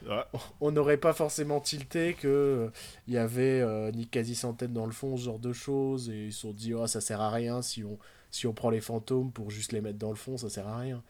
Ouais. 0.02 0.24
On 0.60 0.70
n'aurait 0.72 0.96
pas 0.98 1.12
forcément 1.12 1.60
tilté 1.60 2.14
que 2.14 2.28
euh, 2.28 2.70
il 3.06 3.14
y 3.14 3.18
avait 3.18 3.60
euh, 3.60 3.90
Nick 3.92 4.10
quasi 4.10 4.38
tête 4.56 4.72
dans 4.72 4.86
le 4.86 4.92
fond, 4.92 5.16
ce 5.16 5.24
genre 5.24 5.38
de 5.38 5.52
choses. 5.52 6.10
Et 6.10 6.26
ils 6.26 6.32
se 6.32 6.40
sont 6.40 6.52
dit, 6.52 6.74
oh, 6.74 6.86
ça 6.86 7.00
sert 7.00 7.20
à 7.20 7.30
rien 7.30 7.62
si 7.62 7.84
on, 7.84 7.98
si 8.30 8.46
on 8.46 8.52
prend 8.52 8.70
les 8.70 8.80
fantômes 8.80 9.32
pour 9.32 9.50
juste 9.50 9.72
les 9.72 9.80
mettre 9.80 9.98
dans 9.98 10.10
le 10.10 10.16
fond, 10.16 10.36
ça 10.36 10.48
sert 10.50 10.66
à 10.68 10.78
rien. 10.78 11.02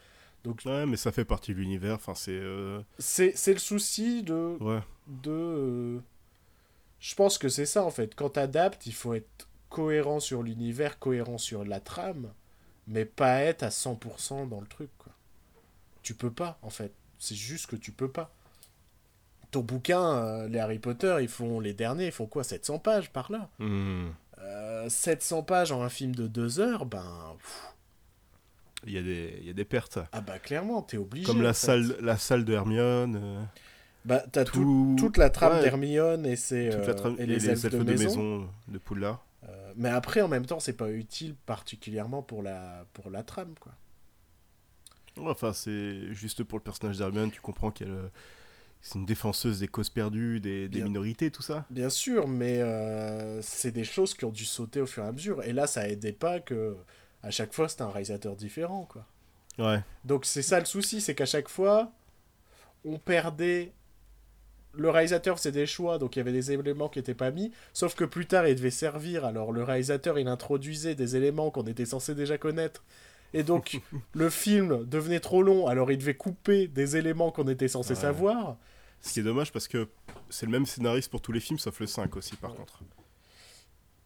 Donc 0.48 0.62
Ouais, 0.64 0.86
mais 0.86 0.96
ça 0.96 1.12
fait 1.12 1.24
partie 1.24 1.52
de 1.52 1.58
l'univers, 1.58 1.94
enfin, 1.96 2.14
c'est. 2.14 2.30
euh, 2.32 2.80
c'est 2.98 3.32
le 3.46 3.58
souci 3.58 4.22
de. 4.22 4.56
Ouais. 4.60 4.80
de 5.06 5.30
euh, 5.30 5.98
Je 7.00 7.14
pense 7.14 7.38
que 7.38 7.48
c'est 7.48 7.66
ça 7.66 7.84
en 7.84 7.90
fait. 7.90 8.14
Quand 8.14 8.30
t'adaptes, 8.30 8.86
il 8.86 8.94
faut 8.94 9.14
être 9.14 9.48
cohérent 9.68 10.20
sur 10.20 10.42
l'univers, 10.42 10.98
cohérent 10.98 11.38
sur 11.38 11.64
la 11.64 11.80
trame, 11.80 12.32
mais 12.86 13.04
pas 13.04 13.40
être 13.40 13.62
à 13.62 13.68
100% 13.68 14.48
dans 14.48 14.60
le 14.60 14.66
truc. 14.66 14.90
Quoi. 14.98 15.12
Tu 16.02 16.14
peux 16.14 16.30
pas 16.30 16.58
en 16.62 16.70
fait. 16.70 16.92
C'est 17.18 17.34
juste 17.34 17.66
que 17.66 17.76
tu 17.76 17.92
peux 17.92 18.10
pas. 18.10 18.32
ton 19.50 19.60
bouquin, 19.60 20.00
euh, 20.02 20.48
les 20.48 20.58
Harry 20.58 20.78
Potter, 20.78 21.16
ils 21.20 21.28
font 21.28 21.58
les 21.60 21.74
derniers, 21.74 22.06
ils 22.06 22.12
font 22.12 22.26
quoi 22.26 22.44
700 22.44 22.78
pages 22.78 23.10
par 23.10 23.30
là? 23.32 23.48
Euh, 23.60 24.88
700 24.88 25.42
pages 25.42 25.72
en 25.72 25.82
un 25.82 25.88
film 25.88 26.14
de 26.14 26.26
2 26.26 26.60
heures, 26.60 26.86
ben. 26.86 27.34
pff, 27.38 27.74
Il 28.86 28.92
y, 28.92 28.98
a 28.98 29.02
des- 29.02 29.34
il 29.40 29.46
y 29.46 29.50
a 29.50 29.52
des 29.52 29.64
pertes. 29.64 29.98
ah 30.12 30.20
bah 30.20 30.38
clairement, 30.38 30.82
t'es 30.82 30.96
obligé. 30.98 31.26
Comme 31.26 31.42
la 31.42 31.52
fait. 31.52 31.66
salle, 31.66 31.96
la 32.00 32.16
salle 32.16 32.44
de 32.44 32.52
Hermione. 32.52 33.18
euh, 33.22 33.42
Bah 34.04 34.22
t'as 34.30 34.44
tout- 34.44 34.52
tout- 34.62 34.96
toute 34.98 35.16
la 35.16 35.30
trame 35.30 35.54
ouais, 35.56 35.62
d'Hermione 35.62 36.24
et, 36.24 36.36
ses, 36.36 36.70
toute 36.70 36.86
la 36.86 36.90
euh, 36.90 36.94
trame- 36.94 37.16
et 37.18 37.26
les, 37.26 37.48
elfes, 37.50 37.66
de, 37.68 37.78
maison. 37.82 38.48
de 38.68 38.78
Poudlard. 38.78 39.24
Euh, 39.48 39.72
mais 39.76 39.88
après, 39.88 40.20
en 40.20 40.28
même 40.28 40.46
temps, 40.46 40.60
c'est 40.60 40.72
pas 40.76 40.90
utile 40.90 41.34
particulièrement 41.46 42.22
pour 42.22 42.42
la, 42.42 42.86
pour 42.92 43.10
la 43.10 43.22
trame, 43.24 43.54
quoi. 43.60 43.72
Ouais, 45.16 45.30
Enfin, 45.30 45.52
c'est 45.52 46.12
juste 46.14 46.44
pour 46.44 46.58
le 46.58 46.62
personnage 46.62 46.98
d'Hermione, 46.98 47.30
tu 47.30 47.40
comprends 47.40 47.70
qu'elle. 47.70 47.90
euh, 47.90 48.08
C'est 48.80 48.96
une 48.96 49.06
défenseuse 49.06 49.58
des 49.58 49.66
causes 49.66 49.90
perdues, 49.90 50.38
des, 50.38 50.68
des 50.68 50.82
minorités, 50.82 51.32
tout 51.32 51.42
ça. 51.42 51.66
Bien 51.68 51.90
sûr, 51.90 52.28
mais 52.28 52.60
euh, 52.62 53.42
c'est 53.42 53.72
des 53.72 53.82
choses 53.82 54.14
qui 54.14 54.24
ont 54.24 54.30
dû 54.30 54.44
sauter 54.44 54.80
au 54.80 54.86
fur 54.86 55.02
et 55.02 55.08
à 55.08 55.12
mesure. 55.12 55.42
Et 55.42 55.52
là, 55.52 55.66
ça 55.66 55.88
aidait 55.88 56.12
pas 56.12 56.38
que 56.38 56.76
à 57.22 57.30
chaque 57.30 57.52
fois 57.52 57.68
c'était 57.68 57.82
un 57.82 57.90
réalisateur 57.90 58.36
différent, 58.36 58.86
quoi. 58.90 59.04
Ouais. 59.58 59.80
Donc 60.04 60.24
c'est 60.24 60.42
ça 60.42 60.58
le 60.60 60.66
souci, 60.66 61.00
c'est 61.00 61.14
qu'à 61.14 61.26
chaque 61.26 61.48
fois, 61.48 61.90
on 62.84 62.98
perdait. 62.98 63.72
Le 64.74 64.90
réalisateur 64.90 65.38
faisait 65.38 65.50
des 65.50 65.66
choix, 65.66 65.98
donc 65.98 66.14
il 66.14 66.20
y 66.20 66.22
avait 66.22 66.30
des 66.32 66.52
éléments 66.52 66.88
qui 66.88 66.98
n'étaient 67.00 67.14
pas 67.14 67.30
mis. 67.32 67.50
Sauf 67.72 67.94
que 67.96 68.04
plus 68.04 68.26
tard, 68.26 68.46
il 68.46 68.54
devait 68.54 68.70
servir. 68.70 69.24
Alors 69.24 69.50
le 69.50 69.64
réalisateur, 69.64 70.18
il 70.18 70.28
introduisait 70.28 70.94
des 70.94 71.16
éléments 71.16 71.50
qu'on 71.50 71.64
était 71.66 71.86
censé 71.86 72.14
déjà 72.14 72.38
connaître. 72.38 72.84
Et 73.34 73.42
donc 73.42 73.80
le 74.14 74.30
film 74.30 74.84
devenait 74.84 75.20
trop 75.20 75.42
long, 75.42 75.66
alors 75.66 75.90
il 75.90 75.98
devait 75.98 76.14
couper 76.14 76.68
des 76.68 76.96
éléments 76.96 77.32
qu'on 77.32 77.48
était 77.48 77.66
censé 77.66 77.94
Ouais. 77.94 78.00
savoir. 78.00 78.56
Ce 79.00 79.12
qui 79.12 79.20
est 79.20 79.24
dommage 79.24 79.52
parce 79.52 79.66
que 79.68 79.88
c'est 80.28 80.46
le 80.46 80.52
même 80.52 80.66
scénariste 80.66 81.10
pour 81.10 81.20
tous 81.22 81.32
les 81.32 81.40
films, 81.40 81.58
sauf 81.58 81.80
le 81.80 81.86
5 81.86 82.16
aussi, 82.16 82.36
par 82.36 82.50
Ouais. 82.52 82.56
contre. 82.58 82.80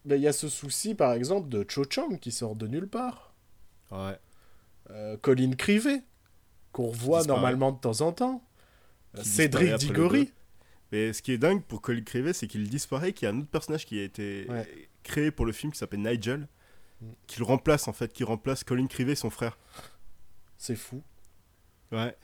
Ben, 0.05 0.16
Il 0.16 0.22
y 0.22 0.28
a 0.28 0.32
ce 0.32 0.48
souci, 0.48 0.94
par 0.94 1.12
exemple, 1.12 1.48
de 1.48 1.64
Cho 1.68 1.84
Chang 1.88 2.16
qui 2.18 2.32
sort 2.32 2.57
de 2.57 2.66
nulle 2.66 2.88
part. 2.88 3.34
Ouais. 3.90 4.18
Euh, 4.90 5.16
Colin 5.18 5.53
Crivet, 5.53 6.03
qu'on 6.72 6.88
revoit 6.88 7.24
normalement 7.24 7.72
de 7.72 7.78
temps 7.78 8.00
en 8.00 8.12
temps. 8.12 8.44
Qui 9.14 9.20
Euh, 9.20 9.24
Cédric 9.24 9.74
Diggory. 9.76 10.32
Mais 10.90 11.12
ce 11.12 11.22
qui 11.22 11.32
est 11.32 11.38
dingue 11.38 11.62
pour 11.62 11.80
Colin 11.82 12.03
Crivet, 12.03 12.32
c'est 12.32 12.46
qu'il 12.46 12.68
disparaît, 12.68 13.12
qu'il 13.12 13.26
y 13.26 13.30
a 13.30 13.34
un 13.34 13.38
autre 13.38 13.48
personnage 13.50 13.86
qui 13.86 13.98
a 13.98 14.03
été 14.03 14.46
Ouais. 14.48 14.88
créé 15.03 15.30
pour 15.30 15.46
le 15.46 15.53
film 15.53 15.72
qui 15.72 15.78
s'appelle 15.78 16.00
Nigel, 16.03 16.48
Mm. 17.00 17.07
qui 17.26 17.38
le 17.40 17.44
remplace 17.44 17.88
en 17.88 17.92
fait, 17.92 18.12
qui 18.12 18.24
remplace 18.24 18.62
Colin 18.64 18.86
Crivet, 18.86 19.14
son 19.14 19.30
frère. 19.30 19.59
C'est 20.59 20.76
fou. 20.76 21.03
Ouais. 21.90 22.16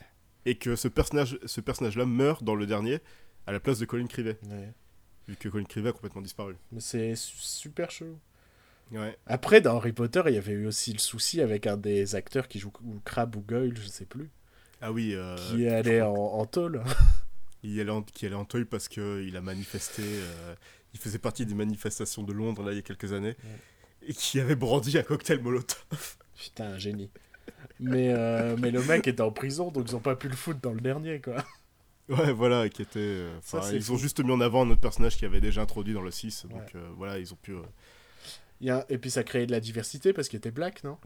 Et 0.45 0.55
que 0.55 0.75
ce 0.75 0.87
personnage, 0.87 1.37
ce 1.45 1.61
personnage-là 1.61 2.05
meurt 2.05 2.43
dans 2.43 2.55
le 2.55 2.65
dernier 2.65 2.99
à 3.45 3.51
la 3.51 3.59
place 3.59 3.77
de 3.79 3.85
Colin 3.85 4.07
Crivet, 4.07 4.39
Ouais. 4.49 4.73
Vu 5.29 5.35
que 5.37 5.47
Colin 5.49 5.63
Crivet 5.65 5.89
a 5.89 5.93
complètement 5.93 6.21
disparu. 6.21 6.55
Mais 6.71 6.81
c'est 6.81 7.15
su- 7.15 7.37
super 7.37 7.91
chelou. 7.91 8.17
Ouais. 8.91 9.15
Après, 9.27 9.61
dans 9.61 9.77
Harry 9.77 9.91
Potter, 9.93 10.23
il 10.27 10.33
y 10.33 10.37
avait 10.37 10.53
eu 10.53 10.65
aussi 10.65 10.91
le 10.91 10.99
souci 10.99 11.41
avec 11.41 11.67
un 11.67 11.77
des 11.77 12.15
acteurs 12.15 12.47
qui 12.47 12.57
joue 12.59 12.71
ou 12.83 12.99
Crabbe 13.05 13.35
ou 13.35 13.41
Goyle, 13.41 13.77
je 13.77 13.87
sais 13.87 14.05
plus, 14.05 14.29
Ah 14.81 14.91
oui. 14.91 15.13
euh, 15.13 15.35
qui 15.35 15.65
est 15.65 15.69
allé 15.69 16.01
en, 16.01 16.13
en 16.15 16.45
tôle. 16.47 16.83
il 17.63 17.79
allait 17.79 17.91
en, 17.91 18.01
qui 18.01 18.25
allait 18.25 18.35
en 18.35 18.45
tôle 18.45 18.65
parce 18.65 18.87
que 18.87 19.23
il 19.27 19.37
a 19.37 19.41
manifesté. 19.41 20.01
euh, 20.03 20.55
il 20.95 20.99
faisait 20.99 21.19
partie 21.19 21.45
des 21.45 21.53
manifestations 21.53 22.23
de 22.23 22.33
Londres 22.33 22.63
là 22.63 22.71
il 22.71 22.77
y 22.77 22.79
a 22.79 22.81
quelques 22.81 23.13
années. 23.13 23.35
Et 24.01 24.13
qui 24.13 24.39
avait 24.39 24.55
brandi 24.55 24.97
un 24.97 25.03
cocktail 25.03 25.39
molotov. 25.41 26.17
Putain, 26.35 26.65
un 26.71 26.77
génie. 26.79 27.11
Mais, 27.79 28.11
euh, 28.11 28.57
mais 28.59 28.71
le 28.71 28.81
mec 28.83 29.07
était 29.07 29.21
en 29.21 29.31
prison, 29.31 29.69
donc 29.71 29.85
ils 29.89 29.95
ont 29.95 29.99
pas 29.99 30.15
pu 30.15 30.29
le 30.29 30.35
foutre 30.35 30.59
dans 30.61 30.73
le 30.73 30.81
dernier, 30.81 31.21
quoi. 31.21 31.45
Ouais, 32.09 32.31
voilà, 32.33 32.67
qui 32.69 32.81
était. 32.81 32.99
euh, 32.99 33.39
Ça, 33.43 33.61
ils 33.71 33.81
fou. 33.83 33.93
ont 33.93 33.97
juste 33.97 34.19
mis 34.23 34.31
en 34.31 34.41
avant 34.41 34.65
un 34.65 34.69
autre 34.71 34.81
personnage 34.81 35.15
qui 35.17 35.25
avait 35.25 35.41
déjà 35.41 35.61
introduit 35.61 35.93
dans 35.93 36.01
le 36.01 36.11
6. 36.11 36.45
Donc 36.49 36.59
Ouais. 36.61 36.65
euh, 36.75 36.89
voilà, 36.97 37.19
ils 37.19 37.31
ont 37.33 37.37
pu. 37.37 37.51
euh, 37.53 37.61
Il 38.61 38.67
y 38.67 38.71
a... 38.71 38.85
Et 38.89 38.97
puis 38.97 39.11
ça 39.11 39.23
créait 39.23 39.45
de 39.45 39.51
la 39.51 39.59
diversité 39.59 40.11
parce 40.11 40.27
qu'il 40.27 40.37
était 40.37 40.51
black, 40.51 40.83
non? 40.83 40.97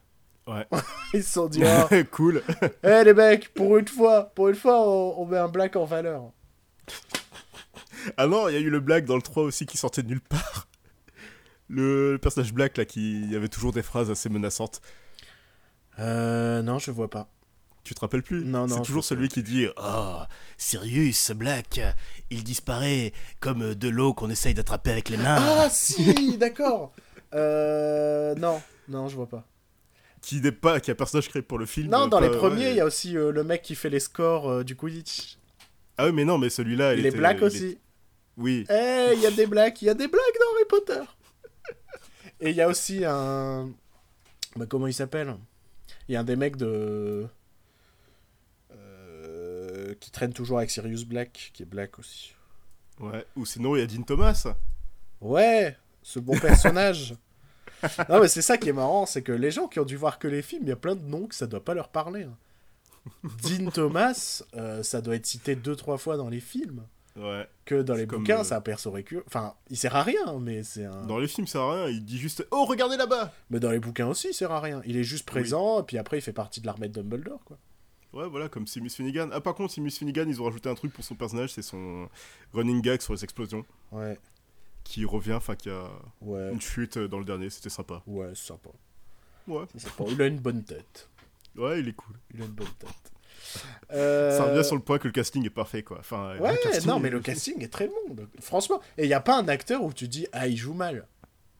Ouais. 0.47 0.65
Ils 1.13 1.23
se 1.23 1.33
sont 1.33 1.47
dit, 1.47 1.61
oh, 1.63 1.95
cool. 2.11 2.41
Eh 2.83 3.03
les 3.03 3.13
mecs, 3.13 3.53
pour 3.53 3.77
une 3.77 3.87
fois, 3.87 4.31
pour 4.35 4.49
une 4.49 4.55
fois, 4.55 4.79
on, 4.87 5.21
on 5.21 5.25
met 5.25 5.37
un 5.37 5.47
black 5.49 5.75
en 5.75 5.85
valeur. 5.85 6.31
Ah 8.17 8.27
non, 8.27 8.49
il 8.49 8.53
y 8.53 8.57
a 8.57 8.59
eu 8.59 8.69
le 8.69 8.79
black 8.81 9.05
dans 9.05 9.15
le 9.15 9.21
3 9.21 9.43
aussi 9.43 9.65
qui 9.65 9.77
sortait 9.77 10.03
de 10.03 10.09
nulle 10.09 10.19
part. 10.21 10.67
Le 11.69 12.17
personnage 12.21 12.53
black 12.53 12.75
là 12.77 12.83
qui 12.85 13.31
avait 13.35 13.47
toujours 13.47 13.71
des 13.71 13.81
phrases 13.83 14.11
assez 14.11 14.27
menaçantes. 14.29 14.81
Euh, 15.99 16.61
non, 16.61 16.79
je 16.79 16.91
vois 16.91 17.09
pas. 17.09 17.29
Tu 17.83 17.93
te 17.93 17.99
rappelles 17.99 18.23
plus 18.23 18.45
Non, 18.45 18.65
non, 18.67 18.77
C'est 18.77 18.81
toujours 18.83 19.03
celui 19.03 19.27
qui 19.27 19.43
dit 19.43 19.67
Oh, 19.77 20.19
Sirius 20.57 21.31
Black, 21.31 21.81
il 22.29 22.43
disparaît 22.43 23.11
comme 23.41 23.75
de 23.75 23.89
l'eau 23.89 24.13
qu'on 24.13 24.29
essaye 24.29 24.53
d'attraper 24.53 24.91
avec 24.91 25.09
les 25.09 25.17
mains. 25.17 25.37
Ah 25.39 25.69
si, 25.69 26.37
d'accord. 26.37 26.93
Euh, 27.33 28.35
non, 28.35 28.61
non, 28.87 29.07
je 29.09 29.15
vois 29.15 29.27
pas. 29.27 29.45
qui 30.21 30.39
n'est 30.39 30.51
pas 30.53 30.79
qui 30.79 30.91
est 30.91 30.93
un 30.93 30.95
personnage 30.95 31.27
créé 31.27 31.41
pour 31.41 31.57
le 31.57 31.65
film. 31.65 31.89
Non, 31.89 32.07
dans 32.07 32.19
pas- 32.19 32.27
les 32.29 32.37
premiers, 32.37 32.65
il 32.67 32.69
ouais. 32.69 32.75
y 32.75 32.79
a 32.79 32.85
aussi 32.85 33.17
euh, 33.17 33.31
le 33.31 33.43
mec 33.43 33.61
qui 33.61 33.75
fait 33.75 33.89
les 33.89 33.99
scores 33.99 34.49
euh, 34.49 34.63
du 34.63 34.75
Quidditch. 34.77 35.37
Ah 35.97 36.05
oui, 36.05 36.11
mais 36.13 36.23
non, 36.25 36.37
mais 36.37 36.49
celui-là, 36.49 36.93
Il 36.95 37.05
est 37.05 37.11
black 37.11 37.37
il 37.39 37.43
est- 37.43 37.45
aussi. 37.45 37.77
Oui. 38.37 38.65
Eh, 38.69 39.09
il 39.13 39.19
y 39.19 39.25
a 39.27 39.31
des 39.31 39.45
blacks, 39.45 39.81
il 39.81 39.85
y 39.85 39.89
a 39.89 39.93
des 39.93 40.07
blacks 40.07 40.39
dans 40.39 40.55
Harry 40.55 40.65
Potter. 40.69 41.01
Et 42.39 42.49
il 42.51 42.55
y 42.55 42.61
a 42.61 42.67
aussi 42.67 43.03
un. 43.05 43.69
Bah, 44.55 44.65
comment 44.67 44.87
il 44.87 44.93
s'appelle? 44.93 45.35
Il 46.07 46.13
y 46.13 46.15
a 46.15 46.21
un 46.21 46.23
des 46.23 46.35
mecs 46.35 46.55
de. 46.55 47.27
Euh, 49.93 49.97
qui 49.99 50.11
traîne 50.11 50.33
toujours 50.33 50.57
avec 50.57 50.69
Sirius 50.71 51.05
Black, 51.05 51.51
qui 51.53 51.63
est 51.63 51.65
black 51.65 51.99
aussi. 51.99 52.33
Ouais. 52.99 53.25
Ou 53.35 53.45
sinon, 53.45 53.75
il 53.75 53.79
y 53.79 53.81
a 53.81 53.87
Dean 53.87 54.03
Thomas. 54.03 54.47
Ouais, 55.21 55.77
ce 56.01 56.19
bon 56.19 56.37
personnage. 56.37 57.15
non, 58.09 58.21
mais 58.21 58.27
c'est 58.27 58.41
ça 58.41 58.57
qui 58.57 58.69
est 58.69 58.73
marrant, 58.73 59.05
c'est 59.05 59.21
que 59.21 59.31
les 59.31 59.51
gens 59.51 59.67
qui 59.67 59.79
ont 59.79 59.85
dû 59.85 59.95
voir 59.97 60.19
que 60.19 60.27
les 60.27 60.41
films, 60.41 60.63
il 60.63 60.69
y 60.69 60.73
a 60.73 60.77
plein 60.77 60.95
de 60.95 61.03
noms 61.03 61.27
que 61.27 61.35
ça 61.35 61.47
doit 61.47 61.63
pas 61.63 61.73
leur 61.73 61.89
parler. 61.89 62.23
hein. 62.23 62.35
Dean 63.43 63.69
Thomas, 63.69 64.43
euh, 64.55 64.81
ça 64.83 65.01
doit 65.01 65.15
être 65.15 65.25
cité 65.25 65.55
deux 65.55 65.75
trois 65.75 65.97
fois 65.97 66.15
dans 66.15 66.29
les 66.29 66.39
films. 66.39 66.85
Ouais. 67.15 67.47
Que 67.65 67.81
dans 67.81 67.93
les 67.93 68.05
bouquins, 68.05 68.43
euh, 68.43 68.55
un 68.55 68.61
perso 68.61 68.89
récurrent. 68.89 69.23
Enfin, 69.27 69.53
il 69.69 69.77
sert 69.77 69.95
à 69.95 70.03
rien, 70.03 70.39
mais 70.39 70.63
c'est 70.63 70.85
un. 70.85 71.05
Dans 71.05 71.19
les 71.19 71.27
films, 71.27 71.45
ça 71.45 71.53
sert 71.53 71.61
à 71.61 71.73
rien. 71.75 71.87
Il 71.89 72.03
dit 72.03 72.17
juste 72.17 72.47
Oh, 72.51 72.65
regardez 72.65 72.97
là-bas 72.97 73.31
Mais 73.49 73.59
dans 73.59 73.69
les 73.69 73.79
bouquins 73.79 74.07
aussi, 74.07 74.29
il 74.29 74.33
sert 74.33 74.51
à 74.51 74.59
rien. 74.59 74.81
Il 74.85 74.97
est 74.97 75.03
juste 75.03 75.25
présent, 75.25 75.81
et 75.81 75.83
puis 75.83 75.97
après, 75.97 76.17
il 76.17 76.21
fait 76.21 76.33
partie 76.33 76.61
de 76.61 76.65
l'armée 76.65 76.87
de 76.87 76.93
Dumbledore, 76.93 77.43
quoi. 77.45 77.57
Ouais, 78.13 78.27
voilà, 78.29 78.47
comme 78.47 78.67
Simus 78.67 78.91
Finnegan. 78.91 79.29
Ah, 79.33 79.41
par 79.41 79.55
contre, 79.55 79.73
Simus 79.73 79.91
Finnegan, 79.97 80.25
ils 80.29 80.39
ont 80.41 80.45
rajouté 80.45 80.69
un 80.69 80.75
truc 80.75 80.93
pour 80.93 81.03
son 81.03 81.15
personnage 81.15 81.53
c'est 81.53 81.61
son 81.63 82.07
running 82.53 82.81
gag 82.81 83.01
sur 83.01 83.13
les 83.13 83.23
explosions. 83.23 83.65
Ouais, 83.91 84.19
Qui 84.83 85.03
revient, 85.05 85.33
enfin, 85.33 85.55
qui 85.55 85.69
a 85.69 85.89
ouais, 86.21 86.51
une 86.53 86.61
chute 86.61 86.97
dans 86.97 87.17
le 87.19 87.25
dernier. 87.25 87.49
C'était 87.49 87.69
sympa. 87.69 88.03
ouais, 88.05 88.29
c'est 88.35 88.47
sympa. 88.47 88.69
Ouais. 89.47 89.65
Sympa. 89.75 90.03
Il 90.09 90.21
a 90.21 90.27
une 90.27 90.39
bonne 90.39 90.63
tête. 90.63 91.09
Ouais, 91.57 91.79
il 91.79 91.87
est 91.89 91.93
cool. 91.93 92.15
Il 92.33 92.41
a 92.41 92.45
une 92.45 92.51
bonne 92.51 92.67
tête. 92.79 92.89
Euh, 93.91 94.35
Ça 94.37 94.45
revient 94.45 94.63
sur 94.63 94.75
le 94.75 94.81
point 94.81 94.97
que 94.97 95.07
le 95.07 95.11
casting 95.11 95.45
est 95.45 95.49
parfait, 95.51 95.83
quoi. 95.83 95.97
Enfin, 95.99 96.37
Ouais, 96.39 96.55
non, 96.87 96.97
est- 96.97 96.99
mais 97.01 97.09
le 97.11 97.19
casting 97.19 97.61
est 97.61 97.67
très 97.71 97.87
bon. 97.87 98.15
Franchement. 98.39 98.79
Et 98.97 99.03
il 99.03 99.07
n'y 99.07 99.13
a 99.13 99.19
pas 99.19 99.37
un 99.37 99.47
acteur 99.47 99.83
où 99.83 99.91
tu 99.93 100.07
dis, 100.07 100.25
ah, 100.31 100.47
il 100.47 100.55
joue 100.57 100.73
mal. 100.73 101.07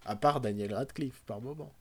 À 0.06 0.16
part 0.16 0.40
Daniel 0.42 0.74
Radcliffe, 0.74 1.22
par 1.28 1.42
moment. 1.42 1.72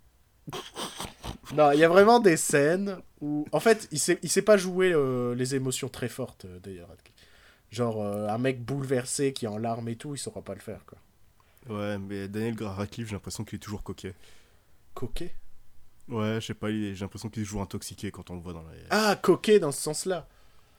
Non, 1.55 1.72
il 1.72 1.78
y 1.78 1.84
a 1.84 1.88
vraiment 1.88 2.20
des 2.20 2.36
scènes 2.36 2.98
où. 3.20 3.46
En 3.53 3.61
fait, 3.61 3.88
il 3.92 3.98
sait, 3.98 4.18
il 4.22 4.30
sait 4.30 4.42
pas 4.42 4.57
jouer 4.57 4.92
euh, 4.92 5.34
les 5.34 5.55
émotions 5.55 5.88
très 5.88 6.09
fortes, 6.09 6.44
euh, 6.44 6.84
Radcliffe. 6.88 7.14
Genre, 7.70 8.03
euh, 8.03 8.28
un 8.28 8.38
mec 8.38 8.62
bouleversé 8.62 9.32
qui 9.32 9.46
est 9.46 9.48
en 9.48 9.59
larmes 9.59 9.88
et 9.88 9.96
tout, 9.96 10.14
il 10.14 10.18
saura 10.18 10.42
pas 10.42 10.55
le 10.55 10.61
faire, 10.61 10.84
quoi. 10.86 10.98
Ouais, 11.68 11.98
mais 11.98 12.28
Daniel 12.28 12.57
Radcliffe, 12.61 13.09
j'ai 13.09 13.14
l'impression 13.14 13.44
qu'il 13.44 13.57
est 13.57 13.61
toujours 13.61 13.82
coquet. 13.82 14.14
Coquet? 14.94 15.34
Ouais, 16.09 16.40
je 16.40 16.46
sais 16.46 16.55
pas, 16.55 16.70
j'ai 16.70 16.94
l'impression 16.94 17.28
qu'il 17.28 17.42
est 17.42 17.46
toujours 17.46 17.62
intoxiqué 17.62 18.11
quand 18.11 18.30
on 18.30 18.34
le 18.34 18.40
voit 18.40 18.53
dans 18.53 18.62
les. 18.62 18.78
Ah, 18.90 19.16
coquet 19.20 19.59
dans 19.59 19.72
ce 19.72 19.80
sens-là. 19.80 20.28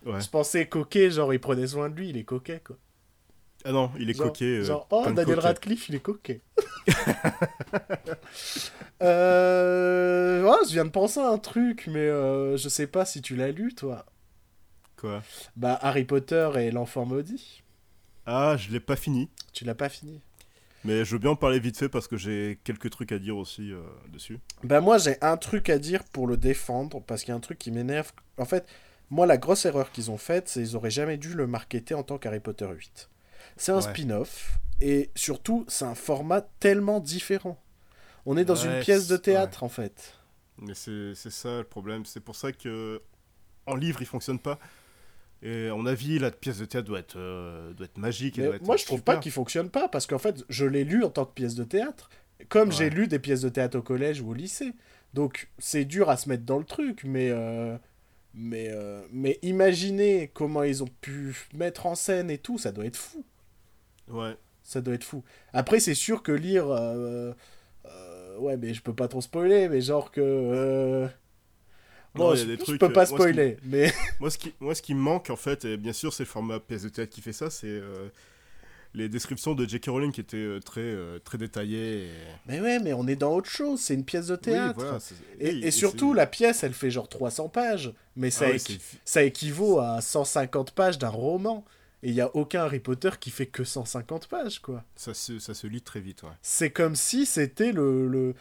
Ouais. 0.06 0.20
Je 0.20 0.30
pensais 0.30 0.68
coquet, 0.68 1.10
genre 1.10 1.34
il 1.34 1.40
prenait 1.40 1.68
soin 1.68 1.90
de 1.90 1.96
lui, 1.96 2.10
il 2.10 2.18
est 2.18 2.26
coquet, 2.26 2.62
quoi. 2.64 2.78
Ah 3.66 3.72
non, 3.72 3.92
il 3.98 4.10
est 4.10 4.14
Genre, 4.14 4.28
coquet. 4.28 4.46
euh, 4.46 4.64
genre, 4.64 4.88
oh, 4.92 5.04
Daniel 5.06 5.26
coquet. 5.26 5.40
Radcliffe, 5.40 5.90
il 5.90 5.96
est 5.96 6.00
coquet. 6.00 6.42
euh... 9.02 10.44
oh, 10.46 10.64
je 10.68 10.74
viens 10.74 10.86
de 10.86 10.90
penser 10.90 11.20
à 11.20 11.28
un 11.30 11.38
truc, 11.38 11.88
mais 11.88 12.00
euh, 12.00 12.58
je 12.58 12.70
sais 12.70 12.88
pas 12.88 13.06
si 13.06 13.22
tu 13.22 13.36
l'as 13.36 13.52
lu, 13.52 13.74
toi. 13.74 14.06
Quoi? 14.98 15.22
Bah, 15.56 15.78
Harry 15.82 16.06
Potter 16.06 16.50
et 16.58 16.72
l'enfant 16.72 17.06
maudit. 17.06 17.64
Ah, 18.26 18.56
je 18.58 18.72
l'ai 18.72 18.80
pas 18.80 18.96
fini. 18.96 19.30
Tu 19.54 19.66
l'as 19.66 19.76
pas 19.76 19.90
fini. 19.90 20.22
Mais 20.86 21.06
je 21.06 21.12
veux 21.14 21.18
bien 21.20 21.32
en 21.32 21.36
parler 21.38 21.60
vite 21.60 21.78
fait 21.78 21.88
parce 21.90 22.08
que 22.08 22.18
j'ai 22.18 22.60
quelques 22.66 22.90
trucs 22.90 23.12
à 23.14 23.20
dire 23.20 23.38
aussi 23.38 23.72
euh, 23.72 23.82
dessus. 24.12 24.40
Bah, 24.64 24.82
moi, 24.82 24.98
j'ai 24.98 25.16
un 25.22 25.38
truc 25.38 25.70
à 25.70 25.78
dire 25.78 26.04
pour 26.04 26.28
le 26.28 26.36
défendre, 26.38 27.02
parce 27.02 27.22
qu'il 27.24 27.30
y 27.30 27.32
a 27.32 27.36
un 27.36 27.42
truc 27.42 27.58
qui 27.58 27.72
m'énerve. 27.72 28.12
En 28.38 28.46
fait, 28.46 28.66
moi, 29.10 29.26
la 29.26 29.38
grosse 29.38 29.66
erreur 29.66 29.92
qu'ils 29.92 30.12
ont 30.12 30.18
faite, 30.18 30.50
c'est 30.50 30.62
qu'ils 30.62 30.76
auraient 30.76 30.92
jamais 30.92 31.18
dû 31.18 31.34
le 31.34 31.48
marketer 31.48 31.94
en 31.94 32.04
tant 32.04 32.18
qu'Harry 32.18 32.42
Potter 32.42 32.68
8. 32.70 33.10
C'est 33.58 33.72
un 33.72 33.76
Ouais. 33.78 33.82
spin-off, 33.82 34.60
et 34.82 35.10
surtout, 35.16 35.66
c'est 35.68 35.86
un 35.86 35.96
format 35.96 36.42
tellement 36.60 37.00
différent. 37.00 37.60
On 38.26 38.38
est 38.38 38.46
dans 38.46 38.56
Ouais, 38.56 38.78
une 38.78 38.80
pièce 38.84 39.08
de 39.08 39.18
théâtre, 39.18 39.64
en 39.64 39.70
fait. 39.70 40.14
Mais 40.60 40.74
c'est 40.76 41.14
ça 41.16 41.58
le 41.60 41.64
problème. 41.64 42.06
C'est 42.06 42.20
pour 42.20 42.36
ça 42.36 42.52
que 42.52 43.02
en 43.66 43.76
livre, 43.76 44.02
il 44.02 44.06
fonctionne 44.08 44.40
pas. 44.40 44.60
Et 45.42 45.68
à 45.68 45.76
mon 45.76 45.86
avis, 45.86 46.20
la 46.20 46.32
pièce 46.32 46.60
de 46.60 46.66
théâtre 46.66 46.88
doit 46.88 47.00
être, 47.00 47.18
euh, 47.18 47.74
doit 47.74 47.86
être 47.86 47.98
magique. 47.98 48.38
et 48.38 48.42
Mais 48.42 48.48
doit 48.48 48.56
être 48.58 48.66
moi, 48.66 48.78
je 48.78 48.86
trouve 48.86 49.00
super. 49.00 49.16
pas 49.16 49.22
qu'il 49.22 49.32
fonctionne 49.32 49.70
pas 49.70 49.88
parce 49.90 50.08
qu'en 50.08 50.20
fait, 50.20 50.44
je 50.50 50.66
l'ai 50.66 50.84
lu 50.86 51.04
en 51.04 51.10
tant 51.10 51.26
que 51.26 51.34
pièce 51.34 51.56
de 51.56 51.64
théâtre, 51.66 52.10
comme 52.50 52.72
j'ai 52.72 52.90
lu 52.90 53.08
des 53.08 53.20
pièces 53.20 53.42
de 53.42 53.50
théâtre 53.50 53.78
au 53.78 53.82
collège 53.82 54.22
ou 54.22 54.30
au 54.30 54.34
lycée. 54.34 54.72
Donc, 55.14 55.50
c'est 55.60 55.84
dur 55.86 56.10
à 56.10 56.16
se 56.18 56.30
mettre 56.30 56.44
dans 56.44 56.60
le 56.60 56.64
truc, 56.66 57.04
mais 57.04 57.30
euh, 57.30 57.78
mais 58.34 58.70
euh, 58.72 59.02
mais 59.12 59.38
imaginez 59.42 60.30
comment 60.34 60.64
ils 60.64 60.82
ont 60.82 60.90
pu 61.02 61.36
mettre 61.54 61.86
en 61.88 61.96
scène 61.96 62.30
et 62.32 62.38
tout, 62.38 62.58
ça 62.58 62.72
doit 62.72 62.86
être 62.86 62.96
fou. 62.98 63.24
Ouais. 64.10 64.36
Ça 64.64 64.82
doit 64.82 64.94
être 64.94 65.04
fou. 65.04 65.24
Après, 65.52 65.80
c'est 65.80 65.94
sûr 65.96 66.24
que 66.24 66.32
lire, 66.32 66.68
euh, 66.70 67.34
euh, 67.86 68.38
ouais, 68.38 68.56
mais 68.58 68.74
je 68.74 68.82
peux 68.82 68.94
pas 68.94 69.08
trop 69.08 69.22
spoiler, 69.22 69.68
mais 69.70 69.82
genre 69.82 70.12
que 70.12 70.22
euh, 70.22 71.08
Non, 72.16 72.30
Bon, 72.30 72.34
il 72.34 72.38
y 72.38 72.42
a 72.42 72.44
je, 72.44 72.48
des 72.52 72.58
je 72.58 72.64
trucs, 72.64 72.80
peux 72.80 72.86
euh, 72.86 72.90
pas 72.90 73.02
moi, 73.02 73.06
qui- 73.06 73.14
spoiler, 73.16 73.58
mais 73.64 73.92
Moi 74.20 74.30
ce, 74.30 74.38
qui, 74.38 74.54
moi, 74.60 74.74
ce 74.76 74.82
qui 74.82 74.94
me 74.96 75.02
manque, 75.02 75.30
en 75.30 75.36
fait, 75.36 75.66
et 75.66 75.78
bien 75.78 75.94
sûr, 75.94 76.14
c'est 76.14 76.24
le 76.24 76.30
format 76.30 76.60
pièce 76.60 76.84
de 76.84 76.90
théâtre 76.90 77.12
qui 77.12 77.22
fait 77.22 77.34
ça, 77.34 77.50
c'est 77.50 77.68
euh, 77.68 78.08
les 78.94 79.10
descriptions 79.10 79.54
de 79.56 79.68
J.K. 79.68 79.88
Rowling 79.88 80.12
qui 80.14 80.22
étaient 80.22 80.38
euh, 80.38 80.60
très, 80.60 80.80
euh, 80.82 81.20
très 81.20 81.38
détaillées. 81.38 82.06
et- 82.06 82.10
mais 82.46 82.62
ouais, 82.62 82.80
mais 82.80 82.94
on 82.94 83.06
est 83.08 83.16
dans 83.18 83.34
autre 83.36 83.50
chose. 83.50 83.82
C'est 83.82 83.96
une 83.96 84.06
pièce 84.06 84.28
de 84.28 84.36
théâtre. 84.38 84.76
Oui, 84.78 84.84
voilà, 84.86 85.00
c'est- 85.02 85.16
Et, 85.40 85.50
oui, 85.56 85.62
et 85.66 85.72
surtout, 85.72 86.14
la 86.14 86.28
pièce, 86.28 86.64
elle 86.64 86.74
fait 86.74 86.92
genre 86.92 87.10
300 87.10 87.50
pages. 87.50 87.92
Mais 88.16 88.30
ça, 88.30 88.46
Ah 88.54 88.58
c'est- 88.60 88.80
ça 89.04 89.24
équivaut 89.24 89.80
à 89.80 90.00
150 90.00 90.72
pages 90.72 91.00
d'un 91.00 91.10
roman. 91.10 91.66
Et 92.04 92.10
il 92.10 92.14
n'y 92.14 92.22
a 92.22 92.36
aucun 92.36 92.64
Harry 92.64 92.80
Potter 92.80 93.12
qui 93.20 93.32
fait 93.32 93.46
que 93.46 93.64
150 93.64 94.28
pages, 94.28 94.60
quoi. 94.60 94.84
ça, 94.96 95.14
se, 95.14 95.40
ça 95.40 95.54
se 95.54 95.68
lit 95.68 95.82
très 95.82 96.02
vite, 96.02 96.24
ouais. 96.24 96.30
C'est 96.42 96.72
comme 96.72 96.96
si 96.96 97.26
c'était 97.26 97.72
le... 97.72 98.08
le... 98.08 98.36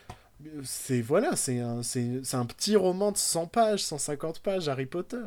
C'est 0.64 1.00
voilà, 1.00 1.36
c'est 1.36 1.60
un, 1.60 1.80
un 1.80 2.46
petit 2.46 2.74
roman 2.74 3.12
de 3.12 3.16
100 3.16 3.46
pages, 3.46 3.84
150 3.84 4.40
pages 4.40 4.68
Harry 4.68 4.86
Potter. 4.86 5.22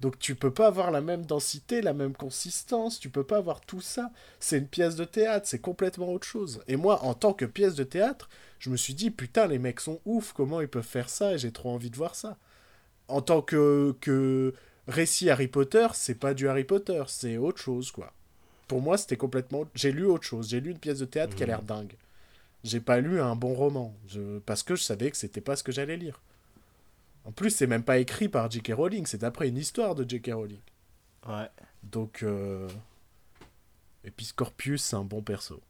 Donc 0.00 0.18
tu 0.18 0.34
peux 0.34 0.52
pas 0.52 0.68
avoir 0.68 0.90
la 0.90 1.00
même 1.00 1.26
densité, 1.26 1.82
la 1.82 1.92
même 1.92 2.14
consistance, 2.14 3.00
tu 3.00 3.10
peux 3.10 3.24
pas 3.24 3.38
avoir 3.38 3.60
tout 3.60 3.80
ça. 3.80 4.10
C'est 4.38 4.58
une 4.58 4.68
pièce 4.68 4.94
de 4.94 5.04
théâtre, 5.04 5.46
c'est 5.48 5.60
complètement 5.60 6.12
autre 6.12 6.26
chose. 6.26 6.62
Et 6.68 6.76
moi, 6.76 7.02
en 7.02 7.14
tant 7.14 7.32
que 7.32 7.44
pièce 7.44 7.74
de 7.74 7.84
théâtre, 7.84 8.28
je 8.60 8.70
me 8.70 8.76
suis 8.76 8.94
dit, 8.94 9.10
putain, 9.10 9.46
les 9.46 9.58
mecs 9.58 9.80
sont 9.80 10.00
ouf, 10.04 10.32
comment 10.32 10.60
ils 10.60 10.68
peuvent 10.68 10.84
faire 10.84 11.08
ça 11.08 11.34
Et 11.34 11.38
j'ai 11.38 11.52
trop 11.52 11.70
envie 11.70 11.90
de 11.90 11.96
voir 11.96 12.14
ça. 12.14 12.36
En 13.08 13.22
tant 13.22 13.42
que, 13.42 13.96
que 14.00 14.54
récit 14.88 15.30
Harry 15.30 15.48
Potter, 15.48 15.86
c'est 15.92 16.14
pas 16.16 16.34
du 16.34 16.48
Harry 16.48 16.64
Potter, 16.64 17.02
c'est 17.06 17.36
autre 17.36 17.60
chose, 17.60 17.92
quoi. 17.92 18.12
Pour 18.66 18.82
moi, 18.82 18.98
c'était 18.98 19.16
complètement... 19.16 19.64
J'ai 19.74 19.92
lu 19.92 20.04
autre 20.04 20.24
chose, 20.24 20.48
j'ai 20.48 20.60
lu 20.60 20.70
une 20.72 20.78
pièce 20.78 20.98
de 20.98 21.04
théâtre 21.04 21.36
qui 21.36 21.42
a 21.42 21.46
l'air 21.46 21.62
dingue. 21.62 21.94
J'ai 22.64 22.80
pas 22.80 23.00
lu 23.00 23.20
un 23.20 23.36
bon 23.36 23.54
roman, 23.54 23.94
je... 24.08 24.40
parce 24.40 24.62
que 24.62 24.74
je 24.74 24.82
savais 24.82 25.10
que 25.10 25.16
c'était 25.16 25.40
pas 25.40 25.56
ce 25.56 25.62
que 25.62 25.72
j'allais 25.72 25.96
lire. 25.96 26.20
En 27.24 27.32
plus, 27.32 27.50
c'est 27.50 27.66
même 27.66 27.84
pas 27.84 27.98
écrit 27.98 28.28
par 28.28 28.50
J.K. 28.50 28.72
Rowling, 28.74 29.06
c'est 29.06 29.18
d'après 29.18 29.48
une 29.48 29.58
histoire 29.58 29.94
de 29.94 30.08
J.K. 30.08 30.32
Rowling. 30.32 30.60
Ouais. 31.26 31.48
Donc, 31.82 32.22
euh... 32.22 32.68
et 34.04 34.10
puis 34.10 34.26
Scorpius, 34.26 34.82
c'est 34.82 34.96
un 34.96 35.04
bon 35.04 35.22
perso. 35.22 35.62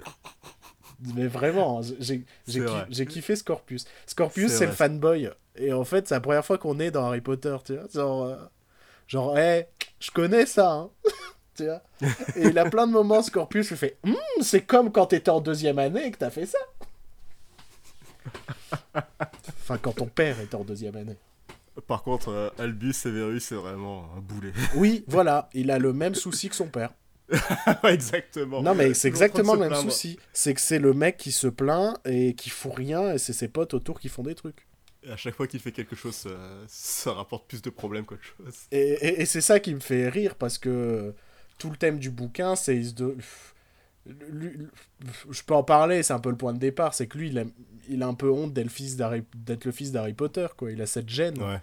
Mais 1.14 1.26
vraiment, 1.26 1.80
j'ai 2.00 2.24
j'ai 2.46 2.60
vrai. 2.60 2.86
kiffé 3.06 3.36
Scorpius. 3.36 3.84
Scorpius, 4.06 4.52
C'est 4.52 4.66
le 4.66 4.72
fanboy. 4.72 5.30
Et 5.56 5.72
en 5.72 5.84
fait, 5.84 6.08
c'est 6.08 6.14
la 6.14 6.20
première 6.20 6.44
fois 6.44 6.58
qu'on 6.58 6.78
est 6.80 6.90
dans 6.90 7.04
Harry 7.06 7.20
Potter, 7.20 7.56
tu 7.64 7.74
vois. 7.76 7.86
Genre, 7.92 8.24
euh, 8.24 8.36
genre, 9.06 9.38
hé, 9.38 9.66
je 10.00 10.10
connais 10.10 10.46
ça, 10.46 10.72
hein. 10.72 10.90
tu 11.56 11.64
vois. 11.64 11.82
Et 12.36 12.48
il 12.48 12.58
a 12.58 12.68
plein 12.70 12.86
de 12.86 12.92
moments, 12.92 13.22
Scorpius, 13.22 13.70
il 13.70 13.76
fait, 13.76 13.96
Hum, 14.04 14.14
c'est 14.40 14.62
comme 14.62 14.92
quand 14.92 15.06
t'étais 15.06 15.30
en 15.30 15.40
deuxième 15.40 15.78
année 15.78 16.06
et 16.06 16.10
que 16.10 16.18
t'as 16.18 16.30
fait 16.30 16.46
ça. 16.46 16.58
enfin, 18.94 19.78
quand 19.78 19.92
ton 19.92 20.06
père 20.06 20.40
était 20.40 20.54
en 20.54 20.64
deuxième 20.64 20.96
année. 20.96 21.16
Par 21.86 22.02
contre, 22.02 22.30
euh, 22.30 22.50
Albus 22.58 22.92
Severus, 22.94 23.44
c'est 23.44 23.54
vraiment 23.54 24.08
un 24.16 24.20
boulet. 24.20 24.52
Oui, 24.74 25.04
voilà, 25.06 25.48
il 25.54 25.70
a 25.70 25.78
le 25.78 25.92
même 25.92 26.14
souci 26.14 26.48
que 26.48 26.56
son 26.56 26.66
père. 26.66 26.90
Exactement. 27.84 28.62
Non, 28.62 28.74
mais 28.74 28.94
c'est 28.94 29.08
exactement 29.08 29.54
le 29.54 29.60
même 29.60 29.68
plaindre. 29.70 29.90
souci. 29.92 30.18
C'est 30.32 30.54
que 30.54 30.60
c'est 30.60 30.78
le 30.78 30.92
mec 30.94 31.16
qui 31.16 31.32
se 31.32 31.46
plaint 31.46 31.96
et 32.06 32.34
qui 32.34 32.48
fout 32.50 32.72
rien 32.74 33.12
et 33.12 33.18
c'est 33.18 33.32
ses 33.32 33.48
potes 33.48 33.74
autour 33.74 34.00
qui 34.00 34.08
font 34.08 34.22
des 34.22 34.34
trucs. 34.34 34.66
Et 35.04 35.10
à 35.10 35.16
chaque 35.16 35.34
fois 35.34 35.46
qu'il 35.46 35.60
fait 35.60 35.72
quelque 35.72 35.94
chose, 35.94 36.14
ça, 36.14 36.30
ça 36.66 37.12
rapporte 37.12 37.46
plus 37.46 37.62
de 37.62 37.70
problèmes 37.70 38.04
qu'autre 38.04 38.24
chose. 38.24 38.54
Et, 38.72 38.78
et- 39.06 39.20
et 39.22 39.26
c'est 39.26 39.40
ça 39.40 39.60
qui 39.60 39.74
me 39.74 39.80
fait 39.80 40.08
rire 40.08 40.34
parce 40.34 40.58
que 40.58 41.14
tout 41.58 41.70
le 41.70 41.76
thème 41.76 41.98
du 41.98 42.10
bouquin, 42.10 42.56
c'est. 42.56 42.76
il 42.76 42.86
se 42.88 42.94
de- 42.94 43.16
je 45.30 45.42
peux 45.42 45.54
en 45.54 45.62
parler, 45.62 46.02
c'est 46.02 46.12
un 46.14 46.18
peu 46.18 46.30
le 46.30 46.36
point 46.36 46.52
de 46.54 46.58
départ. 46.58 46.94
C'est 46.94 47.06
que 47.06 47.18
lui, 47.18 47.28
il 47.28 47.38
a, 47.38 47.44
il 47.88 48.02
a 48.02 48.06
un 48.06 48.14
peu 48.14 48.30
honte 48.30 48.52
d'être 48.54 48.64
le 48.66 48.70
fils 48.70 48.96
d'Harry, 48.96 49.22
d'être 49.36 49.64
le 49.64 49.72
fils 49.72 49.92
d'Harry 49.92 50.14
Potter, 50.14 50.46
quoi. 50.56 50.70
Il 50.72 50.80
a 50.80 50.86
cette 50.86 51.08
gêne. 51.08 51.40
Ouais. 51.42 51.60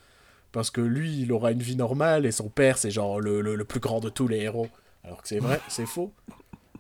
Parce 0.52 0.70
que 0.72 0.82
lui, 0.82 1.22
il 1.22 1.32
aura 1.34 1.52
une 1.52 1.62
vie 1.62 1.76
normale 1.76 2.26
et 2.26 2.32
son 2.32 2.50
père, 2.50 2.78
c'est 2.78 2.92
genre 2.92 3.20
le, 3.20 3.42
le- 3.42 3.56
le 3.56 3.64
plus 3.66 3.80
grand 3.80 4.00
de 4.00 4.10
tous 4.10 4.28
les 4.28 4.38
héros. 4.42 4.70
Alors 5.06 5.22
que 5.22 5.28
c'est 5.28 5.40
vrai, 5.40 5.62
c'est 5.68 5.86
faux. 5.86 6.12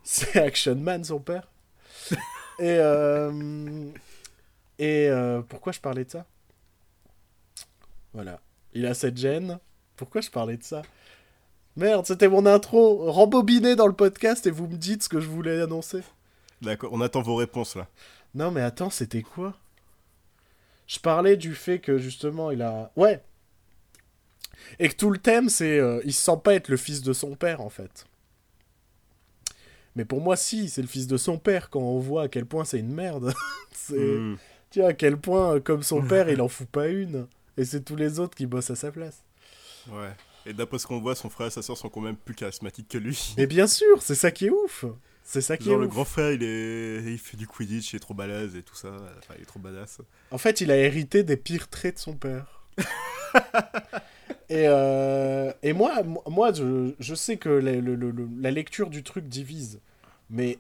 C'est 0.03 0.36
Action 0.41 0.76
Man, 0.76 1.03
son 1.03 1.19
père. 1.19 1.47
Et. 2.59 2.78
euh, 2.80 3.89
Et 4.78 5.07
euh, 5.09 5.41
pourquoi 5.41 5.71
je 5.71 5.80
parlais 5.80 6.03
de 6.05 6.11
ça? 6.11 6.26
Voilà. 8.13 8.39
Il 8.73 8.86
a 8.86 8.93
cette 8.93 9.17
gêne. 9.17 9.59
Pourquoi 9.95 10.21
je 10.21 10.30
parlais 10.30 10.57
de 10.57 10.63
ça? 10.63 10.82
Merde, 11.78 12.05
c'était 12.05 12.28
mon 12.28 12.45
intro. 12.45 13.11
Rembobinez 13.11 13.76
dans 13.76 13.88
le 13.88 13.93
podcast 13.93 14.45
et 14.47 14.51
vous 14.51 14.67
me 14.67 14.78
dites 14.78 15.03
ce 15.03 15.09
que 15.09 15.19
je 15.19 15.28
voulais 15.28 15.61
annoncer. 15.61 16.01
D'accord, 16.61 16.91
on 16.93 17.01
attend 17.01 17.21
vos 17.21 17.36
réponses 17.36 17.76
là. 17.76 17.88
Non, 18.34 18.51
mais 18.51 18.61
attends, 18.61 18.89
c'était 18.89 19.21
quoi? 19.21 19.53
Je 20.88 20.99
parlais 20.99 21.36
du 21.38 21.55
fait 21.55 21.80
que 21.80 21.97
justement, 21.97 22.51
il 22.51 22.61
a. 22.61 22.91
Ouais 22.95 23.23
Et 24.80 24.89
que 24.89 24.95
tout 24.95 25.09
le 25.09 25.17
thème, 25.19 25.49
c'est. 25.49 25.80
euh, 25.80 26.01
il 26.05 26.13
se 26.13 26.21
sent 26.21 26.38
pas 26.43 26.53
être 26.53 26.69
le 26.69 26.78
fils 26.78 27.01
de 27.01 27.13
son 27.13 27.36
père, 27.36 27.61
en 27.61 27.69
fait. 27.69 28.05
Mais 29.95 30.05
pour 30.05 30.21
moi, 30.21 30.35
si, 30.35 30.69
c'est 30.69 30.81
le 30.81 30.87
fils 30.87 31.07
de 31.07 31.17
son 31.17 31.37
père 31.37 31.69
quand 31.69 31.79
on 31.79 31.99
voit 31.99 32.23
à 32.23 32.27
quel 32.27 32.45
point 32.45 32.65
c'est 32.65 32.79
une 32.79 32.93
merde. 32.93 33.33
c'est. 33.71 33.95
Hmm. 33.97 34.37
Tu 34.71 34.79
vois, 34.81 34.89
à 34.89 34.93
quel 34.93 35.17
point, 35.17 35.55
euh, 35.55 35.59
comme 35.61 35.83
son 35.83 36.01
père, 36.01 36.29
il 36.29 36.41
en 36.41 36.49
fout 36.49 36.67
pas 36.67 36.87
une. 36.87 37.27
Et 37.57 37.63
c'est 37.63 37.81
tous 37.81 37.95
les 37.95 38.19
autres 38.19 38.35
qui 38.35 38.45
bossent 38.45 38.71
à 38.71 38.75
sa 38.75 38.91
place. 38.91 39.23
Ouais. 39.89 40.11
Et 40.45 40.53
d'après 40.53 40.79
ce 40.79 40.85
qu'on 40.87 40.99
voit, 40.99 41.15
son 41.15 41.29
frère 41.29 41.47
et 41.47 41.51
sa 41.51 41.61
soeur 41.61 41.77
sont 41.77 41.89
quand 41.89 42.01
même 42.01 42.17
plus 42.17 42.35
charismatiques 42.35 42.89
que 42.89 42.97
lui. 42.97 43.33
Mais 43.37 43.47
bien 43.47 43.67
sûr, 43.67 44.01
c'est 44.01 44.15
ça 44.15 44.31
qui 44.31 44.47
est 44.47 44.49
ouf. 44.49 44.83
C'est 45.23 45.41
ça 45.41 45.57
qui 45.57 45.65
Genre 45.65 45.75
est 45.77 45.79
le 45.79 45.85
ouf. 45.87 45.93
grand 45.93 46.05
frère, 46.05 46.31
il 46.33 46.43
est, 46.43 46.97
il 47.13 47.17
fait 47.17 47.37
du 47.37 47.47
Quidditch, 47.47 47.93
il 47.93 47.95
est 47.95 47.99
trop 47.99 48.13
balèze 48.13 48.55
et 48.55 48.61
tout 48.61 48.75
ça. 48.75 48.89
Enfin, 49.19 49.33
il 49.37 49.41
est 49.41 49.45
trop 49.45 49.59
badass. 49.59 50.01
En 50.29 50.37
fait, 50.37 50.61
il 50.61 50.69
a 50.71 50.77
hérité 50.77 51.23
des 51.23 51.37
pires 51.37 51.67
traits 51.69 51.95
de 51.95 51.99
son 51.99 52.13
père. 52.15 52.61
et, 54.49 54.65
euh, 54.67 55.51
et 55.63 55.73
moi, 55.73 56.03
mo- 56.03 56.23
moi 56.28 56.51
je, 56.53 56.93
je 56.99 57.15
sais 57.15 57.38
que 57.38 57.49
la, 57.49 57.73
le- 57.73 57.95
le- 57.95 58.11
le- 58.11 58.30
la 58.39 58.51
lecture 58.51 58.89
du 58.89 59.03
truc 59.03 59.28
divise. 59.28 59.80
Mais 60.30 60.59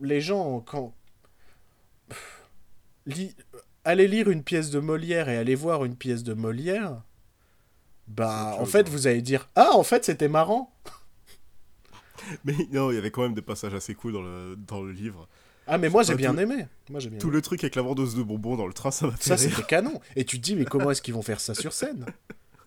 les 0.00 0.20
gens, 0.20 0.60
quand. 0.60 0.92
Li- 3.06 3.34
Aller 3.86 4.08
lire 4.08 4.30
une 4.30 4.42
pièce 4.42 4.70
de 4.70 4.78
Molière 4.80 5.28
et 5.28 5.36
aller 5.36 5.54
voir 5.54 5.84
une 5.84 5.94
pièce 5.94 6.22
de 6.22 6.32
Molière, 6.32 7.02
bah, 8.08 8.56
en 8.58 8.64
fait, 8.64 8.88
vous 8.88 9.06
allez 9.06 9.20
dire 9.20 9.46
Ah, 9.56 9.72
en 9.74 9.82
fait, 9.82 10.06
c'était 10.06 10.28
marrant. 10.28 10.72
Mais 12.44 12.54
non, 12.72 12.90
il 12.90 12.94
y 12.94 12.98
avait 12.98 13.10
quand 13.10 13.20
même 13.20 13.34
des 13.34 13.42
passages 13.42 13.74
assez 13.74 13.94
cool 13.94 14.14
dans 14.14 14.22
le, 14.22 14.56
dans 14.56 14.80
le 14.80 14.90
livre. 14.92 15.28
Ah, 15.66 15.76
mais 15.76 15.90
moi, 15.90 16.02
j'ai 16.02 16.14
pas 16.14 16.16
bien 16.16 16.36
aimé. 16.38 16.66
Moi, 16.88 16.98
j'ai 17.00 17.10
bien 17.10 17.18
Tout 17.18 17.26
aimé. 17.28 17.36
le 17.36 17.42
truc 17.42 17.62
avec 17.62 17.74
la 17.74 17.82
vendeuse 17.82 18.14
de 18.14 18.22
bonbons 18.22 18.56
dans 18.56 18.66
le 18.66 18.72
train, 18.72 18.90
ça 18.90 19.06
m'a 19.06 19.12
fait 19.12 19.24
Ça, 19.28 19.36
c'était 19.36 19.62
canon. 19.64 20.00
Et 20.16 20.24
tu 20.24 20.38
te 20.38 20.42
dis, 20.44 20.56
mais 20.56 20.64
comment 20.64 20.90
est-ce 20.90 21.02
qu'ils 21.02 21.12
vont 21.14 21.20
faire 21.22 21.40
ça 21.40 21.54
sur 21.54 21.74
scène? 21.74 22.06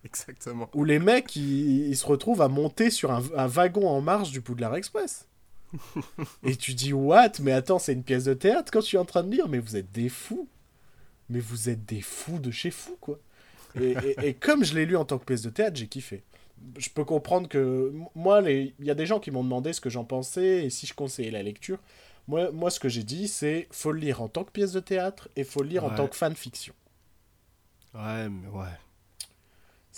Exactement. 0.08 0.70
où 0.74 0.84
les 0.84 1.00
mecs 1.00 1.36
ils, 1.36 1.88
ils 1.90 1.96
se 1.98 2.06
retrouvent 2.06 2.42
à 2.42 2.48
monter 2.48 2.90
sur 2.90 3.12
un, 3.12 3.22
un 3.36 3.48
wagon 3.48 3.88
en 3.88 4.02
marche 4.02 4.32
du 4.32 4.42
Poudlard 4.42 4.76
Express. 4.76 5.28
Et 6.44 6.56
tu 6.56 6.74
dis 6.74 6.94
what? 6.94 7.34
Mais 7.42 7.52
attends, 7.52 7.78
c'est 7.80 7.94
une 7.94 8.04
pièce 8.04 8.24
de 8.24 8.34
théâtre 8.34 8.72
quand 8.72 8.82
je 8.82 8.86
suis 8.88 8.98
en 8.98 9.06
train 9.06 9.24
de 9.24 9.32
lire, 9.32 9.48
mais 9.50 9.60
vous 9.60 9.76
êtes 9.76 9.92
des 9.92 10.10
fous. 10.10 10.48
Mais 11.30 11.40
vous 11.42 11.70
êtes 11.70 11.86
des 11.86 12.00
fous 12.02 12.40
de 12.40 12.52
chez 12.52 12.72
fous, 12.72 12.98
quoi. 13.02 13.20
Et, 13.80 13.92
et- 13.92 14.28
et 14.30 14.34
comme 14.34 14.64
je 14.64 14.74
l'ai 14.76 14.86
lu 14.86 14.96
en 14.96 15.04
tant 15.04 15.18
que 15.18 15.26
pièce 15.26 15.42
de 15.42 15.50
théâtre, 15.50 15.76
j'ai 15.76 15.88
kiffé. 15.88 16.24
Je 16.78 16.90
peux 16.90 17.04
comprendre 17.04 17.48
que 17.50 17.94
moi, 18.16 18.42
il 18.50 18.74
y 18.80 18.90
a 18.90 18.96
des 18.96 19.06
gens 19.06 19.20
qui 19.20 19.30
m'ont 19.30 19.44
demandé 19.44 19.74
ce 19.74 19.82
que 19.82 19.90
j'en 19.90 20.06
pensais 20.06 20.66
et 20.66 20.70
si 20.70 20.88
je 20.88 20.94
conseillais 20.94 21.32
la 21.32 21.44
lecture. 21.44 21.80
Moi, 22.30 22.50
moi 22.52 22.70
ce 22.72 22.80
que 22.80 22.90
j'ai 22.90 23.04
dit, 23.04 23.28
c'est 23.28 23.68
faut 23.72 23.92
le 23.92 24.00
lire 24.00 24.22
en 24.22 24.28
tant 24.30 24.44
que 24.46 24.52
pièce 24.52 24.72
de 24.72 24.80
théâtre 24.80 25.28
et 25.36 25.44
faut 25.44 25.62
le 25.64 25.70
lire 25.70 25.84
en 25.84 25.90
tant 25.98 26.08
que 26.08 26.16
fanfiction. 26.16 26.74
Ouais, 27.94 28.30
mais 28.30 28.48
ouais. 28.50 28.66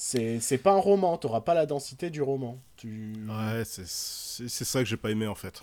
C'est 0.02 0.40
c'est 0.40 0.58
pas 0.58 0.72
un 0.72 0.80
roman, 0.80 1.18
t'auras 1.18 1.42
pas 1.42 1.54
la 1.54 1.66
densité 1.66 2.10
du 2.10 2.22
roman. 2.22 2.58
Tu... 2.78 3.14
Ouais, 3.28 3.64
c'est 3.66 3.86
ça 4.66 4.80
que 4.80 4.86
j'ai 4.86 4.96
pas 4.96 5.12
aimé 5.12 5.28
en 5.28 5.36
fait. 5.36 5.62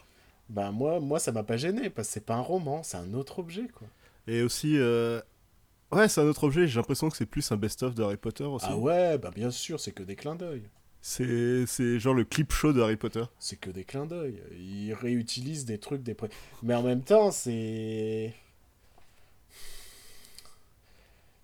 Bah 0.50 0.70
moi, 0.72 1.00
moi 1.00 1.18
ça 1.18 1.32
m'a 1.32 1.42
pas 1.42 1.56
gêné 1.56 1.88
parce 1.88 2.08
que 2.08 2.14
c'est 2.14 2.24
pas 2.26 2.34
un 2.34 2.42
roman, 2.42 2.82
c'est 2.82 2.98
un 2.98 3.14
autre 3.14 3.38
objet 3.38 3.66
quoi. 3.68 3.88
Et 4.26 4.42
aussi, 4.42 4.76
euh, 4.76 5.20
ouais, 5.90 6.06
c'est 6.08 6.20
un 6.20 6.26
autre 6.26 6.44
objet. 6.44 6.66
J'ai 6.66 6.76
l'impression 6.78 7.08
que 7.08 7.16
c'est 7.16 7.24
plus 7.24 7.50
un 7.50 7.56
best-of 7.56 7.94
de 7.94 8.02
Harry 8.02 8.18
Potter 8.18 8.44
aussi. 8.44 8.66
Ah 8.68 8.76
ouais, 8.76 9.16
bah 9.16 9.30
bien 9.34 9.50
sûr, 9.50 9.80
c'est 9.80 9.92
que 9.92 10.02
des 10.02 10.16
clins 10.16 10.36
d'œil. 10.36 10.64
C'est 11.00 11.64
c'est 11.66 11.98
genre 11.98 12.14
le 12.14 12.24
clip 12.24 12.52
show 12.52 12.74
de 12.74 12.82
Harry 12.82 12.96
Potter. 12.96 13.24
C'est 13.38 13.56
que 13.58 13.70
des 13.70 13.84
clins 13.84 14.06
d'œil. 14.06 14.42
Ils 14.58 14.92
réutilisent 14.92 15.64
des 15.64 15.78
trucs, 15.78 16.02
des 16.02 16.14
pré- 16.14 16.28
Mais 16.62 16.74
en 16.74 16.82
même 16.82 17.02
temps, 17.02 17.30
c'est 17.30 18.34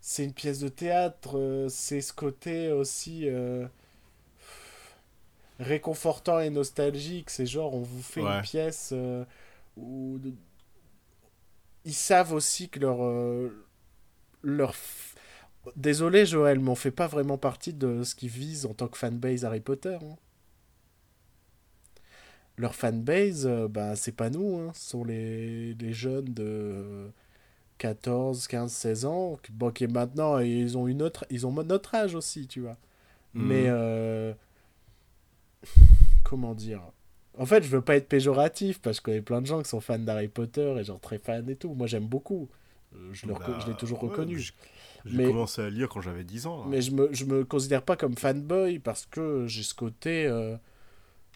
c'est 0.03 0.25
une 0.25 0.35
pièce 0.35 0.61
de 0.61 0.69
théâtre. 0.69 1.39
euh, 1.39 1.69
C'est 1.71 2.03
ce 2.03 2.13
côté 2.13 2.71
aussi. 2.73 3.29
euh, 3.29 3.67
réconfortant 5.59 6.41
et 6.41 6.51
nostalgique. 6.51 7.31
C'est 7.31 7.47
genre, 7.47 7.75
on 7.75 7.83
vous 7.83 8.03
fait 8.03 8.23
Ouais. 8.23 8.37
une 8.37 8.43
pièce 8.43 8.91
euh, 8.93 9.25
où 9.77 10.19
ils 11.85 11.95
savent 11.95 12.33
aussi 12.33 12.69
que 12.69 12.79
leur 12.81 13.03
euh, 13.05 13.49
leur 14.43 14.73
f- 14.73 15.15
désolé 15.77 16.27
Joël, 16.27 16.61
mais 16.61 16.71
on 16.71 16.75
fait 16.75 16.91
pas 16.91 17.07
vraiment 17.07 17.39
partie 17.39 17.73
de 17.73 18.03
ce 18.05 18.15
qu'ils 18.15 18.31
visent 18.31 18.67
en 18.67 18.75
tant 18.75 18.89
que 18.89 18.99
fanbase 18.99 19.45
Harry 19.45 19.61
Potter. 19.61 19.99
hein. 20.03 20.17
Leur 22.59 22.75
fanbase, 22.75 23.47
bah, 23.71 23.97
c'est 23.97 24.13
pas 24.13 24.31
nous, 24.31 24.59
hein. 24.59 24.73
ce 24.75 24.91
sont 24.91 25.05
les, 25.05 25.75
les 25.75 25.93
jeunes 25.93 26.33
de 26.35 27.11
14, 27.83 28.47
15, 28.47 28.71
16 28.73 29.05
ans, 29.07 29.39
qui- 29.43 29.51
bon, 29.51 29.73
qui 29.73 29.89
maintenant, 29.89 30.39
ils 30.39 30.79
ont, 30.79 30.87
une 30.87 31.03
autre, 31.03 31.27
ils 31.31 31.45
ont 31.49 31.53
notre 31.65 31.97
âge 31.97 32.15
aussi, 32.15 32.47
tu 32.47 32.61
vois. 32.61 32.77
Mhm. 33.35 33.47
Mais 33.49 33.65
euh, 33.67 34.33
comment 36.25 36.55
dire? 36.55 36.81
En 37.39 37.45
fait, 37.47 37.63
je 37.65 37.69
veux 37.69 37.81
pas 37.81 37.97
être 37.97 38.09
péjoratif 38.09 38.81
parce 38.81 39.01
qu'il 39.01 39.15
y 39.15 39.19
a 39.19 39.23
plein 39.23 39.41
de 39.41 39.47
gens 39.47 39.61
qui 39.63 39.69
sont 39.69 39.81
fans 39.81 39.99
d'Harry 39.99 40.29
Potter 40.29 40.75
et 40.79 40.85
genre 40.85 41.01
très 41.01 41.19
fans 41.19 41.47
et 41.49 41.57
tout. 41.57 41.75
Moi, 41.75 41.87
j'aime 41.89 42.07
beaucoup. 42.07 42.49
Euh, 42.95 43.09
Je 43.13 43.27
Bah, 43.27 43.35
je 43.59 43.67
l'ai 43.71 43.77
toujours 43.77 44.01
ouais, 44.05 44.11
reconnu. 44.11 44.39
J'ai 45.05 45.25
commencé 45.25 45.61
à 45.63 45.69
lire 45.71 45.89
quand 45.89 46.01
j'avais 46.03 46.23
10 46.25 46.47
ans. 46.47 46.59
là. 46.61 46.65
Mais 46.69 46.83
je 46.83 46.93
me, 46.93 47.09
je 47.13 47.25
me 47.25 47.45
considère 47.45 47.83
pas 47.83 47.97
comme 47.97 48.17
fanboy 48.17 48.79
parce 48.79 49.07
que 49.07 49.47
j'ai 49.49 49.65
ce 49.65 49.75
côté. 49.75 50.27
euh, 50.27 50.57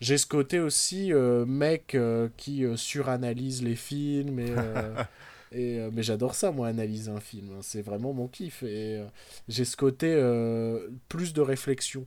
j'ai 0.00 0.18
ce 0.18 0.26
côté 0.26 0.60
aussi 0.60 1.12
euh, 1.12 1.44
mec 1.46 1.96
qui 2.36 2.64
suranalyse 2.76 3.64
les 3.64 3.74
films 3.74 4.38
et. 4.38 4.52
euh, 5.58 5.90
mais 5.92 6.02
j'adore 6.02 6.34
ça, 6.34 6.50
moi, 6.52 6.68
analyser 6.68 7.10
un 7.10 7.20
film. 7.20 7.50
hein. 7.52 7.60
C'est 7.62 7.82
vraiment 7.82 8.12
mon 8.12 8.28
kiff. 8.28 8.62
Et 8.62 8.98
euh, 8.98 9.06
j'ai 9.48 9.64
ce 9.64 9.76
côté 9.76 10.14
euh, 10.14 10.88
plus 11.08 11.32
de 11.32 11.40
réflexion 11.40 12.06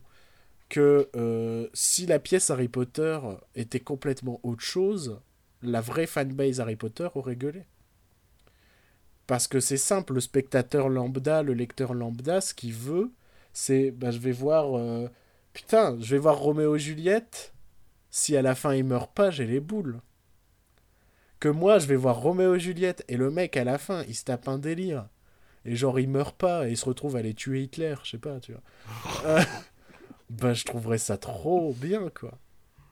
que 0.68 1.08
si 1.74 2.06
la 2.06 2.20
pièce 2.20 2.50
Harry 2.50 2.68
Potter 2.68 3.18
était 3.56 3.80
complètement 3.80 4.38
autre 4.44 4.62
chose, 4.62 5.18
la 5.62 5.80
vraie 5.80 6.06
fanbase 6.06 6.60
Harry 6.60 6.76
Potter 6.76 7.08
aurait 7.16 7.34
gueulé. 7.34 7.64
Parce 9.26 9.48
que 9.48 9.58
c'est 9.58 9.76
simple, 9.76 10.14
le 10.14 10.20
spectateur 10.20 10.88
lambda, 10.88 11.42
le 11.42 11.54
lecteur 11.54 11.92
lambda, 11.92 12.40
ce 12.40 12.54
qu'il 12.54 12.72
veut, 12.72 13.10
c'est 13.52 13.90
bah, 13.90 14.12
je 14.12 14.18
vais 14.18 14.32
voir. 14.32 15.10
putain, 15.52 15.96
je 16.00 16.14
vais 16.14 16.20
voir 16.20 16.38
Roméo 16.38 16.76
et 16.76 16.78
Juliette. 16.78 17.52
Si 18.12 18.36
à 18.36 18.42
la 18.42 18.54
fin 18.54 18.72
il 18.74 18.84
meurt 18.84 19.12
pas, 19.12 19.30
j'ai 19.32 19.46
les 19.46 19.60
boules. 19.60 20.00
Que 21.40 21.48
moi, 21.48 21.78
je 21.78 21.86
vais 21.86 21.96
voir 21.96 22.20
Roméo 22.20 22.54
et 22.54 22.60
Juliette 22.60 23.04
et 23.08 23.16
le 23.16 23.30
mec 23.30 23.56
à 23.56 23.64
la 23.64 23.78
fin, 23.78 24.04
il 24.08 24.14
se 24.14 24.24
tape 24.24 24.46
un 24.48 24.58
délire. 24.58 25.08
Et 25.64 25.74
genre, 25.74 25.98
il 25.98 26.08
meurt 26.08 26.36
pas 26.36 26.68
et 26.68 26.72
il 26.72 26.76
se 26.76 26.84
retrouve 26.84 27.16
à 27.16 27.20
aller 27.20 27.34
tuer 27.34 27.62
Hitler, 27.62 27.94
je 28.04 28.10
sais 28.10 28.18
pas, 28.18 28.40
tu 28.40 28.52
vois. 28.52 28.62
Euh, 29.26 29.42
bah, 30.30 30.54
je 30.54 30.64
trouverais 30.64 30.98
ça 30.98 31.18
trop 31.18 31.72
bien, 31.74 32.10
quoi. 32.10 32.38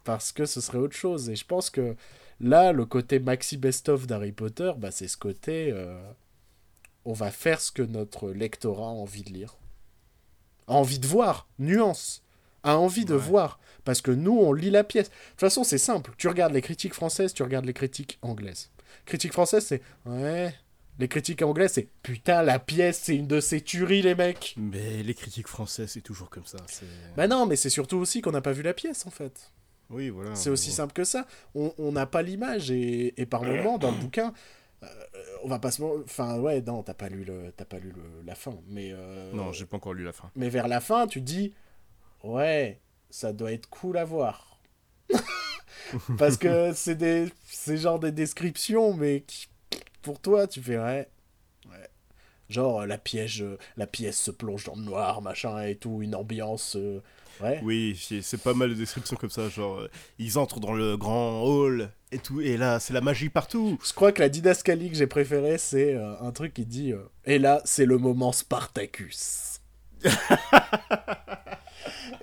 Parce 0.05 0.33
que 0.33 0.45
ce 0.47 0.61
serait 0.61 0.79
autre 0.79 0.97
chose. 0.97 1.31
Et 1.31 1.37
je 1.37 1.45
pense 1.45 1.71
que 1.71 1.95
là, 2.41 2.73
le 2.73 2.85
côté 2.87 3.19
maxi 3.19 3.57
best-of 3.57 4.07
d'Harry 4.07 4.33
Potter, 4.33 4.73
bah, 4.77 4.91
c'est 4.91 5.09
ce 5.09 5.17
côté. 5.17 5.71
euh, 5.73 6.01
on 7.05 7.13
va 7.15 7.31
faire 7.31 7.61
ce 7.61 7.73
que 7.73 7.83
notre 7.83 8.31
lectorat 8.31 8.89
a 8.89 8.93
envie 8.93 9.23
de 9.23 9.31
lire. 9.33 9.57
A 10.67 10.75
envie 10.75 10.99
de 10.99 11.07
voir, 11.07 11.49
nuance. 11.59 12.23
A 12.63 12.79
envie 12.79 13.05
de 13.05 13.15
voir. 13.15 13.59
Parce 13.85 14.01
que 14.01 14.11
nous, 14.11 14.37
on 14.39 14.53
lit 14.53 14.71
la 14.71 14.85
pièce. 14.85 15.09
De 15.09 15.15
toute 15.31 15.41
façon, 15.41 15.65
c'est 15.65 15.79
simple. 15.79 16.13
Tu 16.19 16.29
regardes 16.29 16.53
les 16.53 16.61
critiques 16.61 16.95
françaises, 16.95 17.33
tu 17.33 17.43
regardes 17.43 17.65
les 17.65 17.73
critiques 17.73 18.19
anglaises. 18.23 18.71
Critiques 19.07 19.33
françaises, 19.33 19.65
c'est. 19.67 19.81
Ouais. 20.07 20.55
Les 20.99 21.09
critiques 21.09 21.43
anglaises, 21.43 21.73
c'est. 21.75 21.89
Putain, 22.03 22.43
la 22.43 22.59
pièce, 22.59 23.01
c'est 23.05 23.17
une 23.17 23.27
de 23.29 23.41
ces 23.41 23.61
tueries, 23.61 24.03
les 24.03 24.15
mecs. 24.15 24.55
Mais 24.59 25.03
les 25.03 25.15
critiques 25.15 25.47
françaises, 25.49 25.91
c'est 25.93 26.01
toujours 26.01 26.29
comme 26.29 26.45
ça. 26.45 26.59
c'est- 26.67 26.85
Bah 27.17 27.29
non, 27.29 27.47
mais 27.47 27.57
c'est 27.57 27.71
surtout 27.71 27.97
aussi 27.99 28.21
qu'on 28.21 28.33
n'a 28.33 28.41
pas 28.41 28.53
vu 28.53 28.63
la 28.63 28.75
pièce, 28.75 29.07
en 29.07 29.11
fait. 29.11 29.53
Oui, 29.91 30.11
voilà. 30.11 30.35
C'est 30.35 30.51
aussi 30.51 30.71
simple 30.73 30.93
que 30.93 31.05
ça. 31.05 31.27
On 31.55 31.93
n'a 31.93 32.05
pas 32.05 32.21
l'image 32.23 32.71
et, 32.71 33.15
et 33.21 33.25
par 33.25 33.43
moment 33.45 33.79
dans 33.79 33.91
le 33.93 33.97
bouquin, 33.99 34.35
euh, 34.83 34.87
on 35.45 35.49
va 35.49 35.59
pas 35.59 35.71
se, 35.71 35.83
enfin 36.05 36.39
ouais 36.39 36.61
non 36.63 36.83
t'as 36.85 36.95
pas 36.95 37.09
lu 37.09 37.25
le 37.25 37.53
t'as 37.57 37.65
pas 37.65 37.79
lu 37.79 37.91
le- 37.97 38.23
la 38.27 38.35
fin, 38.37 38.55
mais 38.69 38.91
euh, 38.93 39.33
Non, 39.33 39.51
j'ai 39.53 39.65
pas 39.67 39.77
encore 39.77 39.93
lu 39.95 40.05
la 40.05 40.13
fin. 40.13 40.31
mais 40.37 40.49
vers 40.51 40.69
la 40.69 40.81
fin 40.81 41.07
tu 41.09 41.21
dis 41.21 41.53
ouais 42.23 42.81
ça 43.11 43.33
doit 43.33 43.53
être 43.53 43.69
cool 43.69 43.97
à 43.97 44.05
voir 44.05 44.61
parce 46.19 46.37
que 46.37 46.73
c'est 46.75 46.95
des 46.97 47.29
c'est 47.47 47.79
genre 47.79 47.99
des 47.99 48.13
descriptions 48.13 48.93
mais 48.93 49.23
qui, 49.27 49.47
pour 50.03 50.21
toi 50.21 50.47
tu 50.47 50.61
fais 50.61 50.79
ouais 50.79 51.09
ouais 51.71 51.89
genre 52.51 52.87
la 52.87 52.99
pièce 52.99 53.41
euh, 53.41 53.59
la 53.77 53.87
pièce 53.87 54.21
se 54.21 54.31
plonge 54.31 54.65
dans 54.65 54.75
le 54.75 54.83
noir 54.83 55.23
machin 55.23 55.63
et 55.63 55.77
tout 55.77 56.03
une 56.03 56.15
ambiance 56.15 56.77
euh, 56.77 57.01
ouais 57.41 57.61
Oui, 57.63 57.99
c'est 58.23 58.43
pas 58.43 58.55
mal 58.55 58.71
de 58.71 58.75
descriptions 58.75 59.17
comme 59.17 59.31
ça, 59.31 59.49
genre 59.49 59.79
euh, 59.81 59.91
ils 60.19 60.39
entrent 60.39 60.61
dans 60.61 60.73
le 60.73 60.97
grand 60.97 61.43
hall 61.43 61.91
et 62.13 62.19
tout, 62.19 62.41
et 62.41 62.57
là 62.57 62.81
c'est 62.81 62.93
la 62.93 63.01
magie 63.01 63.29
partout. 63.29 63.79
Je 63.87 63.93
crois 63.93 64.13
que 64.13 64.21
la 64.21 64.29
didascalie 64.29 64.91
que 64.91 64.97
j'ai 64.97 65.07
préférée, 65.07 65.59
c'est 65.59 65.95
euh, 65.95 66.19
un 66.21 66.33
truc 66.33 66.55
qui 66.55 66.67
dit 66.67 66.93
euh, 66.93 67.03
Et 67.25 67.39
là, 67.39 67.61
c'est 67.65 67.87
le 67.87 67.99
moment 67.99 68.33
Spartacus. 68.33 69.61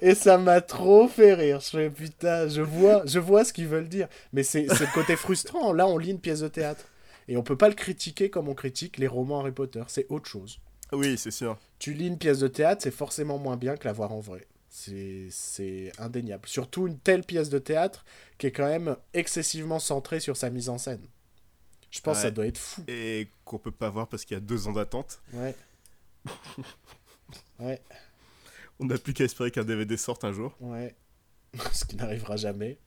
Et 0.02 0.16
ça 0.16 0.38
m'a 0.38 0.62
trop 0.62 1.08
fait 1.08 1.34
rire. 1.34 1.60
Je 1.60 1.70
fais 1.70 1.90
putain, 1.90 2.48
je 2.48 2.62
vois, 2.62 3.04
je 3.06 3.20
vois 3.20 3.46
ce 3.46 3.54
qu'ils 3.54 3.68
veulent 3.68 3.90
dire. 3.90 4.08
Mais 4.34 4.44
c'est 4.44 4.64
le 4.66 4.94
côté 4.94 5.16
frustrant. 5.16 5.74
Là, 5.74 5.88
on 5.88 5.98
lit 5.98 6.12
une 6.12 6.20
pièce 6.20 6.42
de 6.42 6.48
théâtre. 6.48 6.86
Et 7.28 7.38
on 7.38 7.44
peut 7.44 7.58
pas 7.58 7.70
le 7.70 7.76
critiquer 7.76 8.30
comme 8.30 8.48
on 8.48 8.54
critique 8.54 8.98
les 8.98 9.08
romans 9.08 9.40
Harry 9.40 9.52
Potter. 9.52 9.84
C'est 9.88 10.06
autre 10.10 10.30
chose. 10.30 10.60
Oui, 10.92 11.18
c'est 11.18 11.32
sûr. 11.32 11.58
Tu 11.80 11.94
lis 11.94 12.08
une 12.08 12.18
pièce 12.18 12.40
de 12.40 12.48
théâtre, 12.48 12.84
c'est 12.84 12.92
forcément 12.92 13.38
moins 13.38 13.58
bien 13.58 13.76
que 13.76 13.86
la 13.86 13.94
voir 13.94 14.12
en 14.12 14.20
vrai. 14.20 14.48
C'est 14.70 15.92
indéniable. 15.98 16.48
Surtout 16.48 16.88
une 16.88 17.00
telle 17.00 17.24
pièce 17.24 17.50
de 17.50 17.60
théâtre 17.60 18.06
qui 18.38 18.48
est 18.48 18.52
quand 18.52 18.68
même 18.68 18.98
excessivement 19.14 19.80
centrée 19.80 20.20
sur 20.20 20.36
sa 20.36 20.50
mise 20.50 20.70
en 20.70 20.78
scène. 20.78 21.08
Je 21.92 22.02
pense 22.02 22.18
que 22.18 22.24
ça 22.24 22.32
doit 22.32 22.46
être 22.46 22.58
fou. 22.58 22.84
Et 22.90 23.30
qu'on 23.46 23.58
peut 23.58 23.72
pas 23.72 23.90
voir 23.90 24.08
parce 24.08 24.26
qu'il 24.26 24.36
y 24.36 24.38
a 24.38 24.42
deux 24.42 24.68
ans 24.68 24.74
d'attente. 24.74 25.22
Ouais. 25.34 25.56
ouais, 27.60 27.82
On 28.80 28.86
n'a 28.86 28.98
plus 28.98 29.14
qu'à 29.14 29.24
espérer 29.24 29.52
qu'un 29.52 29.64
DVD 29.64 29.96
sorte 29.98 30.24
un 30.24 30.32
jour. 30.32 30.56
ouais. 30.60 30.96
Ce 31.72 31.86
qui 31.86 31.96
n'arrivera 31.96 32.36
jamais. 32.36 32.78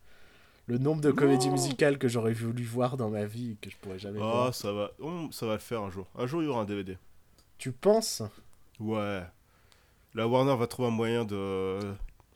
Le 0.67 0.77
nombre 0.77 1.01
de 1.01 1.11
comédies 1.11 1.49
musicales 1.49 1.97
que 1.97 2.09
j'aurais 2.09 2.35
voulu 2.35 2.63
voir 2.63 2.99
dans 2.99 3.09
ma 3.09 3.25
vie 3.25 3.53
et 3.53 3.57
que 3.57 3.71
je 3.71 3.77
pourrais 3.79 3.99
jamais 3.99 4.19
Oh, 4.21 4.25
voir. 4.29 4.55
ça 4.55 4.71
va, 4.73 4.91
oh, 5.01 5.29
ça 5.31 5.47
va 5.47 5.55
le 5.55 5.59
faire 5.59 5.81
un 5.81 5.91
jour. 5.91 6.07
Un 6.15 6.27
jour, 6.27 6.43
il 6.43 6.45
y 6.45 6.49
aura 6.49 6.61
un 6.61 6.65
DVD. 6.67 6.99
Tu 7.57 7.73
penses? 7.73 8.23
Ouais. 8.79 9.23
La 10.15 10.29
Warner 10.29 10.55
va 10.57 10.67
trouver 10.67 10.89
un 10.89 10.93
moyen 10.93 11.25
de. 11.25 11.79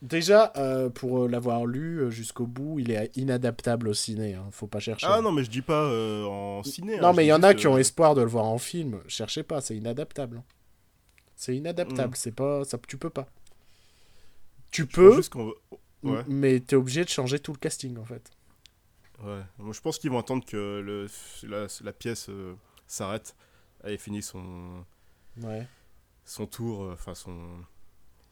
Déjà, 0.00 0.52
euh, 0.56 0.88
pour 0.88 1.24
euh, 1.24 1.28
l'avoir 1.28 1.66
lu 1.66 1.98
euh, 1.98 2.10
jusqu'au 2.10 2.46
bout, 2.46 2.78
il 2.78 2.90
est 2.90 3.14
inadaptable 3.16 3.88
au 3.88 3.94
ciné. 3.94 4.34
Hein. 4.34 4.46
Faut 4.50 4.66
pas 4.66 4.80
chercher. 4.80 5.06
Ah 5.08 5.20
non, 5.20 5.30
mais 5.30 5.44
je 5.44 5.50
dis 5.50 5.60
pas 5.62 5.84
euh, 5.84 6.24
en 6.24 6.62
ciné. 6.62 6.96
Non, 6.98 7.08
hein, 7.08 7.12
mais 7.12 7.22
je 7.24 7.26
il 7.26 7.28
y 7.28 7.32
en 7.34 7.42
a 7.42 7.52
qui 7.52 7.66
ont 7.66 7.76
espoir 7.76 8.14
de 8.14 8.22
le 8.22 8.28
voir 8.28 8.46
en 8.46 8.58
film. 8.58 9.00
Cherchez 9.06 9.42
pas, 9.42 9.60
c'est 9.60 9.76
inadaptable. 9.76 10.42
C'est 11.36 11.54
inadaptable. 11.54 12.16
C'est 12.16 12.32
pas, 12.32 12.64
ça, 12.64 12.78
tu 12.88 12.96
peux 12.96 13.10
pas. 13.10 13.26
Tu 14.72 14.82
je 14.82 14.86
peux, 14.88 15.20
Ouais. 16.02 16.24
mais 16.26 16.58
t'es 16.58 16.74
obligé 16.74 17.04
de 17.04 17.08
changer 17.08 17.38
tout 17.38 17.52
le 17.52 17.58
casting 17.58 17.96
en 17.98 18.04
fait. 18.04 18.28
Ouais. 19.22 19.42
Moi, 19.58 19.72
je 19.72 19.80
pense 19.80 19.98
qu'ils 20.00 20.10
vont 20.10 20.18
attendre 20.18 20.44
que 20.44 20.80
le, 20.84 21.06
la, 21.48 21.68
la 21.84 21.92
pièce 21.92 22.28
euh, 22.28 22.54
s'arrête. 22.88 23.36
Elle 23.84 23.92
ait 23.92 23.98
fini 23.98 24.20
son, 24.22 24.84
Ouais, 25.40 25.66
son 26.24 26.46
tour. 26.46 26.82
euh, 26.84 26.92
Enfin, 26.94 27.14
son. 27.14 27.38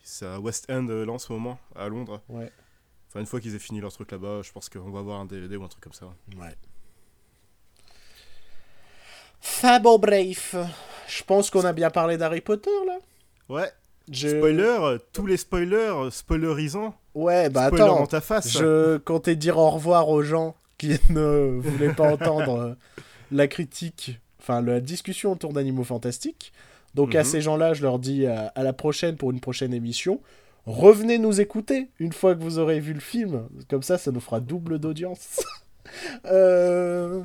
C'est 0.02 0.26
à 0.26 0.40
West 0.40 0.68
End 0.68 0.88
euh, 0.88 1.04
là 1.06 1.12
en 1.12 1.18
ce 1.18 1.32
moment, 1.32 1.60
à 1.76 1.86
Londres. 1.88 2.20
ouais, 2.28 2.50
Enfin, 3.08 3.20
une 3.20 3.26
fois 3.26 3.40
qu'ils 3.40 3.54
aient 3.54 3.58
fini 3.60 3.80
leur 3.80 3.92
truc 3.92 4.10
là-bas, 4.10 4.42
je 4.42 4.50
pense 4.50 4.68
qu'on 4.68 4.90
va 4.90 4.98
avoir 5.00 5.20
un 5.20 5.26
DVD 5.26 5.56
ou 5.56 5.62
un 5.64 5.68
truc 5.68 5.84
comme 5.84 5.92
ça. 5.92 6.06
ouais. 6.36 6.56
Fable 9.40 9.98
Brave. 10.00 10.68
Je 11.08 11.22
pense 11.24 11.50
qu'on 11.50 11.64
a 11.64 11.72
bien 11.72 11.90
parlé 11.90 12.16
d'Harry 12.18 12.40
Potter 12.40 12.70
là. 12.86 12.98
Ouais. 13.48 13.70
Je... 14.10 14.28
Spoiler, 14.28 14.62
euh, 14.80 14.98
tous 15.12 15.26
les 15.26 15.36
spoilers, 15.36 15.76
euh, 16.06 16.10
spoilerisants. 16.10 16.94
Ouais, 17.14 17.48
bah 17.48 17.68
spoiler 17.68 17.84
attends. 17.84 17.98
dans 18.00 18.06
ta 18.06 18.20
face. 18.20 18.50
Je 18.52 18.96
comptais 18.98 19.36
dire 19.36 19.58
au 19.58 19.70
revoir 19.70 20.08
aux 20.08 20.22
gens 20.22 20.54
qui 20.78 20.98
ne 21.10 21.58
voulaient 21.60 21.94
pas 21.94 22.12
entendre 22.12 22.58
euh, 22.58 22.74
la 23.32 23.46
critique, 23.48 24.18
enfin 24.40 24.62
la 24.62 24.80
discussion 24.80 25.32
autour 25.32 25.52
d'Animaux 25.52 25.84
Fantastiques. 25.84 26.52
Donc 26.94 27.14
à 27.14 27.20
Mhm. 27.20 27.24
ces 27.24 27.40
gens-là, 27.40 27.72
je 27.74 27.82
leur 27.82 27.98
dis 28.00 28.26
à, 28.26 28.46
à 28.54 28.62
la 28.64 28.72
prochaine 28.72 29.16
pour 29.16 29.30
une 29.30 29.40
prochaine 29.40 29.72
émission. 29.72 30.20
Revenez 30.66 31.18
nous 31.18 31.40
écouter 31.40 31.88
une 32.00 32.12
fois 32.12 32.34
que 32.34 32.42
vous 32.42 32.58
aurez 32.58 32.80
vu 32.80 32.92
le 32.92 33.00
film. 33.00 33.48
Comme 33.68 33.82
ça, 33.82 33.96
ça 33.96 34.10
nous 34.10 34.20
fera 34.20 34.40
double 34.40 34.78
d'audience. 34.78 35.40
Euh, 36.26 37.22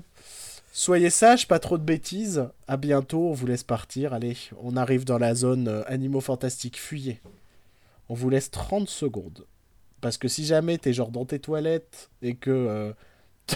Soyez 0.77 1.09
sages, 1.09 1.47
pas 1.47 1.59
trop 1.59 1.77
de 1.77 1.85
bêtises. 1.85 2.49
À 2.67 2.75
bientôt, 2.75 3.29
on 3.29 3.31
vous 3.31 3.47
laisse 3.47 3.63
partir. 3.63 4.13
Allez, 4.13 4.35
on 4.61 4.75
arrive 4.75 5.05
dans 5.05 5.17
la 5.17 5.33
zone 5.33 5.69
euh, 5.69 5.83
Animaux 5.87 6.19
Fantastiques. 6.19 6.77
Fuyez. 6.77 7.21
On 8.09 8.13
vous 8.13 8.29
laisse 8.29 8.51
30 8.51 8.89
secondes. 8.89 9.47
Parce 10.01 10.17
que 10.17 10.27
si 10.27 10.45
jamais 10.45 10.77
t'es 10.77 10.91
genre 10.91 11.11
dans 11.11 11.23
tes 11.23 11.39
toilettes 11.39 12.11
et 12.21 12.35
que 12.35 12.51
euh, 12.51 12.91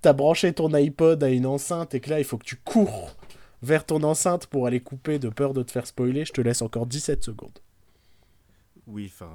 t'as 0.00 0.12
branché 0.12 0.52
ton 0.52 0.72
iPod 0.72 1.24
à 1.24 1.30
une 1.30 1.44
enceinte 1.44 1.96
et 1.96 2.00
que 2.00 2.08
là 2.08 2.20
il 2.20 2.24
faut 2.24 2.38
que 2.38 2.44
tu 2.44 2.54
cours 2.54 3.16
vers 3.62 3.84
ton 3.84 4.04
enceinte 4.04 4.46
pour 4.46 4.68
aller 4.68 4.78
couper 4.78 5.18
de 5.18 5.28
peur 5.28 5.54
de 5.54 5.64
te 5.64 5.72
faire 5.72 5.88
spoiler, 5.88 6.24
je 6.24 6.32
te 6.32 6.40
laisse 6.40 6.62
encore 6.62 6.86
17 6.86 7.24
secondes. 7.24 7.58
Oui, 8.86 9.10
enfin. 9.12 9.32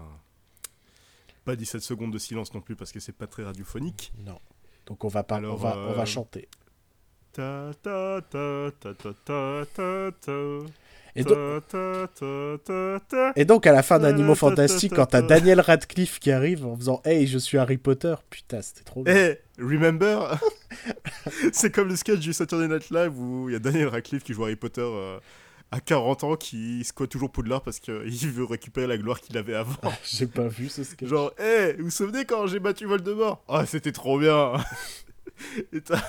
pas 1.44 1.58
17 1.58 1.82
secondes 1.82 2.14
de 2.14 2.18
silence 2.18 2.54
non 2.54 2.62
plus 2.62 2.78
parce 2.78 2.94
que 2.94 3.02
c'est 3.02 3.12
pas 3.12 3.28
très 3.28 3.44
radiophonique. 3.44 4.14
Non. 4.26 4.40
Donc 4.86 5.04
on 5.04 5.10
va 5.10 5.24
pas, 5.24 5.36
Alors, 5.36 5.56
on 5.56 5.58
va, 5.58 5.78
on 5.78 5.92
va 5.92 6.04
euh, 6.04 6.06
chanter. 6.06 6.48
Ta 7.36 7.72
ta 7.84 8.22
ta 8.32 8.72
ta 8.80 8.94
ta 8.94 9.14
ta 9.26 9.66
ta 9.76 10.12
ta. 10.22 10.44
Et, 13.36 13.44
donc 13.44 13.68
à 13.68 13.74
la 13.74 13.84
fin 13.84 14.00
d'Animaux 14.00 14.36
Fantastiques, 14.36 14.94
quand 14.96 15.08
t'as 15.08 15.22
Daniel 15.22 15.60
Radcliffe 15.60 16.20
qui 16.20 16.32
arrive 16.32 16.66
en 16.66 16.78
faisant 16.78 17.02
Hey, 17.04 17.28
je 17.28 17.38
suis 17.38 17.58
Harry 17.58 17.78
Potter, 17.78 18.16
putain, 18.30 18.62
c'était 18.62 18.84
trop 18.86 19.04
bien. 19.04 19.14
Eh, 19.14 19.38
remember? 19.62 20.40
C'est 21.52 21.72
comme 21.72 21.90
le 21.90 21.98
sketch 21.98 22.20
du 22.20 22.32
Saturday 22.32 22.70
Night 22.70 22.90
Live 22.90 23.20
où 23.20 23.50
il 23.50 23.54
y 23.54 23.56
a 23.58 23.60
Daniel 23.60 23.90
Radcliffe 23.90 24.24
qui 24.24 24.34
joue 24.34 24.44
Harry 24.44 24.56
Potter 24.56 24.82
euh, 24.82 25.20
à 25.72 25.82
40 25.82 26.24
ans 26.24 26.36
qui 26.38 26.86
squatte 26.86 27.10
toujours 27.10 27.32
Poudlard 27.32 27.64
parce 27.64 27.82
qu'il 27.82 27.94
veut 28.32 28.46
récupérer 28.46 28.88
la 28.88 28.98
gloire 28.98 29.20
qu'il 29.20 29.38
avait 29.38 29.56
avant. 29.56 29.76
J'ai 30.06 30.28
pas 30.28 30.48
vu 30.48 30.70
ce 30.70 30.86
sketch. 30.86 31.10
Genre, 31.10 31.34
eh, 31.38 31.74
vous 31.80 31.86
vous 31.86 31.92
souvenez 31.92 32.24
quand 32.24 32.48
j'ai 32.48 32.60
battu 32.60 32.86
Voldemort? 32.86 33.44
Ah, 33.50 33.66
c'était 33.66 33.92
trop 33.92 34.20
bien 34.20 34.54
Et 35.74 35.82
t'as 35.82 36.02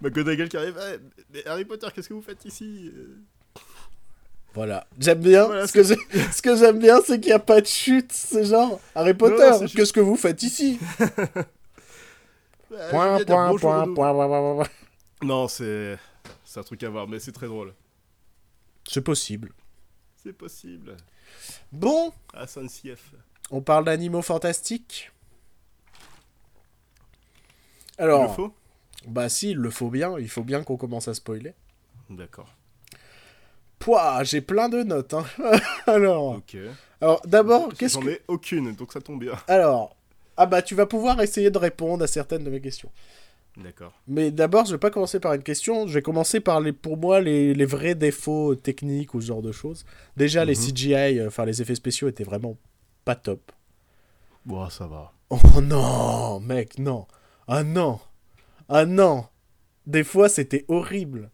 McGonagall 0.00 0.48
qui 0.48 0.56
arrive, 0.56 0.78
Eh, 0.94 0.98
mais 1.32 1.46
Harry 1.46 1.64
Potter, 1.64 1.86
qu'est-ce 1.94 2.08
que 2.08 2.14
vous 2.14 2.22
faites 2.22 2.44
ici? 2.44 2.92
Voilà. 4.54 4.86
J'aime 4.98 5.20
bien. 5.20 5.46
Voilà, 5.46 5.66
ce 5.66 5.72
que 5.72 5.82
ce 5.82 6.42
que 6.42 6.56
j'aime 6.56 6.78
bien, 6.78 7.00
c'est 7.00 7.18
qu'il 7.20 7.28
n'y 7.30 7.32
a 7.34 7.38
pas 7.38 7.60
de 7.60 7.66
chute. 7.66 8.12
C'est 8.12 8.44
genre 8.44 8.80
Harry 8.94 9.14
Potter. 9.14 9.50
Qu'est-ce 9.74 9.92
que 9.92 10.00
vous 10.00 10.16
faites 10.16 10.42
ici? 10.42 10.78
Ouais, 11.00 11.06
je 12.70 12.90
Point, 12.90 13.24
point, 13.24 13.56
point, 13.56 13.58
point, 13.58 13.94
point, 13.94 14.14
point, 14.14 14.54
point. 14.56 14.68
Non, 15.22 15.48
c'est 15.48 15.98
c'est 16.44 16.60
un 16.60 16.62
truc 16.62 16.82
à 16.82 16.90
voir, 16.90 17.08
mais 17.08 17.18
c'est 17.18 17.32
très 17.32 17.46
drôle. 17.46 17.72
C'est 18.88 19.00
possible. 19.02 19.52
C'est 20.22 20.32
possible. 20.32 20.96
Bon, 21.72 22.12
Ah, 22.34 22.46
Saint-Sief. 22.46 23.12
on 23.50 23.62
parle 23.62 23.84
d'animaux 23.86 24.22
fantastiques? 24.22 25.10
Il 27.98 28.02
Alors, 28.04 28.22
le 28.24 28.28
faut 28.34 28.54
bah 29.06 29.28
si, 29.28 29.50
il 29.50 29.56
le 29.58 29.70
faut 29.70 29.90
bien. 29.90 30.18
Il 30.18 30.28
faut 30.28 30.42
bien 30.44 30.62
qu'on 30.62 30.76
commence 30.76 31.08
à 31.08 31.14
spoiler. 31.14 31.54
D'accord. 32.10 32.48
Pouah, 33.78 34.22
j'ai 34.24 34.40
plein 34.40 34.68
de 34.68 34.82
notes. 34.82 35.14
hein. 35.14 35.24
alors, 35.86 36.36
Ok. 36.36 36.56
alors 37.00 37.20
d'abord, 37.26 37.74
qu'est-ce 37.74 37.94
J'en 37.94 38.00
que... 38.02 38.10
ai 38.10 38.20
aucune, 38.28 38.74
donc 38.74 38.92
ça 38.92 39.00
tombe 39.00 39.20
bien. 39.20 39.32
Alors, 39.48 39.96
ah 40.36 40.46
bah 40.46 40.62
tu 40.62 40.74
vas 40.74 40.86
pouvoir 40.86 41.20
essayer 41.20 41.50
de 41.50 41.58
répondre 41.58 42.04
à 42.04 42.06
certaines 42.06 42.44
de 42.44 42.50
mes 42.50 42.60
questions. 42.60 42.90
D'accord. 43.56 43.92
Mais 44.08 44.30
d'abord, 44.30 44.64
je 44.64 44.72
vais 44.72 44.78
pas 44.78 44.90
commencer 44.90 45.20
par 45.20 45.34
une 45.34 45.42
question. 45.42 45.86
Je 45.86 45.94
vais 45.94 46.02
commencer 46.02 46.40
par 46.40 46.60
les, 46.60 46.72
pour 46.72 46.96
moi, 46.96 47.20
les, 47.20 47.52
les 47.52 47.64
vrais 47.66 47.94
défauts 47.94 48.54
techniques 48.54 49.12
ou 49.14 49.20
ce 49.20 49.26
genre 49.26 49.42
de 49.42 49.52
choses. 49.52 49.84
Déjà, 50.16 50.44
les 50.44 50.54
Mhm. 50.54 50.72
CGI, 50.72 51.18
euh, 51.18 51.26
enfin 51.26 51.44
les 51.44 51.60
effets 51.60 51.74
spéciaux 51.74 52.08
étaient 52.08 52.24
vraiment 52.24 52.56
pas 53.04 53.14
top. 53.16 53.52
Bon, 54.46 54.68
ça 54.70 54.86
va. 54.86 55.12
Oh 55.28 55.60
non, 55.60 56.40
mec, 56.40 56.78
non. 56.78 57.06
Ah 57.48 57.62
non. 57.64 57.98
Ah 58.74 58.86
non. 58.86 59.26
Des 59.86 60.02
fois, 60.02 60.30
c'était 60.30 60.64
horrible. 60.66 61.30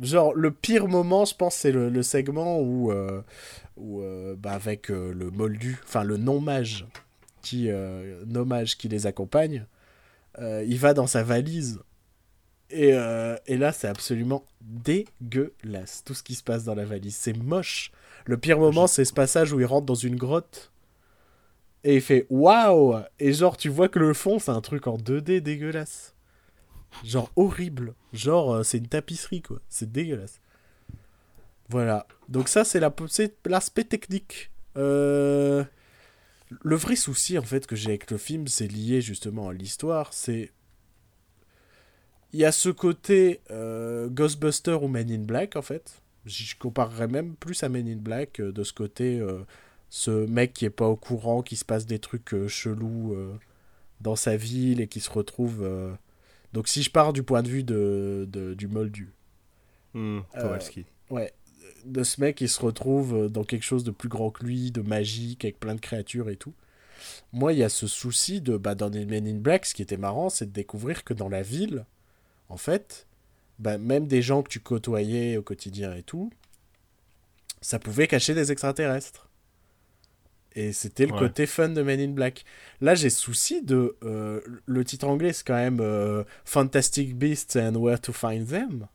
Genre, 0.00 0.34
le 0.34 0.50
pire 0.50 0.88
moment, 0.88 1.24
je 1.24 1.36
pense, 1.36 1.54
c'est 1.54 1.70
le, 1.70 1.88
le 1.88 2.02
segment 2.02 2.58
où, 2.60 2.90
euh, 2.90 3.22
où 3.76 4.02
euh, 4.02 4.34
bah, 4.36 4.54
avec 4.54 4.90
euh, 4.90 5.12
le 5.14 5.30
moldu, 5.30 5.78
enfin 5.84 6.02
le 6.02 6.16
non-mage, 6.16 6.84
qui, 7.42 7.70
non-mage 8.26 8.76
qui 8.76 8.88
les 8.88 9.06
accompagne, 9.06 9.66
il 10.40 10.78
va 10.78 10.94
dans 10.94 11.06
sa 11.06 11.22
valise. 11.22 11.80
Et, 12.70 12.88
et 12.88 13.56
là, 13.56 13.72
c'est 13.72 13.88
absolument 13.88 14.44
dégueulasse, 14.60 16.02
tout 16.04 16.14
ce 16.14 16.24
qui 16.24 16.34
se 16.34 16.42
passe 16.42 16.64
dans 16.64 16.74
la 16.74 16.84
valise. 16.84 17.14
C'est 17.14 17.36
moche. 17.36 17.92
Le 18.26 18.36
pire 18.36 18.58
moment, 18.58 18.88
c'est 18.88 19.04
ce 19.04 19.14
passage 19.14 19.52
où 19.52 19.60
il 19.60 19.66
rentre 19.66 19.86
dans 19.86 19.94
une 19.94 20.16
grotte. 20.16 20.72
Et 21.84 21.96
il 21.96 22.00
fait 22.00 22.26
waouh 22.30 22.96
Et 23.20 23.32
genre, 23.32 23.56
tu 23.56 23.68
vois 23.68 23.88
que 23.88 24.00
le 24.00 24.12
fond, 24.12 24.40
c'est 24.40 24.50
un 24.50 24.60
truc 24.60 24.88
en 24.88 24.96
2D 24.96 25.40
dégueulasse. 25.40 26.14
Genre 27.04 27.30
horrible. 27.36 27.94
Genre, 28.12 28.54
euh, 28.54 28.62
c'est 28.62 28.78
une 28.78 28.88
tapisserie, 28.88 29.42
quoi. 29.42 29.60
C'est 29.68 29.90
dégueulasse. 29.92 30.40
Voilà. 31.68 32.06
Donc, 32.28 32.48
ça, 32.48 32.64
c'est 32.64 32.80
la- 32.80 32.94
c'est 33.08 33.34
l'aspect 33.46 33.84
technique. 33.84 34.50
Euh, 34.76 35.64
Le 36.62 36.76
vrai 36.76 36.96
souci, 36.96 37.36
en 37.38 37.42
fait, 37.42 37.66
que 37.66 37.76
j'ai 37.76 37.90
avec 37.90 38.10
le 38.10 38.16
film, 38.18 38.48
c'est 38.48 38.68
lié 38.68 39.00
justement 39.02 39.48
à 39.48 39.52
l'histoire. 39.52 40.12
C'est. 40.14 40.50
Il 42.32 42.40
y 42.40 42.44
a 42.44 42.52
ce 42.52 42.68
côté 42.68 43.40
euh, 43.50 44.08
Ghostbuster 44.08 44.72
ou 44.82 44.88
Men 44.88 45.10
in 45.10 45.18
Black, 45.24 45.56
en 45.56 45.62
fait. 45.62 46.00
Je 46.26 46.54
comparerais 46.58 47.08
même 47.08 47.34
plus 47.36 47.62
à 47.62 47.68
Men 47.68 47.88
in 47.88 47.96
Black 47.96 48.40
euh, 48.40 48.52
de 48.52 48.64
ce 48.64 48.72
côté. 48.72 49.20
ce 49.90 50.10
mec 50.26 50.52
qui 50.54 50.64
est 50.66 50.70
pas 50.70 50.86
au 50.88 50.96
courant, 50.96 51.42
qui 51.42 51.56
se 51.56 51.64
passe 51.64 51.86
des 51.86 51.98
trucs 51.98 52.34
chelous 52.48 53.16
dans 54.00 54.16
sa 54.16 54.36
ville 54.36 54.80
et 54.80 54.86
qui 54.88 55.00
se 55.00 55.10
retrouve. 55.10 55.66
Donc 56.52 56.68
si 56.68 56.82
je 56.82 56.90
pars 56.90 57.12
du 57.12 57.22
point 57.22 57.42
de 57.42 57.48
vue 57.48 57.62
de, 57.64 58.26
de- 58.30 58.54
du 58.54 58.66
moldu, 58.68 59.12
Hmm, 59.94 60.20
Euh, 60.36 60.42
Kowalski. 60.42 60.84
ouais, 61.10 61.32
de 61.86 62.02
ce 62.02 62.20
mec 62.20 62.36
qui 62.36 62.48
se 62.48 62.60
retrouve 62.60 63.28
dans 63.30 63.44
quelque 63.44 63.62
chose 63.64 63.84
de 63.84 63.90
plus 63.90 64.08
grand 64.10 64.30
que 64.30 64.44
lui, 64.44 64.70
de 64.70 64.82
magique, 64.82 65.44
avec 65.44 65.58
plein 65.58 65.74
de 65.74 65.80
créatures 65.80 66.28
et 66.28 66.36
tout. 66.36 66.52
Moi, 67.32 67.52
il 67.54 67.60
y 67.60 67.62
a 67.64 67.68
ce 67.68 67.86
souci 67.86 68.40
de, 68.40 68.56
bah, 68.56 68.74
dans 68.74 68.88
les 68.88 69.06
Men 69.06 69.26
in 69.26 69.36
Black, 69.38 69.64
ce 69.66 69.74
qui 69.74 69.82
était 69.82 69.96
marrant, 69.96 70.28
c'est 70.28 70.46
de 70.46 70.52
découvrir 70.52 71.04
que 71.04 71.14
dans 71.14 71.28
la 71.28 71.42
ville, 71.42 71.86
en 72.48 72.56
fait, 72.58 73.06
bah, 73.58 73.78
même 73.78 74.06
des 74.06 74.20
gens 74.20 74.42
que 74.42 74.48
tu 74.48 74.60
côtoyais 74.60 75.36
au 75.36 75.42
quotidien 75.42 75.94
et 75.94 76.02
tout, 76.02 76.30
ça 77.60 77.78
pouvait 77.78 78.06
cacher 78.08 78.34
des 78.34 78.52
extraterrestres. 78.52 79.27
Et 80.54 80.72
c'était 80.72 81.06
le 81.06 81.12
Ouais. 81.12 81.18
côté 81.18 81.46
fun 81.46 81.68
de 81.68 81.82
Men 81.82 82.00
in 82.00 82.08
Black. 82.08 82.44
Là, 82.80 82.94
j'ai 82.94 83.10
souci 83.10 83.62
de. 83.62 83.96
euh, 84.02 84.40
le 84.66 84.84
titre 84.84 85.06
anglais, 85.06 85.32
c'est 85.32 85.46
quand 85.46 85.54
même 85.54 85.80
euh, 85.80 86.24
Fantastic 86.44 87.16
Beasts 87.16 87.56
and 87.56 87.74
Where 87.76 88.00
to 88.00 88.12
Find 88.12 88.46
Them. 88.46 88.86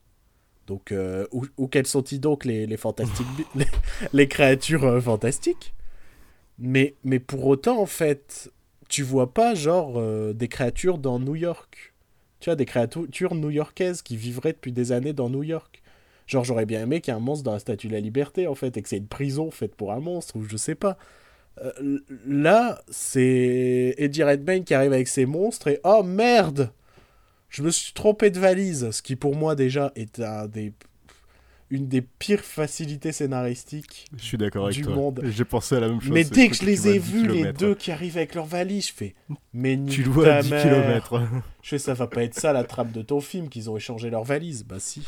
Donc, 0.68 0.92
euh, 0.92 1.26
où, 1.32 1.46
où 1.58 1.68
quels 1.68 1.88
sont-ils 1.88 2.20
donc 2.20 2.46
les, 2.46 2.66
les, 2.66 2.78
fantastic 2.78 3.26
Be- 3.26 3.46
les, 3.56 3.68
les 4.14 4.28
créatures 4.28 4.84
euh, 4.86 5.02
fantastiques? 5.02 5.74
Mais, 6.60 6.96
mais 7.04 7.20
pour 7.20 7.46
autant, 7.46 7.80
en 7.80 7.86
fait, 7.86 8.52
tu 8.90 9.04
vois 9.04 9.34
pas, 9.34 9.56
genre, 9.56 10.02
des 10.34 10.48
créatures 10.48 10.98
dans 10.98 11.20
New 11.20 11.36
York. 11.36 11.94
Tu 12.40 12.50
vois, 12.50 12.56
des 12.56 12.66
créatures 12.66 13.36
new-yorkaises 13.36 14.02
qui 14.02 14.18
vivraient 14.18 14.54
depuis 14.54 14.72
des 14.72 14.92
années 14.92 15.14
dans 15.14 15.30
New 15.30 15.44
York. 15.44 15.82
Genre, 16.28 16.44
j'aurais 16.44 16.66
bien 16.66 16.82
aimé 16.82 17.02
qu'il 17.02 17.14
y 17.14 17.16
ait 17.16 17.18
un 17.18 17.24
monstre 17.24 17.44
dans 17.44 17.54
la 17.54 17.60
Statue 17.60 17.88
de 17.88 17.94
la 17.94 18.02
Liberté, 18.02 18.48
en 18.48 18.56
fait, 18.56 18.76
et 18.78 18.82
que 18.82 18.90
c'est 18.90 18.98
une 18.98 19.08
prison 19.08 19.50
faite 19.50 19.76
pour 19.76 19.94
un 19.94 20.00
monstre, 20.00 20.36
ou 20.36 20.44
je 20.44 20.58
sais 20.58 20.76
pas. 20.76 20.98
Euh, 21.62 22.00
là, 22.26 22.82
c'est 22.90 23.94
Eddie 23.98 24.24
Redmayne 24.24 24.64
qui 24.64 24.74
arrive 24.74 24.94
avec 24.94 25.08
ses 25.08 25.26
monstres, 25.26 25.68
et 25.68 25.80
oh 25.84 26.04
merde 26.04 26.72
Je 27.50 27.62
me 27.64 27.70
suis 27.70 27.94
trompé 27.94 28.32
de 28.32 28.40
valise, 28.40 28.90
ce 28.92 29.02
qui 29.02 29.16
pour 29.16 29.36
moi 29.36 29.56
déjà 29.56 29.92
est 29.96 30.20
un 30.20 30.48
des... 30.48 30.74
une 31.70 31.88
des 31.88 32.02
pires 32.02 32.42
facilités 32.44 33.12
scénaristiques. 33.12 34.06
Je 34.18 34.24
suis 34.24 34.38
d'accord 34.38 34.66
avec 34.66 34.78
du 34.78 34.84
toi. 34.84 34.96
monde. 34.96 35.22
J'ai 35.26 35.46
pensé 35.46 35.76
à 35.76 35.80
la 35.80 35.90
même 35.90 36.02
chose. 36.02 36.12
Mais 36.12 36.24
dès 36.24 36.48
que 36.50 36.56
je 36.56 36.66
les 36.66 36.88
ai 36.88 37.00
10 37.00 37.00
vus, 37.00 37.28
les 37.28 37.54
deux 37.54 37.76
qui 37.76 37.92
arrivent 37.92 38.18
avec 38.18 38.34
leur 38.36 38.46
valise, 38.46 38.88
je 38.88 38.94
fais. 38.94 39.16
Mais 39.54 39.78
Tu 39.88 40.04
à 40.26 40.42
10 40.42 40.50
mère. 40.50 40.64
km. 40.64 41.22
Je 41.62 41.70
fais 41.70 41.80
ça 41.80 41.94
va 41.94 42.08
pas 42.08 42.24
être 42.24 42.34
ça 42.34 42.52
la 42.54 42.64
trappe 42.64 42.92
de 42.92 43.02
ton 43.04 43.22
film 43.22 43.50
qu'ils 43.50 43.70
ont 43.70 43.78
échangé 43.78 44.10
leurs 44.10 44.24
valises. 44.24 44.64
Bah 44.64 44.78
si. 44.80 45.08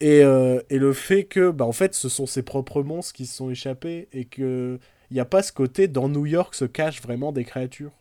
Et, 0.00 0.22
euh, 0.22 0.60
et 0.70 0.78
le 0.78 0.92
fait 0.92 1.24
que, 1.24 1.50
bah 1.50 1.64
en 1.64 1.72
fait, 1.72 1.94
ce 1.94 2.08
sont 2.08 2.26
ses 2.26 2.42
propres 2.42 2.82
monstres 2.84 3.12
qui 3.12 3.26
se 3.26 3.34
sont 3.36 3.50
échappés 3.50 4.08
et 4.12 4.24
que 4.24 4.78
il 5.10 5.14
n'y 5.14 5.20
a 5.20 5.24
pas 5.24 5.42
ce 5.42 5.52
côté 5.52 5.88
dans 5.88 6.08
New 6.08 6.26
York 6.26 6.54
se 6.54 6.64
cachent 6.64 7.02
vraiment 7.02 7.32
des 7.32 7.44
créatures. 7.44 7.92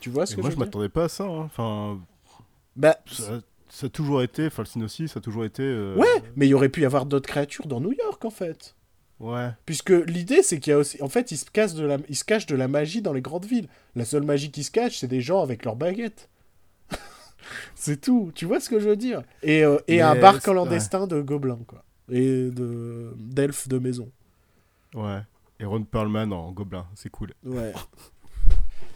Tu 0.00 0.10
vois 0.10 0.26
ce 0.26 0.36
que 0.36 0.40
Moi, 0.40 0.50
je 0.50 0.54
je 0.54 0.58
veux 0.60 0.64
dire? 0.64 0.66
m'attendais 0.66 0.88
pas 0.88 1.04
à 1.04 1.08
ça. 1.08 1.24
hein. 1.24 1.44
Enfin, 1.44 2.00
Bah 2.76 2.96
ça, 3.10 3.40
ça 3.68 3.86
a 3.86 3.88
toujours 3.90 4.22
été. 4.22 4.46
Enfin, 4.46 4.62
le 4.62 4.66
Synossis, 4.68 5.08
ça 5.08 5.18
a 5.18 5.22
toujours 5.22 5.44
été. 5.44 5.62
euh, 5.62 5.96
ouais, 5.96 6.22
mais 6.36 6.46
il 6.46 6.50
y 6.50 6.54
aurait 6.54 6.68
pu 6.68 6.82
y 6.82 6.84
avoir 6.84 7.06
d'autres 7.06 7.28
créatures 7.28 7.66
dans 7.66 7.80
New 7.80 7.92
York 7.92 8.24
en 8.24 8.30
fait. 8.30 8.74
Ouais. 9.20 9.50
Puisque 9.64 9.90
l'idée, 9.90 10.42
c'est 10.42 10.58
qu'il 10.60 10.72
y 10.72 10.74
a 10.74 10.78
aussi. 10.78 11.00
En 11.00 11.08
fait, 11.08 11.30
ils 11.30 11.36
se, 11.38 11.44
cachent 11.46 11.74
de 11.74 11.84
la... 11.86 11.98
ils 12.08 12.16
se 12.16 12.24
cachent 12.24 12.46
de 12.46 12.56
la 12.56 12.68
magie 12.68 13.00
dans 13.00 13.12
les 13.12 13.22
grandes 13.22 13.46
villes. 13.46 13.68
La 13.94 14.04
seule 14.04 14.24
magie 14.24 14.50
qui 14.50 14.64
se 14.64 14.70
cache, 14.72 14.98
c'est 14.98 15.06
des 15.06 15.20
gens 15.20 15.40
avec 15.42 15.64
leurs 15.64 15.76
baguettes. 15.76 16.28
c'est 17.76 18.00
tout. 18.00 18.32
Tu 18.34 18.44
vois 18.44 18.60
ce 18.60 18.68
que 18.68 18.80
je 18.80 18.88
veux 18.88 18.96
dire? 18.96 19.22
Et, 19.42 19.64
euh, 19.64 19.78
et 19.88 20.02
un 20.02 20.16
bar 20.16 20.40
clandestin 20.40 21.06
de 21.06 21.20
gobelins, 21.22 21.60
quoi. 21.66 21.84
Et 22.10 22.50
de 22.50 23.14
d'elfes 23.16 23.68
de 23.68 23.78
maison. 23.78 24.10
Ouais. 24.94 25.20
Et 25.60 25.64
Ron 25.64 25.82
Perlman 25.84 26.32
en 26.32 26.52
gobelin, 26.52 26.86
c'est 26.94 27.10
cool. 27.10 27.32
Ouais. 27.44 27.72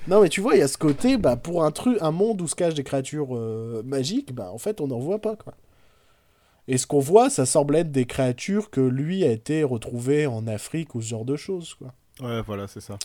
non, 0.09 0.23
mais 0.23 0.29
tu 0.29 0.41
vois, 0.41 0.55
il 0.55 0.59
y 0.61 0.63
a 0.63 0.69
ce 0.69 0.79
côté, 0.79 1.17
bah, 1.19 1.37
pour 1.37 1.65
un, 1.65 1.71
truc, 1.71 1.99
un 2.01 2.11
monde 2.11 2.41
où 2.41 2.49
se 2.49 2.55
cachent 2.55 2.75
des 2.75 2.85
créatures 2.85 3.37
euh, 3.37 3.83
magiques, 3.85 4.33
bah, 4.35 4.51
en 4.53 4.59
fait, 4.59 4.81
on 4.81 4.89
n'en 4.89 4.99
voit 4.99 5.21
pas, 5.21 5.37
quoi. 5.37 5.55
Et 6.67 6.77
ce 6.77 6.87
qu'on 6.87 6.99
voit, 7.01 7.31
ça 7.31 7.47
semble 7.47 7.77
être 7.77 7.91
des 7.93 8.05
créatures 8.05 8.71
que 8.71 8.81
lui 8.81 9.25
a 9.25 9.31
été 9.31 9.63
retrouvé 9.65 10.27
en 10.27 10.47
Afrique 10.47 10.95
ou 10.95 11.01
ce 11.01 11.09
genre 11.09 11.25
de 11.25 11.37
choses, 11.37 11.75
quoi. 11.75 11.93
Ouais, 12.21 12.43
voilà, 12.43 12.67
c'est 12.69 12.81
ça. 12.81 12.99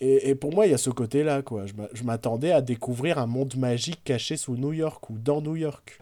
Et, 0.00 0.28
et 0.28 0.34
pour 0.34 0.52
moi, 0.52 0.66
il 0.66 0.72
y 0.72 0.74
a 0.74 0.78
ce 0.78 0.90
côté-là, 0.90 1.40
quoi. 1.42 1.64
Je 1.66 1.72
m'a- 1.74 1.88
Je 1.94 2.02
m'attendais 2.04 2.52
à 2.52 2.60
découvrir 2.60 3.18
un 3.18 3.26
monde 3.26 3.56
magique 3.56 4.02
caché 4.04 4.36
sous 4.36 4.56
New 4.56 4.72
York 4.74 5.08
ou 5.08 5.16
dans 5.16 5.40
New 5.40 5.56
York. 5.56 6.00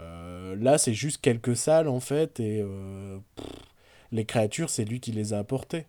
Euh, 0.00 0.56
là, 0.58 0.78
c'est 0.78 0.94
juste 0.94 1.20
quelques 1.20 1.56
salles, 1.56 1.86
en 1.88 2.00
fait, 2.00 2.40
et 2.40 2.60
euh, 2.62 3.18
pff, 3.36 3.46
les 4.12 4.24
créatures, 4.24 4.70
c'est 4.70 4.84
lui 4.84 5.00
qui 5.00 5.12
les 5.12 5.32
a 5.32 5.38
apportées. 5.38 5.86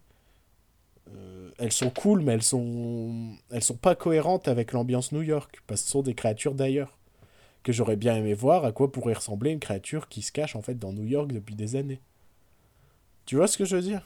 Euh, 1.15 1.51
elles 1.57 1.71
sont 1.71 1.89
cool, 1.89 2.21
mais 2.21 2.33
elles 2.33 2.43
sont, 2.43 3.35
elles 3.51 3.63
sont 3.63 3.75
pas 3.75 3.95
cohérentes 3.95 4.47
avec 4.47 4.71
l'ambiance 4.71 5.11
New 5.11 5.21
York, 5.21 5.61
parce 5.67 5.81
que 5.81 5.85
ce 5.87 5.91
sont 5.91 6.03
des 6.03 6.13
créatures 6.15 6.55
d'ailleurs. 6.55 6.97
Que 7.63 7.71
j'aurais 7.71 7.95
bien 7.95 8.15
aimé 8.15 8.33
voir 8.33 8.65
à 8.65 8.71
quoi 8.71 8.91
pourrait 8.91 9.13
ressembler 9.13 9.51
une 9.51 9.59
créature 9.59 10.09
qui 10.09 10.23
se 10.23 10.31
cache 10.31 10.55
en 10.55 10.63
fait 10.63 10.79
dans 10.79 10.93
New 10.93 11.05
York 11.05 11.31
depuis 11.31 11.53
des 11.53 11.75
années. 11.75 12.01
Tu 13.25 13.35
vois 13.35 13.47
ce 13.47 13.57
que 13.57 13.65
je 13.65 13.75
veux 13.75 13.81
dire? 13.81 14.01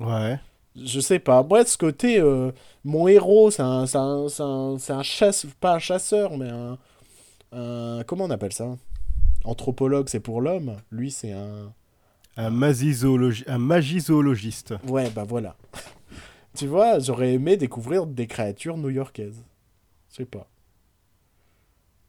Ouais. 0.00 0.38
Je 0.76 1.00
sais 1.00 1.18
pas. 1.18 1.42
De 1.42 1.64
ce 1.64 1.78
côté, 1.78 2.18
euh, 2.20 2.52
mon 2.84 3.08
héros, 3.08 3.50
c'est 3.50 3.62
un, 3.62 3.86
c'est 3.86 3.98
un, 3.98 4.28
c'est 4.28 4.42
un, 4.42 4.78
c'est 4.78 4.92
un 4.92 5.02
chasseur, 5.02 5.50
pas 5.60 5.74
un 5.74 5.78
chasseur, 5.78 6.36
mais 6.36 6.48
un, 6.48 6.78
un- 7.52 8.02
Comment 8.04 8.24
on 8.24 8.30
appelle 8.30 8.52
ça? 8.52 8.76
Anthropologue, 9.44 10.08
c'est 10.08 10.20
pour 10.20 10.40
l'homme. 10.40 10.76
Lui, 10.90 11.10
c'est 11.10 11.32
un. 11.32 11.72
Un, 12.38 12.46
un 12.46 13.58
magizoologiste. 13.58 14.74
Ouais, 14.88 15.10
bah 15.10 15.24
voilà. 15.24 15.56
tu 16.56 16.66
vois, 16.66 16.98
j'aurais 17.00 17.34
aimé 17.34 17.56
découvrir 17.58 18.06
des 18.06 18.26
créatures 18.26 18.78
new-yorkaises. 18.78 19.44
Je 20.10 20.16
sais 20.16 20.24
pas. 20.24 20.48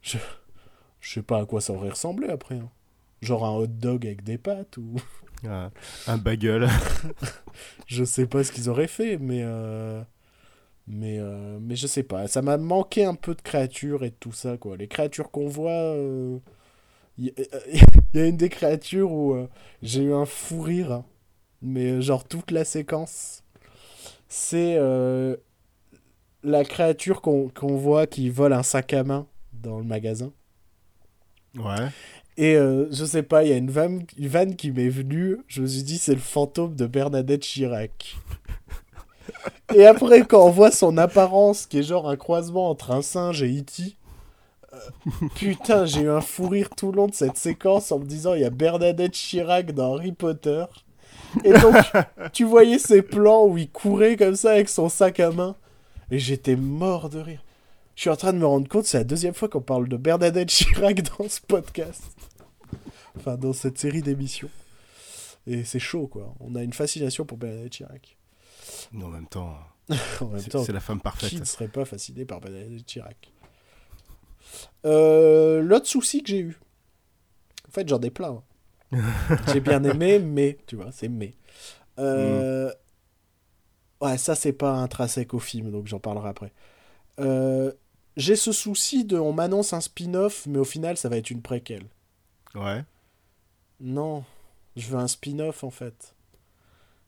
Je... 0.01 0.17
Je 1.01 1.13
sais 1.13 1.21
pas 1.21 1.39
à 1.41 1.45
quoi 1.45 1.61
ça 1.61 1.73
aurait 1.73 1.89
ressemblé 1.91 2.27
après. 2.29 2.55
hein. 2.55 2.69
Genre 3.21 3.45
un 3.45 3.51
hot 3.55 3.67
dog 3.67 4.05
avec 4.05 4.23
des 4.23 4.37
pâtes 4.37 4.77
ou. 4.77 4.95
Un, 5.47 5.71
un 6.07 6.17
bagel. 6.17 6.67
Je 7.87 8.03
sais 8.03 8.25
pas 8.27 8.43
ce 8.43 8.51
qu'ils 8.51 8.69
auraient 8.69 8.87
fait, 8.87 9.17
mais. 9.17 9.41
euh, 9.43 10.01
Mais, 10.87 11.17
euh, 11.19 11.59
mais 11.61 11.75
je 11.75 11.87
sais 11.87 12.03
pas. 12.03 12.27
Ça 12.27 12.41
m'a 12.41 12.57
manqué 12.57 13.05
un 13.05 13.15
peu 13.15 13.35
de 13.35 13.41
créatures 13.41 14.03
et 14.03 14.11
de 14.11 14.15
tout 14.19 14.31
ça, 14.33 14.57
quoi. 14.57 14.77
Les 14.77 14.87
créatures 14.87 15.31
qu'on 15.31 15.47
voit. 15.47 15.71
euh, 15.71 16.39
Il 18.13 18.19
y, 18.19 18.19
a 18.19 18.25
une 18.25 18.37
des 18.37 18.49
créatures 18.49 19.11
où 19.11 19.33
euh, 19.33 19.47
j'ai 19.81 20.03
eu 20.03 20.13
un 20.13 20.25
fou 20.25 20.61
rire. 20.61 21.03
Mais 21.61 21.91
euh, 21.91 22.01
genre 22.01 22.23
toute 22.23 22.51
la 22.51 22.63
séquence. 22.63 23.43
C'est 24.29 24.75
euh, 24.77 25.35
la 26.43 26.63
créature 26.63 27.21
qu'on 27.21 27.51
voit 27.75 28.07
qui 28.07 28.29
vole 28.29 28.53
un 28.53 28.63
sac 28.63 28.93
à 28.93 29.03
main 29.03 29.27
dans 29.53 29.79
le 29.79 29.83
magasin. 29.83 30.31
Ouais. 31.55 31.89
Et 32.37 32.55
euh, 32.55 32.87
je 32.91 33.03
sais 33.03 33.23
pas, 33.23 33.43
il 33.43 33.49
y 33.49 33.53
a 33.53 33.57
une 33.57 33.69
vanne, 33.69 34.05
une 34.17 34.27
vanne 34.27 34.55
qui 34.55 34.71
m'est 34.71 34.87
venue. 34.87 35.37
Je 35.47 35.61
me 35.61 35.67
suis 35.67 35.83
dit, 35.83 35.97
c'est 35.97 36.13
le 36.13 36.19
fantôme 36.19 36.75
de 36.75 36.87
Bernadette 36.87 37.41
Chirac. 37.41 38.15
Et 39.75 39.85
après, 39.85 40.21
quand 40.21 40.45
on 40.45 40.49
voit 40.49 40.71
son 40.71 40.97
apparence, 40.97 41.65
qui 41.65 41.79
est 41.79 41.83
genre 41.83 42.09
un 42.09 42.15
croisement 42.15 42.69
entre 42.69 42.91
un 42.91 43.01
singe 43.01 43.43
et 43.43 43.59
E.T., 43.59 43.83
euh, 43.83 43.89
putain, 45.35 45.85
j'ai 45.85 46.01
eu 46.01 46.09
un 46.09 46.21
fou 46.21 46.47
rire 46.47 46.69
tout 46.75 46.91
le 46.91 46.97
long 46.97 47.07
de 47.07 47.13
cette 47.13 47.37
séquence 47.37 47.91
en 47.91 47.99
me 47.99 48.05
disant, 48.05 48.33
il 48.33 48.41
y 48.41 48.45
a 48.45 48.49
Bernadette 48.49 49.13
Chirac 49.13 49.71
dans 49.71 49.95
Harry 49.95 50.11
Potter. 50.11 50.65
Et 51.43 51.53
donc, 51.53 51.75
tu 52.33 52.45
voyais 52.45 52.79
ces 52.79 53.01
plans 53.01 53.45
où 53.45 53.57
il 53.57 53.69
courait 53.69 54.15
comme 54.15 54.35
ça 54.35 54.51
avec 54.51 54.69
son 54.69 54.89
sac 54.89 55.19
à 55.19 55.31
main. 55.31 55.55
Et 56.11 56.19
j'étais 56.19 56.55
mort 56.55 57.09
de 57.09 57.19
rire. 57.19 57.43
Je 57.95 58.01
suis 58.01 58.09
en 58.09 58.15
train 58.15 58.33
de 58.33 58.37
me 58.37 58.45
rendre 58.45 58.67
compte, 58.67 58.85
c'est 58.85 58.97
la 58.97 59.03
deuxième 59.03 59.33
fois 59.33 59.49
qu'on 59.49 59.61
parle 59.61 59.87
de 59.89 59.97
Bernadette 59.97 60.49
Chirac 60.49 61.01
dans 61.17 61.27
ce 61.27 61.41
podcast. 61.41 62.03
Enfin, 63.17 63.35
dans 63.35 63.53
cette 63.53 63.77
série 63.77 64.01
d'émissions. 64.01 64.49
Et 65.45 65.63
c'est 65.63 65.79
chaud, 65.79 66.07
quoi. 66.07 66.33
On 66.39 66.55
a 66.55 66.63
une 66.63 66.73
fascination 66.73 67.25
pour 67.25 67.37
Bernadette 67.37 67.73
Chirac. 67.73 68.17
Mais 68.93 69.03
en 69.03 69.09
même 69.09 69.27
temps, 69.27 69.57
c'est 70.63 70.71
la 70.71 70.79
femme 70.79 71.01
parfaite. 71.01 71.29
qui 71.29 71.39
ne 71.39 71.45
serait 71.45 71.67
pas 71.67 71.85
fasciné 71.85 72.25
par 72.25 72.39
Bernadette 72.39 72.85
Chirac? 72.85 73.31
Euh, 74.85 75.61
L'autre 75.61 75.87
souci 75.87 76.23
que 76.23 76.29
j'ai 76.29 76.39
eu. 76.39 76.57
En 77.67 77.71
fait, 77.71 77.87
j'en 77.87 77.99
ai 78.01 78.09
plein. 78.09 78.41
hein. 78.91 79.01
j'ai 79.47 79.59
bien 79.59 79.83
aimé, 79.83 80.19
mais, 80.19 80.57
tu 80.67 80.75
vois, 80.75 80.91
c'est 80.91 81.09
mais. 81.09 81.33
Euh, 81.99 82.71
Ouais, 84.01 84.17
ça, 84.17 84.33
c'est 84.33 84.53
pas 84.53 84.71
intrinsèque 84.73 85.33
au 85.33 85.39
film, 85.39 85.71
donc 85.71 85.87
j'en 85.87 85.99
parlerai 85.99 86.29
après. 86.29 86.53
Euh, 87.19 87.73
J'ai 88.15 88.35
ce 88.37 88.51
souci 88.53 89.03
de. 89.03 89.17
On 89.17 89.33
m'annonce 89.33 89.73
un 89.73 89.81
spin-off, 89.81 90.45
mais 90.47 90.57
au 90.57 90.63
final, 90.63 90.95
ça 90.97 91.09
va 91.09 91.17
être 91.17 91.29
une 91.29 91.41
préquelle. 91.41 91.83
Ouais. 92.55 92.83
Non, 93.81 94.23
je 94.77 94.87
veux 94.87 94.97
un 94.97 95.07
spin-off 95.07 95.63
en 95.63 95.69
fait. 95.69 96.15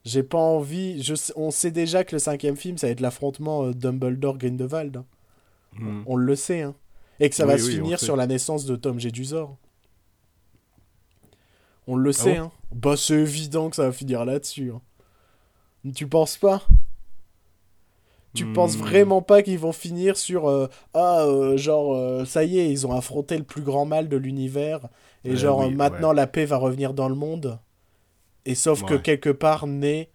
J'ai 0.03 0.23
pas 0.23 0.38
envie. 0.38 1.01
Je 1.01 1.13
on 1.35 1.49
sait 1.51 1.72
déjà 1.72 2.03
que 2.03 2.15
le 2.15 2.19
cinquième 2.19 2.57
film, 2.57 2.77
ça 2.77 2.88
va 2.88 2.91
être 2.91 2.99
l'affrontement 3.01 3.72
Dumbledore-Grindelwald. 3.72 4.97
hein. 4.97 5.05
Hmm. 5.77 6.03
On 6.05 6.18
le 6.18 6.35
sait, 6.35 6.61
hein. 6.61 6.76
Et 7.22 7.30
que 7.30 7.35
ça 7.35 7.45
Oui, 7.45 7.52
va 7.53 7.57
se 7.57 7.64
oui, 7.68 7.69
finir 7.69 7.99
sait. 7.99 8.06
sur 8.06 8.18
la 8.18 8.27
naissance 8.27 8.65
de 8.65 8.76
Tom 8.76 8.99
Jedusor. 8.99 9.57
On 11.88 11.95
le 11.95 12.11
sait, 12.11 12.38
bon 12.38 12.38
hein. 12.38 12.52
Bah, 12.72 12.95
c'est 12.98 13.15
évident 13.19 13.69
que 13.69 13.76
ça 13.76 13.84
va 13.85 13.91
finir 13.91 14.26
là-dessus. 14.26 14.72
hein. 14.72 14.81
Tu 15.95 16.07
penses 16.07 16.38
pas? 16.38 16.61
Tu 18.34 18.45
Hmm. 18.45 18.53
penses 18.53 18.77
vraiment 18.77 19.22
pas 19.22 19.43
qu'ils 19.43 19.60
vont 19.60 19.73
finir 19.73 20.15
sur 20.18 20.48
euh, 20.48 20.68
ah 20.93 21.23
euh, 21.26 21.57
genre 21.57 21.93
euh, 21.93 22.23
ça 22.23 22.45
y 22.45 22.60
est 22.60 22.72
ils 22.72 22.88
ont 22.88 22.93
affronté 22.93 23.38
le 23.38 23.43
plus 23.43 23.61
grand 23.61 23.85
mal 23.85 24.07
de 24.07 24.15
l'univers 24.15 24.88
et 25.26 25.31
Euh, 25.31 25.35
genre 25.35 25.60
oui, 25.60 25.69
maintenant 25.69 26.14
la 26.14 26.27
paix 26.27 26.45
va 26.45 26.56
revenir 26.57 26.93
dans 26.93 27.10
le 27.10 27.15
monde? 27.15 27.60
Et 28.45 28.56
sauf 28.56 28.84
que 28.84 28.95
quelque 28.95 29.30
part 29.31 29.68
naît 29.68 30.11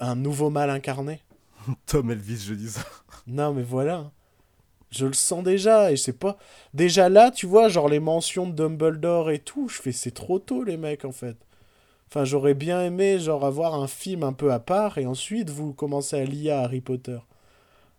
un 0.00 0.16
nouveau 0.16 0.50
mal 0.50 0.70
incarné? 0.70 1.20
Tom 1.86 2.10
Elvis, 2.10 2.44
je 2.46 2.54
dis 2.54 2.70
ça. 2.70 2.82
non 3.26 3.52
mais 3.52 3.62
voilà 3.62 4.12
je 4.92 5.06
le 5.06 5.12
sens 5.14 5.42
déjà 5.44 5.90
et 5.92 5.96
je 5.96 6.02
sais 6.02 6.12
pas 6.12 6.38
déjà 6.74 7.08
là 7.08 7.30
tu 7.30 7.46
vois 7.46 7.68
genre 7.68 7.88
les 7.88 8.00
mentions 8.00 8.46
de 8.48 8.52
Dumbledore 8.54 9.30
et 9.30 9.40
tout 9.40 9.68
je 9.68 9.80
fais 9.82 9.92
c'est 9.92 10.12
trop 10.12 10.38
tôt 10.38 10.64
les 10.64 10.76
mecs 10.76 11.04
en 11.04 11.12
fait 11.12 11.36
Enfin, 12.08 12.24
j'aurais 12.26 12.54
bien 12.54 12.82
aimé 12.84 13.18
genre 13.18 13.44
avoir 13.44 13.74
un 13.74 13.88
film 13.88 14.22
un 14.22 14.34
peu 14.34 14.52
à 14.52 14.60
part 14.60 14.98
et 14.98 15.06
ensuite 15.06 15.50
vous 15.50 15.72
commencez 15.72 16.16
à 16.16 16.24
lier 16.24 16.50
à 16.50 16.60
Harry 16.60 16.80
Potter. 16.82 17.18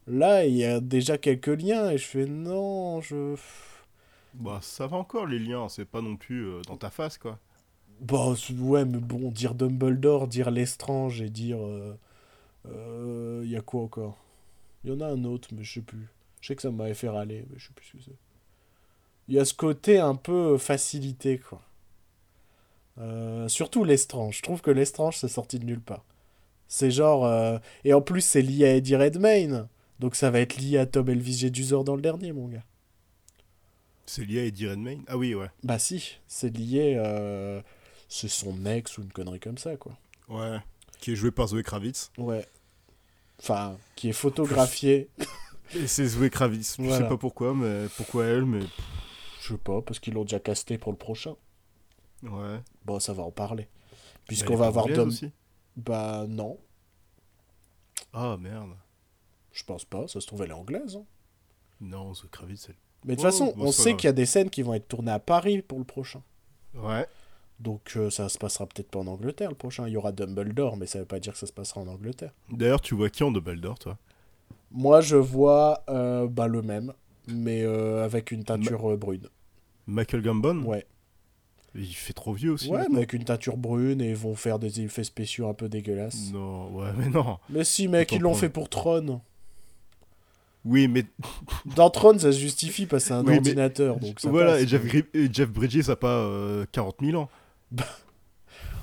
Là, 0.07 0.45
il 0.45 0.55
y 0.55 0.65
a 0.65 0.79
déjà 0.79 1.17
quelques 1.17 1.47
liens 1.47 1.89
et 1.91 1.97
je 1.97 2.05
fais 2.05 2.25
non, 2.25 3.01
je 3.01 3.35
Bah, 4.33 4.59
ça 4.61 4.85
va 4.87 4.97
encore 4.97 5.25
les 5.25 5.39
liens, 5.39 5.69
c'est 5.69 5.85
pas 5.85 6.01
non 6.01 6.17
plus 6.17 6.45
euh, 6.45 6.61
dans 6.67 6.77
ta 6.77 6.89
face 6.91 7.17
quoi. 7.17 7.39
Bah 7.99 8.33
ouais, 8.59 8.85
mais 8.85 8.99
bon, 8.99 9.31
dire 9.31 9.55
Dumbledore, 9.55 10.27
dire 10.27 10.51
Lestrange 10.51 11.21
et 11.21 11.29
dire 11.29 11.57
euh, 11.65 11.97
euh, 12.67 13.41
il 13.45 13.51
y 13.51 13.57
a 13.57 13.61
quoi 13.61 13.83
encore? 13.83 14.17
Il 14.83 14.91
y 14.91 14.93
en 14.95 15.01
a 15.01 15.07
un 15.07 15.25
autre, 15.25 15.49
mais 15.53 15.63
je 15.63 15.75
sais 15.75 15.81
plus. 15.81 16.09
Je 16.43 16.49
sais 16.49 16.55
que 16.57 16.61
ça 16.61 16.71
m'avait 16.71 16.93
fait 16.93 17.07
râler, 17.07 17.45
mais 17.49 17.57
je 17.57 17.67
sais 17.67 17.73
plus 17.73 17.85
ce 17.85 17.91
que 17.93 18.03
c'est. 18.03 18.17
Il 19.29 19.35
y 19.35 19.39
a 19.39 19.45
ce 19.45 19.53
côté 19.53 19.97
un 19.99 20.15
peu 20.15 20.57
facilité 20.57 21.37
quoi. 21.39 21.61
Euh, 22.99 23.47
surtout 23.47 23.85
Lestrange. 23.85 24.35
Je 24.37 24.41
trouve 24.41 24.61
que 24.61 24.69
Lestrange, 24.69 25.15
c'est 25.17 25.29
sorti 25.29 25.57
de 25.57 25.63
nulle 25.65 25.79
part. 25.79 26.03
C'est 26.67 26.91
genre. 26.91 27.23
euh, 27.25 27.57
Et 27.85 27.93
en 27.93 28.01
plus, 28.01 28.19
c'est 28.19 28.41
lié 28.41 28.65
à 28.65 28.75
Eddie 28.75 28.97
Redmayne. 28.97 29.69
Donc 29.99 30.15
ça 30.15 30.29
va 30.31 30.41
être 30.41 30.57
lié 30.57 30.77
à 30.79 30.85
Tom 30.85 31.07
Elvis 31.07 31.37
Jedusor 31.37 31.85
dans 31.85 31.95
le 31.95 32.01
dernier, 32.01 32.33
mon 32.33 32.49
gars. 32.49 32.65
C'est 34.05 34.25
lié 34.25 34.41
à 34.41 34.45
Eddie 34.45 34.67
Redmayne? 34.67 35.03
Ah 35.07 35.15
oui, 35.17 35.33
ouais. 35.35 35.47
Bah 35.63 35.79
si, 35.79 36.17
c'est 36.27 36.49
lié. 36.55 36.95
euh, 36.97 37.61
C'est 38.09 38.27
son 38.27 38.65
ex 38.65 38.97
ou 38.97 39.03
une 39.03 39.13
connerie 39.13 39.39
comme 39.39 39.57
ça, 39.57 39.77
quoi. 39.77 39.97
Ouais. 40.27 40.57
Qui 40.99 41.13
est 41.13 41.15
joué 41.15 41.31
par 41.31 41.47
Zoé 41.47 41.63
Kravitz. 41.63 42.11
Ouais. 42.17 42.45
Enfin, 43.39 43.77
qui 43.95 44.09
est 44.09 44.13
photographié. 44.13 45.07
Et 45.75 45.87
c'est 45.87 46.05
Zoé 46.05 46.29
Kravitz. 46.29 46.75
Je 46.77 46.83
Voilà. 46.83 46.97
sais 47.03 47.09
pas 47.09 47.17
pourquoi, 47.17 47.53
mais 47.53 47.87
pourquoi 47.97 48.25
elle, 48.25 48.45
mais 48.45 48.61
Je 49.41 49.53
sais 49.53 49.57
pas, 49.57 49.81
parce 49.81 49.99
qu'ils 49.99 50.13
l'ont 50.13 50.23
déjà 50.23 50.39
casté 50.39 50.77
pour 50.77 50.91
le 50.91 50.97
prochain. 50.97 51.35
ouais. 52.23 52.59
Bon, 52.85 52.99
ça 52.99 53.13
va 53.13 53.23
en 53.23 53.31
parler. 53.31 53.67
Puisqu'on 54.27 54.55
va 54.55 54.67
avoir 54.67 54.87
Dom. 54.87 55.07
aussi. 55.09 55.31
Bah 55.75 56.25
non, 56.29 56.59
Ah 58.13 58.37
merde. 58.39 58.71
je 59.51 59.63
pense 59.63 59.85
pas. 59.85 60.07
Ça 60.07 60.21
se 60.21 60.27
trouve, 60.27 60.43
elle 60.43 60.51
est 60.51 60.53
anglaise. 60.53 60.95
hein. 60.97 61.05
Non, 61.81 62.13
Zoé 62.13 62.29
Kravitz, 62.31 62.67
elle. 62.69 62.75
Mais 63.05 63.15
de 63.15 63.21
toute 63.21 63.25
Oh, 63.27 63.31
façon, 63.31 63.53
bon, 63.57 63.65
on 63.67 63.71
sait 63.71 63.95
qu'il 63.95 64.05
y 64.05 64.09
a 64.09 64.13
des 64.13 64.25
scènes 64.25 64.49
qui 64.49 64.61
vont 64.61 64.73
être 64.75 64.87
tournées 64.87 65.11
à 65.11 65.19
Paris 65.19 65.61
pour 65.61 65.79
le 65.79 65.83
prochain. 65.83 66.21
Ouais. 66.75 67.05
Donc 67.59 67.93
euh, 67.97 68.09
ça 68.09 68.29
se 68.29 68.37
passera 68.37 68.65
peut-être 68.65 68.89
pas 68.89 68.99
en 68.99 69.07
Angleterre 69.07 69.49
le 69.49 69.55
prochain. 69.55 69.87
Il 69.87 69.91
y 69.93 69.97
aura 69.97 70.11
Dumbledore, 70.11 70.77
mais 70.77 70.85
ça 70.85 70.99
veut 70.99 71.05
pas 71.05 71.19
dire 71.19 71.33
que 71.33 71.39
ça 71.39 71.47
se 71.47 71.51
passera 71.53 71.81
en 71.81 71.87
Angleterre. 71.87 72.31
D'ailleurs, 72.49 72.81
tu 72.81 72.95
vois 72.95 73.09
qui 73.09 73.23
en 73.23 73.31
Dumbledore, 73.31 73.77
toi? 73.79 73.97
Moi, 74.73 75.01
je 75.01 75.15
vois 75.15 75.83
euh, 75.89 76.27
bah, 76.27 76.47
le 76.47 76.61
même, 76.61 76.93
mais 77.27 77.61
euh, 77.63 78.03
avec 78.03 78.31
une 78.31 78.43
teinture 78.43 78.91
euh, 78.91 78.97
brune. 78.97 79.27
Michael 79.87 80.21
Gambon? 80.23 80.63
Ouais. 80.63 80.85
Il 81.75 81.85
fait 81.93 82.13
trop 82.13 82.33
vieux 82.33 82.51
aussi. 82.51 82.69
Ouais, 82.69 82.85
mais 82.89 82.97
avec 82.97 83.13
une 83.13 83.23
teinture 83.23 83.57
brune 83.57 83.99
et 84.01 84.09
ils 84.09 84.15
vont 84.15 84.35
faire 84.35 84.59
des 84.59 84.81
effets 84.81 85.03
spéciaux 85.03 85.47
un 85.49 85.53
peu 85.55 85.69
dégueulasses. 85.69 86.31
Non, 86.31 86.69
ouais, 86.71 86.89
mais 86.97 87.09
non. 87.09 87.37
Mais 87.49 87.63
si, 87.63 87.87
mec, 87.87 88.11
ils 88.11 88.21
l'ont 88.21 88.35
fait 88.35 88.49
pour 88.49 88.69
Tron. 88.69 89.21
Oui, 90.65 90.87
mais 90.87 91.03
Dans 91.75 91.89
Tron, 91.89 92.17
ça 92.19 92.31
se 92.31 92.37
justifie 92.39 92.85
parce 92.85 93.03
que 93.03 93.07
c'est 93.09 93.13
un 93.15 93.21
Oui, 93.21 93.31
mais- 93.31 93.37
ordinateur. 93.37 93.97
Donc 93.99 94.19
ça 94.19 94.29
voilà, 94.29 94.53
passe. 94.53 94.61
et 94.61 94.67
Jeff, 94.67 94.85
Gri- 94.85 95.05
et 95.13 95.33
Jeff 95.33 95.49
Bridges 95.49 95.89
a 95.89 95.95
pas 95.95 96.19
euh, 96.19 96.65
40 96.71 96.95
000 97.01 97.19
ans. 97.21 97.29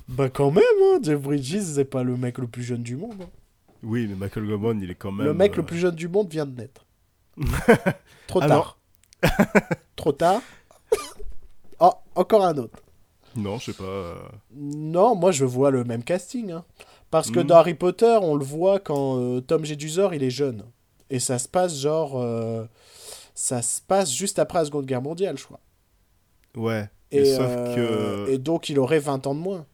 Bah 0.08 0.28
quand 0.28 0.50
même, 0.50 0.64
hein, 0.82 0.98
Jeff 1.02 1.20
Bridges, 1.20 1.60
c'est 1.62 1.84
pas 1.84 2.02
le 2.02 2.16
mec 2.16 2.38
le 2.38 2.48
plus 2.48 2.64
jeune 2.64 2.82
du 2.82 2.96
monde. 2.96 3.14
hein. 3.22 3.28
Oui, 3.82 4.06
mais 4.08 4.14
Michael 4.16 4.46
Gambon, 4.46 4.78
il 4.80 4.90
est 4.90 4.94
quand 4.94 5.12
même. 5.12 5.26
le 5.26 5.34
mec 5.34 5.56
le 5.56 5.62
euh, 5.62 5.66
plus 5.66 5.78
jeune 5.78 5.94
du 5.94 6.08
monde 6.08 6.28
vient 6.28 6.46
de 6.46 6.54
naître. 6.60 6.84
Trop 8.26 8.40
tard. 8.40 8.78
Trop 9.96 10.12
tard. 10.12 10.42
Oh, 11.82 11.92
encore 12.14 12.44
un 12.44 12.58
autre. 12.58 12.78
Non, 13.36 13.56
je 13.58 13.66
sais 13.66 13.72
pas. 13.72 13.84
euh, 13.84 14.14
Non, 14.54 15.14
moi 15.14 15.32
je 15.32 15.46
vois 15.46 15.70
le 15.70 15.82
même 15.84 16.02
casting. 16.04 16.50
hein. 16.52 16.64
Parce 17.10 17.30
que 17.30 17.40
Mhm. 17.40 17.46
dans 17.46 17.56
Harry 17.56 17.72
Potter, 17.74 18.18
on 18.20 18.34
le 18.34 18.44
voit 18.44 18.80
quand 18.80 19.18
euh, 19.18 19.40
Tom 19.40 19.64
Jedusor, 19.64 20.12
il 20.12 20.22
est 20.22 20.28
jeune. 20.30 20.64
Et 21.08 21.18
ça 21.20 21.38
se 21.38 21.48
passe 21.48 21.74
genre... 21.78 22.20
euh, 22.20 22.66
ça 23.34 23.62
se 23.62 23.80
passe 23.80 24.12
juste 24.12 24.38
après 24.38 24.58
la 24.58 24.66
Seconde 24.66 24.84
Guerre 24.84 25.00
mondiale, 25.00 25.38
je 25.38 25.44
crois. 25.44 25.60
Ouais. 26.54 26.90
Et, 27.10 27.24
sauf 27.24 27.46
euh, 27.48 28.26
que. 28.26 28.30
et 28.30 28.36
donc, 28.36 28.68
il 28.68 28.78
aurait 28.78 28.98
20 28.98 29.26
ans 29.26 29.34
de 29.34 29.40
moins. 29.40 29.64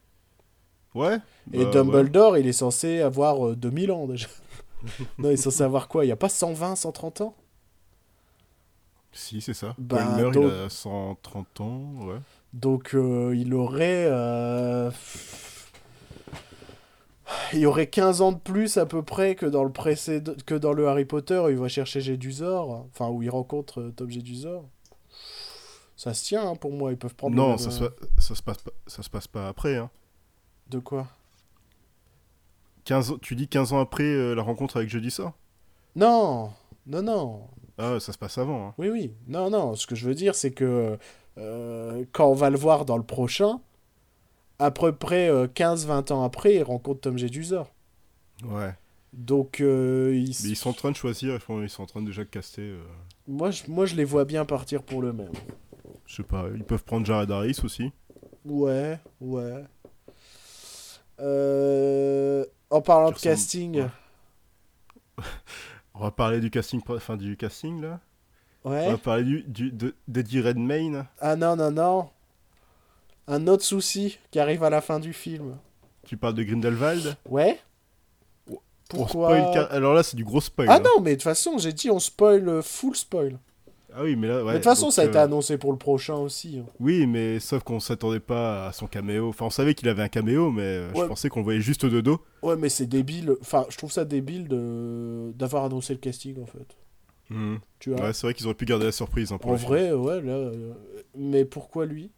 Ouais. 0.97 1.19
Et 1.53 1.65
bah, 1.65 1.71
Dumbledore, 1.71 2.39
il 2.39 2.47
est 2.47 2.53
censé 2.53 3.01
avoir 3.01 3.49
euh, 3.49 3.57
2000 3.57 3.93
ans 3.93 4.07
déjà. 4.07 4.29
non, 5.19 5.31
il 5.31 5.35
est 5.35 5.37
censé 5.37 5.63
avoir 5.63 5.89
quoi? 5.89 6.05
Il 6.05 6.09
n'y 6.09 6.13
a 6.13 6.17
pas 6.17 6.29
120, 6.29 6.77
130 6.77 7.21
ans? 7.21 7.35
Si, 9.13 9.41
c'est 9.41 9.55
ça. 9.55 9.75
Bah, 9.79 10.05
meurt, 10.17 10.35
donc- 10.35 10.45
il 10.45 10.65
a 10.67 10.69
130 10.69 11.61
ans, 11.61 11.83
ouais. 12.07 12.19
Donc 12.53 12.95
euh, 12.95 13.35
il 13.37 13.53
aurait... 13.55 14.07
euh, 14.09 14.91
Il 17.53 17.67
aurait 17.67 17.89
15 17.89 18.21
ans 18.23 18.33
de 18.33 18.39
plus 18.39 18.77
à 18.77 18.87
peu 18.87 19.03
près 19.03 19.35
que 19.35 19.47
dans 19.47 19.65
le 19.65 19.73
précédent... 19.73 20.33
que 20.47 20.55
dans 20.55 20.73
le 20.73 20.89
Harry 20.89 21.05
Potter 21.05 21.39
où 21.39 21.49
il 21.49 21.57
va 21.57 21.69
chercher 21.69 22.01
Jedusor, 22.01 22.87
enfin 22.93 23.09
où 23.09 23.23
il 23.23 23.31
rencontre 23.31 23.81
euh, 23.81 23.91
Tom 23.95 24.11
Jedusor. 24.11 24.65
Ça 25.97 26.13
se 26.15 26.25
tient 26.25 26.47
hein, 26.49 26.57
pour 26.57 26.73
moi, 26.73 26.93
ils 26.93 26.99
peuvent 26.99 27.15
prendre 27.15 27.35
Non, 27.37 27.51
même, 27.51 27.59
ça, 27.59 27.71
se, 27.71 27.85
euh, 27.85 27.91
ça, 28.19 28.35
se 28.35 28.43
passe 28.43 28.59
pas, 28.59 28.71
ça 28.87 29.03
se 29.03 29.11
passe 29.11 29.27
pas 29.27 29.49
après. 29.49 29.77
Hein. 29.77 29.91
De 30.71 30.79
quoi 30.79 31.07
15 32.85 33.11
ans- 33.13 33.19
tu 33.21 33.35
dis 33.35 33.49
15 33.49 33.73
ans 33.73 33.81
après 33.81 34.05
euh, 34.05 34.35
la 34.35 34.43
rencontre 34.43 34.77
avec 34.77 34.89
Jeudi 34.89 35.11
ça 35.11 35.35
Non, 35.97 36.53
non, 36.87 37.03
non. 37.03 37.41
Ah, 37.79 37.99
ça 38.01 38.13
se 38.13 38.19
passe 38.19 38.39
avant. 38.39 38.69
Hein. 38.69 38.75
Oui, 38.79 38.89
oui. 38.89 39.13
Non, 39.27 39.51
non. 39.51 39.75
Ce 39.75 39.87
que 39.87 39.95
je 39.95 40.07
veux 40.07 40.15
dire, 40.15 40.35
c'est 40.35 40.51
que 40.53 40.99
euh, 41.39 42.05
quand 42.13 42.29
on 42.29 42.35
va 42.35 42.49
le 42.51 42.57
voir 42.57 42.85
dans 42.85 42.97
le 42.97 43.03
prochain, 43.03 43.61
à 44.59 44.71
peu 44.71 44.93
près 44.93 45.29
euh, 45.29 45.47
15-20 45.49 46.13
ans 46.13 46.23
après, 46.25 46.55
il 46.57 46.63
rencontre 46.63 47.01
Tom 47.03 47.19
Jedusor. 47.19 47.69
Ouais. 48.45 48.73
Donc, 49.13 49.61
euh, 49.61 50.13
il 50.15 50.31
s- 50.31 50.43
Mais 50.45 50.51
ils 50.51 50.57
sont 50.57 50.71
en 50.71 50.75
train 50.75 50.91
de 50.91 50.97
choisir, 50.97 51.39
ils 51.49 51.63
ils 51.65 51.71
sont 51.71 51.83
en 51.83 51.87
train 51.87 52.01
de 52.03 52.07
déjà 52.07 52.23
de 52.25 52.29
caster. 52.29 52.75
moi, 53.27 53.51
je, 53.51 53.65
moi, 53.69 53.85
je 53.87 53.95
les 53.97 54.05
vois 54.05 54.25
bien 54.25 54.45
partir 54.45 54.83
pour 54.83 55.03
le 55.03 55.13
même. 55.13 55.33
je 56.07 56.17
sais 56.17 56.23
pas, 56.23 56.47
ils 56.55 56.65
peuvent 56.65 56.85
prendre 56.85 57.05
Jared 57.05 57.31
Harris 57.31 57.59
aussi. 57.65 57.91
Ouais, 58.45 58.99
ouais. 59.21 59.65
Euh, 61.21 62.45
En 62.71 62.81
parlant 62.81 63.11
de 63.11 63.17
casting, 63.19 63.81
ouais. 63.81 63.89
On 65.95 66.01
va 66.01 66.11
parler 66.11 66.41
du 66.41 66.51
casting, 66.51 66.81
enfin 66.89 67.17
du 67.17 67.37
casting 67.37 67.81
là. 67.81 68.01
On 68.65 68.71
ouais. 68.73 68.91
va 68.91 68.99
parler 68.99 69.25
du, 69.25 69.43
du, 69.45 69.73
de, 69.73 69.95
d'Eddie 70.09 70.41
Redmayne. 70.41 71.07
Ah 71.21 71.37
non, 71.37 71.57
non, 71.57 71.71
non. 71.71 72.11
Un 73.29 73.47
autre 73.47 73.65
souci 73.65 74.19
qui 74.31 74.39
arrive 74.39 74.63
à 74.63 74.71
la 74.71 74.81
fin 74.81 75.01
du 75.01 75.13
film. 75.13 75.57
Tu 76.05 76.17
parles 76.17 76.35
de 76.35 76.43
Grindelwald? 76.43 77.17
Ouais 77.29 77.59
On 78.51 78.59
Pourquoi 78.89 79.31
spoil 79.39 79.55
car- 79.55 79.73
Alors 79.73 79.95
là, 79.95 80.03
c'est 80.03 80.17
du 80.17 80.25
gros 80.25 80.41
spoil. 80.41 80.69
Ah 80.71 80.77
hein. 80.77 80.81
non, 80.85 81.01
mais 81.01 81.13
de 81.13 81.15
toute 81.17 81.23
façon, 81.25 81.59
j'ai 81.59 81.73
dit 81.73 81.91
on 81.91 81.99
spoil, 81.99 82.47
euh, 82.49 82.63
full 82.63 82.95
spoil. 82.95 83.39
Ah 83.99 84.03
oui, 84.03 84.15
mais 84.15 84.29
là, 84.29 84.45
ouais. 84.45 84.53
de 84.53 84.57
toute 84.59 84.65
façon, 84.65 84.87
donc, 84.87 84.93
ça 84.93 85.03
a 85.03 85.05
été 85.07 85.17
euh, 85.17 85.23
annoncé 85.25 85.57
pour 85.57 85.73
le 85.73 85.79
prochain 85.79 86.17
aussi. 86.17 86.59
hein. 86.59 86.67
Oui, 86.81 87.07
mais 87.07 87.41
sauf 87.41 87.63
qu'on 87.63 87.81
s'attendait 87.81 88.21
pas 88.21 88.67
à 88.67 88.73
son 88.73 88.87
caméo. 88.87 89.29
Enfin, 89.31 89.47
on 89.47 89.51
savait 89.51 89.75
qu'il 89.75 89.89
avait 89.89 90.03
un 90.03 90.09
caméo, 90.09 90.51
mais 90.51 90.63
euh, 90.63 90.93
Ouais. 90.93 91.01
je 91.03 91.07
pensais 91.07 91.29
qu'on 91.31 91.41
le 91.41 91.45
voyait 91.45 91.61
juste 91.63 91.87
de 91.87 92.03
dos. 92.03 92.21
Ouais, 92.43 92.57
mais 92.57 92.69
c'est 92.69 92.85
débile. 92.87 93.35
Enfin, 93.41 93.65
je 93.71 93.77
trouve 93.79 93.91
ça 93.91 94.05
débile 94.05 94.49
de 94.49 95.33
d'avoir 95.35 95.65
annoncé 95.65 95.95
le 95.95 95.99
casting 95.99 96.41
en 96.43 96.47
fait. 96.47 96.77
Tu 97.81 97.91
vois? 97.91 98.05
Ouais, 98.07 98.13
c'est 98.13 98.27
vrai 98.27 98.35
qu'ils 98.35 98.47
auraient 98.47 98.55
pu 98.55 98.67
garder 98.67 98.85
la 98.85 98.93
surprise. 98.93 99.33
hein, 99.33 99.39
pour 99.39 99.51
En 99.53 99.57
film. 99.57 99.69
vrai, 99.71 99.93
ouais, 99.93 100.21
là. 100.21 100.33
euh, 100.35 100.75
Mais 101.17 101.45
pourquoi 101.47 101.87
lui? 101.87 102.11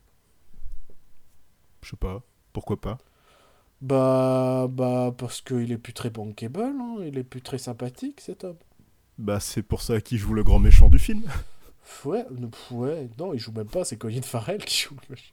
Je 1.82 1.90
sais 1.90 1.96
pas. 1.96 2.22
Pourquoi 2.52 2.80
pas? 2.80 2.98
Bah, 3.80 4.66
bah, 4.68 5.14
parce 5.16 5.40
qu'il 5.40 5.70
est 5.70 5.78
plus 5.78 5.92
très 5.92 6.10
bankable, 6.10 6.60
hein, 6.60 6.96
il 7.06 7.16
est 7.16 7.22
plus 7.24 7.40
très 7.40 7.58
sympathique 7.58 8.20
cet 8.20 8.42
homme. 8.42 8.56
Bah, 9.18 9.38
c'est 9.40 9.62
pour 9.62 9.80
ça 9.82 10.00
qu'il 10.00 10.18
joue 10.18 10.34
le 10.34 10.42
grand 10.42 10.58
méchant 10.58 10.88
du 10.88 10.98
film. 10.98 11.22
Ouais, 12.04 12.24
non, 12.30 12.48
pff, 12.48 12.70
ouais, 12.72 13.08
non, 13.18 13.34
il 13.34 13.38
joue 13.40 13.52
même 13.52 13.66
pas, 13.68 13.84
c'est 13.84 13.96
Colin 13.96 14.22
Farrell 14.22 14.58
qui 14.64 14.84
joue 14.84 14.94
le 15.08 15.14
méchant. 15.14 15.32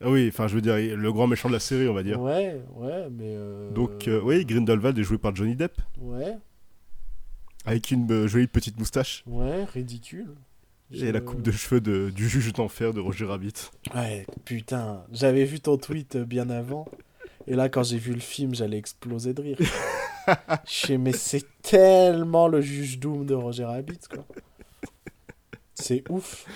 Ah 0.00 0.10
oui, 0.10 0.28
enfin, 0.28 0.46
je 0.46 0.54
veux 0.54 0.60
dire, 0.60 0.76
le 0.76 1.12
grand 1.12 1.26
méchant 1.26 1.48
de 1.48 1.54
la 1.54 1.60
série, 1.60 1.88
on 1.88 1.94
va 1.94 2.02
dire. 2.04 2.20
Ouais, 2.20 2.60
ouais, 2.76 3.08
mais. 3.10 3.34
euh, 3.36 3.70
Donc, 3.72 4.06
euh, 4.06 4.20
oui, 4.22 4.44
Grindelwald 4.44 4.96
est 4.98 5.02
joué 5.02 5.18
par 5.18 5.34
Johnny 5.34 5.56
Depp, 5.56 5.76
Ouais, 6.00 6.36
avec 7.64 7.90
une 7.90 8.10
euh, 8.12 8.28
jolie 8.28 8.46
petite 8.46 8.78
moustache 8.78 9.24
ouais, 9.26 9.64
ridicule. 9.64 10.34
et 10.92 11.10
la 11.12 11.20
coupe 11.20 11.42
de 11.42 11.50
cheveux 11.50 11.80
de- 11.80 12.10
du 12.10 12.28
juge 12.28 12.52
d'enfer 12.52 12.94
de 12.94 13.00
Roger 13.00 13.24
Rabbit. 13.26 13.52
Ouais, 13.94 14.24
putain, 14.44 15.04
j'avais 15.12 15.44
vu 15.44 15.60
ton 15.60 15.76
tweet 15.76 16.16
bien 16.16 16.48
avant. 16.48 16.86
Et 17.46 17.54
là, 17.56 17.68
quand 17.68 17.82
j'ai 17.82 17.98
vu 17.98 18.12
le 18.12 18.20
film, 18.20 18.54
j'allais 18.54 18.78
exploser 18.78 19.34
de 19.34 19.42
rire. 19.42 19.58
Je 20.66 20.86
sais, 20.86 20.98
mais 20.98 21.12
c'est 21.12 21.44
tellement 21.62 22.46
le 22.48 22.60
juge 22.60 22.98
Doom 22.98 23.24
de 23.26 23.34
Roger 23.34 23.64
Rabbit, 23.64 23.98
quoi. 24.10 24.24
C'est 25.78 26.02
ouf. 26.10 26.46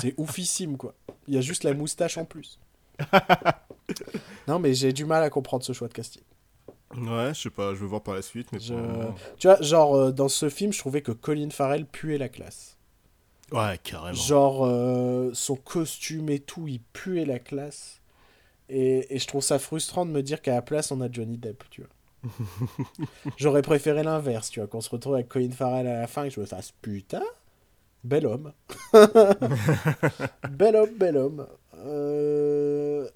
C'est 0.00 0.14
oufissime, 0.16 0.76
quoi. 0.76 0.94
Il 1.28 1.34
y 1.34 1.38
a 1.38 1.40
juste 1.40 1.64
la 1.64 1.74
moustache 1.74 2.18
en 2.18 2.24
plus. 2.24 2.58
Non, 4.48 4.58
mais 4.58 4.74
j'ai 4.74 4.92
du 4.92 5.04
mal 5.04 5.22
à 5.22 5.30
comprendre 5.30 5.64
ce 5.64 5.72
choix 5.72 5.88
de 5.88 5.92
casting. 5.92 6.22
Ouais, 6.96 7.32
je 7.34 7.42
sais 7.42 7.50
pas, 7.50 7.74
je 7.74 7.80
vais 7.80 7.86
voir 7.86 8.02
par 8.02 8.14
la 8.14 8.22
suite, 8.22 8.48
mais 8.52 8.58
Je- 8.58 8.74
pour 8.74 9.14
Tu 9.38 9.46
vois, 9.46 9.60
genre, 9.62 9.94
euh, 9.96 10.12
dans 10.12 10.28
ce 10.28 10.48
film, 10.48 10.72
je 10.72 10.78
trouvais 10.78 11.02
que 11.02 11.12
Colin 11.12 11.50
Farrell 11.50 11.86
puait 11.86 12.18
la 12.18 12.28
classe. 12.28 12.76
Ouais, 13.50 13.78
carrément. 13.82 14.14
Genre, 14.14 14.64
euh, 14.66 15.30
son 15.34 15.56
costume 15.56 16.28
et 16.30 16.38
tout, 16.40 16.68
il 16.68 16.80
puait 16.80 17.24
la 17.24 17.38
classe. 17.38 18.00
Et, 18.68 19.14
et 19.14 19.18
je 19.18 19.26
trouve 19.26 19.42
ça 19.42 19.58
frustrant 19.58 20.06
de 20.06 20.10
me 20.10 20.22
dire 20.22 20.40
qu'à 20.42 20.54
la 20.54 20.62
place, 20.62 20.90
on 20.90 21.00
a 21.02 21.10
Johnny 21.10 21.36
Depp, 21.36 21.64
tu 21.70 21.82
vois. 21.82 22.30
J'aurais 23.36 23.62
préféré 23.62 24.02
l'inverse, 24.02 24.50
tu 24.50 24.60
vois, 24.60 24.68
qu'on 24.68 24.80
se 24.80 24.90
retrouve 24.90 25.14
avec 25.14 25.28
Colin 25.28 25.50
Farrell 25.50 25.86
à 25.86 26.00
la 26.00 26.06
fin 26.06 26.24
et 26.24 26.28
que 26.28 26.34
je 26.34 26.40
me 26.40 26.46
fasse 26.46 26.72
putain, 26.82 27.22
bel 28.04 28.26
homme. 28.26 28.52
bel 30.50 30.76
homme, 30.76 30.94
bel 30.98 31.16
homme. 31.16 31.46
Euh, 31.76 33.08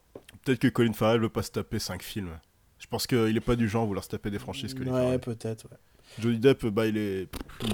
Peut-être 0.44 0.58
que 0.60 0.68
Colin 0.68 0.92
Farrell 0.92 1.20
veut 1.20 1.28
pas 1.28 1.42
se 1.42 1.50
taper 1.50 1.78
5 1.78 2.02
films. 2.02 2.38
Je 2.78 2.86
pense 2.86 3.06
qu'il 3.06 3.36
est 3.36 3.40
pas 3.40 3.56
du 3.56 3.68
genre 3.68 3.82
à 3.84 3.86
vouloir 3.86 4.04
se 4.04 4.10
taper 4.10 4.30
des 4.30 4.38
franchises, 4.38 4.74
Colin 4.74 4.92
Ouais, 4.92 5.18
peut-être, 5.18 5.64
ouais. 5.70 5.76
Johnny 6.20 6.38
Depp, 6.38 6.66
bah, 6.66 6.86
il 6.86 6.96
est. 6.96 7.28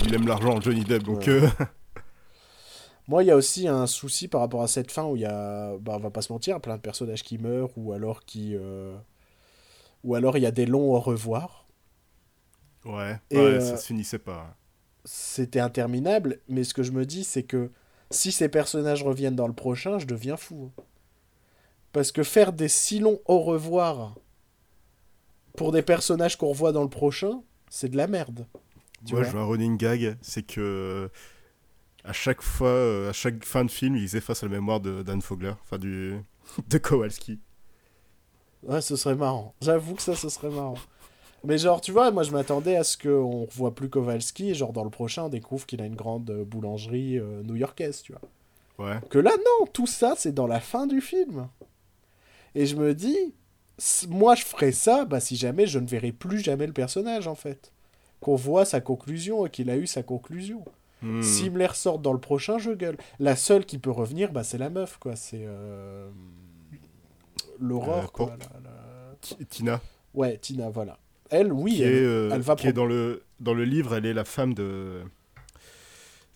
Il 0.07 0.15
aime 0.15 0.27
l'argent, 0.27 0.61
Johnny 0.61 0.85
Depp, 0.85 1.03
donc. 1.03 1.19
Ouais. 1.27 1.29
euh, 1.29 1.49
Moi, 3.09 3.25
il 3.25 3.27
y 3.27 3.31
a 3.31 3.37
aussi 3.37 3.67
un 3.69 3.87
souci 3.87 4.29
par 4.29 4.41
rapport 4.41 4.63
à 4.63 4.69
cette 4.69 4.91
fin 4.93 5.05
où 5.05 5.17
il 5.17 5.23
y 5.23 5.27
a, 5.27 5.77
bah, 5.79 5.95
on 5.97 5.99
va 5.99 6.11
pas 6.11 6.23
se 6.23 6.33
mentir, 6.33 6.61
plein 6.61 6.77
de 6.77 6.81
personnages 6.81 7.23
qui 7.23 7.37
meurent 7.37 7.77
ou 7.77 7.93
alors 7.93 8.25
qui, 8.25 8.55
euh, 8.57 8.97
ou 10.05 10.15
alors 10.15 10.37
il 10.39 10.43
y 10.43 10.47
a 10.47 10.51
des 10.53 10.67
longs 10.67 10.95
au 10.95 11.01
revoir. 11.01 11.67
Ouais, 12.85 13.19
euh, 13.35 13.61
ça 13.61 13.77
se 13.77 13.87
finissait 13.87 14.19
pas. 14.19 14.57
C'était 15.05 15.61
interminable, 15.61 16.39
mais 16.49 16.65
ce 16.65 16.75
que 16.75 16.83
je 16.83 16.93
me 16.93 17.05
dis, 17.05 17.25
c'est 17.25 17.43
que 17.43 17.71
si 18.11 18.31
ces 18.31 18.49
personnages 18.49 19.03
reviennent 19.03 19.37
dans 19.37 19.49
le 19.49 19.55
prochain, 19.55 19.99
je 19.99 20.07
deviens 20.07 20.37
fou. 20.37 20.71
Parce 21.93 22.13
que 22.13 22.23
faire 22.23 22.53
des 22.53 22.69
si 22.69 23.01
longs 23.01 23.21
au 23.27 23.41
revoir 23.41 24.15
pour 25.57 25.73
des 25.73 25.83
personnages 25.83 26.37
qu'on 26.39 26.49
revoit 26.49 26.73
dans 26.73 26.83
le 26.83 26.89
prochain, 26.89 27.43
c'est 27.69 27.89
de 27.89 27.97
la 27.97 28.07
merde. 28.07 28.47
Tu 29.05 29.15
Moi, 29.15 29.23
vois 29.23 29.31
je 29.31 29.37
vois 29.37 29.43
un 29.43 29.47
running 29.47 29.77
gag, 29.77 30.17
c'est 30.23 30.43
que. 30.43 31.11
À 32.05 32.13
chaque 32.13 32.43
fois, 32.43 32.69
euh, 32.69 33.11
à 33.11 33.13
chaque 33.13 33.45
fin 33.45 33.65
de 33.65 33.71
film, 33.71 33.95
ils 33.95 34.17
effacent 34.17 34.43
la 34.43 34.49
mémoire 34.49 34.81
de 34.81 35.03
Dan 35.03 35.23
Fogler, 35.23 35.53
enfin 35.63 35.79
du. 35.79 36.17
de 36.69 36.79
Kowalski. 36.79 37.41
Ouais, 38.65 38.81
ce 38.81 38.97
serait 38.97 39.15
marrant. 39.15 39.55
J'avoue 39.61 39.95
que 39.95 40.03
ça, 40.03 40.15
ce 40.15 40.29
serait 40.29 40.51
marrant. 40.51 40.75
Mais 41.45 41.59
genre, 41.59 41.81
tu 41.81 41.91
vois, 41.93 42.11
moi 42.13 42.23
je 42.23 42.31
m'attendais 42.31 42.77
à 42.77 42.85
ce 42.85 42.97
qu'on 42.97 43.47
revoie 43.47 43.75
plus 43.75 43.89
Kowalski 43.89 44.51
et 44.51 44.55
genre 44.55 44.73
dans 44.73 44.85
le 44.85 44.91
prochain 44.91 45.25
on 45.25 45.29
découvre 45.29 45.67
qu'il 45.67 45.83
a 45.83 45.87
une 45.87 45.97
grande 45.97 46.31
euh, 46.31 46.45
boulangerie 46.45 47.19
euh, 47.19 47.43
new-yorkaise, 47.43 48.03
tu 48.03 48.13
vois. 48.13 48.21
Ouais. 48.87 49.01
Que 49.11 49.19
là, 49.19 49.33
non, 49.37 49.67
tout 49.67 49.87
ça 49.87 50.15
c'est 50.17 50.33
dans 50.33 50.47
la 50.47 50.61
fin 50.61 50.87
du 50.87 51.01
film. 51.01 51.49
Et 52.55 52.67
je 52.67 52.77
me 52.77 52.95
dis, 52.95 53.35
moi 54.09 54.35
je 54.37 54.45
ferais 54.45 54.73
ça 54.73 55.05
bah, 55.05 55.19
si 55.21 55.35
jamais 55.37 55.67
je 55.67 55.79
ne 55.81 55.87
verrai 55.87 56.13
plus 56.13 56.39
jamais 56.39 56.67
le 56.67 56.73
personnage 56.73 57.27
en 57.27 57.35
fait. 57.35 57.73
Qu'on 58.21 58.37
voit 58.37 58.65
sa 58.65 58.81
conclusion 58.81 59.45
et 59.47 59.51
qu'il 59.51 59.69
a 59.69 59.77
eu 59.77 59.89
sa 59.89 60.05
conclusion. 60.05 60.65
Hmm. 61.03 61.23
S'il 61.23 61.51
me 61.51 61.59
les 61.59 61.67
ressort 61.67 61.99
dans 61.99 62.13
le 62.13 62.21
prochain, 62.21 62.59
je 62.59 62.71
gueule. 62.71 62.97
La 63.19 63.35
seule 63.35 63.67
qui 63.67 63.79
peut 63.79 63.91
revenir, 63.91 64.31
bah, 64.31 64.45
c'est 64.45 64.59
la 64.59 64.71
meuf, 64.71 64.99
quoi. 64.99 65.17
C'est. 65.17 65.43
euh, 65.45 66.09
L'aurore, 67.59 68.05
Euh, 68.05 68.07
quoi. 68.07 68.27
pour- 68.29 68.37
la- 68.37 68.61
la- 68.71 69.15
T- 69.21 69.45
Tina, 69.47 69.81
Ouais, 70.15 70.39
Tina, 70.39 70.69
voilà. 70.71 70.99
Elle, 71.33 71.53
oui, 71.53 71.75
qui, 71.77 71.83
elle, 71.83 71.93
est, 71.95 72.05
euh, 72.05 72.31
elle 72.33 72.41
va 72.43 72.55
qui 72.55 72.67
est 72.69 72.73
dans 72.73 72.87
le, 72.87 73.23
dans 73.41 73.55
le 73.55 73.65
livre, 73.65 73.95
elle 73.97 74.07
est 74.07 74.13
la 74.15 74.25
femme 74.25 74.55
de. 74.55 75.01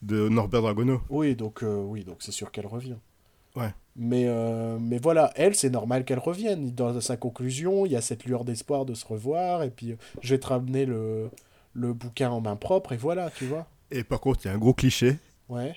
de 0.02 0.28
Norbert 0.28 0.62
Dragono. 0.62 1.00
Oui, 1.10 1.36
donc 1.36 1.62
euh, 1.62 1.76
oui, 1.82 2.04
donc 2.04 2.16
c'est 2.20 2.32
sûr 2.32 2.50
qu'elle 2.50 2.66
revient. 2.66 2.96
Ouais. 3.54 3.72
Mais, 3.94 4.24
euh, 4.26 4.78
mais 4.78 4.98
voilà, 4.98 5.32
elle, 5.36 5.54
c'est 5.54 5.70
normal 5.70 6.04
qu'elle 6.04 6.18
revienne. 6.18 6.70
Dans 6.72 7.00
sa 7.00 7.16
conclusion, 7.16 7.86
il 7.86 7.92
y 7.92 7.96
a 7.96 8.00
cette 8.02 8.24
lueur 8.24 8.44
d'espoir 8.44 8.84
de 8.84 8.94
se 8.94 9.06
revoir, 9.06 9.62
et 9.62 9.70
puis 9.70 9.96
je 10.20 10.34
vais 10.34 10.38
te 10.38 10.46
ramener 10.48 10.84
le, 10.84 11.30
le 11.72 11.92
bouquin 11.94 12.30
en 12.30 12.40
main 12.42 12.56
propre, 12.56 12.92
et 12.92 12.96
voilà, 12.98 13.30
tu 13.30 13.46
vois. 13.46 13.66
Et 13.90 14.04
par 14.04 14.20
contre, 14.20 14.40
il 14.44 14.48
y 14.48 14.50
a 14.50 14.54
un 14.54 14.58
gros 14.58 14.74
cliché, 14.74 15.16
Ouais. 15.48 15.74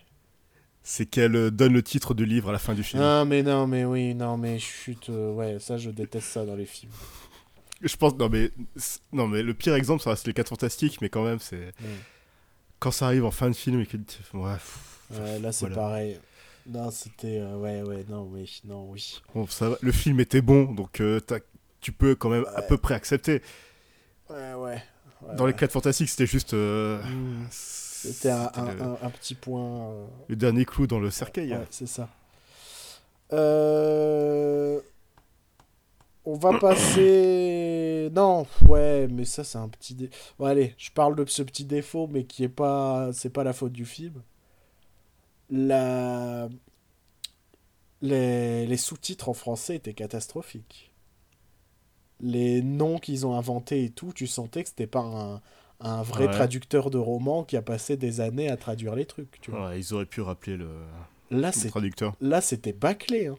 c'est 0.84 1.06
qu'elle 1.06 1.52
donne 1.52 1.72
le 1.74 1.84
titre 1.84 2.14
du 2.14 2.26
livre 2.26 2.50
à 2.50 2.52
la 2.52 2.60
fin 2.60 2.74
du 2.74 2.84
film. 2.84 3.02
Non, 3.02 3.24
mais 3.24 3.44
non, 3.44 3.68
mais 3.68 3.86
oui, 3.86 4.14
non, 4.16 4.36
mais 4.36 4.60
chut, 4.60 5.10
euh, 5.10 5.32
ouais, 5.32 5.58
ça, 5.60 5.78
je 5.78 5.90
déteste 5.90 6.28
ça 6.28 6.46
dans 6.46 6.56
les 6.56 6.66
films. 6.66 6.92
Je 7.82 7.96
pense, 7.96 8.16
non 8.16 8.28
mais, 8.30 8.52
non 9.14 9.28
mais 9.28 9.42
le 9.42 9.54
pire 9.54 9.74
exemple, 9.76 10.04
ça 10.04 10.10
reste 10.12 10.28
les 10.28 10.34
4 10.34 10.50
fantastiques, 10.50 11.00
mais 11.02 11.10
quand 11.10 11.24
même, 11.24 11.40
c'est. 11.40 11.74
Mm. 11.80 11.86
Quand 12.80 12.92
ça 12.92 13.06
arrive 13.08 13.26
en 13.26 13.32
fin 13.32 13.50
de 13.50 13.56
film 13.56 13.80
et 13.82 13.86
que. 13.86 13.98
Ouais, 14.34 14.56
Ouais, 15.12 15.40
là, 15.40 15.52
c'est 15.52 15.62
Voilà. 15.66 15.76
pareil. 15.76 16.20
Non, 16.68 16.92
c'était. 16.92 17.40
euh, 17.40 17.56
ouais, 17.58 17.82
ouais, 17.82 18.06
non, 18.10 18.24
oui, 18.32 18.62
non, 18.66 18.86
oui. 18.90 19.22
bon, 19.34 19.48
ça 19.48 19.70
va, 19.70 19.78
le 19.82 19.92
film 19.92 20.20
était 20.20 20.42
bon, 20.42 20.72
donc 20.74 21.00
euh, 21.02 21.20
tu 21.82 21.92
peux 21.92 22.16
quand 22.16 22.30
même 22.30 22.46
à 22.56 22.62
peu 22.62 22.78
près 22.78 22.94
accepter. 22.96 23.42
Ouais, 24.30 24.54
ouais. 24.54 24.84
ouais, 25.22 25.36
Dans 25.36 25.46
les 25.46 25.54
ouais. 25.54 25.58
4 25.60 25.72
fantastiques, 25.72 26.10
c'était 26.10 26.28
juste. 26.28 26.54
euh, 26.54 27.02
Mm. 27.04 27.48
C'était 27.50 28.30
un, 28.30 28.50
un- 28.56 28.74
le, 28.74 28.82
un- 28.82 28.98
un 29.02 29.10
petit 29.10 29.36
point. 29.36 29.94
le 30.30 30.36
dernier 30.36 30.64
clou 30.66 30.86
dans 30.88 31.00
le 31.00 31.10
cercueil. 31.12 31.52
Ouais, 31.54 31.66
c'est 31.70 31.88
ça. 31.88 32.08
Euh, 33.34 34.80
On 36.26 36.36
va 36.38 36.58
passer. 36.60 38.10
Non, 38.12 38.48
ouais, 38.68 39.08
mais 39.08 39.24
ça, 39.24 39.44
c'est 39.44 39.60
un 39.60 39.70
petit. 39.70 39.94
dé- 39.94 40.10
Bon, 40.40 40.46
allez, 40.46 40.74
je 40.80 40.90
parle 40.90 41.16
de 41.16 41.24
ce 41.28 41.44
petit 41.44 41.64
défaut, 41.64 42.08
mais 42.08 42.24
qui 42.24 42.44
est 42.44 42.50
pas. 42.50 43.12
C'est 43.14 43.30
pas 43.30 43.44
la 43.44 43.54
faute 43.54 43.72
du 43.72 43.86
film. 43.86 44.24
La. 45.52 46.50
Les, 48.02 48.66
les 48.66 48.78
sous-titres 48.78 49.30
en 49.30 49.34
français 49.34 49.76
étaient 49.76 49.94
catastrophiques. 49.94 50.92
Les 52.22 52.62
noms 52.62 52.98
qu'ils 52.98 53.26
ont 53.28 53.36
inventés 53.38 53.84
et 53.84 53.90
tout, 53.90 54.12
tu 54.14 54.26
sentais 54.26 54.64
que 54.64 54.70
c'était 54.70 54.88
pas 54.88 55.02
un, 55.02 55.42
un 55.82 56.02
vrai 56.02 56.26
Ouais. 56.28 56.32
traducteur 56.32 56.90
de 56.90 56.98
roman 56.98 57.44
qui 57.44 57.58
a 57.58 57.62
passé 57.62 57.96
des 57.98 58.22
années 58.22 58.50
à 58.50 58.58
traduire 58.58 58.96
les 58.96 59.06
trucs. 59.06 59.40
Tu 59.42 59.52
vois. 59.52 59.70
Ouais, 59.70 59.80
ils 59.80 59.94
auraient 59.94 60.06
pu 60.06 60.22
rappeler 60.22 60.58
le, 60.58 60.70
Là, 61.30 61.52
le 61.64 61.70
traducteur. 61.70 62.16
là 62.22 62.42
c'était 62.42 62.74
bâclé. 62.74 63.28
hein. 63.28 63.38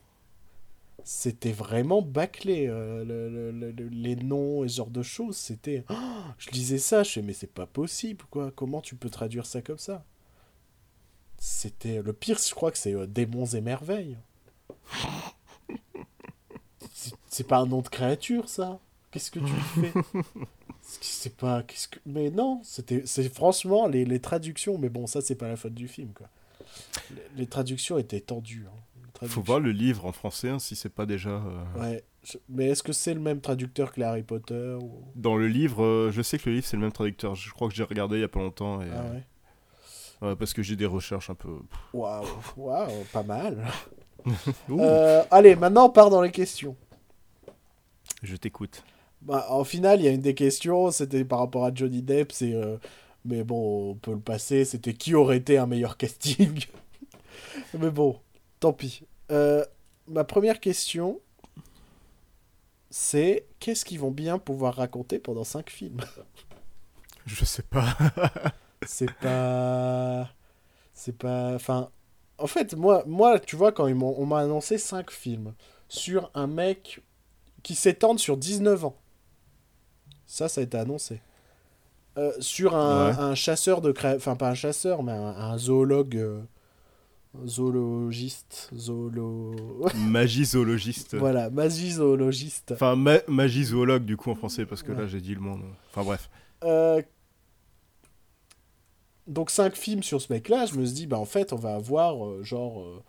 C'était 1.05 1.53
vraiment 1.53 2.03
bâclé. 2.03 2.67
euh, 2.69 3.05
le- 3.05 3.29
le- 3.31 3.51
le- 3.51 3.71
le- 3.73 3.89
les 3.89 4.17
noms 4.17 4.65
et 4.65 4.69
ce 4.69 4.77
genre 4.77 4.91
de 4.91 5.03
choses, 5.03 5.37
c'était. 5.37 5.85
Oh, 5.91 5.95
je 6.39 6.51
lisais 6.51 6.79
ça, 6.79 7.03
je 7.03 7.11
fais, 7.13 7.23
mais 7.23 7.33
c'est 7.33 7.47
pas 7.53 7.67
possible, 7.67 8.25
quoi. 8.31 8.53
Comment 8.55 8.81
tu 8.81 8.95
peux 8.97 9.11
traduire 9.11 9.47
ça 9.47 9.63
comme 9.63 9.79
ça? 9.79 10.05
C'était. 11.39 12.03
Le 12.03 12.13
pire, 12.13 12.39
je 12.47 12.55
crois 12.55 12.71
que 12.71 12.79
c'est 12.79 12.95
euh, 12.95 13.07
Démons 13.07 13.47
et 13.47 13.61
Merveilles. 13.61 14.17
C'est- 17.29 17.47
pas 17.47 17.59
un 17.59 17.67
nom 17.67 17.81
de 17.81 17.89
créature, 17.89 18.49
ça? 18.49 18.79
Qu'est-ce 19.11 19.31
que 19.31 19.39
tu 19.41 19.47
fais? 19.81 19.93
C'est- 20.83 21.35
pas. 21.37 21.63
Qu'est-ce 21.63 21.89
que... 21.89 21.99
Mais 22.07 22.31
non, 22.31 22.61
c'était. 22.65 23.03
C'est 23.07 23.33
franchement 23.33 23.87
les, 23.87 24.05
les 24.05 24.21
traductions, 24.21 24.77
mais 24.79 24.89
bon, 24.89 25.07
ça, 25.07 25.21
c'est 25.21 25.35
pas 25.37 25.49
la 25.49 25.57
faute 25.57 25.75
du 25.75 25.89
film, 25.89 26.13
quoi. 26.13 26.29
Les, 27.13 27.23
les 27.37 27.47
traductions 27.47 27.99
étaient 27.99 28.21
tendues. 28.21 28.67
hein. 28.69 28.77
Les 29.23 29.29
Faut 29.29 29.43
voir 29.43 29.61
le 29.61 29.71
livre 29.73 30.07
en 30.07 30.13
français 30.13 30.49
hein, 30.49 30.59
si 30.59 30.75
c'est 30.77 30.89
pas 30.89 31.05
déjà. 31.07 31.31
euh, 31.31 31.65
Ouais. 31.81 32.05
Mais 32.49 32.69
est-ce 32.69 32.83
que 32.83 32.93
c'est 32.93 33.15
le 33.15 33.21
même 33.21 33.41
traducteur 33.41 33.93
que 33.93 34.01
les 34.01 34.07
Harry 34.07 34.23
Potter 34.23 34.77
ou... 34.81 35.05
Dans 35.15 35.37
le 35.37 35.47
livre, 35.49 35.83
euh, 35.85 36.11
je 36.11 36.21
sais 36.23 36.39
que 36.39 36.49
le 36.49 36.57
livre 36.57 36.67
c'est 36.67 36.77
le 36.77 36.83
même 36.83 36.93
traducteur. 36.93 37.35
Je 37.35 37.51
crois 37.53 37.69
que 37.69 37.75
j'ai 37.75 37.83
regardé 37.85 38.17
il 38.17 38.21
y 38.21 38.25
a 38.25 38.29
pas 38.29 38.41
longtemps. 38.41 38.81
Et, 38.83 38.87
Ah 38.95 39.03
ouais. 39.13 39.23
euh, 40.23 40.29
ouais, 40.31 40.37
parce 40.37 40.53
que 40.53 40.63
j'ai 40.63 40.77
des 40.77 40.87
recherches 40.87 41.31
un 41.31 41.35
peu. 41.35 41.49
Waouh, 41.93 42.27
waouh, 42.57 43.05
pas 43.13 43.23
mal. 43.23 43.67
Allez, 45.31 45.57
maintenant 45.57 45.87
on 45.87 45.91
part 45.91 46.11
dans 46.11 46.21
les 46.23 46.31
questions. 46.31 46.77
Je 48.23 48.37
t'écoute. 48.37 48.85
Bah, 49.23 49.47
en 49.51 49.65
final, 49.65 50.01
il 50.01 50.05
y 50.05 50.09
a 50.09 50.13
une 50.13 50.21
des 50.21 50.35
questions, 50.35 50.91
c'était 50.91 51.25
par 51.25 51.39
rapport 51.41 51.65
à 51.65 51.75
Johnny 51.75 52.03
Depp, 52.03 52.33
c'est... 52.33 52.55
Mais 53.27 53.45
bon, 53.45 53.91
on 53.91 53.95
peut 53.97 54.13
le 54.13 54.21
passer, 54.21 54.65
c'était 54.65 54.95
qui 54.95 55.15
aurait 55.15 55.37
été 55.37 55.59
un 55.59 55.67
meilleur 55.67 55.99
casting? 55.99 56.65
Mais 57.79 57.91
bon, 57.91 58.19
tant 58.61 58.73
pis. 58.73 59.03
Euh, 59.31 59.65
ma 60.09 60.25
première 60.25 60.61
question, 60.61 61.21
c'est 62.91 63.47
qu'est-ce 63.59 63.85
qu'ils 63.85 64.01
vont 64.01 64.11
bien 64.11 64.39
pouvoir 64.39 64.75
raconter 64.77 65.19
pendant 65.19 65.45
5 65.45 65.71
films? 65.71 66.01
Je 67.27 67.45
sais 67.45 67.63
pas. 67.63 67.97
c'est 68.87 69.13
pas 69.15 70.29
c'est 70.95 71.17
pas 71.17 71.55
enfin 71.55 71.91
en 72.39 72.47
fait 72.47 72.75
moi 72.75 73.05
moi 73.07 73.39
tu 73.39 73.55
vois 73.57 73.73
quand 73.73 73.87
ils 73.87 73.95
m'ont 73.95 74.15
on 74.19 74.25
m'a 74.27 74.39
annoncé 74.41 74.79
5 74.79 75.11
films 75.11 75.53
sur 75.89 76.31
un 76.35 76.47
mec 76.47 77.01
qui 77.63 77.75
s'étendent 77.75 78.19
sur 78.19 78.39
19 78.39 78.87
ans 78.87 78.97
ça 80.27 80.49
ça 80.49 80.63
a 80.63 80.65
été 80.65 80.79
annoncé 80.79 81.21
Euh, 82.19 82.33
sur 82.41 82.75
un, 82.75 83.11
Ouais. 83.11 83.19
un 83.19 83.35
chasseur 83.35 83.81
de 83.83 83.93
cré... 83.93 84.15
enfin 84.17 84.35
pas 84.35 84.49
un 84.49 84.55
chasseur 84.55 85.03
mais 85.03 85.13
un, 85.13 85.37
un 85.37 85.59
zoologue 85.59 86.17
euh, 86.17 86.41
zoologiste 87.47 88.69
zoolo 88.75 89.55
Magie 90.09 90.45
zoologiste. 90.45 91.17
voilà 91.17 91.49
magie 91.51 91.93
zoologiste 91.93 92.73
Enfin, 92.73 92.97
ma- 92.97 93.23
magie 93.29 93.65
zoologue 93.65 94.05
du 94.05 94.17
coup 94.17 94.31
en 94.31 94.35
français 94.35 94.67
parce 94.67 94.83
que 94.83 94.93
Ouais. 94.93 94.99
là 95.03 95.07
j'ai 95.07 95.21
dit 95.21 95.35
le 95.35 95.41
mot. 95.41 95.57
non. 95.57 95.71
Enfin 95.91 96.03
bref. 96.05 96.29
Euh, 96.65 97.01
Donc 99.27 99.51
5 99.51 99.77
films 99.77 100.03
sur 100.03 100.21
ce 100.21 100.33
mec-là, 100.33 100.67
je 100.67 100.75
me 100.75 100.85
suis 100.85 100.95
dit, 100.95 101.07
bah 101.07 101.19
en 101.19 101.25
fait, 101.25 101.53
on 101.53 101.57
va 101.57 101.75
avoir, 101.77 102.27
euh, 102.27 102.43
genre, 102.43 102.81
euh, 102.81 103.01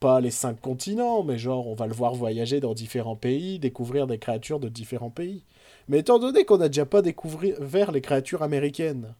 pas 0.00 0.20
les 0.22 0.30
5 0.30 0.58
continents, 0.60 1.22
mais 1.22 1.36
genre, 1.38 1.66
on 1.66 1.74
va 1.74 1.86
le 1.86 1.92
voir 1.92 2.14
voyager 2.14 2.60
dans 2.60 2.72
différents 2.72 3.16
pays, 3.16 3.58
découvrir 3.58 4.06
des 4.06 4.18
créatures 4.18 4.58
de 4.60 4.68
différents 4.70 5.10
pays. 5.10 5.44
Mais 5.88 5.98
étant 5.98 6.18
donné 6.18 6.44
qu'on 6.46 6.56
n'a 6.58 6.68
déjà 6.68 6.86
pas 6.86 7.02
découvert 7.02 7.92
les 7.92 8.00
créatures 8.00 8.42
américaines, 8.42 9.14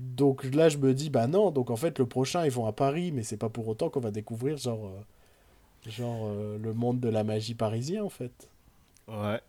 donc 0.00 0.44
là, 0.44 0.68
je 0.70 0.78
me 0.78 0.94
dis, 0.94 1.10
bah 1.10 1.26
non, 1.26 1.50
donc 1.50 1.70
en 1.70 1.76
fait, 1.76 1.98
le 1.98 2.06
prochain, 2.06 2.44
ils 2.44 2.50
vont 2.50 2.66
à 2.66 2.72
Paris, 2.72 3.12
mais 3.12 3.22
c'est 3.22 3.36
pas 3.36 3.50
pour 3.50 3.68
autant 3.68 3.90
qu'on 3.90 4.00
va 4.00 4.10
découvrir, 4.10 4.56
genre, 4.56 4.86
euh, 4.86 5.90
genre 5.90 6.26
euh, 6.26 6.58
le 6.58 6.72
monde 6.72 7.00
de 7.00 7.08
la 7.08 7.22
magie 7.22 7.54
parisien, 7.54 8.02
en 8.02 8.08
fait. 8.08 8.48
Ouais. 9.08 9.40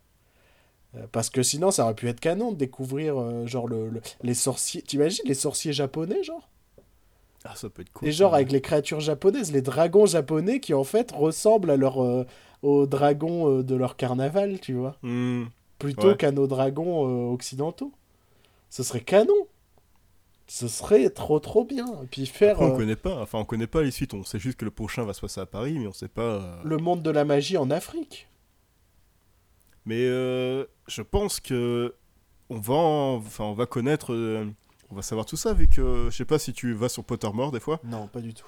Euh, 0.98 1.06
Parce 1.12 1.30
que 1.30 1.42
sinon, 1.42 1.72
ça 1.72 1.86
aurait 1.86 1.96
pu 1.96 2.10
être 2.10 2.20
canon 2.20 2.52
de 2.52 2.58
découvrir, 2.58 3.48
genre, 3.48 3.68
le, 3.68 3.90
le- 3.90 4.02
les 4.24 4.34
sorciers. 4.34 4.82
T'imagines 4.82 5.24
les 5.26 5.34
sorciers 5.36 5.72
japonais, 5.74 6.22
genre? 6.24 6.50
Ah, 7.46 7.56
ça 7.56 7.70
peut 7.70 7.82
être 7.82 7.92
cool. 7.94 8.08
Et 8.08 8.12
genre, 8.12 8.36
avec 8.36 8.52
les 8.52 8.62
créatures 8.62 9.00
japonaises, 9.00 9.52
les 9.52 9.62
dragons 9.62 10.06
japonais 10.06 10.60
qui, 10.60 10.74
en 10.74 10.84
fait, 10.84 11.12
ressemblent 11.12 11.72
à 11.72 11.78
leur, 11.78 11.98
aux 12.62 12.86
dragons 12.86 13.62
de 13.62 13.76
leur 13.76 13.96
carnaval, 13.96 14.60
tu 14.60 14.74
vois? 14.74 14.98
Hmm. 15.02 15.46
Plutôt 15.80 16.10
Ouais. 16.10 16.18
qu'à 16.18 16.32
nos 16.32 16.46
dragons 16.46 17.32
occidentaux. 17.34 17.92
Ce 18.70 18.84
serait 18.84 19.02
canon 19.02 19.34
Ce 20.54 20.68
serait 20.68 21.10
trop, 21.12 21.40
trop 21.40 21.64
bien. 21.64 21.86
Et 22.04 22.08
puis 22.08 22.26
faire 22.26 22.56
Après, 22.56 22.66
on 22.66 22.74
euh, 22.74 22.78
connaît 22.78 22.98
pas. 22.98 23.22
Enfin, 23.22 23.40
on 23.40 23.46
connaît 23.46 23.68
pas 23.68 23.82
les 23.84 23.90
suites. 23.92 24.14
On 24.14 24.26
sait 24.26 24.38
juste 24.38 24.58
que 24.58 24.66
le 24.66 24.72
prochain 24.72 25.06
va 25.06 25.14
se 25.14 25.22
passer 25.22 25.40
à 25.40 25.46
Paris, 25.46 25.80
mais 25.80 25.88
on 25.88 25.94
sait 25.94 26.10
pas. 26.10 26.22
euh, 26.24 26.56
le 26.66 26.76
monde 26.76 27.02
de 27.02 27.10
la 27.10 27.24
magie 27.24 27.56
en 27.56 27.72
Afrique. 27.72 28.28
Mais 29.86 30.02
euh, 30.02 30.66
je 30.90 31.02
pense 31.04 31.40
que 31.40 31.96
on 32.50 32.60
va, 32.60 32.74
en- 32.74 33.16
enfin, 33.16 33.46
on 33.46 33.54
va 33.54 33.66
connaître, 33.66 34.12
euh, 34.14 34.46
on 34.90 34.96
va 34.96 35.02
savoir 35.04 35.26
tout 35.26 35.38
ça 35.38 35.54
vu 35.54 35.70
que 35.70 36.08
je 36.12 36.18
sais 36.18 36.26
pas 36.26 36.38
si 36.38 36.52
tu 36.52 36.74
vas 36.74 36.90
sur 36.90 37.06
Pottermore 37.06 37.54
des 37.54 37.62
fois, 37.62 37.80
Non, 37.86 38.08
pas 38.08 38.20
du 38.20 38.34
tout. 38.34 38.46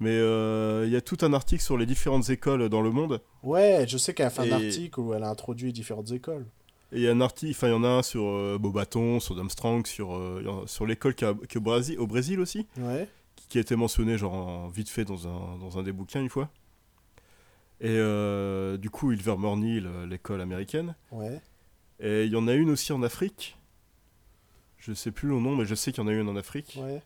mais 0.00 0.16
il 0.16 0.90
y 0.90 0.96
a 0.96 1.00
tout 1.02 1.18
un 1.20 1.34
article 1.34 1.62
sur 1.62 1.76
les 1.76 1.84
différentes 1.84 2.30
écoles 2.30 2.70
dans 2.70 2.80
le 2.80 2.90
monde. 2.90 3.20
Ouais, 3.42 3.84
je 3.86 3.98
sais 3.98 4.14
qu'elle 4.14 4.26
a 4.28 4.30
fait 4.30 4.50
un 4.50 4.52
article 4.52 4.98
où 4.98 5.12
elle 5.12 5.24
a 5.24 5.28
introduit 5.28 5.74
différentes 5.74 6.10
écoles. 6.10 6.46
Et 6.92 6.96
il 6.96 7.02
y 7.02 7.08
a 7.08 7.10
un 7.12 7.20
article, 7.20 7.50
enfin 7.54 7.68
il 7.68 7.72
y 7.72 7.74
en 7.74 7.84
a 7.84 7.88
un 7.88 8.02
sur 8.02 8.24
euh, 8.24 8.56
Beaubaton, 8.58 9.20
sur 9.20 9.38
Armstrong, 9.38 9.86
sur 9.86 10.14
euh, 10.16 10.64
sur 10.66 10.86
l'école 10.86 11.14
qui, 11.14 11.24
est 11.24 11.56
au 11.56 11.60
Brésil, 11.60 11.98
au 11.98 12.06
Brésil 12.06 12.40
aussi, 12.40 12.66
Ouais. 12.78 13.08
qui, 13.36 13.46
qui 13.48 13.58
a 13.58 13.60
été 13.60 13.76
mentionné 13.76 14.16
genre 14.16 14.32
en- 14.34 14.68
vite 14.68 14.88
fait 14.88 15.04
dans 15.04 15.28
un 15.28 15.58
dans 15.58 15.78
un 15.78 15.82
des 15.82 15.92
bouquins 15.92 16.20
une 16.22 16.30
fois. 16.30 16.48
Et 17.80 17.90
euh, 17.90 18.76
du 18.78 18.90
coup, 18.90 19.12
Ilvermorny, 19.12 19.80
le- 19.80 20.06
l'école 20.06 20.40
américaine. 20.40 20.96
Ouais. 21.12 21.40
Et 22.00 22.24
il 22.24 22.32
y 22.32 22.36
en 22.36 22.48
a 22.48 22.54
une 22.54 22.70
aussi 22.70 22.92
en 22.92 23.02
Afrique. 23.02 23.56
Je 24.78 24.92
sais 24.94 25.10
plus 25.10 25.28
le 25.28 25.38
nom, 25.38 25.54
mais 25.56 25.64
je 25.66 25.74
sais 25.74 25.92
qu'il 25.92 26.02
y 26.02 26.06
en 26.06 26.08
a 26.08 26.12
une 26.12 26.28
en 26.28 26.36
Afrique. 26.36 26.78
Ouais. 26.80 27.02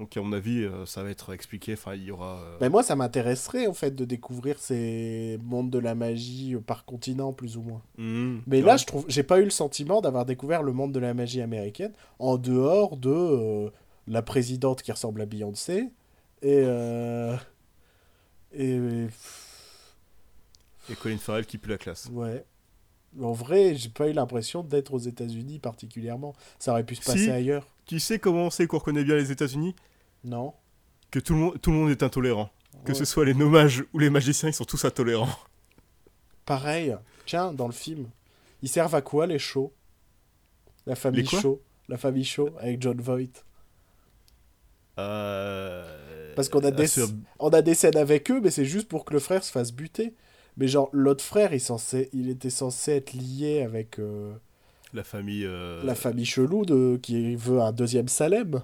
Donc 0.00 0.16
à 0.16 0.20
mon 0.22 0.32
avis, 0.32 0.64
euh, 0.64 0.86
ça 0.86 1.02
va 1.04 1.10
être 1.10 1.32
expliqué. 1.32 1.74
Enfin, 1.74 1.94
il 1.94 2.02
y 2.04 2.10
aura. 2.10 2.40
euh, 2.42 2.58
Ben 2.58 2.68
moi, 2.68 2.82
ça 2.82 2.96
m'intéresserait 2.96 3.66
en 3.68 3.74
fait 3.74 3.92
de 3.94 4.04
découvrir 4.04 4.58
ces 4.58 5.38
mondes 5.44 5.70
de 5.70 5.78
la 5.78 5.94
magie 5.94 6.54
euh, 6.56 6.60
par 6.60 6.84
continent, 6.84 7.32
plus 7.32 7.56
ou 7.56 7.62
moins. 7.62 7.82
hmm, 7.98 8.38
Mais 8.48 8.60
là, 8.60 8.76
je 8.76 8.86
trouve, 8.86 9.04
j'ai 9.08 9.22
pas 9.22 9.38
eu 9.40 9.44
le 9.44 9.50
sentiment 9.50 10.00
d'avoir 10.00 10.24
découvert 10.26 10.62
le 10.64 10.72
monde 10.72 10.90
de 10.92 10.98
la 10.98 11.14
magie 11.14 11.40
américaine 11.40 11.92
en 12.18 12.38
dehors 12.38 12.96
de 12.96 13.08
euh, 13.10 13.70
la 14.08 14.22
présidente 14.22 14.82
qui 14.82 14.90
ressemble 14.90 15.20
à 15.22 15.26
Beyoncé 15.26 15.90
et 16.42 16.62
euh, 16.64 17.36
et 18.52 18.78
Et 20.90 20.94
Colin 20.96 21.18
Farrell 21.18 21.46
qui 21.46 21.58
pue 21.58 21.70
la 21.70 21.78
classe. 21.78 22.08
ouais. 22.12 22.44
En 23.22 23.30
vrai, 23.32 23.76
j'ai 23.76 23.90
pas 23.90 24.08
eu 24.08 24.12
l'impression 24.12 24.64
d'être 24.64 24.92
aux 24.92 24.98
États-Unis 24.98 25.60
particulièrement. 25.60 26.34
Ça 26.58 26.72
aurait 26.72 26.82
pu 26.84 26.96
se 26.96 27.02
Si. 27.02 27.06
passer 27.12 27.30
ailleurs. 27.30 27.68
Tu 27.86 28.00
sais 28.00 28.18
comment 28.18 28.46
on 28.46 28.50
sait 28.50 28.66
qu'on 28.66 28.78
reconnaît 28.78 29.04
bien 29.04 29.16
les 29.16 29.30
États-Unis? 29.30 29.74
Non. 30.24 30.54
Que 31.10 31.18
tout 31.20 31.34
le 31.34 31.38
monde, 31.40 31.60
tout 31.60 31.70
le 31.70 31.76
monde 31.76 31.90
est 31.90 32.02
intolérant. 32.02 32.50
Que 32.84 32.92
Ouais. 32.92 32.98
ce 32.98 33.04
soit 33.04 33.24
les 33.24 33.34
nommages 33.34 33.84
ou 33.92 33.98
les 33.98 34.10
magiciens, 34.10 34.48
ils 34.48 34.54
sont 34.54 34.64
tous 34.64 34.84
intolérants. 34.84 35.28
Pareil. 36.44 36.96
Tiens, 37.26 37.52
dans 37.52 37.66
le 37.66 37.72
film, 37.72 38.08
ils 38.62 38.68
servent 38.68 38.94
à 38.94 39.00
quoi 39.02 39.26
les 39.26 39.38
shows? 39.38 39.72
La 40.86 40.94
famille 40.96 41.26
Shaw. 41.26 41.60
La 41.88 41.96
famille 41.96 42.24
Shaw 42.24 42.50
avec 42.58 42.82
John 42.82 43.00
Voight. 43.00 43.44
Euh... 44.98 46.34
Parce 46.36 46.48
qu'on 46.48 46.60
a 46.60 46.68
ah, 46.68 46.70
des- 46.70 46.86
sur- 46.86 47.08
On 47.38 47.50
a 47.50 47.62
des 47.62 47.74
scènes 47.74 47.96
avec 47.96 48.30
eux, 48.30 48.40
mais 48.40 48.50
c'est 48.50 48.64
juste 48.64 48.88
pour 48.88 49.04
que 49.04 49.12
le 49.12 49.20
frère 49.20 49.42
se 49.44 49.50
fasse 49.52 49.72
buter. 49.72 50.14
Mais 50.56 50.68
genre, 50.68 50.88
l'autre 50.92 51.24
frère, 51.24 51.52
il, 51.52 51.60
censé, 51.60 52.10
il 52.12 52.28
était 52.30 52.50
censé 52.50 52.92
être 52.92 53.12
lié 53.12 53.62
avec 53.62 53.98
euh, 53.98 54.34
La 54.94 55.04
famille. 55.04 55.44
euh, 55.44 55.82
la 55.84 55.94
famille 55.94 56.24
chelou 56.24 56.64
de, 56.64 56.98
qui 57.02 57.36
veut 57.36 57.60
un 57.60 57.72
deuxième 57.72 58.08
Salem. 58.08 58.62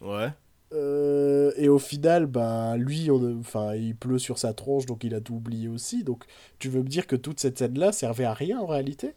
Ouais. 0.00 0.32
Euh, 0.72 1.52
et 1.56 1.68
au 1.68 1.78
final, 1.78 2.26
bah, 2.26 2.76
lui, 2.78 3.10
on, 3.10 3.40
enfin, 3.40 3.74
il 3.74 3.94
pleut 3.94 4.18
sur 4.18 4.38
sa 4.38 4.54
tronche, 4.54 4.86
donc 4.86 5.04
il 5.04 5.14
a 5.14 5.20
tout 5.20 5.34
oublié 5.34 5.68
aussi. 5.68 6.04
Donc, 6.04 6.24
tu 6.58 6.68
veux 6.68 6.82
me 6.82 6.88
dire 6.88 7.06
que 7.06 7.16
toute 7.16 7.40
cette 7.40 7.58
scène-là 7.58 7.92
servait 7.92 8.24
à 8.24 8.32
rien 8.32 8.58
en 8.60 8.66
réalité? 8.66 9.14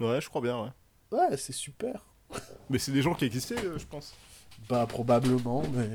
Ouais, 0.00 0.20
je 0.20 0.28
crois 0.28 0.42
bien, 0.42 0.60
ouais. 0.60 0.70
Ouais, 1.12 1.36
c'est 1.36 1.54
super. 1.54 2.04
Mais 2.68 2.78
c'est 2.78 2.92
des 2.92 3.00
gens 3.00 3.14
qui 3.14 3.24
existaient, 3.24 3.64
euh, 3.64 3.78
je 3.78 3.86
pense. 3.86 4.14
Bah, 4.68 4.86
probablement, 4.86 5.62
mais. 5.72 5.88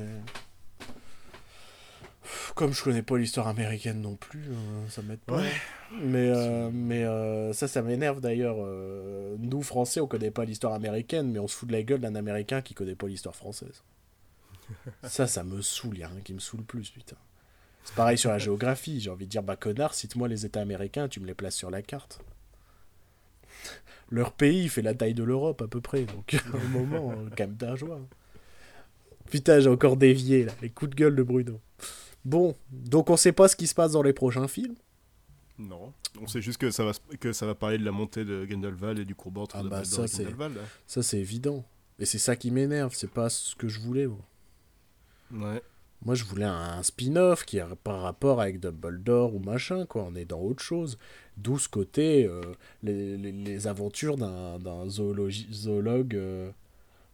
Comme 2.54 2.72
je 2.72 2.82
connais 2.82 3.02
pas 3.02 3.16
l'histoire 3.18 3.48
américaine 3.48 4.00
non 4.00 4.16
plus, 4.16 4.44
euh, 4.50 4.88
ça 4.88 5.02
m'aide 5.02 5.20
pas. 5.20 5.36
Ouais. 5.36 5.52
Mais, 6.00 6.28
euh, 6.28 6.70
mais 6.72 7.04
euh, 7.04 7.52
ça, 7.52 7.68
ça 7.68 7.82
m'énerve 7.82 8.20
d'ailleurs. 8.20 8.56
euh, 8.58 9.36
nous, 9.38 9.62
Français, 9.62 10.00
on 10.00 10.06
connaît 10.06 10.30
pas 10.30 10.44
l'histoire 10.44 10.72
américaine, 10.74 11.30
mais 11.30 11.38
on 11.38 11.46
se 11.48 11.56
fout 11.56 11.68
de 11.68 11.72
la 11.74 11.82
gueule 11.82 12.00
d'un 12.00 12.14
Américain 12.14 12.62
qui 12.62 12.74
connaît 12.74 12.94
pas 12.94 13.06
l'histoire 13.06 13.36
française. 13.36 13.82
ça, 15.02 15.26
ça 15.26 15.44
me 15.44 15.60
saoule, 15.60 15.98
y 15.98 16.02
a 16.02 16.08
rien 16.08 16.20
qui 16.20 16.32
me 16.34 16.40
saoule 16.40 16.64
plus, 16.64 16.90
putain. 16.90 17.16
C'est 17.84 17.94
pareil 17.94 18.16
sur 18.16 18.30
la 18.30 18.38
géographie, 18.38 19.00
j'ai 19.00 19.10
envie 19.10 19.26
de 19.26 19.30
dire, 19.30 19.42
bah 19.42 19.56
connard, 19.56 19.92
cite-moi 19.94 20.26
les 20.26 20.46
États 20.46 20.62
américains, 20.62 21.06
tu 21.08 21.20
me 21.20 21.26
les 21.26 21.34
places 21.34 21.56
sur 21.56 21.70
la 21.70 21.82
carte. 21.82 22.18
Leur 24.10 24.32
pays 24.32 24.68
fait 24.68 24.82
la 24.82 24.94
taille 24.94 25.14
de 25.14 25.22
l'Europe 25.22 25.60
à 25.62 25.68
peu 25.68 25.80
près, 25.82 26.04
donc 26.04 26.34
à 26.54 26.56
un 26.56 26.68
moment, 26.68 27.12
euh, 27.12 27.28
calme 27.30 27.56
ta 27.56 27.76
joie. 27.76 28.00
Putain, 29.30 29.60
j'ai 29.60 29.68
encore 29.68 29.96
dévié 29.96 30.44
là, 30.44 30.52
les 30.62 30.70
coups 30.70 30.90
de 30.92 30.96
gueule 30.96 31.16
de 31.16 31.22
Bruno. 31.22 31.60
Bon, 32.24 32.54
donc 32.70 33.10
on 33.10 33.16
sait 33.16 33.32
pas 33.32 33.48
ce 33.48 33.56
qui 33.56 33.66
se 33.66 33.74
passe 33.74 33.92
dans 33.92 34.02
les 34.02 34.12
prochains 34.12 34.48
films. 34.48 34.74
Non. 35.58 35.92
On 36.20 36.26
sait 36.26 36.40
juste 36.40 36.58
que 36.58 36.70
ça 36.70 36.84
va, 36.84 36.92
se- 36.92 37.00
que 37.20 37.32
ça 37.32 37.46
va 37.46 37.54
parler 37.54 37.78
de 37.78 37.84
la 37.84 37.92
montée 37.92 38.24
de 38.24 38.44
Gandalf 38.44 38.82
et 38.98 39.04
du 39.04 39.14
entre 39.36 39.56
Ah 39.56 39.62
bah, 39.62 39.84
ça, 39.84 40.04
et 40.04 40.08
c'est-. 40.08 40.26
Ça, 40.86 41.02
c'est 41.02 41.18
évident. 41.18 41.64
Et 41.98 42.06
c'est 42.06 42.18
ça 42.18 42.34
qui 42.34 42.50
m'énerve, 42.50 42.92
c'est 42.94 43.10
pas 43.10 43.28
ce 43.28 43.54
que 43.54 43.68
je 43.68 43.78
voulais. 43.80 44.06
Moi, 44.06 44.18
Ouais. 45.54 45.62
Moi, 46.04 46.14
je 46.14 46.24
voulais 46.24 46.44
un, 46.44 46.82
spin-off 46.82 47.44
qui 47.46 47.58
a 47.60 47.66
pas 47.76 47.96
rapport 47.98 48.40
avec 48.40 48.60
Dumbledore 48.60 49.34
ou 49.34 49.38
machin, 49.38 49.86
quoi. 49.86 50.04
On 50.04 50.14
est 50.14 50.26
dans 50.26 50.40
autre 50.40 50.62
chose. 50.62 50.98
D'où 51.38 51.58
ce 51.58 51.68
côté, 51.68 52.26
euh, 52.26 52.42
les, 52.82 53.16
les- 53.16 53.32
les 53.32 53.66
aventures 53.66 54.16
d'un 54.16 54.88
zoologue 54.88 56.14
euh, 56.14 56.50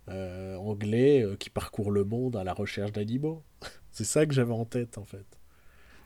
euh, 0.09 0.57
anglais 0.57 1.25
qui 1.39 1.51
parcourt 1.51 1.91
le 1.93 2.05
monde 2.05 2.35
à 2.37 2.43
la 2.43 2.53
recherche 2.53 2.91
d'animaux. 2.93 3.43
C'est 3.93 4.05
ça 4.05 4.27
que 4.27 4.33
j'avais 4.35 4.53
en 4.53 4.65
tête, 4.65 4.99
en 4.99 5.05
fait. 5.05 5.25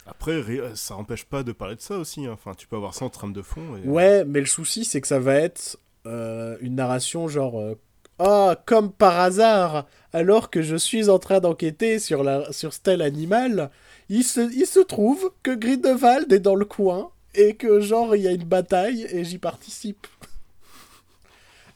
Après, 0.07 0.41
ri- 0.41 0.61
ça 0.75 0.97
empêche 0.97 1.25
pas 1.25 1.43
de 1.43 1.53
parler 1.53 1.77
de 1.77 1.81
ça 1.81 1.97
aussi. 1.97 2.27
hein. 2.27 2.33
Enfin, 2.35 2.53
tu 2.55 2.67
peux 2.67 2.77
avoir 2.77 2.95
ça 2.95 3.05
en 3.07 3.11
trame 3.11 3.33
de 3.33 3.43
fond. 3.43 3.77
Et... 3.83 3.89
Ouais, 3.89 4.25
mais 4.25 4.41
le 4.41 4.47
souci, 4.47 4.85
c'est 4.85 5.01
que 5.01 5.07
ça 5.09 5.19
va 5.19 5.35
être 5.37 5.79
euh, 6.07 6.57
une 6.61 6.75
narration 6.75 7.27
genre 7.29 7.59
euh, 7.59 7.75
Ah, 8.19 8.61
comme 8.67 8.93
par 8.93 9.19
hasard, 9.19 9.87
alors 10.13 10.51
que 10.51 10.61
je 10.61 10.77
suis 10.77 11.09
en 11.09 11.19
train 11.19 11.41
d'enquêter 11.41 11.99
sur, 11.99 12.23
la, 12.23 12.53
sur 12.53 12.75
ce 12.75 12.81
tel 12.81 13.01
animal, 13.01 13.71
il 14.11 14.25
se, 14.25 14.41
il 14.55 14.67
se 14.67 14.81
trouve 14.81 15.33
que 15.43 15.55
Grindelwald 15.55 16.31
est 16.33 16.39
dans 16.41 16.55
le 16.55 16.67
coin 16.67 17.11
et 17.35 17.57
que 17.57 17.81
genre 17.81 18.15
il 18.15 18.23
y 18.23 18.29
a 18.29 18.33
une 18.33 18.45
bataille 18.45 19.07
et 19.11 19.25
j'y 19.25 19.39
participe. 19.39 20.07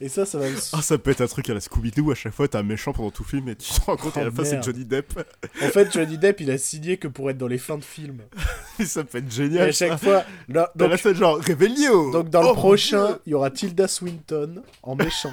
Et 0.00 0.08
ça, 0.08 0.24
ça 0.24 0.38
va 0.38 0.48
me... 0.48 0.56
Ah, 0.74 0.80
ça 0.80 0.96
peut 0.96 1.10
être 1.10 1.22
un 1.22 1.26
truc 1.26 1.50
à 1.50 1.54
la 1.54 1.60
Scooby-Doo. 1.60 2.12
À 2.12 2.14
chaque 2.14 2.32
fois, 2.32 2.46
t'as 2.46 2.60
un 2.60 2.62
méchant 2.62 2.92
pendant 2.92 3.10
tout 3.10 3.24
film 3.24 3.48
et 3.48 3.56
tu 3.56 3.68
te 3.72 3.80
rends 3.80 3.96
compte 3.96 4.12
Oh, 4.16 4.20
à 4.20 4.24
la 4.24 4.30
fin, 4.30 4.44
c'est. 4.44 4.62
Johnny 4.62 4.84
Depp. 4.84 5.18
En 5.60 5.68
fait, 5.70 5.92
Johnny 5.92 6.16
Depp, 6.18 6.40
il 6.40 6.50
a 6.52 6.58
signé 6.58 6.98
que 6.98 7.08
pour 7.08 7.28
être 7.30 7.38
dans 7.38 7.48
les 7.48 7.58
fins 7.58 7.78
de 7.78 7.84
film. 7.84 8.20
Ça 8.84 9.02
peut 9.02 9.18
être 9.18 9.26
Et 9.26 9.30
génial. 9.30 9.68
à 9.70 9.72
chaque 9.72 9.90
ça. 9.90 9.98
fois... 9.98 10.24
là, 10.48 10.70
Dans 10.76 10.84
donc, 10.84 10.90
la 10.92 10.98
scène, 10.98 11.14
genre, 11.16 11.38
Réveillio 11.38 12.12
donc 12.12 12.30
dans 12.30 12.40
Oh, 12.40 12.42
le 12.42 12.48
mon 12.50 12.54
prochain, 12.54 13.18
il 13.26 13.30
y 13.30 13.34
aura 13.34 13.50
Tilda 13.50 13.88
Swinton 13.88 14.62
en 14.84 14.94
méchante. 14.94 15.32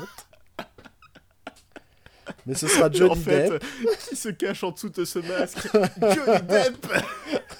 Mais 2.48 2.56
ce 2.56 2.68
sera 2.68 2.90
Johnny 2.92 3.12
En 3.12 3.16
fait, 3.16 3.50
Depp. 3.52 3.64
qui 4.10 4.16
se 4.16 4.30
cache 4.30 4.64
en 4.64 4.72
dessous 4.72 4.90
de 4.90 5.06
ce 5.06 5.20
masque 5.20 5.68
Johnny 6.02 6.42
Depp 6.48 6.88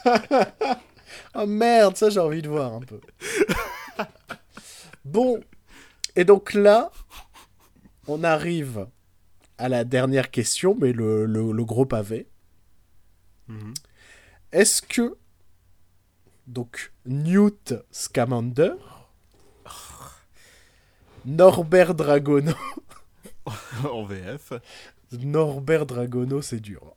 Oh 1.36 1.46
merde, 1.46 1.96
ça 1.98 2.10
j'ai 2.10 2.20
envie 2.20 2.42
de 2.42 2.50
voir 2.50 2.74
un 2.74 2.80
peu. 2.80 3.00
Bon, 5.04 5.40
et 6.16 6.26
donc 6.26 6.54
là, 6.54 6.92
on 8.08 8.24
arrive 8.24 8.88
à 9.58 9.70
la 9.70 9.84
dernière 9.84 10.32
question, 10.32 10.76
mais 10.80 10.92
le, 10.92 11.26
le- 11.26 11.52
le 11.52 11.66
gros 11.66 11.86
pavé. 11.86 12.28
Mhm. 13.48 13.74
Est-ce 14.52 14.82
que, 14.82 15.18
donc, 16.48 16.92
Newt 17.06 17.74
Scamander, 17.92 18.74
Norbert 21.26 21.96
Dragono, 21.96 22.54
En 23.90 24.06
VF. 24.06 24.54
Norbert 25.12 25.86
Dragono, 25.86 26.42
c'est 26.42 26.60
dur. 26.60 26.95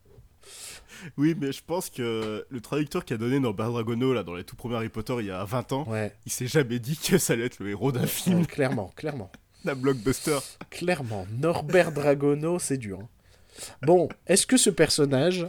Oui, 1.17 1.35
mais 1.39 1.53
je 1.53 1.63
pense 1.65 1.91
que 1.91 2.47
le 2.49 2.61
traducteur 2.61 3.05
qui 3.05 3.15
a 3.15 3.17
donné 3.17 3.39
Norbert 3.41 3.71
Dragono 3.71 4.13
là, 4.15 4.23
dans 4.23 4.35
les 4.35 4.45
tout 4.45 4.57
premiers 4.57 4.77
Harry 4.77 4.89
Potter 4.89 5.15
il 5.21 5.27
y 5.27 5.31
a 5.31 5.45
20 5.45 5.73
ans, 5.73 5.89
Ouais, 5.89 6.15
il 6.27 6.33
s'est 6.33 6.47
jamais 6.47 6.79
dit 6.79 6.97
que 6.97 7.19
ça 7.19 7.33
allait 7.35 7.47
être 7.47 7.59
le 7.61 7.71
héros 7.71 7.93
d'un 7.93 8.07
film, 8.07 8.41
ouais, 8.41 8.47
clairement, 8.47 8.93
clairement. 8.97 9.31
d'un 9.65 9.75
blockbuster. 9.75 10.39
Clairement, 10.71 11.27
Norbert 11.33 11.93
Dragono, 11.93 12.59
c'est 12.59 12.79
dur. 12.79 13.01
hein. 13.03 13.09
Bon, 13.83 14.09
est-ce 14.27 14.47
que 14.47 14.57
ce 14.57 14.71
personnage 14.71 15.47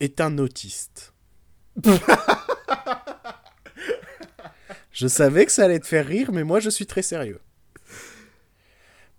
est 0.00 0.20
un 0.20 0.36
autiste? 0.38 1.12
Je 4.92 5.06
savais 5.06 5.46
que 5.46 5.52
ça 5.52 5.64
allait 5.64 5.78
te 5.80 5.86
faire 5.86 6.06
rire, 6.06 6.30
mais 6.32 6.44
moi 6.44 6.60
je 6.60 6.68
suis 6.68 6.84
très 6.86 7.02
sérieux. 7.02 7.40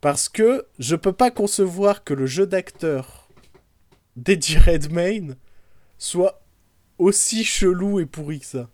Parce 0.01 0.29
que 0.29 0.65
je 0.79 0.95
peux 0.95 1.13
pas 1.13 1.31
concevoir 1.31 2.03
que 2.03 2.13
le 2.13 2.25
jeu 2.25 2.45
d'acteur 2.45 3.20
d'Eddie 4.23 4.57
Redmayne 4.57 5.35
soit 5.97 6.41
aussi 6.97 7.43
chelou 7.43 7.99
et 7.99 8.05
pourri 8.05 8.39
que 8.39 8.45
ça. 8.45 8.69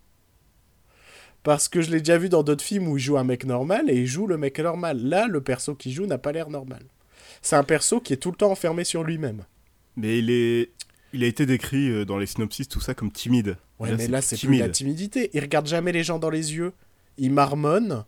Parce 1.44 1.70
que 1.70 1.82
je 1.82 1.92
l'ai 1.92 2.00
déjà 2.00 2.18
vu 2.18 2.28
dans 2.28 2.44
d'autres 2.44 2.64
films 2.64 2.90
où 2.90 2.98
il 2.98 3.04
joue 3.04 3.18
un 3.18 3.24
mec 3.24 3.46
normal 3.46 3.90
et 3.90 3.96
il 3.96 4.08
joue 4.08 4.28
le 4.28 4.38
mec 4.38 4.60
normal. 4.60 5.02
Là, 5.02 5.28
le 5.28 5.42
perso 5.42 5.76
qui 5.76 5.94
joue 5.94 6.06
n'a 6.06 6.18
pas 6.18 6.34
l'air 6.34 6.50
normal. 6.50 6.84
C'est 7.42 7.56
un 7.56 7.64
perso 7.64 8.02
qui 8.02 8.14
est 8.14 8.18
tout 8.18 8.32
le 8.32 8.36
temps 8.36 8.52
enfermé 8.52 8.84
sur 8.84 9.04
lui-même. 9.04 9.46
Mais 9.96 10.20
il 10.20 10.30
est. 10.30 10.72
Il 11.14 11.24
a 11.24 11.28
été 11.28 11.46
décrit 11.46 11.90
euh, 11.90 12.04
dans 12.04 12.18
les 12.18 12.26
synopsis, 12.26 12.68
tout 12.68 12.82
ça, 12.82 12.94
comme 12.94 13.12
timide. 13.12 13.56
Ouais, 13.80 13.96
mais 13.96 14.10
là, 14.10 14.22
c'est 14.22 14.38
plus 14.38 14.58
la 14.58 14.68
timidité. 14.68 15.30
Il 15.34 15.40
regarde 15.40 15.66
jamais 15.66 15.94
les 15.94 16.04
gens 16.04 16.20
dans 16.20 16.30
les 16.30 16.54
yeux. 16.54 16.74
Il 17.18 17.32
marmonne. 17.32 18.04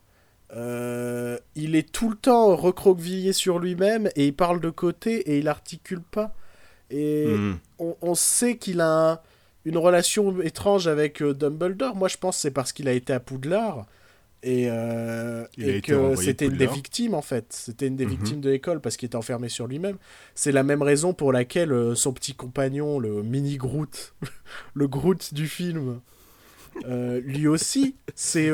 Euh, 0.53 1.38
il 1.56 1.76
est 1.76 1.90
tout 1.90 2.10
le 2.10 2.18
temps 2.18 2.56
recroquevillé 2.57 3.32
sur 3.32 3.60
lui-même 3.60 4.10
et 4.16 4.28
il 4.28 4.34
parle 4.34 4.60
de 4.60 4.70
côté 4.70 5.32
et 5.32 5.40
il 5.40 5.48
articule 5.48 6.02
pas. 6.02 6.36
Et 6.91 7.26
Mhm. 7.28 7.57
on, 7.80 7.95
on 8.02 8.16
sait 8.16 8.57
qu'il 8.57 8.82
a 8.82 9.11
un- 9.14 9.20
une 9.66 9.78
relation 9.78 10.41
étrange 10.41 10.88
avec 10.88 11.22
euh, 11.22 11.34
Dumbledore. 11.34 11.95
Moi, 11.95 12.07
je 12.07 12.18
pense 12.18 12.36
que 12.38 12.41
c'est 12.41 12.52
parce 12.52 12.72
qu'il 12.72 12.88
a 12.88 12.94
été 12.94 13.14
à 13.14 13.20
Poudlard 13.20 13.86
et, 14.41 14.68
euh, 14.70 15.45
et 15.57 15.82
que 15.82 16.16
c'était 16.16 16.45
une 16.48 16.56
des 16.56 16.66
victimes 16.76 17.14
en 17.14 17.22
fait. 17.22 17.45
C'était 17.49 17.88
une 17.88 17.95
des 17.98 18.06
Mhm. 18.06 18.10
victimes 18.11 18.41
de 18.41 18.49
l'école 18.49 18.80
parce 18.80 18.95
qu'il 18.98 19.07
était 19.07 19.18
enfermé 19.18 19.49
sur 19.49 19.68
lui-même. 19.68 19.98
C'est 20.34 20.52
la 20.53 20.64
même 20.64 20.82
raison 20.82 21.14
pour 21.14 21.32
laquelle 21.34 21.72
euh, 21.74 21.94
son 21.94 22.14
petit 22.14 22.34
compagnon, 22.34 22.99
le 22.99 23.22
mini 23.22 23.57
Groot, 23.57 24.14
le 24.74 24.88
Groot 24.88 25.34
du 25.34 25.48
film, 25.48 25.99
lui 26.86 27.48
aussi, 27.48 27.95
c'est 28.16 28.49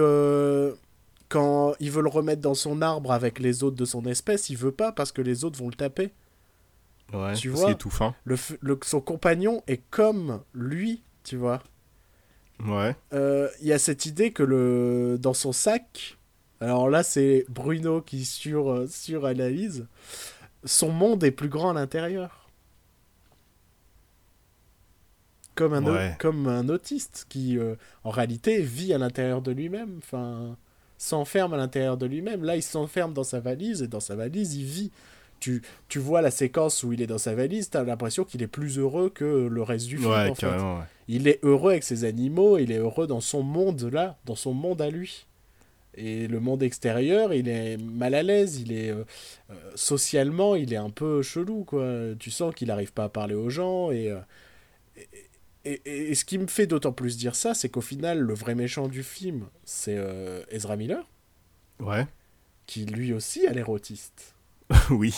quand 1.30 1.74
il 1.80 1.92
veut 1.92 2.02
le 2.02 2.10
remettre 2.10 2.42
dans 2.42 2.54
son 2.54 2.82
arbre 2.82 3.12
avec 3.12 3.40
les 3.40 3.64
autres 3.64 3.76
de 3.76 3.86
son 3.86 4.06
espèce, 4.06 4.50
il 4.50 4.58
veut 4.58 4.72
pas 4.72 4.92
parce 4.92 5.12
que 5.12 5.22
les 5.22 5.44
autres 5.44 5.58
vont 5.60 5.68
le 5.70 5.74
taper. 5.76 6.12
Ouais, 7.14 7.34
Tu 7.34 7.50
vois 7.50 7.66
qu'il 7.66 7.72
est 7.74 7.78
tout 7.78 7.90
fin. 7.90 8.16
Le, 8.26 8.36
son 8.84 9.02
compagnon 9.02 9.64
est 9.68 9.82
comme 9.90 10.42
lui, 10.54 11.04
tu 11.24 11.38
vois. 11.38 11.62
Ouais. 12.66 12.96
Euh, 13.14 13.50
Il 13.62 13.68
y 13.68 13.74
a 13.74 13.80
cette 13.80 14.06
idée 14.06 14.32
que 14.32 14.44
le 14.44 15.18
dans 15.20 15.34
son 15.34 15.52
sac, 15.52 16.18
alors 16.62 16.90
là 16.90 17.04
c'est 17.04 17.46
Bruno 17.50 18.02
qui 18.02 18.26
sur 18.26 18.72
euh, 18.72 18.88
suranalyse, 18.88 19.88
son 20.64 20.90
monde 20.90 21.24
est 21.24 21.32
plus 21.32 21.50
grand 21.50 21.72
à 21.72 21.74
l'intérieur. 21.74 22.50
Comme 25.56 25.74
un, 25.74 25.84
Ouais. 25.86 26.16
comme 26.20 26.48
un 26.48 26.68
autiste 26.68 27.28
qui, 27.30 27.58
euh, 27.58 27.76
en 28.04 28.10
réalité, 28.10 28.62
vit 28.62 28.94
à 28.94 28.98
l'intérieur 28.98 29.42
de 29.42 29.52
lui-même, 29.54 30.00
enfin, 30.00 30.58
s'enferme 30.98 31.54
à 31.54 31.58
l'intérieur 31.58 31.96
de 31.98 32.06
lui-même. 32.06 32.44
Là, 32.44 32.58
il 32.58 32.64
s'enferme 32.64 33.14
dans 33.14 33.24
sa 33.24 33.40
valise, 33.40 33.82
et 33.82 33.88
dans 33.88 34.02
sa 34.02 34.16
valise, 34.16 34.56
il 34.56 34.66
vit. 34.66 34.92
Tu, 35.40 35.62
tu 35.90 36.00
vois 36.00 36.22
la 36.22 36.32
séquence 36.32 36.84
où 36.84 36.94
il 36.94 37.02
est 37.02 37.08
dans 37.08 37.18
sa 37.18 37.36
valise, 37.36 37.70
t'as 37.70 37.84
l'impression 37.84 38.24
qu'il 38.24 38.42
est 38.42 38.48
plus 38.48 38.78
heureux 38.80 39.10
que 39.10 39.48
le 39.48 39.62
reste 39.62 39.86
du 39.88 39.98
film, 39.98 40.10
Ouais, 40.10 40.30
en 40.30 40.36
fait. 40.36 40.48
ouais. 40.48 40.84
Il 41.08 41.28
est 41.28 41.40
heureux 41.44 41.72
avec 41.72 41.84
ses 41.84 42.04
animaux, 42.04 42.58
il 42.58 42.72
est 42.72 42.78
heureux 42.78 43.06
dans 43.06 43.22
son 43.22 43.44
monde 43.44 43.90
là, 43.92 44.18
dans 44.26 44.36
son 44.36 44.54
monde 44.54 44.82
à 44.82 44.90
lui. 44.90 45.28
Et 45.98 46.28
le 46.28 46.40
monde 46.40 46.62
extérieur, 46.64 47.34
il 47.34 47.48
est 47.48 47.78
mal 47.78 48.16
à 48.16 48.24
l'aise, 48.24 48.60
il 48.60 48.72
est 48.74 48.90
euh, 48.90 49.04
euh, 49.52 49.54
socialement, 49.76 50.56
il 50.56 50.74
est 50.74 50.78
un 50.78 50.90
peu 50.90 51.22
chelou 51.22 51.64
quoi. 51.64 51.86
Tu 52.20 52.32
sens 52.32 52.54
qu'il 52.56 52.68
n'arrive 52.70 52.92
pas 52.92 53.06
à 53.06 53.10
parler 53.10 53.36
aux 53.36 53.50
gens 53.50 53.92
et, 53.92 54.10
euh, 54.12 54.20
et 54.98 55.08
et, 55.68 55.82
et- 55.86 56.12
et 56.12 56.16
ce 56.16 56.26
qui 56.26 56.38
me 56.38 56.46
fait 56.48 56.68
d'autant 56.68 56.92
plus 56.92 57.18
dire 57.18 57.34
ça, 57.36 57.54
c'est 57.56 57.70
qu'au 57.70 57.82
final, 57.82 58.20
le 58.20 58.34
vrai 58.36 58.54
méchant 58.56 58.88
du 58.88 59.02
film, 59.04 59.46
c'est 59.64 59.96
euh, 59.98 60.44
Ezra 60.52 60.76
Miller, 60.76 61.04
Ouais. 61.80 62.06
qui 62.68 62.86
lui 62.86 63.14
aussi 63.14 63.48
a 63.48 63.52
l'air 63.54 63.70
autiste. 63.70 64.35
oui. 64.90 65.14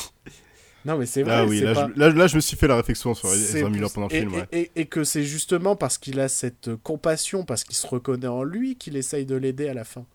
Non, 0.86 0.98
mais 0.98 1.06
c'est 1.06 1.24
vrai, 1.24 1.34
Ah 1.36 1.45
oui, 1.45 1.60
là, 1.60 1.74
pas... 1.74 1.90
je, 1.94 1.99
là, 1.99 2.10
là, 2.10 2.28
je 2.28 2.36
me 2.36 2.41
suis 2.41 2.56
fait 2.56 2.68
la 2.68 2.78
réflexion 2.78 3.14
sur 3.14 3.32
Ezra 3.34 3.69
Miller 3.69 3.91
pendant 3.91 4.07
le 4.07 4.15
et, 4.15 4.19
film. 4.22 4.34
et- 4.34 4.38
Ouais. 4.38 4.48
et- 4.53 4.72
et 4.76 4.86
que 4.86 5.03
c'est 5.03 5.24
justement 5.24 5.76
parce 5.76 5.98
qu'il 5.98 6.19
a 6.19 6.30
cette 6.30 6.76
compassion, 6.84 7.44
parce 7.44 7.64
qu'il 7.65 7.76
se 7.76 7.88
reconnaît 7.88 8.28
en 8.28 8.44
lui, 8.44 8.76
qu'il 8.78 8.95
essaye 8.95 9.26
de 9.26 9.36
l'aider 9.36 9.68
à 9.68 9.74
la 9.74 9.84
fin. 9.84 10.06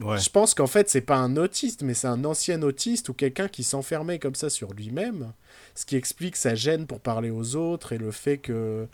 Ouais. 0.00 0.18
Je 0.18 0.28
pense 0.28 0.54
qu'en 0.54 0.66
fait, 0.66 0.90
c'est 0.90 1.00
pas 1.00 1.16
un 1.16 1.36
autiste, 1.36 1.82
mais 1.82 1.94
c'est 1.94 2.08
un 2.08 2.24
ancien 2.24 2.60
autiste 2.62 3.08
ou 3.08 3.14
quelqu'un 3.14 3.46
qui 3.48 3.62
s'enfermait 3.62 4.18
comme 4.18 4.34
ça 4.34 4.50
sur 4.50 4.72
lui-même, 4.74 5.32
ce 5.76 5.86
qui 5.86 5.94
explique 5.96 6.34
sa 6.36 6.54
gêne 6.56 6.86
pour 6.86 6.98
parler 7.00 7.30
aux 7.30 7.54
autres 7.54 7.92
et 7.92 7.98
le 7.98 8.10
fait 8.10 8.38
que 8.38 8.86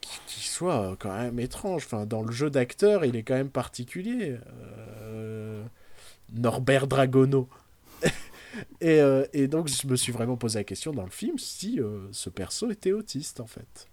qu'il 0.00 0.20
qu'il 0.28 0.42
soit 0.44 0.96
quand 1.00 1.12
même 1.16 1.38
étrange. 1.40 1.82
Enfin, 1.86 2.06
dans 2.06 2.22
le 2.22 2.30
jeu 2.32 2.50
d'acteur, 2.50 3.04
il 3.04 3.16
est 3.16 3.22
quand 3.24 3.34
même 3.34 3.50
particulier. 3.50 4.36
Euh, 5.02 5.62
Norbert 6.32 6.86
Dragono. 6.86 7.48
et, 8.80 9.00
euh, 9.00 9.24
et 9.32 9.48
donc, 9.48 9.68
je 9.68 9.86
me 9.86 9.96
suis 9.96 10.12
vraiment 10.12 10.36
posé 10.36 10.58
la 10.58 10.64
question 10.64 10.92
dans 10.92 11.04
le 11.04 11.10
film 11.10 11.38
si 11.38 11.80
euh, 11.80 12.08
ce 12.12 12.30
perso 12.30 12.70
était 12.70 12.92
autiste, 12.92 13.40
en 13.40 13.46
fait. 13.46 13.88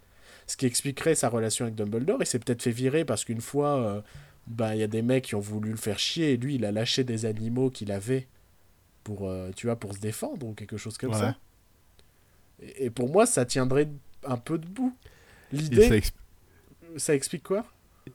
Ce 0.47 0.57
qui 0.57 0.65
expliquerait 0.65 1.15
sa 1.15 1.29
relation 1.29 1.65
avec 1.65 1.75
Dumbledore. 1.75 2.17
Il 2.21 2.25
s'est 2.25 2.39
peut-être 2.39 2.61
fait 2.61 2.71
virer 2.71 3.05
parce 3.05 3.23
qu'une 3.25 3.41
fois, 3.41 3.79
euh, 3.79 4.01
ben, 4.47 4.73
il 4.73 4.79
y 4.79 4.83
a 4.83 4.87
des 4.87 5.01
mecs 5.01 5.25
qui 5.25 5.35
ont 5.35 5.39
voulu 5.39 5.71
le 5.71 5.77
faire 5.77 5.99
chier 5.99 6.33
et 6.33 6.37
lui, 6.37 6.55
il 6.55 6.65
a 6.65 6.71
lâché 6.71 7.03
des 7.03 7.25
animaux 7.25 7.69
qu'il 7.69 7.91
avait 7.91 8.27
pour, 9.03 9.29
tu 9.55 9.67
vois, 9.67 9.75
pour 9.75 9.93
se 9.93 9.99
défendre 9.99 10.47
ou 10.47 10.53
quelque 10.53 10.77
chose 10.77 10.97
comme 10.97 11.11
Ouais. 11.11 11.19
ça. 11.19 11.37
Et, 12.61 12.85
et 12.85 12.89
pour 12.89 13.09
moi, 13.09 13.25
ça 13.25 13.45
tiendrait 13.45 13.89
un 14.25 14.37
peu 14.37 14.57
debout. 14.57 14.95
L'idée, 15.51 15.81
ça 15.81 15.89
ça... 15.89 15.95
expl- 15.95 17.15
explique 17.15 17.43
quoi? 17.43 17.65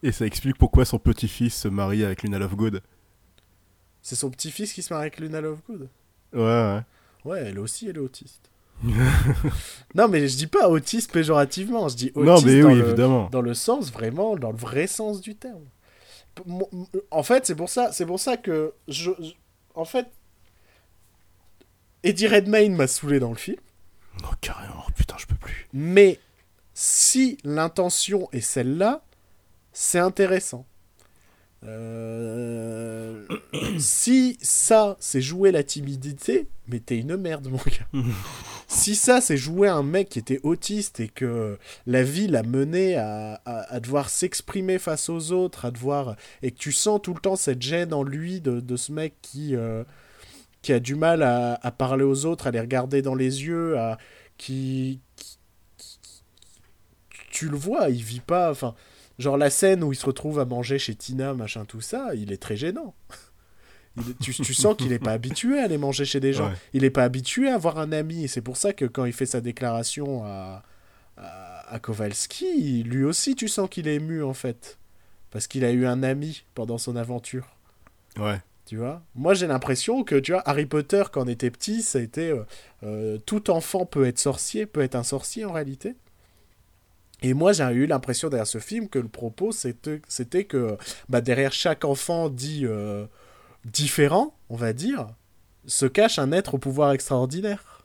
Et 0.03 0.13
ça 0.13 0.27
explique 0.27 0.57
pourquoi 0.59 0.85
son 0.85 0.99
petit-fils 0.99 1.55
se 1.55 1.69
marie 1.69 2.05
avec 2.05 2.23
Luna 2.23 2.39
Lovegood. 2.39 2.83
C'est 4.03 4.17
son 4.17 4.31
petit-fils 4.31 4.73
qui 4.73 4.83
se 4.83 4.93
marie 4.93 5.07
avec 5.07 5.19
Luna 5.19 5.41
Lovegood? 5.41 5.89
Ouais, 6.33 6.41
ouais. 6.41 6.81
Ouais, 7.25 7.41
elle 7.47 7.59
aussi, 7.59 7.89
elle 7.89 7.97
est 7.97 8.01
autiste. 8.01 8.51
non, 9.95 10.07
mais 10.09 10.29
je 10.29 10.37
dis 10.37 10.47
pas 10.47 10.69
autiste 10.69 11.11
péjorativement, 11.13 11.89
je 11.89 11.97
dis 11.97 12.13
autiste 12.15 12.27
non, 12.27 12.41
mais 12.43 12.61
dans, 12.61 12.69
oui, 12.69 12.75
le, 12.79 12.87
évidemment. 12.87 13.29
dans 13.31 13.41
le 13.43 13.55
sens 13.55 13.91
vraiment, 13.93 14.37
dans 14.37 14.53
le 14.53 14.57
vrai 14.57 14.87
sens 14.87 15.21
du 15.21 15.35
terme. 15.35 15.65
En 17.11 17.23
fait, 17.25 17.45
c'est 17.47 17.57
pour 17.57 17.69
ça, 17.69 17.91
c'est 17.93 18.07
pour 18.07 18.21
ça 18.21 18.37
que 18.37 18.73
je, 18.87 19.11
je- 19.19 19.33
en 19.75 19.85
fait, 19.85 20.07
Eddie 22.05 22.29
Redmayne 22.29 22.75
m'a 22.77 22.87
saoulé 22.87 23.19
dans 23.19 23.31
le 23.31 23.37
film, 23.37 23.59
Non, 24.23 24.29
carrément. 24.41 24.85
Putain, 24.97 25.17
je 25.19 25.27
peux 25.27 25.35
plus. 25.35 25.67
mais 25.73 26.21
si 26.75 27.39
l'intention 27.43 28.29
est 28.33 28.41
celle-là, 28.41 29.03
c'est 29.73 29.99
intéressant. 29.99 30.65
Euh, 31.65 33.25
si 33.79 34.39
ça, 34.41 34.97
c'est 35.01 35.21
jouer 35.21 35.51
la 35.53 35.63
timidité, 35.63 36.49
mais 36.69 36.79
t'es 36.81 36.99
une 36.99 37.17
merde, 37.17 37.49
mon 37.49 37.57
gars. 37.59 38.01
si 38.69 38.95
ça, 38.95 39.21
c'est 39.21 39.37
jouer 39.37 39.69
un 39.69 39.83
mec 39.83 40.09
qui 40.09 40.19
était 40.19 40.41
autiste 40.43 41.01
et 41.01 41.09
que 41.09 41.59
la 41.87 42.03
vie 42.03 42.29
l'a 42.29 42.43
mené 42.43 42.97
à, 42.97 43.41
à- 43.45 43.75
à 43.75 43.81
devoir 43.81 44.09
s'exprimer 44.11 44.79
face 44.79 45.09
aux 45.09 45.33
autres, 45.33 45.65
à 45.65 45.71
devoir. 45.71 46.17
et 46.43 46.51
que 46.51 46.59
tu 46.59 46.73
sens 46.73 47.01
tout 47.03 47.15
le 47.15 47.21
temps 47.21 47.37
cette 47.37 47.63
gêne 47.63 47.93
en 47.93 48.03
lui 48.03 48.41
de, 48.41 48.61
de 48.61 48.77
ce 48.77 48.93
mec 48.93 49.15
qui, 49.23 49.57
euh, 49.57 49.83
qui 50.63 50.73
a 50.73 50.81
du 50.81 50.95
mal 50.95 51.23
à, 51.23 51.55
à 51.63 51.71
parler 51.73 52.05
aux 52.05 52.25
autres, 52.27 52.47
à 52.47 52.51
les 52.51 52.61
regarder 52.61 53.03
dans 53.03 53.15
les 53.17 53.45
yeux, 53.45 53.77
à, 53.79 53.99
qui, 54.37 55.01
qui- 55.17 55.39
qui- 55.77 56.23
Tu 57.31 57.49
le 57.49 57.57
vois, 57.57 57.89
il 57.89 58.03
vit 58.03 58.21
pas. 58.21 58.51
Enfin, 58.51 58.75
genre 59.19 59.37
la 59.37 59.51
scène 59.51 59.83
où 59.85 59.93
il 59.93 59.97
se 59.97 60.07
retrouve 60.07 60.39
à 60.39 60.45
manger 60.45 60.79
chez 60.79 60.95
Tina, 60.95 61.35
machin, 61.35 61.65
tout 61.65 61.81
ça, 61.81 62.15
il 62.15 62.33
est 62.33 62.43
très 62.43 62.57
gênant. 62.57 62.95
Il 63.97 64.15
tu, 64.17 64.33
tu 64.33 64.55
sens 64.55 64.77
qu'il 64.77 64.91
n'est 64.91 65.01
pas 65.01 65.13
habitué 65.13 65.59
à 65.59 65.65
aller 65.65 65.79
manger 65.79 66.05
chez 66.05 66.21
des 66.21 66.33
gens. 66.33 66.51
Ouais. 66.51 66.57
Il 66.73 66.83
n'est 66.83 66.91
pas 66.91 67.03
habitué 67.03 67.49
à 67.49 67.55
avoir 67.55 67.79
un 67.79 67.91
ami. 67.91 68.29
C'est 68.29 68.43
pour 68.43 68.57
ça 68.57 68.73
que 68.73 68.85
quand 68.85 69.05
il 69.05 69.13
fait 69.13 69.27
sa 69.27 69.41
déclaration 69.41 70.25
à, 70.25 70.63
à, 71.17 71.75
à 71.75 71.79
Kowalski, 71.81 72.85
lui 72.85 73.03
aussi, 73.03 73.35
tu 73.35 73.49
sens 73.49 73.69
qu'il 73.69 73.89
est 73.89 73.97
ému, 73.97 74.23
en 74.23 74.35
fait. 74.35 74.79
Parce 75.31 75.49
qu'il 75.49 75.65
a 75.65 75.73
eu 75.73 75.85
un 75.85 76.05
ami 76.05 76.45
pendant 76.55 76.79
son 76.79 76.95
aventure. 76.95 77.57
Ouais. 78.19 78.41
Tu 78.67 78.77
vois? 78.77 79.03
Moi, 79.17 79.35
j'ai 79.35 79.49
l'impression 79.49 80.05
que, 80.05 80.15
tu 80.15 80.31
vois, 80.31 80.43
Harry 80.49 80.67
Potter, 80.67 81.03
quand 81.11 81.25
on 81.25 81.29
était 81.29 81.51
petit, 81.51 81.83
ça 81.83 81.99
a 81.99 82.03
été... 82.03 82.31
euh, 82.31 82.45
euh, 82.85 83.19
tout 83.27 83.51
enfant 83.51 83.85
peut 83.85 84.07
être 84.07 84.19
sorcier, 84.21 84.67
peut 84.67 84.83
être 84.83 84.95
un 84.95 85.03
sorcier, 85.03 85.45
en 85.45 85.53
réalité. 85.53 85.97
Et 87.23 87.35
moi, 87.35 87.53
j'ai 87.53 87.65
eu 87.65 87.87
l'impression 87.87 88.29
derrière 88.29 88.47
ce 88.47 88.59
film 88.59 88.89
que 88.89 88.99
le 88.99 89.09
propos, 89.09 89.51
c'était 89.53 90.45
que 90.45 90.77
bah, 91.09 91.21
derrière 91.21 91.53
chaque 91.53 91.85
enfant 91.85 92.29
dit 92.29 92.63
euh, 92.65 93.07
différent, 93.65 94.35
on 94.51 94.57
va 94.57 94.73
dire, 94.73 95.09
se 95.67 95.87
cache 95.87 96.19
un 96.19 96.33
être 96.33 96.55
au 96.55 96.59
pouvoir 96.59 96.93
extraordinaire. 96.93 97.85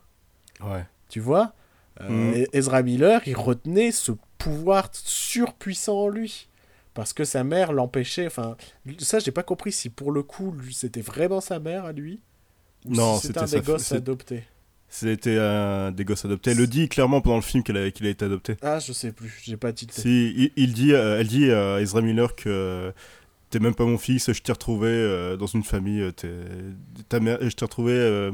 Ouais. 0.60 0.84
Tu 1.08 1.20
vois? 1.20 1.52
Euh, 2.00 2.08
Mhm. 2.08 2.34
E- 2.42 2.46
Ezra 2.52 2.82
Miller, 2.82 3.20
il 3.26 3.36
retenait 3.36 3.92
ce 3.92 4.12
pouvoir 4.38 4.88
surpuissant 4.92 5.98
en 5.98 6.08
lui. 6.08 6.48
Parce 6.92 7.12
que 7.12 7.24
sa 7.24 7.42
mère 7.42 7.72
l'empêchait. 7.72 8.26
Enfin, 8.26 8.56
ça, 8.98 9.18
j'ai 9.18 9.32
pas 9.32 9.42
compris 9.42 9.72
si 9.72 9.90
pour 9.90 10.12
le 10.12 10.22
coup, 10.22 10.54
c'était 10.70 11.00
vraiment 11.00 11.40
sa 11.40 11.58
mère 11.58 11.84
à 11.86 11.92
lui. 11.92 12.20
Ou 12.86 12.94
Non, 12.94 13.16
si 13.18 13.26
c'était 13.28 13.40
un 13.40 13.46
des 13.46 13.60
gosses 13.62 13.90
adoptés. 13.92 14.44
C'était 14.96 15.38
un 15.38 15.90
des 15.90 16.04
gosses 16.04 16.24
adoptés. 16.24 16.52
Elle 16.52 16.58
le 16.58 16.68
dit 16.68 16.88
clairement 16.88 17.20
pendant 17.20 17.34
le 17.36 17.42
film 17.42 17.64
qu'elle 17.64 17.76
a- 17.78 17.90
qu'il 17.90 18.06
a 18.06 18.10
été 18.10 18.24
adopté. 18.26 18.56
Ah, 18.62 18.78
je 18.78 18.92
sais 18.92 19.10
plus, 19.10 19.40
j'ai 19.42 19.56
pas 19.56 19.72
titré. 19.72 20.00
Si, 20.00 20.32
il, 20.36 20.52
il 20.54 20.72
dit, 20.72 20.92
euh, 20.92 21.18
elle 21.18 21.26
dit 21.26 21.50
à 21.50 21.80
Ezra 21.80 22.00
Miller 22.00 22.36
que 22.36 22.48
euh, 22.48 22.92
t'es 23.50 23.58
même 23.58 23.74
pas 23.74 23.84
mon 23.86 23.98
fils, 23.98 24.32
je 24.32 24.40
t'ai 24.40 24.52
retrouvé 24.52 24.86
euh, 24.88 25.36
dans 25.36 25.46
une 25.48 25.64
famille, 25.64 26.00
euh, 26.00 26.12
t'es, 26.12 26.30
ta 27.08 27.18
mère, 27.18 27.38
je 27.40 27.48
t'ai 27.56 27.64
retrouvé, 27.64 27.92
euh, 27.92 28.30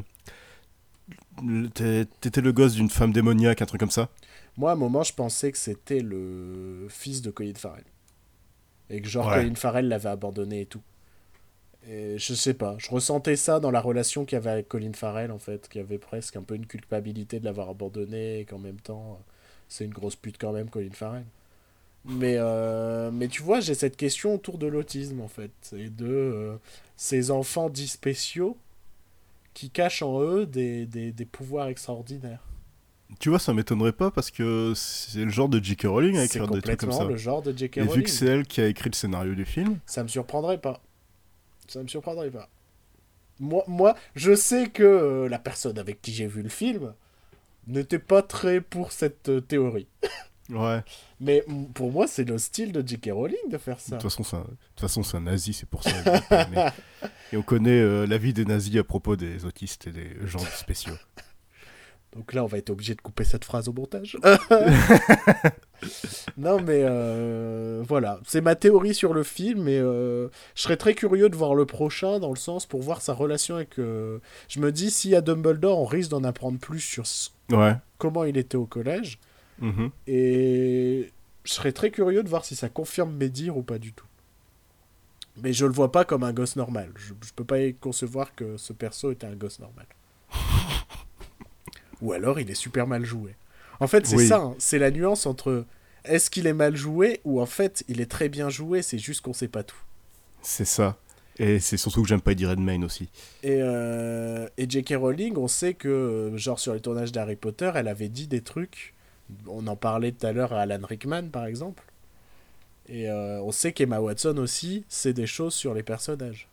t'étais 2.20 2.40
le 2.42 2.52
gosse 2.52 2.74
d'une 2.74 2.90
femme 2.90 3.12
démoniaque, 3.12 3.62
un 3.62 3.66
truc 3.66 3.80
comme 3.80 3.90
ça. 3.90 4.08
Moi, 4.56 4.70
à 4.70 4.74
un 4.74 4.76
moment, 4.76 5.02
je 5.02 5.14
pensais 5.14 5.50
que 5.52 5.58
c'était 5.58 6.00
le 6.00 6.86
fils 6.90 7.22
de 7.22 7.30
Colin 7.30 7.54
Farrell. 7.56 7.84
Et 8.90 9.00
que 9.00 9.08
genre 9.08 9.26
Ouais. 9.28 9.36
Colin 9.44 9.54
Farrell 9.54 9.88
l'avait 9.88 10.08
abandonné 10.10 10.62
et 10.62 10.66
tout. 10.66 10.82
Et 11.88 12.18
je 12.18 12.34
sais 12.34 12.54
pas, 12.54 12.76
je 12.78 12.90
ressentais 12.90 13.36
ça 13.36 13.58
dans 13.58 13.70
la 13.70 13.80
relation 13.80 14.24
qu'il 14.26 14.36
y 14.36 14.38
avait 14.38 14.50
avec 14.50 14.68
Colin 14.68 14.92
Farrell 14.92 15.30
en 15.32 15.38
fait, 15.38 15.66
qu'il 15.68 15.80
y 15.80 15.84
avait 15.84 15.98
presque 15.98 16.36
un 16.36 16.42
peu 16.42 16.54
une 16.54 16.66
culpabilité 16.66 17.40
de 17.40 17.44
l'avoir 17.46 17.70
abandonné 17.70 18.40
et 18.40 18.44
qu'en 18.44 18.58
même 18.58 18.78
temps, 18.80 19.18
c'est 19.68 19.84
une 19.86 19.92
grosse 19.94 20.14
pute 20.16 20.36
quand 20.38 20.52
même, 20.52 20.68
Colin 20.68 20.90
Farrell. 20.92 21.24
Mais, 22.04 22.36
euh, 22.38 23.10
mais 23.10 23.28
tu 23.28 23.42
vois, 23.42 23.60
j'ai 23.60 23.74
cette 23.74 23.96
question 23.96 24.34
autour 24.34 24.58
de 24.58 24.66
l'autisme 24.66 25.20
en 25.20 25.28
fait, 25.28 25.50
et 25.76 25.88
de 25.90 26.06
euh, 26.06 26.56
ces 26.96 27.30
enfants 27.30 27.68
dits 27.70 27.88
spéciaux 27.88 28.56
qui 29.54 29.70
cachent 29.70 30.02
en 30.02 30.20
eux 30.22 30.46
des, 30.46 30.86
des, 30.86 31.12
des 31.12 31.24
pouvoirs 31.24 31.68
extraordinaires. 31.68 32.42
Tu 33.18 33.28
vois, 33.28 33.38
ça 33.40 33.52
m'étonnerait 33.52 33.92
pas 33.92 34.10
parce 34.10 34.30
que 34.30 34.72
c'est 34.76 35.24
le 35.24 35.30
genre 35.30 35.48
de 35.48 35.58
J.K. 35.62 35.82
Rowling 35.86 36.16
à 36.16 36.26
C'est 36.26 36.26
écrire 36.26 36.46
des 36.48 36.62
trucs 36.62 36.78
comme 36.78 36.90
complètement 36.90 36.92
ça. 36.92 37.04
le 37.04 37.16
genre 37.16 37.42
de 37.42 37.56
J.K. 37.56 37.78
Et 37.78 37.86
vu 37.88 37.88
Rowling. 37.88 38.04
que 38.04 38.10
c'est 38.10 38.26
elle 38.26 38.46
qui 38.46 38.60
a 38.60 38.66
écrit 38.68 38.88
le 38.90 38.94
scénario 38.94 39.34
du 39.34 39.44
film, 39.44 39.78
Ça 39.86 40.02
me 40.04 40.08
surprendrait 40.08 40.60
pas. 40.60 40.80
Ça 41.70 41.80
me 41.80 41.86
surprendrait 41.86 42.30
pas. 42.30 42.48
Moi, 43.38 43.62
moi 43.68 43.94
je 44.16 44.34
sais 44.34 44.68
que 44.68 44.82
euh, 44.82 45.28
la 45.28 45.38
personne 45.38 45.78
avec 45.78 46.02
qui 46.02 46.12
j'ai 46.12 46.26
vu 46.26 46.42
le 46.42 46.48
film 46.48 46.92
n'était 47.68 48.00
pas 48.00 48.22
très 48.22 48.60
pour 48.60 48.90
cette 48.90 49.28
euh, 49.28 49.40
théorie. 49.40 49.86
ouais. 50.50 50.82
Mais 51.20 51.44
pour 51.74 51.92
moi, 51.92 52.08
c'est 52.08 52.24
le 52.24 52.38
style 52.38 52.72
de 52.72 52.86
J.K. 52.86 53.10
Rowling 53.12 53.48
de 53.48 53.56
faire 53.56 53.76
De 53.76 53.80
ça. 53.82 53.96
toute 53.98 54.10
façon, 54.10 54.24
c'est 54.24 54.36
un, 54.36 54.40
de 54.40 54.46
toute 54.46 54.80
façon, 54.80 55.02
c'est 55.04 55.16
un 55.16 55.20
nazi, 55.20 55.52
c'est 55.52 55.68
pour 55.68 55.84
ça. 55.84 55.92
Et 57.32 57.36
on 57.36 57.42
connaît 57.42 57.80
euh, 57.80 58.04
l'avis 58.04 58.32
des 58.32 58.44
nazis 58.44 58.76
à 58.76 58.84
propos 58.84 59.14
des 59.14 59.44
autistes 59.44 59.86
et 59.86 59.92
des 59.92 60.16
gens 60.26 60.40
spéciaux. 60.40 60.96
Donc 62.16 62.32
là, 62.32 62.42
on 62.42 62.46
va 62.46 62.58
être 62.58 62.70
obligé 62.70 62.94
de 62.96 63.00
couper 63.00 63.22
cette 63.24 63.44
phrase 63.44 63.68
au 63.68 63.72
montage. 63.72 64.16
non, 66.36 66.60
mais 66.60 66.82
euh, 66.84 67.82
voilà. 67.86 68.20
C'est 68.26 68.40
ma 68.40 68.54
théorie 68.56 68.94
sur 68.94 69.14
le 69.14 69.22
film. 69.22 69.68
Et 69.68 69.78
euh, 69.78 70.28
je 70.54 70.62
serais 70.62 70.76
très 70.76 70.94
curieux 70.94 71.28
de 71.28 71.36
voir 71.36 71.54
le 71.54 71.66
prochain, 71.66 72.18
dans 72.18 72.30
le 72.30 72.36
sens 72.36 72.66
pour 72.66 72.82
voir 72.82 73.00
sa 73.00 73.14
relation 73.14 73.56
avec. 73.56 73.78
euh, 73.78 74.18
Je 74.48 74.60
me 74.60 74.72
dis, 74.72 74.90
s'il 74.90 75.12
y 75.12 75.16
a 75.16 75.20
Dumbledore, 75.20 75.78
on 75.78 75.84
risque 75.84 76.10
d'en 76.10 76.24
apprendre 76.24 76.58
plus 76.58 76.80
sur 76.80 77.06
ce- 77.06 77.30
Ouais. 77.50 77.74
comment 77.98 78.24
il 78.24 78.36
était 78.36 78.56
au 78.56 78.66
collège. 78.66 79.18
Mhm. 79.60 79.90
Et 80.06 81.10
je 81.44 81.52
serais 81.52 81.72
très 81.72 81.90
curieux 81.90 82.22
de 82.22 82.28
voir 82.28 82.44
si 82.44 82.56
ça 82.56 82.68
confirme 82.68 83.12
mes 83.14 83.28
dires 83.28 83.56
ou 83.56 83.62
pas 83.62 83.78
du 83.78 83.92
tout. 83.92 84.06
Mais 85.42 85.52
je 85.52 85.64
le 85.64 85.72
vois 85.72 85.92
pas 85.92 86.04
comme 86.04 86.24
un 86.24 86.32
gosse 86.32 86.56
normal. 86.56 86.90
Je, 86.96 87.12
je 87.26 87.32
peux 87.34 87.44
pas 87.44 87.60
y 87.60 87.74
concevoir 87.74 88.34
que 88.34 88.56
ce 88.56 88.72
perso 88.72 89.10
était 89.12 89.26
un 89.26 89.36
gosse 89.36 89.60
normal. 89.60 89.86
Ou 92.02 92.12
alors 92.12 92.40
il 92.40 92.50
est 92.50 92.54
super 92.54 92.86
mal 92.86 93.04
joué. 93.04 93.34
En 93.80 93.86
fait, 93.86 94.06
c'est 94.06 94.16
Oui. 94.16 94.26
ça, 94.28 94.38
hein, 94.38 94.54
c'est 94.58 94.78
la 94.78 94.90
nuance 94.90 95.26
entre 95.26 95.64
est-ce 96.04 96.30
qu'il 96.30 96.46
est 96.46 96.52
mal 96.54 96.76
joué 96.76 97.20
ou 97.24 97.40
en 97.40 97.46
fait 97.46 97.84
il 97.88 98.00
est 98.00 98.10
très 98.10 98.28
bien 98.28 98.48
joué, 98.50 98.82
c'est 98.82 98.98
juste 98.98 99.20
qu'on 99.22 99.32
sait 99.32 99.48
pas 99.48 99.62
tout. 99.62 99.76
C'est 100.42 100.64
ça. 100.64 100.96
Et 101.38 101.58
c'est 101.58 101.76
surtout 101.78 102.02
que 102.02 102.08
j'aime 102.08 102.20
pas 102.20 102.32
Eddie 102.32 102.44
Redmayne 102.46 102.84
aussi. 102.84 103.08
Et, 103.42 103.58
euh, 103.62 104.46
et 104.58 104.68
J.K. 104.68 104.94
Rowling, 104.98 105.36
on 105.38 105.48
sait 105.48 105.72
que, 105.72 105.88
euh, 105.88 106.36
genre 106.36 106.58
sur 106.58 106.74
les 106.74 106.80
tournages 106.80 107.12
d'Harry 107.12 107.36
Potter, 107.36 107.70
elle 107.74 107.88
avait 107.88 108.08
dit 108.10 108.26
des 108.26 108.42
trucs 108.42 108.92
On 109.46 109.66
en 109.66 109.76
parlait 109.76 110.12
tout 110.12 110.26
à 110.26 110.32
l'heure 110.32 110.52
à 110.52 110.60
Alan 110.62 110.80
Rickman, 110.86 111.28
par 111.30 111.46
exemple. 111.46 111.82
Et 112.88 113.08
euh, 113.08 113.40
on 113.42 113.52
sait 113.52 113.72
qu'Emma 113.72 114.00
Watson 114.00 114.36
aussi, 114.38 114.84
c'est 114.88 115.12
des 115.14 115.26
choses 115.26 115.54
sur 115.54 115.72
les 115.72 115.82
personnages 115.82 116.48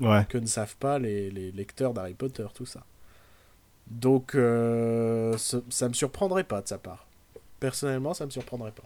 Ouais. 0.00 0.24
que 0.28 0.38
ne 0.38 0.46
savent 0.46 0.76
pas 0.76 0.98
les, 0.98 1.30
les 1.30 1.52
lecteurs 1.52 1.92
d'Harry 1.92 2.14
Potter, 2.14 2.46
tout 2.54 2.66
ça. 2.66 2.84
Donc, 3.90 4.34
euh, 4.34 5.36
ça, 5.38 5.58
ça 5.70 5.88
me 5.88 5.94
surprendrait 5.94 6.44
pas 6.44 6.60
de 6.62 6.68
sa 6.68 6.78
part. 6.78 7.06
Personnellement, 7.60 8.14
ça 8.14 8.26
me 8.26 8.30
surprendrait 8.30 8.72
pas. 8.72 8.84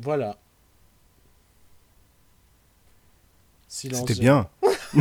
Voilà. 0.00 0.36
C'était 3.68 4.14
bien. 4.14 4.48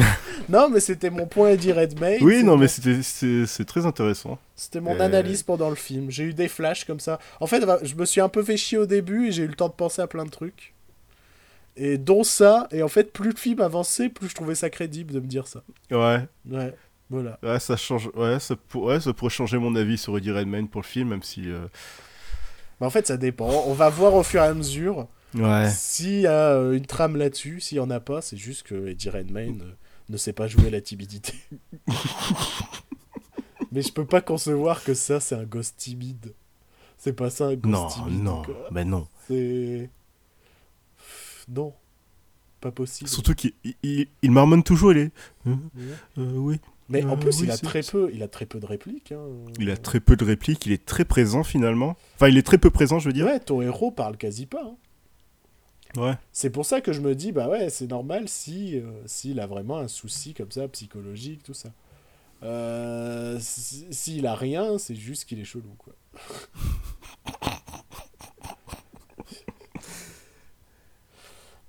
Non, 0.48 0.70
mais 0.70 0.80
c'était 0.80 1.10
mon 1.10 1.28
point 1.28 1.50
Eddie 1.50 1.74
Redmayne. 1.74 2.24
Oui, 2.24 2.44
non, 2.44 2.58
mais 2.58 2.68
c'est 2.70 3.66
très 3.66 3.86
intéressant. 3.86 4.40
C'était 4.56 4.80
mon 4.80 4.96
Euh, 4.96 5.00
analyse 5.04 5.44
pendant 5.44 5.70
le 5.70 5.76
film. 5.76 6.10
J'ai 6.10 6.24
eu 6.24 6.34
des 6.34 6.48
flashs 6.48 6.86
comme 6.86 7.00
ça. 7.02 7.20
En 7.42 7.48
fait, 7.48 7.62
je 7.84 7.96
me 7.96 8.06
suis 8.06 8.22
un 8.22 8.30
peu 8.30 8.42
fait 8.42 8.56
chier 8.58 8.78
au 8.78 8.86
début 8.86 9.28
et 9.28 9.32
j'ai 9.34 9.44
eu 9.44 9.48
le 9.48 9.54
temps 9.54 9.68
de 9.68 9.74
penser 9.74 10.02
à 10.02 10.08
plein 10.08 10.24
de 10.24 10.30
trucs. 10.30 10.74
Et 11.76 11.98
dont 11.98 12.24
ça. 12.24 12.68
Et 12.72 12.84
en 12.84 12.88
fait, 12.88 13.12
plus 13.12 13.32
le 13.32 13.36
film 13.36 13.62
avançait, 13.62 14.08
plus 14.10 14.30
je 14.30 14.36
trouvais 14.36 14.56
ça 14.56 14.70
crédible 14.70 15.14
de 15.14 15.20
me 15.20 15.28
dire 15.28 15.48
ça. 15.48 15.62
Ouais. 15.92 16.26
Ouais, 16.50 16.74
voilà. 17.12 17.38
Ouais, 17.44 17.60
ça 17.60 17.76
change. 17.78 18.10
Ouais, 18.16 18.40
ça, 18.40 18.56
pour... 18.56 18.86
ouais, 18.86 19.00
ça 19.00 19.14
pourrait 19.14 19.30
changer 19.30 19.60
mon 19.60 19.76
avis 19.76 19.98
sur 20.00 20.18
Eddie 20.18 20.32
Redmayne 20.32 20.68
pour 20.68 20.82
le 20.82 20.88
film, 20.88 21.10
même 21.10 21.22
si. 21.22 21.48
euh, 21.50 21.68
Mais 22.80 22.88
en 22.88 22.90
fait, 22.90 23.06
ça 23.06 23.18
dépend. 23.18 23.48
On 23.68 23.74
va 23.74 23.90
voir 23.90 24.16
au 24.16 24.24
fur 24.24 24.42
et 24.42 24.48
à 24.48 24.54
mesure 24.56 25.08
Ouais. 25.36 25.70
s'il 25.70 26.22
y 26.22 26.28
a 26.28 26.54
euh, 26.56 26.74
une 26.74 26.86
trame 26.86 27.16
là-dessus. 27.18 27.60
S'il 27.62 27.78
y 27.78 27.80
en 27.82 27.90
a 27.92 28.00
pas, 28.00 28.22
c'est 28.22 28.36
juste 28.38 28.64
que 28.64 28.88
Eddie 28.88 29.10
Redmayne 29.10 29.62
euh, 29.62 29.72
ne 30.10 30.18
sait 30.18 30.34
pas 30.34 30.48
jouer 30.48 30.70
la 30.70 30.82
timidité. 30.82 31.34
Mais 33.72 33.82
je 33.82 33.92
peux 33.94 34.06
pas 34.06 34.20
concevoir 34.22 34.84
que 34.84 34.94
ça, 34.94 35.20
c'est 35.20 35.36
un 35.36 35.44
gosse 35.46 35.76
timide. 35.76 36.34
C'est 36.98 37.14
pas 37.14 37.30
ça 37.30 37.46
un 37.46 37.56
gosse 37.56 37.72
Non, 37.72 37.88
timide. 37.88 38.24
non, 38.24 38.42
quoi. 38.44 38.68
mais 38.72 38.84
non. 38.86 39.08
C'est. 39.28 39.90
Non. 41.48 41.74
Pas 42.60 42.72
possible. 42.72 43.10
Surtout 43.10 43.34
qu'il 43.34 43.54
il, 43.64 43.76
il- 43.82 44.08
il 44.22 44.32
marmonne 44.32 44.62
toujours, 44.64 44.92
il 44.92 44.98
est. 45.00 45.12
Euh, 45.48 45.56
euh, 46.18 46.32
oui. 46.36 46.60
Mais 46.92 47.04
en 47.06 47.14
Euh, 47.14 47.16
plus, 47.16 47.38
oui, 47.40 47.46
il, 47.46 47.52
a 47.52 47.58
très 47.58 47.82
peu, 47.82 48.10
il 48.14 48.22
a 48.24 48.28
très 48.28 48.46
peu 48.46 48.60
de 48.60 48.66
répliques. 48.66 49.12
hein. 49.12 49.26
Il 49.60 49.70
a 49.72 49.78
très 49.78 50.00
peu 50.00 50.16
de 50.16 50.24
répliques, 50.26 50.66
il 50.66 50.72
est 50.74 50.86
très 50.86 51.06
présent 51.06 51.44
finalement. 51.44 51.96
Enfin, 52.16 52.28
il 52.28 52.38
est 52.38 52.44
très 52.46 52.58
peu 52.58 52.70
présent, 52.70 53.00
je 53.00 53.08
veux 53.08 53.14
dire. 53.14 53.26
Ouais, 53.26 53.40
ton 53.40 53.62
héros 53.62 53.92
parle 53.92 54.18
quasi 54.18 54.46
pas. 54.46 54.64
hein. 54.64 54.76
Ouais. 56.02 56.14
C'est 56.32 56.50
pour 56.52 56.66
ça 56.66 56.80
que 56.82 56.94
je 56.94 57.02
me 57.02 57.16
dis, 57.16 57.32
bah 57.34 57.50
ouais, 57.50 57.70
c'est 57.70 57.88
normal 57.90 58.30
si 58.30 58.78
euh, 58.80 58.90
s'il 59.06 59.40
a 59.42 59.48
vraiment 59.48 59.78
un 59.78 59.88
souci 59.90 60.34
comme 60.34 60.52
ça, 60.52 60.68
psychologique, 60.70 61.44
tout 61.44 61.54
ça. 61.54 61.70
Euh, 62.44 63.38
si- 63.40 63.88
S'il 63.92 64.26
a 64.26 64.34
rien, 64.36 64.78
c'est 64.78 64.96
juste 64.96 65.26
qu'il 65.26 65.40
est 65.40 65.44
chelou, 65.46 65.76
quoi. 65.78 65.94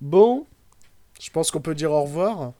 bon, 0.00 0.46
je 1.20 1.30
pense 1.30 1.50
qu'on 1.50 1.60
peut 1.60 1.74
dire 1.74 1.92
au 1.92 2.02
revoir. 2.02 2.52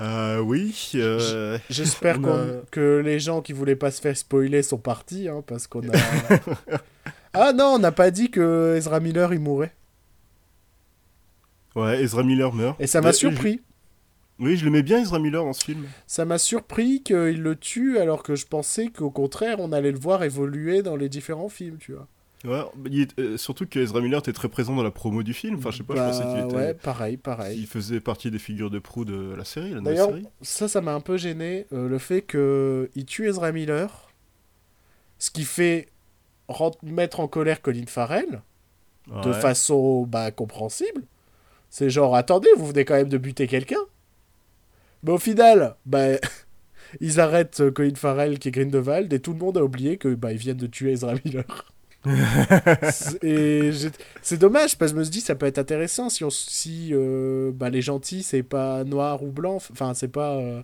Euh, 0.00 0.38
oui. 0.40 0.90
euh, 0.96 1.58
J'espère 1.70 2.16
a- 2.26 2.46
que 2.70 2.98
les 3.04 3.20
gens 3.20 3.42
qui 3.42 3.52
voulaient 3.52 3.76
pas 3.76 3.90
se 3.90 4.00
faire 4.00 4.16
spoiler 4.16 4.62
sont 4.62 4.78
partis, 4.78 5.28
hein, 5.28 5.42
parce 5.46 5.66
qu'on 5.68 5.88
a... 5.88 5.92
ah 7.32 7.52
non, 7.52 7.74
on 7.74 7.78
n'a 7.78 7.92
pas 7.92 8.10
dit 8.10 8.30
que 8.30 8.74
Ezra 8.76 8.98
Miller, 9.00 9.32
il 9.32 9.40
mourait. 9.40 9.72
Ouais, 11.74 12.02
Ezra 12.02 12.22
Miller 12.22 12.52
meurt. 12.52 12.80
Et 12.80 12.86
ça 12.86 13.00
m'a 13.00 13.08
Euh, 13.08 13.12
surpris. 13.12 13.60
je- 14.40 14.44
Oui, 14.44 14.56
je 14.56 14.64
l'aimais 14.64 14.82
bien, 14.82 15.00
Ezra 15.00 15.18
Miller, 15.18 15.44
dans 15.44 15.52
ce 15.52 15.64
film. 15.64 15.84
Ça 16.06 16.24
m'a 16.24 16.38
surpris 16.38 17.02
qu'il 17.02 17.40
le 17.42 17.56
tue 17.56 17.98
alors 17.98 18.22
que 18.24 18.34
je 18.34 18.46
pensais 18.46 18.88
qu'au 18.88 19.10
contraire 19.10 19.56
on 19.60 19.70
allait 19.72 19.92
le 19.92 19.98
voir 19.98 20.24
évoluer 20.24 20.82
dans 20.82 20.96
les 20.96 21.08
différents 21.08 21.48
films, 21.48 21.78
tu 21.78 21.92
vois. 21.92 22.08
Est- 22.44 23.18
euh, 23.18 23.36
surtout 23.36 23.66
que 23.66 23.78
Ezra 23.78 24.00
Miller 24.00 24.18
était 24.18 24.32
très 24.32 24.48
présent 24.48 24.74
dans 24.76 24.82
la 24.82 24.90
promo 24.90 25.22
du 25.22 25.32
film. 25.34 25.56
Enfin, 25.56 25.70
je 25.70 25.78
sais 25.78 25.82
pas, 25.82 25.94
Bah, 25.94 26.12
je 26.12 26.18
pensais 26.18 26.30
qu'il 26.34 26.44
était. 26.44 26.56
Ouais, 26.56 26.74
pareil, 26.74 27.16
pareil. 27.16 27.58
Il 27.58 27.66
faisait 27.66 28.00
partie 28.00 28.30
des 28.30 28.38
figures 28.38 28.70
de 28.70 28.78
proue 28.78 29.04
de 29.04 29.34
la 29.34 29.44
série, 29.44 29.74
D'ailleurs, 29.82 30.08
série. 30.10 30.26
ça, 30.42 30.68
ça 30.68 30.80
m'a 30.80 30.94
un 30.94 31.00
peu 31.00 31.16
gêné, 31.16 31.66
euh, 31.72 31.88
le 31.88 31.98
fait 31.98 32.22
qu'il 32.22 33.04
tue 33.06 33.28
Ezra 33.28 33.50
Miller, 33.52 34.08
ce 35.18 35.30
qui 35.30 35.44
fait 35.44 35.88
mettre 36.82 37.20
en 37.20 37.28
colère 37.28 37.62
Colin 37.62 37.86
Farrell, 37.86 38.42
de 39.22 39.32
façon 39.32 40.04
bah, 40.06 40.30
compréhensible. 40.30 41.02
C'est 41.70 41.90
genre, 41.90 42.14
attendez, 42.14 42.48
vous 42.56 42.66
venez 42.66 42.84
quand 42.84 42.94
même 42.94 43.08
de 43.08 43.18
buter 43.18 43.46
quelqu'un. 43.46 43.80
Mais 45.02 45.12
au 45.12 45.18
final, 45.18 45.76
bah, 45.86 46.18
ils 47.00 47.20
arrêtent 47.20 47.60
euh, 47.60 47.70
Colin 47.70 47.94
Farrell 47.96 48.38
qui 48.38 48.48
est 48.48 48.52
Grindelwald 48.52 49.12
et 49.12 49.20
tout 49.20 49.32
le 49.32 49.38
monde 49.38 49.58
a 49.58 49.64
oublié 49.64 49.96
que 49.98 50.14
bah, 50.14 50.32
ils 50.32 50.38
viennent 50.38 50.56
de 50.56 50.66
tuer 50.66 50.92
Ezra 50.92 51.14
Miller. 51.24 51.73
C'est- 52.90 53.22
et 53.24 53.70
c'est 54.22 54.38
dommage 54.38 54.76
parce 54.76 54.92
que 54.92 54.96
je 54.96 54.98
me 55.00 55.04
suis 55.04 55.10
dit 55.12 55.20
ça 55.20 55.34
peut 55.34 55.46
être 55.46 55.58
intéressant 55.58 56.08
si, 56.10 56.24
on, 56.24 56.30
si 56.30 56.90
euh, 56.92 57.50
bah, 57.54 57.70
les 57.70 57.82
gentils 57.82 58.22
c'est 58.22 58.42
pas 58.42 58.84
noir 58.84 59.22
ou 59.22 59.30
blanc, 59.32 59.56
enfin 59.56 59.94
c'est 59.94 60.08
pas 60.08 60.36
euh, 60.36 60.62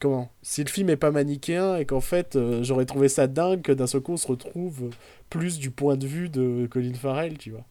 comment 0.00 0.30
si 0.42 0.62
le 0.62 0.70
film 0.70 0.90
est 0.90 0.96
pas 0.96 1.10
manichéen 1.10 1.76
et 1.76 1.84
qu'en 1.86 2.00
fait 2.00 2.36
euh, 2.36 2.62
j'aurais 2.62 2.84
trouvé 2.86 3.08
ça 3.08 3.26
dingue 3.26 3.62
que 3.62 3.72
d'un 3.72 3.86
seul 3.86 4.00
coup 4.02 4.12
on 4.12 4.16
se 4.16 4.26
retrouve 4.28 4.90
plus 5.30 5.58
du 5.58 5.70
point 5.70 5.96
de 5.96 6.06
vue 6.06 6.28
de 6.28 6.66
Colin 6.70 6.94
Farrell 6.94 7.38
tu 7.38 7.50
vois. 7.52 7.64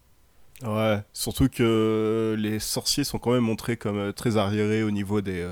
Ouais, 0.63 1.01
surtout 1.13 1.49
que 1.49 2.35
les 2.39 2.59
sorciers 2.59 3.03
sont 3.03 3.19
quand 3.19 3.33
même 3.33 3.43
montrés 3.43 3.77
comme 3.77 3.97
euh, 3.97 4.11
très 4.13 4.37
arriérés 4.37 4.83
au 4.83 4.91
niveau 4.91 5.21
des, 5.21 5.45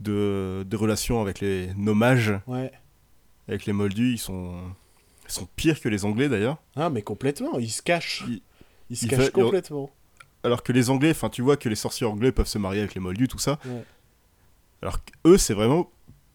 de, 0.00 0.64
des 0.66 0.76
relations 0.76 1.20
avec 1.20 1.40
les 1.40 1.72
nommages, 1.76 2.32
Ouais. 2.46 2.70
avec 3.48 3.66
les 3.66 3.72
moldus. 3.72 4.12
Ils 4.14 4.18
sont, 4.18 4.52
ils 5.26 5.32
sont 5.32 5.48
pires 5.56 5.80
que 5.80 5.88
les 5.88 6.04
Anglais 6.04 6.28
d'ailleurs. 6.28 6.58
Ah, 6.76 6.90
mais 6.90 7.02
complètement, 7.02 7.58
il 7.58 7.70
se 7.70 7.82
cache. 7.82 8.24
Il- 8.28 8.42
Il, 8.90 8.96
se 8.96 9.04
il 9.06 9.08
cache 9.10 9.18
va- 9.20 9.24
il- 9.26 9.30
complètement. 9.32 9.90
Alors 10.44 10.62
que 10.62 10.72
les 10.72 10.90
Anglais, 10.90 11.10
enfin 11.12 11.28
tu 11.30 11.40
vois 11.42 11.56
que 11.56 11.68
les 11.68 11.76
sorciers 11.76 12.06
anglais 12.06 12.32
peuvent 12.32 12.46
se 12.48 12.58
marier 12.58 12.80
avec 12.80 12.94
les 12.94 13.00
moldus, 13.00 13.28
tout 13.28 13.38
ça. 13.38 13.58
Ouais. 13.64 13.84
Alors 14.82 14.98
qu'eux, 15.04 15.38
c'est 15.38 15.54
vraiment 15.54 15.90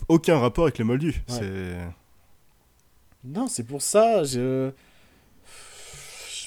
aucun 0.07 0.39
rapport 0.39 0.63
avec 0.63 0.77
les 0.77 0.85
moldus. 0.85 1.21
Ouais. 1.29 1.39
C'est... 1.39 1.77
Non, 3.25 3.47
c'est 3.47 3.65
pour 3.65 3.81
ça, 3.81 4.23
je. 4.23 4.71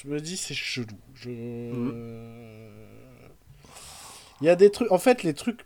Je 0.03 0.07
me 0.07 0.19
dis, 0.19 0.35
c'est 0.37 0.55
chelou. 0.55 0.87
Je. 1.13 1.29
Il 4.41 4.45
y 4.47 4.49
a 4.49 4.55
des 4.55 4.71
trucs. 4.71 4.91
En 4.91 4.97
fait, 4.97 5.21
les 5.23 5.33
trucs. 5.35 5.61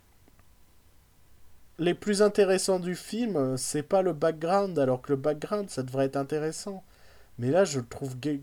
Les 1.78 1.94
plus 1.94 2.22
intéressants 2.22 2.80
du 2.80 2.94
film, 2.94 3.56
c'est 3.58 3.82
pas 3.82 4.02
le 4.02 4.12
background, 4.14 4.78
alors 4.78 5.02
que 5.02 5.12
le 5.12 5.16
background, 5.16 5.68
ça 5.70 5.82
devrait 5.82 6.06
être 6.06 6.16
intéressant. 6.16 6.82
Mais 7.38 7.50
là, 7.50 7.64
je 7.64 7.80
le 7.80 7.86
trouve 7.86 8.18
gay. 8.18 8.40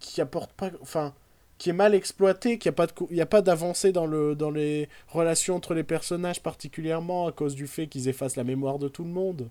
qui 0.00 0.20
apporte 0.20 0.52
pas. 0.52 0.70
Enfin. 0.82 1.14
qui 1.58 1.70
est 1.70 1.72
mal 1.72 1.94
exploité, 1.94 2.58
qu'il 2.58 2.70
n'y 2.70 2.74
a 2.74 2.76
pas 2.76 2.86
de 2.86 2.92
il 3.10 3.16
y 3.16 3.20
a 3.20 3.26
pas 3.26 3.42
d'avancée 3.42 3.90
dans, 3.92 4.06
le, 4.06 4.34
dans 4.36 4.50
les 4.50 4.88
relations 5.08 5.56
entre 5.56 5.74
les 5.74 5.82
personnages, 5.84 6.40
particulièrement 6.42 7.26
à 7.26 7.32
cause 7.32 7.54
du 7.56 7.66
fait 7.66 7.88
qu'ils 7.88 8.08
effacent 8.08 8.36
la 8.36 8.44
mémoire 8.44 8.78
de 8.78 8.88
tout 8.88 9.02
le 9.04 9.10
monde. 9.10 9.48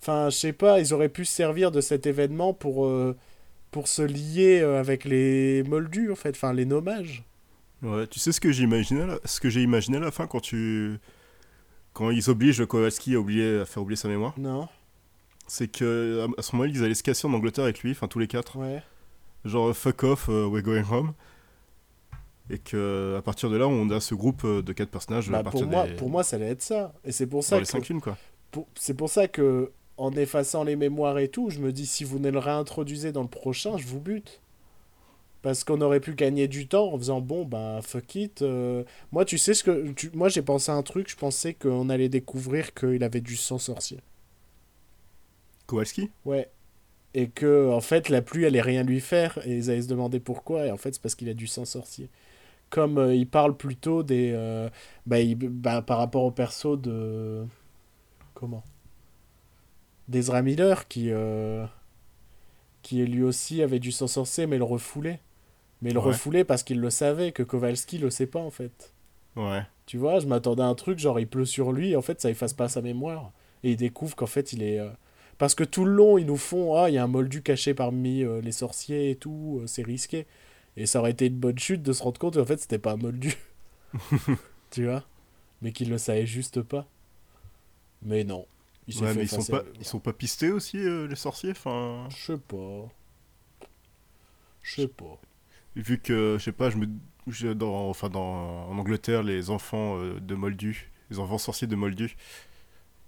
Enfin, 0.00 0.30
je 0.30 0.36
sais 0.36 0.52
pas, 0.52 0.80
ils 0.80 0.92
auraient 0.94 1.08
pu 1.08 1.24
se 1.24 1.32
servir 1.34 1.70
de 1.72 1.80
cet 1.80 2.06
événement 2.06 2.52
pour, 2.54 2.86
euh, 2.86 3.16
pour 3.70 3.88
se 3.88 4.02
lier 4.02 4.60
euh, 4.60 4.78
avec 4.80 5.04
les 5.04 5.62
moldus, 5.64 6.12
en 6.12 6.16
fait, 6.16 6.30
enfin, 6.36 6.52
les 6.52 6.66
nommages. 6.66 7.24
Ouais, 7.82 8.06
tu 8.06 8.18
sais 8.18 8.32
ce 8.32 8.40
que 8.40 8.48
la- 8.48 9.18
ce 9.24 9.40
que 9.40 9.48
j'ai 9.50 9.62
imaginé 9.62 9.96
à 9.98 10.00
la 10.00 10.10
fin 10.10 10.26
quand 10.26 10.40
tu... 10.40 10.98
Quand 11.96 12.10
ils 12.10 12.28
obligent 12.28 12.66
Kowalski 12.66 13.14
à, 13.14 13.18
oublier, 13.18 13.60
à 13.60 13.64
faire 13.64 13.82
oublier 13.82 13.96
sa 13.96 14.08
mémoire 14.08 14.34
Non 14.38 14.68
C'est 15.46 15.66
que 15.68 16.26
à- 16.38 16.42
ce 16.42 16.54
moment-là, 16.54 16.70
ils 16.74 16.84
allaient 16.84 16.94
se 16.94 17.02
casser 17.02 17.26
en 17.26 17.32
Angleterre 17.32 17.64
avec 17.64 17.80
lui, 17.80 17.92
enfin 17.92 18.06
tous 18.06 18.18
les 18.18 18.26
quatre. 18.26 18.58
Ouais. 18.58 18.82
genre 19.46 19.74
fuck 19.74 20.02
off, 20.02 20.26
uh, 20.28 20.44
we're 20.46 20.62
going 20.62 20.84
home. 20.90 21.12
Et 22.50 22.58
que 22.58 23.16
à 23.18 23.22
partir 23.22 23.48
de 23.50 23.56
là, 23.56 23.66
on 23.66 23.88
a 23.90 23.98
ce 24.00 24.14
groupe 24.14 24.42
euh, 24.44 24.60
de 24.62 24.72
quatre 24.74 24.90
personnages 24.90 25.30
Bah, 25.30 25.38
à 25.38 25.42
pour, 25.44 25.64
moi, 25.66 25.86
des 25.88 25.94
pour 25.94 26.10
moi, 26.10 26.22
ça 26.22 26.36
allait 26.36 26.50
être 26.50 26.62
ça. 26.62 26.92
Et 27.04 27.12
c'est 27.12 27.26
pour 27.26 27.38
dans 27.40 27.42
ça 27.46 27.56
les 27.56 27.62
que. 27.62 27.68
cinq 27.68 27.84
films 27.84 28.00
quoi. 28.00 28.16
pour- 28.50 28.68
C'est 28.76 28.94
pour 28.94 29.08
ça 29.08 29.26
que, 29.26 29.72
en 29.96 30.12
effaçant 30.12 30.62
les 30.64 30.76
mémoires 30.76 31.18
et 31.18 31.28
tout, 31.28 31.48
je 31.50 31.58
me 31.60 31.72
dis, 31.72 31.86
si 31.86 32.04
vous 32.04 32.18
ne 32.18 32.30
le 32.30 32.38
réintroduisez 32.38 33.10
dans 33.10 33.22
le 33.22 33.28
prochain, 33.28 33.78
je 33.78 33.86
vous 33.86 34.00
bute. 34.00 34.42
Parce 35.46 35.62
qu'on 35.62 35.80
aurait 35.80 36.00
pu 36.00 36.14
gagner 36.14 36.48
du 36.48 36.66
temps 36.66 36.92
en 36.92 36.98
faisant 36.98 37.20
bon, 37.20 37.44
bah 37.44 37.78
fuck 37.82 38.16
it. 38.16 38.42
euh, 38.42 38.82
Moi, 39.12 39.24
tu 39.24 39.38
sais 39.38 39.54
ce 39.54 39.62
que. 39.62 39.92
tu- 39.92 40.10
Moi, 40.12 40.28
j'ai 40.28 40.42
pensé 40.42 40.72
à 40.72 40.74
un 40.74 40.82
truc, 40.82 41.08
je 41.08 41.16
pensais 41.16 41.54
qu'on 41.54 41.88
allait 41.88 42.08
découvrir 42.08 42.74
qu'il 42.74 43.04
avait 43.04 43.20
du 43.20 43.36
sang 43.36 43.58
sorcier. 43.58 44.00
Kowalski? 45.66 46.10
Ouais. 46.24 46.50
Et 47.14 47.28
que, 47.28 47.70
en 47.72 47.80
fait, 47.80 48.08
la 48.10 48.22
pluie 48.22 48.46
allait 48.46 48.62
rien 48.62 48.82
lui 48.84 49.00
faire. 49.00 49.38
Et 49.46 49.56
ils 49.56 49.70
allaient 49.70 49.82
se 49.82 49.88
demander 49.88 50.20
pourquoi. 50.20 50.66
Et 50.66 50.70
en 50.70 50.76
fait, 50.78 50.94
c'est 50.94 51.02
parce 51.02 51.14
qu'il 51.14 51.28
a 51.28 51.34
du 51.34 51.46
sang 51.46 51.64
sorcier. 51.64 52.10
Comme 52.70 52.98
euh, 52.98 53.14
il 53.14 53.28
parle 53.28 53.56
plutôt 53.56 54.02
des. 54.04 54.32
euh, 54.34 54.70
bah, 55.06 55.20
il- 55.20 55.36
bah, 55.36 55.82
par 55.82 55.98
rapport 55.98 56.24
au 56.24 56.32
perso 56.32 56.76
de. 56.76 57.44
Comment? 58.34 58.64
D'Ezra 60.08 60.42
Miller, 60.42 60.88
qui. 60.88 61.10
euh, 61.12 61.64
qui 62.82 63.04
lui 63.04 63.22
aussi 63.22 63.62
avait 63.62 63.78
du 63.78 63.92
sang 63.92 64.06
sorcier, 64.06 64.46
mais 64.46 64.58
le 64.58 64.64
refoulait. 64.64 65.20
Mais 65.82 65.92
le 65.92 65.98
Ouais. 65.98 66.06
refoulait 66.06 66.44
parce 66.44 66.62
qu'il 66.62 66.80
le 66.80 66.90
savait, 66.90 67.32
que 67.32 67.42
Kowalski 67.42 67.98
le 67.98 68.10
sait 68.10 68.26
pas, 68.26 68.40
en 68.40 68.50
fait. 68.50 68.92
Ouais. 69.36 69.62
Tu 69.86 69.98
vois, 69.98 70.18
je 70.20 70.26
m'attendais 70.26 70.62
à 70.62 70.66
un 70.66 70.74
truc, 70.74 70.98
genre 70.98 71.20
il 71.20 71.28
pleut 71.28 71.44
sur 71.44 71.72
lui, 71.72 71.90
et 71.92 71.96
en 71.96 72.02
fait 72.02 72.20
ça 72.20 72.30
efface 72.30 72.54
pas 72.54 72.68
sa 72.68 72.82
mémoire. 72.82 73.32
Et 73.62 73.72
il 73.72 73.76
découvre 73.76 74.16
qu'en 74.16 74.26
fait 74.26 74.52
il 74.52 74.62
est. 74.62 74.80
euh, 74.80 74.88
Parce 75.38 75.54
que 75.54 75.64
tout 75.64 75.84
le 75.84 75.92
long, 75.92 76.18
ils 76.18 76.26
nous 76.26 76.36
font 76.38 76.74
Ah, 76.76 76.90
il 76.90 76.94
y 76.94 76.98
a 76.98 77.04
un 77.04 77.06
moldu 77.08 77.42
caché 77.42 77.74
parmi 77.74 78.22
euh, 78.24 78.40
les 78.40 78.52
sorciers 78.52 79.10
et 79.10 79.16
tout, 79.16 79.60
euh, 79.62 79.66
c'est 79.66 79.82
risqué. 79.82 80.26
Et 80.76 80.86
ça 80.86 81.00
aurait 81.00 81.12
été 81.12 81.26
une 81.26 81.36
bonne 81.38 81.58
chute 81.58 81.82
de 81.82 81.92
se 81.92 82.02
rendre 82.02 82.18
compte 82.18 82.34
qu'en 82.36 82.44
fait, 82.44 82.58
c'était 82.60 82.78
pas 82.78 82.92
un 82.92 82.96
moldu. 82.96 83.36
tu 84.70 84.84
vois? 84.86 85.04
Mais 85.62 85.72
qu'ils 85.72 85.90
le 85.90 85.98
savaient 85.98 86.26
juste 86.26 86.62
pas. 86.62 86.86
Mais 88.02 88.24
non. 88.24 88.46
Il 88.88 88.94
s'est 88.94 89.00
Ouais, 89.02 89.08
fait 89.08 89.18
mais 89.18 89.24
ils 89.24 89.28
sont 89.28 89.44
pas, 89.44 89.62
ils 89.80 89.84
sont 89.86 90.00
pas 90.00 90.12
pistés 90.12 90.50
aussi, 90.52 90.78
les 90.78 91.16
sorciers 91.16 91.50
Enfin, 91.52 92.08
Je 92.10 92.16
sais 92.32 92.38
pas. 92.38 92.88
Je 94.62 94.74
sais 94.82 94.88
pas. 94.88 95.18
Vu 95.76 95.98
que, 96.00 96.36
je 96.38 96.44
sais 96.44 96.52
pas, 96.52 96.70
je 96.70 96.76
me. 96.78 96.88
je- 97.28 97.48
dans, 97.54 97.88
enfin, 97.90 98.08
dans, 98.08 98.68
en 98.68 98.78
Angleterre, 98.78 99.22
les 99.22 99.50
enfants 99.50 99.98
euh, 99.98 100.20
de 100.20 100.34
Moldus, 100.34 100.90
les 101.10 101.18
enfants 101.20 101.38
sorciers 101.38 101.66
de 101.68 101.76
Moldus, 101.76 102.16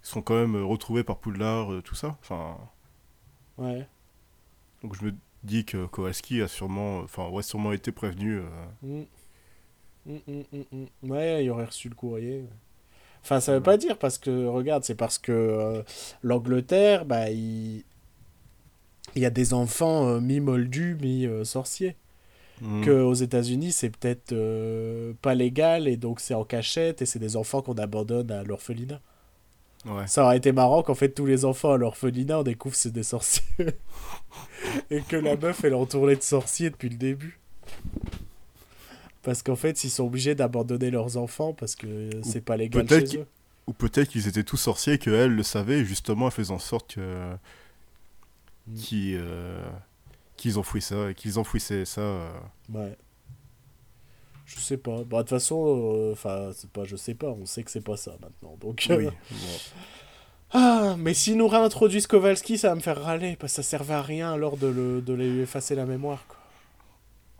sont 0.02 0.22
quand 0.22 0.34
même 0.36 0.56
euh, 0.56 0.64
retrouvés 0.64 1.04
par 1.04 1.18
Poudlard, 1.18 1.72
euh, 1.72 1.82
tout 1.82 1.94
ça. 1.94 2.16
Enfin, 2.22 2.58
Ouais. 3.58 3.88
donc 4.82 4.94
je 4.96 5.04
me 5.04 5.14
dis 5.44 5.64
que 5.64 5.86
Kowalski 5.86 6.42
a 6.42 6.48
sûrement, 6.48 6.98
enfin, 7.00 7.24
aurait 7.24 7.42
sûrement 7.42 7.72
été 7.72 7.92
prévenu. 7.92 8.38
euh, 8.38 8.48
Mm. 8.82 9.04
Mm, 10.06 10.18
mm, 10.26 10.42
mm, 10.52 10.86
mm. 11.04 11.10
Ouais, 11.10 11.44
il 11.44 11.50
aurait 11.50 11.66
reçu 11.66 11.88
le 11.88 11.94
courrier. 11.94 12.44
Enfin, 13.22 13.40
ça 13.40 13.54
veut 13.54 13.62
pas 13.62 13.76
dire 13.78 13.98
parce 13.98 14.18
que, 14.18 14.46
regarde, 14.46 14.84
c'est 14.84 14.94
parce 14.96 15.18
que 15.18 15.32
euh, 15.32 15.82
l'Angleterre, 16.22 17.06
bah, 17.06 17.30
il... 17.30 17.84
il 19.16 19.22
y 19.22 19.26
a 19.26 19.30
des 19.30 19.54
enfants 19.54 20.08
euh, 20.08 20.20
mi-moldus, 20.20 20.96
mi-sorciers. 21.00 21.96
Hmm. 22.60 22.84
Que 22.84 22.90
aux 22.90 23.14
États-Unis, 23.14 23.72
c'est 23.72 23.90
peut-être 23.90 24.32
euh, 24.32 25.12
pas 25.22 25.34
légal 25.34 25.88
et 25.88 25.96
donc 25.96 26.20
c'est 26.20 26.34
en 26.34 26.44
cachette 26.44 27.02
et 27.02 27.06
c'est 27.06 27.18
des 27.18 27.36
enfants 27.36 27.62
qu'on 27.62 27.74
abandonne 27.74 28.30
à 28.30 28.42
l'orphelinat. 28.42 29.00
Ouais. 29.86 30.06
Ça 30.06 30.24
aurait 30.24 30.36
été 30.36 30.52
marrant 30.52 30.82
qu'en 30.82 30.94
fait 30.94 31.10
tous 31.10 31.26
les 31.26 31.44
enfants 31.44 31.72
à 31.72 31.76
l'orphelinat, 31.76 32.40
on 32.40 32.42
découvre 32.42 32.74
que 32.74 32.80
c'est 32.80 32.92
des 32.92 33.02
sorciers. 33.02 33.44
et 34.90 35.02
que 35.02 35.16
la 35.16 35.36
meuf, 35.36 35.64
elle 35.64 35.72
est 35.72 35.76
entourée 35.76 36.16
de 36.16 36.22
sorciers 36.22 36.70
depuis 36.70 36.88
le 36.88 36.96
début. 36.96 37.38
Parce 39.22 39.42
qu'en 39.42 39.56
fait, 39.56 39.84
ils 39.84 39.90
sont 39.90 40.04
obligés 40.04 40.34
d'abandonner 40.34 40.90
leurs 40.90 41.16
enfants 41.16 41.52
parce 41.52 41.76
que 41.76 42.10
c'est 42.22 42.40
pas 42.40 42.56
légal 42.56 42.86
peut-être 42.86 43.10
chez 43.10 43.18
eux. 43.18 43.26
Ou 43.66 43.72
peut-être 43.72 44.08
qu'ils 44.08 44.26
étaient 44.26 44.44
tous 44.44 44.56
sorciers 44.56 44.94
et 44.94 44.98
qu'elle 44.98 45.34
le 45.34 45.42
savait, 45.42 45.80
et 45.80 45.84
justement, 45.84 46.26
elle 46.26 46.32
faisait 46.32 46.54
en 46.54 46.58
sorte 46.58 46.94
que. 46.94 47.34
Mm. 48.66 48.74
qu'ils 48.74 49.18
euh, 49.20 49.62
qu'ils 50.38 50.58
enfouissaient 50.58 50.94
ça, 50.94 51.12
qu'ils 51.14 51.38
enfouissaient 51.38 51.84
ça. 51.84 52.00
euh. 52.00 52.30
Ouais. 52.72 52.96
Je 54.46 54.58
sais 54.60 54.78
pas. 54.78 55.04
Bah, 55.04 55.18
de 55.18 55.22
toute 55.24 55.28
façon, 55.30 55.66
euh, 55.66 56.12
enfin, 56.12 56.50
c'est 56.54 56.70
pas, 56.70 56.84
je 56.84 56.96
sais 56.96 57.14
pas, 57.14 57.26
on 57.28 57.44
sait 57.44 57.62
que 57.62 57.70
c'est 57.70 57.82
pas 57.82 57.98
ça 57.98 58.12
maintenant. 58.22 58.56
Donc, 58.58 58.86
Oui. 58.88 59.06
euh. 59.06 59.10
Ah, 60.50 60.96
mais 60.98 61.12
s'ils 61.12 61.36
nous 61.36 61.48
réintroduisent 61.48 62.06
Kowalski, 62.06 62.56
ça 62.56 62.70
va 62.70 62.74
me 62.74 62.80
faire 62.80 63.02
râler, 63.02 63.36
parce 63.36 63.52
que 63.52 63.56
ça 63.56 63.62
servait 63.62 63.92
à 63.94 64.00
rien 64.02 64.32
alors 64.32 64.56
de, 64.56 64.66
le, 64.68 65.02
de 65.02 65.12
lui 65.12 65.40
effacer 65.40 65.74
la 65.74 65.84
mémoire, 65.84 66.24
quoi. 66.26 66.38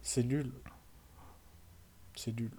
C'est 0.03 0.23
nul. 0.25 0.51
C'est 2.15 2.39
nul. 2.39 2.51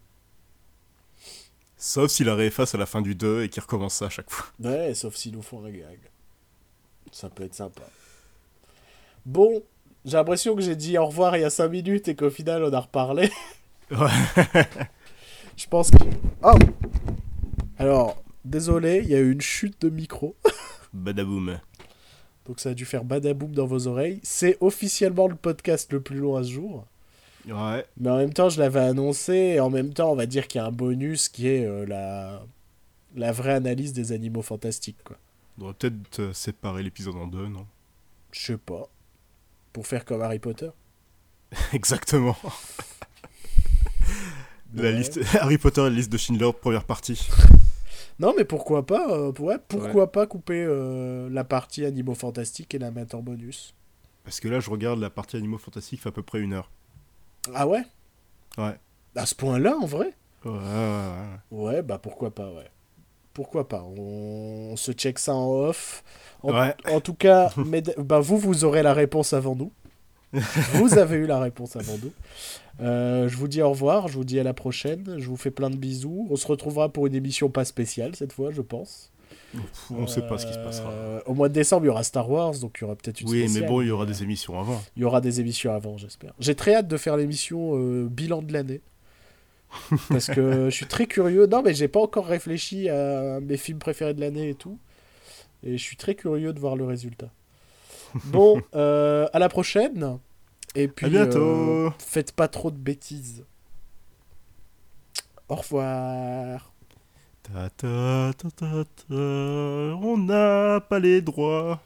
Sauf 1.78 2.10
s'il 2.12 2.26
la 2.26 2.36
réefface 2.36 2.74
à 2.76 2.78
la 2.78 2.86
fin 2.86 3.02
du 3.02 3.16
2 3.16 3.44
et 3.44 3.50
qu'il 3.50 3.62
recommence 3.62 3.94
ça 3.96 4.08
à 4.08 4.10
chaque 4.10 4.30
fois. 4.32 4.48
Ouais, 4.60 4.94
sauf 4.96 5.16
s'ils 5.16 5.34
nous 5.34 5.42
font 5.42 5.64
un 5.64 5.70
gag. 5.70 6.00
Ça 7.12 7.30
peut 7.30 7.44
être 7.44 7.56
sympa. 7.56 7.84
Bon, 9.26 9.64
j'ai 10.10 10.18
l'impression 10.18 10.56
que 10.56 10.62
j'ai 10.62 10.76
dit 10.76 10.98
au 10.98 11.06
revoir 11.06 11.38
il 11.38 11.42
y 11.42 11.44
a 11.44 11.50
5 11.50 11.68
minutes 11.70 12.08
et 12.08 12.16
qu'au 12.16 12.30
final 12.30 12.64
on 12.64 12.74
a 12.74 12.80
reparlé. 12.80 13.30
Ouais. 13.92 14.68
Je 15.58 15.66
pense 15.66 15.90
que... 15.90 15.98
Oh 16.44 16.54
Alors, 17.80 18.24
désolé, 18.46 19.02
il 19.04 19.10
y 19.10 19.16
a 19.16 19.20
eu 19.20 19.32
une 19.32 19.42
chute 19.42 19.82
de 19.82 19.90
micro. 19.90 20.36
Badaboum. 20.94 21.60
Donc 22.46 22.60
ça 22.60 22.70
a 22.70 22.74
dû 22.76 22.86
faire 22.86 23.04
badaboum 23.04 23.52
dans 23.52 23.66
vos 23.66 23.88
oreilles. 23.88 24.20
C'est 24.22 24.58
officiellement 24.62 25.28
le 25.28 25.36
podcast 25.36 25.92
le 25.92 26.02
plus 26.02 26.18
long 26.18 26.36
à 26.36 26.44
ce 26.44 26.52
jour. 26.52 26.86
Ouais. 27.48 27.86
Mais 28.00 28.10
en 28.10 28.18
même 28.18 28.34
temps, 28.34 28.50
je 28.50 28.60
l'avais 28.60 28.80
annoncé. 28.80 29.34
Et 29.34 29.60
en 29.60 29.70
même 29.70 29.94
temps, 29.94 30.12
on 30.12 30.16
va 30.16 30.26
dire 30.26 30.48
qu'il 30.48 30.60
y 30.60 30.64
a 30.64 30.68
un 30.68 30.72
bonus 30.72 31.28
qui 31.28 31.48
est 31.48 31.66
euh, 31.66 31.86
la... 31.86 32.42
la 33.16 33.32
vraie 33.32 33.54
analyse 33.54 33.94
des 33.94 34.12
animaux 34.12 34.42
fantastiques. 34.44 35.04
Quoi. 35.04 35.18
On 35.58 35.62
devrait 35.62 35.76
peut-être 35.78 36.20
euh, 36.20 36.34
séparer 36.34 36.84
l'épisode 36.84 37.16
en 37.16 37.28
deux, 37.28 37.48
non? 37.48 37.66
Je 38.32 38.40
sais 38.40 38.58
pas. 38.58 38.88
Pour 39.74 39.88
faire 39.88 40.06
comme 40.06 40.22
Harry 40.22 40.40
Potter. 40.40 40.70
Exactement. 41.74 42.36
La 44.76 44.84
Ouais. 44.84 44.92
liste 44.94 45.20
Harry 45.40 45.58
Potter 45.58 45.82
et 45.82 45.84
la 45.86 45.90
liste 45.90 46.12
de 46.12 46.18
Schindler, 46.18 46.52
première 46.54 46.84
partie. 46.84 47.28
Non, 48.20 48.34
mais 48.38 48.46
pourquoi 48.46 48.86
pas 48.86 49.10
euh, 49.12 49.32
ouais, 49.40 49.56
Pourquoi 49.68 50.12
pas 50.12 50.28
couper 50.28 50.64
euh, 50.68 51.30
la 51.32 51.44
partie 51.44 51.86
animaux 51.86 52.16
fantastiques 52.16 52.74
et 52.76 52.80
la 52.80 52.92
mettre 52.92 53.16
en 53.16 53.22
bonus 53.22 53.74
Parce 54.24 54.40
que 54.40 54.48
là, 54.48 54.60
je 54.60 54.70
regarde 54.70 55.00
la 55.00 55.10
partie 55.10 55.38
Animaux 55.38 55.58
Fantastiques, 55.58 56.02
fait 56.02 56.10
à 56.10 56.12
peu 56.12 56.22
près 56.22 56.40
une 56.40 56.54
heure. 56.54 56.70
Ah 57.56 57.68
ouais? 57.68 57.84
Ouais. 58.58 58.78
À 59.16 59.26
ce 59.26 59.34
point-là, 59.36 59.76
en 59.78 59.86
vrai? 59.86 60.14
Ouais, 60.46 60.52
ouais, 60.52 60.58
ouais. 60.60 61.40
Ouais, 61.52 61.82
bah 61.82 61.98
pourquoi 61.98 62.34
pas, 62.36 62.52
ouais. 62.52 62.70
Pourquoi 63.40 63.70
pas 63.70 63.86
On, 63.98 64.72
on 64.72 64.76
se 64.76 64.92
check 64.92 65.18
ça 65.18 65.34
en 65.34 65.50
off. 65.50 66.04
En, 66.44 66.52
Ouais. 66.52 66.76
en 66.92 67.00
tout 67.00 67.14
cas, 67.14 67.54
bah 67.98 68.20
vous, 68.20 68.38
vous 68.38 68.66
aurez 68.66 68.84
la 68.84 68.94
réponse 68.94 69.32
avant 69.32 69.56
nous. 69.56 69.72
vous 70.74 70.98
avez 70.98 71.16
eu 71.16 71.26
la 71.26 71.40
réponse 71.40 71.78
avant 71.78 71.98
nous. 72.04 72.12
Euh, 72.82 73.30
je 73.30 73.38
vous 73.38 73.48
dis 73.48 73.62
au 73.62 73.70
revoir, 73.70 74.10
je 74.10 74.16
vous 74.16 74.26
dis 74.26 74.42
à 74.42 74.44
la 74.44 74.54
prochaine. 74.54 75.16
Je 75.20 75.26
vous 75.30 75.38
fais 75.38 75.52
plein 75.52 75.70
de 75.70 75.78
bisous. 75.78 76.28
On 76.30 76.36
se 76.36 76.46
retrouvera 76.48 76.90
pour 76.90 77.08
une 77.08 77.16
émission 77.16 77.50
pas 77.50 77.64
spéciale 77.64 78.14
cette 78.14 78.34
fois, 78.34 78.52
je 78.52 78.62
pense. 78.62 79.10
On 79.90 80.06
sait 80.06 80.22
pas 80.28 80.38
ce 80.38 80.46
qui 80.46 80.52
se 80.54 80.60
passera. 80.60 80.92
Euh, 80.92 81.22
au 81.26 81.34
mois 81.34 81.48
de 81.48 81.54
décembre, 81.54 81.86
il 81.86 81.88
y 81.88 81.92
aura 81.92 82.04
Star 82.04 82.30
Wars, 82.30 82.60
donc 82.60 82.76
il 82.78 82.82
y 82.82 82.84
aura 82.84 82.98
peut-être 82.98 83.22
une 83.22 83.30
Oui, 83.30 83.48
mais 83.54 83.62
bon, 83.62 83.82
il 83.82 83.88
y 83.88 83.92
aura 83.92 84.06
des 84.06 84.22
émissions 84.22 84.60
avant. 84.60 84.82
Il 84.98 85.02
y 85.02 85.06
aura 85.06 85.22
des 85.22 85.40
émissions 85.40 85.74
avant, 85.74 85.98
j'espère. 85.98 86.34
J'ai 86.40 86.56
très 86.56 86.76
hâte 86.76 86.90
de 86.90 86.98
faire 86.98 87.16
l'émission 87.16 87.72
euh, 87.78 88.06
bilan 88.12 88.42
de 88.42 88.52
l'année. 88.52 88.82
Parce 90.10 90.28
que 90.28 90.66
je 90.70 90.76
suis 90.76 90.88
très 90.88 91.06
curieux. 91.06 91.46
Non, 91.48 91.62
mais 91.62 91.74
j'ai 91.74 91.88
pas 91.88 92.00
encore 92.00 92.26
réfléchi 92.26 92.90
à 92.90 93.40
mes 93.40 93.58
films 93.58 93.80
préférés 93.80 94.14
de 94.14 94.22
l'année 94.22 94.50
et 94.50 94.56
tout. 94.56 94.80
Et 95.64 95.78
je 95.78 95.84
suis 95.84 95.98
très 95.98 96.16
curieux 96.16 96.54
de 96.54 96.60
voir 96.60 96.76
le 96.76 96.86
résultat. 96.86 97.30
Bon, 98.26 98.62
euh, 98.76 99.28
à 99.34 99.40
la 99.40 99.50
prochaine. 99.50 100.18
Et 100.76 100.88
puis, 100.88 101.06
À 101.06 101.10
bientôt. 101.10 101.40
euh, 101.40 101.90
faites 102.00 102.32
pas 102.32 102.48
trop 102.48 102.72
de 102.72 102.78
bêtises. 102.78 103.46
Au 105.48 105.56
revoir. 105.56 106.72
Ta 107.44 107.70
ta 107.72 108.32
ta 108.38 108.52
ta 108.52 108.84
ta, 109.08 109.16
on 109.16 110.18
n'a 110.18 110.80
pas 110.82 111.00
les 111.00 111.22
droits. 111.22 111.82